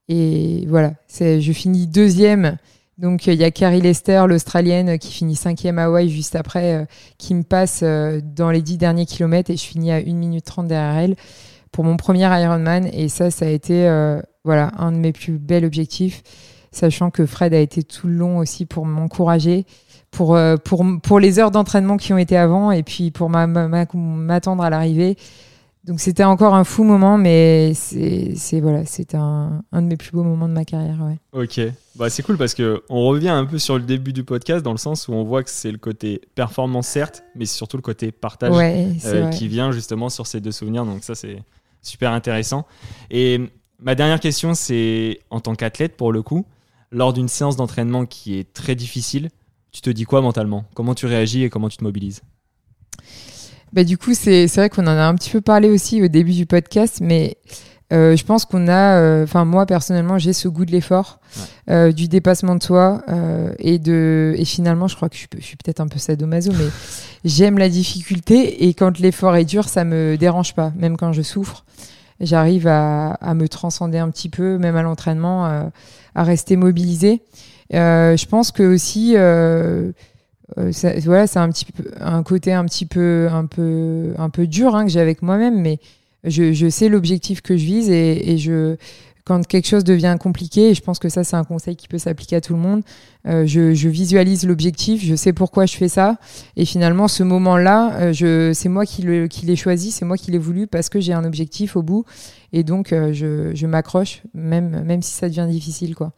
Et 0.09 0.65
voilà, 0.67 0.93
je 1.19 1.51
finis 1.53 1.87
deuxième. 1.87 2.57
Donc 2.97 3.27
il 3.27 3.35
y 3.35 3.45
a 3.45 3.51
Carrie 3.51 3.79
Lester, 3.79 4.23
l'Australienne, 4.27 4.97
qui 4.99 5.13
finit 5.13 5.35
cinquième 5.35 5.79
à 5.79 5.85
Hawaï 5.85 6.09
juste 6.09 6.35
après, 6.35 6.73
euh, 6.75 6.85
qui 7.17 7.33
me 7.33 7.43
passe 7.43 7.79
euh, 7.83 8.19
dans 8.21 8.51
les 8.51 8.61
dix 8.61 8.77
derniers 8.77 9.05
kilomètres 9.05 9.51
et 9.51 9.55
je 9.55 9.63
finis 9.63 9.91
à 9.93 9.97
1 9.97 10.01
minute 10.15 10.43
30 10.43 10.67
derrière 10.67 10.97
elle 10.97 11.15
pour 11.71 11.85
mon 11.85 11.95
premier 11.95 12.23
Ironman. 12.41 12.89
Et 12.91 13.07
ça, 13.07 13.31
ça 13.31 13.45
a 13.45 13.49
été 13.49 13.87
euh, 13.87 14.19
voilà, 14.43 14.71
un 14.77 14.91
de 14.91 14.97
mes 14.97 15.13
plus 15.13 15.37
bels 15.37 15.63
objectifs, 15.63 16.23
sachant 16.73 17.09
que 17.09 17.25
Fred 17.25 17.53
a 17.53 17.59
été 17.59 17.83
tout 17.83 18.07
le 18.07 18.15
long 18.15 18.37
aussi 18.39 18.65
pour 18.65 18.85
m'encourager, 18.85 19.65
pour, 20.11 20.37
pour, 20.65 20.83
pour 21.01 21.19
les 21.21 21.39
heures 21.39 21.51
d'entraînement 21.51 21.95
qui 21.95 22.11
ont 22.11 22.17
été 22.17 22.35
avant 22.35 22.71
et 22.71 22.83
puis 22.83 23.11
pour 23.11 23.29
ma- 23.29 23.47
ma- 23.47 23.67
ma- 23.69 23.85
m'attendre 23.93 24.63
à 24.63 24.69
l'arrivée. 24.69 25.15
Donc 25.85 26.01
c'était 26.01 26.25
encore 26.25 26.55
un 26.55 26.65
fou 26.65 26.83
moment, 26.83 27.17
mais 27.17 27.73
c'est 27.73 28.59
voilà, 28.59 28.85
c'était 28.85 29.17
un, 29.17 29.63
un 29.71 29.81
de 29.81 29.87
mes 29.87 29.95
plus 29.95 30.11
beaux 30.11 30.23
moments 30.23 30.47
de 30.49 30.53
ma 30.53 30.65
carrière. 30.65 30.99
Ouais. 31.01 31.17
Ok, 31.31 31.59
bah, 31.95 32.09
c'est 32.09 32.21
cool 32.21 32.37
parce 32.37 32.53
que 32.53 32.83
on 32.89 33.07
revient 33.07 33.29
un 33.29 33.45
peu 33.45 33.57
sur 33.57 33.77
le 33.77 33.83
début 33.83 34.11
du 34.13 34.23
podcast 34.23 34.63
dans 34.63 34.73
le 34.73 34.77
sens 34.77 35.07
où 35.07 35.13
on 35.13 35.23
voit 35.23 35.41
que 35.43 35.49
c'est 35.49 35.71
le 35.71 35.77
côté 35.77 36.21
performance 36.35 36.85
certes, 36.87 37.23
mais 37.35 37.45
c'est 37.45 37.55
surtout 37.55 37.77
le 37.77 37.81
côté 37.81 38.11
partage 38.11 38.55
Ouais, 38.55 38.89
euh, 39.05 39.29
qui 39.29 39.47
vient 39.47 39.71
justement 39.71 40.09
sur 40.09 40.27
ces 40.27 40.41
deux 40.41 40.51
souvenirs. 40.51 40.85
Donc 40.85 41.03
ça 41.03 41.15
c'est 41.15 41.41
super 41.81 42.11
intéressant. 42.11 42.67
Et 43.09 43.49
ma 43.79 43.95
dernière 43.95 44.19
question 44.19 44.53
c'est 44.53 45.21
en 45.29 45.39
tant 45.39 45.55
qu'athlète 45.55 45.95
pour 45.95 46.11
le 46.11 46.21
coup, 46.21 46.45
lors 46.91 47.13
d'une 47.13 47.29
séance 47.29 47.55
d'entraînement 47.55 48.05
qui 48.05 48.37
est 48.37 48.51
très 48.53 48.75
difficile, 48.75 49.29
tu 49.71 49.81
te 49.81 49.89
dis 49.89 50.03
quoi 50.03 50.21
mentalement? 50.21 50.65
Comment 50.75 50.93
tu 50.93 51.05
réagis 51.05 51.43
et 51.43 51.49
comment 51.49 51.69
tu 51.69 51.77
te 51.77 51.83
mobilises? 51.83 52.21
Bah, 53.73 53.83
du 53.83 53.97
coup, 53.97 54.13
c'est 54.13 54.47
vrai 54.47 54.69
qu'on 54.69 54.83
en 54.83 54.87
a 54.87 55.03
un 55.05 55.15
petit 55.15 55.29
peu 55.29 55.41
parlé 55.41 55.69
aussi 55.69 56.01
au 56.01 56.07
début 56.07 56.31
du 56.33 56.45
podcast, 56.45 56.99
mais 57.01 57.37
euh, 57.93 58.15
je 58.15 58.23
pense 58.23 58.45
qu'on 58.45 58.67
a, 58.67 58.97
euh, 58.99 59.23
enfin 59.23 59.45
moi 59.45 59.65
personnellement, 59.65 60.17
j'ai 60.19 60.33
ce 60.33 60.47
goût 60.47 60.65
de 60.65 60.71
l'effort, 60.71 61.19
euh, 61.69 61.91
du 61.91 62.07
dépassement 62.07 62.55
de 62.55 62.61
soi 62.63 63.01
euh, 63.09 63.51
et 63.59 63.79
de, 63.79 64.33
et 64.37 64.45
finalement, 64.45 64.87
je 64.87 64.95
crois 64.95 65.09
que 65.09 65.15
je, 65.15 65.19
suis 65.19 65.27
pe- 65.27 65.37
je 65.39 65.45
suis 65.45 65.55
peut-être 65.57 65.79
un 65.79 65.87
peu 65.87 65.97
sadomaso, 65.99 66.51
mais 66.51 66.65
j'aime 67.25 67.57
la 67.57 67.69
difficulté 67.69 68.67
et 68.67 68.73
quand 68.73 68.99
l'effort 68.99 69.35
est 69.35 69.45
dur, 69.45 69.67
ça 69.67 69.83
me 69.85 70.17
dérange 70.17 70.53
pas, 70.55 70.71
même 70.77 70.97
quand 70.97 71.13
je 71.13 71.21
souffre, 71.23 71.65
j'arrive 72.21 72.67
à, 72.67 73.11
à 73.13 73.33
me 73.33 73.47
transcender 73.47 73.97
un 73.97 74.09
petit 74.09 74.29
peu, 74.29 74.57
même 74.59 74.75
à 74.75 74.81
l'entraînement, 74.83 75.47
euh, 75.47 75.63
à 76.15 76.23
rester 76.23 76.57
mobilisé. 76.57 77.21
Euh, 77.73 78.17
je 78.17 78.25
pense 78.25 78.51
que 78.51 78.63
aussi. 78.63 79.15
Euh, 80.57 80.71
ça- 80.71 80.97
voilà, 81.01 81.27
c'est 81.27 81.39
un 81.39 81.49
petit 81.49 81.65
peu 81.65 81.83
un 81.99 82.23
côté 82.23 82.53
un 82.53 82.65
petit 82.65 82.85
peu 82.85 83.27
un 83.31 83.45
peu 83.45 84.13
un 84.17 84.29
peu 84.29 84.47
dur 84.47 84.75
hein, 84.75 84.85
que 84.85 84.91
j'ai 84.91 84.99
avec 84.99 85.21
moi-même, 85.21 85.61
mais 85.61 85.79
je, 86.23 86.53
je 86.53 86.69
sais 86.69 86.89
l'objectif 86.89 87.41
que 87.41 87.55
je 87.55 87.65
vise 87.65 87.89
et, 87.89 88.31
et 88.31 88.37
je 88.37 88.75
quand 89.29 89.45
quelque 89.45 89.67
chose 89.67 89.83
devient 89.83 90.17
compliqué, 90.19 90.71
et 90.71 90.73
je 90.73 90.81
pense 90.81 90.97
que 90.97 91.07
ça 91.07 91.23
c'est 91.23 91.35
un 91.35 91.43
conseil 91.43 91.75
qui 91.75 91.87
peut 91.87 91.99
s'appliquer 91.99 92.37
à 92.37 92.41
tout 92.41 92.53
le 92.53 92.59
monde, 92.59 92.81
euh, 93.27 93.45
je, 93.45 93.75
je 93.75 93.87
visualise 93.87 94.43
l'objectif, 94.43 95.05
je 95.05 95.13
sais 95.13 95.33
pourquoi 95.33 95.67
je 95.67 95.77
fais 95.77 95.87
ça, 95.87 96.17
et 96.55 96.65
finalement 96.65 97.07
ce 97.07 97.21
moment-là, 97.21 97.93
euh, 97.99 98.11
je 98.11 98.53
c'est 98.55 98.69
moi 98.69 98.87
qui 98.87 99.03
le 99.03 99.27
qui 99.27 99.45
l'ai 99.45 99.55
choisi, 99.55 99.91
c'est 99.91 100.03
moi 100.03 100.17
qui 100.17 100.31
l'ai 100.31 100.39
voulu 100.39 100.65
parce 100.65 100.89
que 100.89 100.99
j'ai 100.99 101.13
un 101.13 101.25
objectif 101.25 101.75
au 101.75 101.83
bout, 101.83 102.05
et 102.53 102.63
donc 102.63 102.91
euh, 102.91 103.13
je, 103.13 103.51
je 103.53 103.67
m'accroche 103.67 104.23
même 104.33 104.83
même 104.83 105.03
si 105.03 105.11
ça 105.11 105.29
devient 105.29 105.47
difficile 105.47 105.93
quoi. 105.93 106.11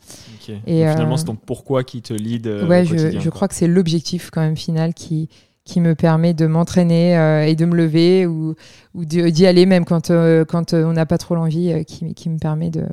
Et, 0.65 0.87
finalement 0.87 1.17
c'est 1.17 1.25
ton 1.25 1.35
pourquoi 1.35 1.83
qui 1.83 2.01
te 2.01 2.13
lead 2.13 2.47
ouais, 2.47 2.83
au 2.83 3.19
je, 3.19 3.29
crois 3.29 3.49
que 3.49 3.55
c'est 3.55 3.67
l'objectif 3.67 4.29
quand 4.31 4.41
même 4.41 4.55
final 4.55 4.93
qui 4.93 5.27
qui 5.71 5.79
me 5.79 5.95
permet 5.95 6.33
de 6.33 6.47
m'entraîner 6.47 7.17
euh, 7.17 7.45
et 7.45 7.55
de 7.55 7.65
me 7.65 7.75
lever 7.77 8.25
ou, 8.25 8.55
ou 8.93 9.05
d'y 9.05 9.45
aller 9.45 9.65
même 9.65 9.85
quand, 9.85 10.11
euh, 10.11 10.43
quand 10.43 10.73
euh, 10.73 10.83
on 10.83 10.91
n'a 10.91 11.05
pas 11.05 11.17
trop 11.17 11.33
l'envie, 11.33 11.71
euh, 11.71 11.83
qui, 11.83 12.13
qui 12.13 12.29
me 12.29 12.37
permet 12.37 12.69
de, 12.69 12.85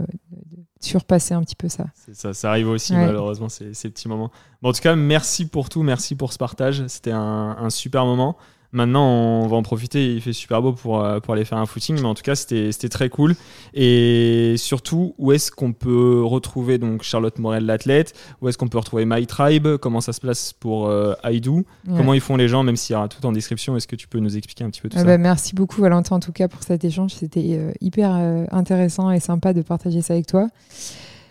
surpasser 0.81 1.35
un 1.35 1.43
petit 1.43 1.57
peu 1.57 1.69
ça. 1.69 1.87
Ça, 2.13 2.33
ça 2.33 2.51
arrive 2.51 2.69
aussi 2.69 2.93
Ouais. 2.93 3.05
malheureusement 3.05 3.49
ces, 3.49 3.75
ces 3.75 3.91
petits 3.91 4.07
moments. 4.07 4.31
Bon, 4.63 4.69
en 4.69 4.73
tout 4.73 4.81
cas, 4.81 4.95
merci 4.95 5.49
pour 5.49 5.69
tout, 5.69 5.83
merci 5.83 6.15
pour 6.15 6.33
ce 6.33 6.39
partage. 6.39 6.87
C'était 6.87 7.11
un, 7.11 7.57
un 7.59 7.69
super 7.71 8.05
moment. 8.05 8.37
Maintenant, 8.71 9.07
on 9.43 9.47
va 9.47 9.57
en 9.57 9.63
profiter. 9.63 10.13
Il 10.15 10.21
fait 10.21 10.35
super 10.35 10.61
beau 10.61 10.73
pour, 10.75 11.03
euh, 11.03 11.21
pour 11.21 11.33
aller 11.33 11.47
faire 11.47 11.57
un 11.57 11.65
footing, 11.65 11.97
mais 12.01 12.05
en 12.07 12.13
tout 12.15 12.23
cas, 12.23 12.35
c'était 12.35 12.71
c'était 12.71 12.91
très 12.91 13.09
cool. 13.09 13.35
Et 13.73 14.57
surtout, 14.59 15.15
où 15.17 15.33
est-ce 15.33 15.51
qu'on 15.51 15.73
peut 15.73 16.23
retrouver 16.23 16.77
donc 16.77 17.03
Charlotte 17.03 17.39
Morel 17.39 17.65
l'athlète? 17.65 18.13
Où 18.43 18.49
est-ce 18.49 18.59
qu'on 18.59 18.69
peut 18.69 18.77
retrouver 18.77 19.05
My 19.07 19.27
Tribe? 19.27 19.79
Comment 19.79 20.03
ça 20.03 20.13
se 20.13 20.21
place 20.21 20.53
pour 20.53 20.87
euh, 20.87 21.15
Aïdou 21.23 21.65
Ouais. 21.89 21.97
Comment 21.97 22.13
ils 22.13 22.21
font 22.21 22.37
les 22.37 22.47
gens, 22.49 22.63
même 22.63 22.77
s'il 22.77 22.93
y 22.93 22.97
aura 22.97 23.09
tout 23.09 23.25
en 23.25 23.33
description 23.33 23.75
Est-ce 23.77 23.87
que 23.89 23.97
tu 23.97 24.07
peux 24.07 24.19
nous 24.19 24.37
expliquer 24.37 24.65
un 24.65 24.71
petit 24.71 24.83
peu 24.83 24.91
tout 24.91 24.97
Ah 24.99 25.01
ça? 25.01 25.07
bah, 25.07 25.17
merci 25.17 25.55
beaucoup 25.55 25.81
Valentin 25.81 26.17
en 26.17 26.21
tout 26.21 26.33
cas 26.33 26.49
pour 26.49 26.63
cet 26.63 26.85
échange. 26.85 27.13
C'était 27.15 27.57
euh, 27.59 27.73
hyper 27.81 28.15
euh, 28.15 28.45
intéressant 28.53 29.11
et 29.11 29.21
sympa 29.21 29.55
de 29.55 29.63
partager 29.63 30.03
ça 30.03 30.13
avec 30.13 30.27
toi. 30.27 30.49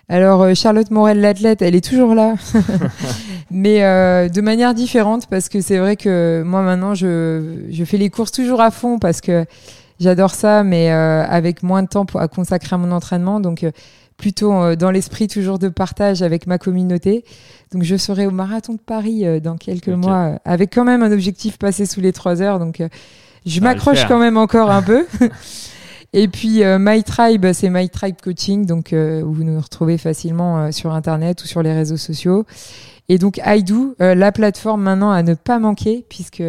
Alors 0.09 0.55
Charlotte 0.55 0.89
Morel 0.89 1.19
l'athlète, 1.19 1.61
elle 1.61 1.75
est 1.75 1.85
toujours 1.87 2.15
là, 2.15 2.35
mais 3.49 3.83
euh, 3.83 4.29
de 4.29 4.41
manière 4.41 4.73
différente 4.73 5.27
parce 5.27 5.49
que 5.49 5.61
c'est 5.61 5.77
vrai 5.77 5.95
que 5.95 6.43
moi 6.45 6.61
maintenant 6.61 6.93
je, 6.93 7.65
je 7.69 7.83
fais 7.85 7.97
les 7.97 8.09
courses 8.09 8.31
toujours 8.31 8.61
à 8.61 8.71
fond 8.71 8.99
parce 8.99 9.21
que 9.21 9.45
j'adore 9.99 10.33
ça, 10.33 10.63
mais 10.63 10.91
euh, 10.91 11.23
avec 11.25 11.63
moins 11.63 11.83
de 11.83 11.87
temps 11.87 12.05
pour, 12.05 12.21
à 12.21 12.27
consacrer 12.27 12.75
à 12.75 12.77
mon 12.77 12.91
entraînement. 12.91 13.39
Donc 13.39 13.63
euh, 13.63 13.71
plutôt 14.17 14.53
euh, 14.53 14.75
dans 14.75 14.91
l'esprit 14.91 15.27
toujours 15.27 15.59
de 15.59 15.69
partage 15.69 16.21
avec 16.21 16.47
ma 16.47 16.57
communauté. 16.57 17.23
Donc 17.71 17.83
je 17.83 17.95
serai 17.95 18.25
au 18.25 18.31
marathon 18.31 18.73
de 18.73 18.79
Paris 18.79 19.25
euh, 19.25 19.39
dans 19.39 19.57
quelques 19.57 19.89
mois 19.89 20.33
euh, 20.33 20.37
avec 20.45 20.73
quand 20.73 20.83
même 20.83 21.03
un 21.03 21.11
objectif 21.11 21.57
passé 21.57 21.85
sous 21.85 22.01
les 22.01 22.13
trois 22.13 22.41
heures. 22.41 22.59
Donc 22.59 22.81
je 23.45 23.59
le 23.59 23.63
m'accroche 23.63 24.05
quand 24.07 24.19
même 24.19 24.37
encore 24.37 24.71
un 24.71 24.81
peu. 24.83 25.05
Et 26.13 26.27
puis 26.27 26.63
euh, 26.63 26.77
My 26.79 27.03
Tribe, 27.03 27.45
c'est 27.53 27.69
My 27.69 27.89
Tribe 27.89 28.15
Coaching, 28.21 28.65
donc 28.65 28.93
euh, 28.93 29.21
vous 29.25 29.43
nous 29.43 29.59
retrouvez 29.59 29.97
facilement 29.97 30.57
euh, 30.59 30.71
sur 30.71 30.93
internet 30.93 31.43
ou 31.43 31.47
sur 31.47 31.61
les 31.61 31.73
réseaux 31.73 31.97
sociaux. 31.97 32.45
Et 33.09 33.17
donc 33.17 33.39
iDo, 33.45 33.95
euh, 34.01 34.15
la 34.15 34.31
plateforme 34.31 34.83
maintenant 34.83 35.11
à 35.11 35.23
ne 35.23 35.33
pas 35.33 35.59
manquer, 35.59 36.05
puisque 36.09 36.43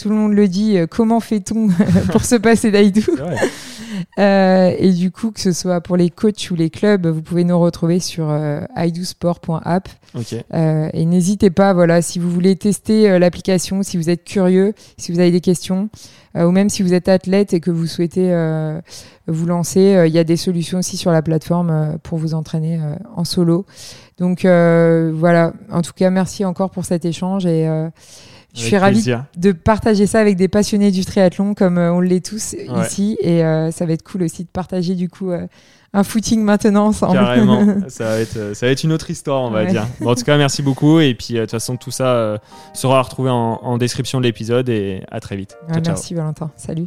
tout 0.00 0.08
le 0.08 0.14
monde 0.14 0.32
le 0.32 0.48
dit, 0.48 0.78
euh, 0.78 0.86
comment 0.86 1.20
fait-on 1.20 1.68
pour 2.12 2.24
se 2.24 2.36
passer 2.36 2.70
vrai. 2.70 2.90
Euh, 4.18 4.72
et 4.78 4.92
du 4.92 5.10
coup, 5.10 5.30
que 5.30 5.40
ce 5.40 5.52
soit 5.52 5.80
pour 5.80 5.96
les 5.96 6.10
coachs 6.10 6.50
ou 6.50 6.54
les 6.54 6.70
clubs, 6.70 7.06
vous 7.06 7.22
pouvez 7.22 7.44
nous 7.44 7.58
retrouver 7.58 8.00
sur 8.00 8.30
euh, 8.30 8.60
idosport.app. 8.76 9.88
Euh, 10.54 10.88
et 10.92 11.04
n'hésitez 11.04 11.50
pas, 11.50 11.72
voilà, 11.74 12.02
si 12.02 12.18
vous 12.18 12.30
voulez 12.30 12.56
tester 12.56 13.18
l'application, 13.18 13.82
si 13.82 13.96
vous 13.96 14.10
êtes 14.10 14.24
curieux, 14.24 14.74
si 14.96 15.12
vous 15.12 15.20
avez 15.20 15.30
des 15.30 15.40
questions, 15.40 15.90
ou 16.34 16.50
même 16.50 16.68
si 16.68 16.82
vous 16.82 16.94
êtes 16.94 17.08
athlète 17.08 17.52
et 17.52 17.60
que 17.60 17.70
vous 17.70 17.86
souhaitez 17.86 18.32
vous 19.26 19.46
lancer, 19.46 20.04
il 20.06 20.12
y 20.12 20.18
a 20.18 20.24
des 20.24 20.36
solutions 20.36 20.78
aussi 20.78 20.96
sur 20.96 21.10
la 21.10 21.22
plateforme 21.22 21.98
pour 22.02 22.18
vous 22.18 22.34
entraîner 22.34 22.80
en 23.16 23.24
solo. 23.24 23.66
Donc 24.18 24.42
voilà, 24.44 25.52
en 25.70 25.82
tout 25.82 25.92
cas, 25.94 26.10
merci 26.10 26.44
encore 26.44 26.70
pour 26.70 26.84
cet 26.84 27.04
échange 27.04 27.46
et 27.46 27.68
je 28.54 28.60
suis 28.60 28.76
ravie 28.76 29.14
de 29.36 29.52
partager 29.52 30.06
ça 30.06 30.20
avec 30.20 30.36
des 30.36 30.48
passionnés 30.48 30.90
du 30.90 31.04
triathlon 31.04 31.54
comme 31.54 31.78
on 31.78 32.00
l'est 32.00 32.24
tous 32.24 32.54
ici 32.84 33.16
et 33.20 33.40
ça 33.72 33.86
va 33.86 33.92
être 33.92 34.02
cool 34.02 34.22
aussi 34.24 34.44
de 34.44 34.48
partager 34.48 34.94
du 34.94 35.08
coup 35.08 35.32
un 35.92 36.04
footing 36.04 36.42
maintenant 36.42 36.86
ensemble. 36.86 37.14
Carrément, 37.14 37.66
ça 37.88 38.04
va, 38.04 38.20
être, 38.20 38.54
ça 38.54 38.66
va 38.66 38.72
être 38.72 38.84
une 38.84 38.92
autre 38.92 39.10
histoire, 39.10 39.42
on 39.42 39.50
va 39.50 39.64
dire. 39.64 39.86
en 40.04 40.14
tout 40.14 40.22
cas, 40.22 40.36
merci 40.36 40.62
beaucoup. 40.62 41.00
Et 41.00 41.14
puis, 41.14 41.36
euh, 41.36 41.40
de 41.40 41.44
toute 41.44 41.52
façon, 41.52 41.76
tout 41.76 41.90
ça 41.90 42.14
euh, 42.14 42.38
sera 42.74 43.02
retrouvé 43.02 43.30
en, 43.30 43.60
en, 43.62 43.78
description 43.78 44.20
de 44.20 44.24
l'épisode. 44.24 44.68
Et 44.68 45.02
à 45.10 45.20
très 45.20 45.36
vite. 45.36 45.56
merci, 45.84 46.14
Valentin. 46.14 46.50
Salut. 46.56 46.86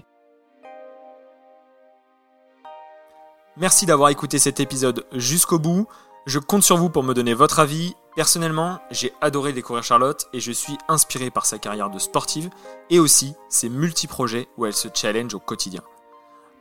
Merci 3.58 3.86
d'avoir 3.86 4.10
écouté 4.10 4.40
cet 4.40 4.60
épisode 4.60 5.06
jusqu'au 5.14 5.60
bout. 5.60 5.86
Je 6.26 6.40
compte 6.40 6.64
sur 6.64 6.78
vous 6.78 6.90
pour 6.90 7.04
me 7.04 7.14
donner 7.14 7.34
votre 7.34 7.60
avis. 7.60 7.94
Personnellement, 8.16 8.80
j'ai 8.92 9.12
adoré 9.22 9.54
découvrir 9.54 9.84
Charlotte 9.84 10.28
et 10.34 10.40
je 10.40 10.52
suis 10.52 10.78
inspiré 10.88 11.32
par 11.32 11.46
sa 11.46 11.58
carrière 11.58 11.90
de 11.90 12.00
sportive 12.00 12.50
et 12.90 13.00
aussi 13.00 13.34
ses 13.50 13.70
multi-projets 13.70 14.48
où 14.58 14.66
elle 14.66 14.74
se 14.74 14.88
challenge 14.94 15.34
au 15.34 15.40
quotidien. 15.40 15.82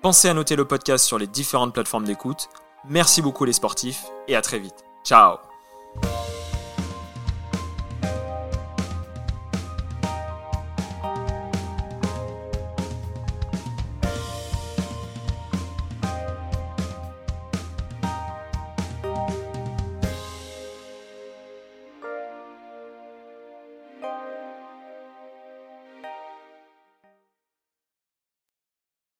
Pensez 0.00 0.28
à 0.28 0.34
noter 0.34 0.56
le 0.56 0.64
podcast 0.64 1.04
sur 1.04 1.18
les 1.18 1.26
différentes 1.26 1.74
plateformes 1.74 2.04
d'écoute. 2.04 2.48
Merci 2.88 3.22
beaucoup 3.22 3.44
les 3.44 3.52
sportifs 3.52 4.06
et 4.28 4.34
à 4.34 4.42
très 4.42 4.58
vite. 4.58 4.84
Ciao 5.04 5.36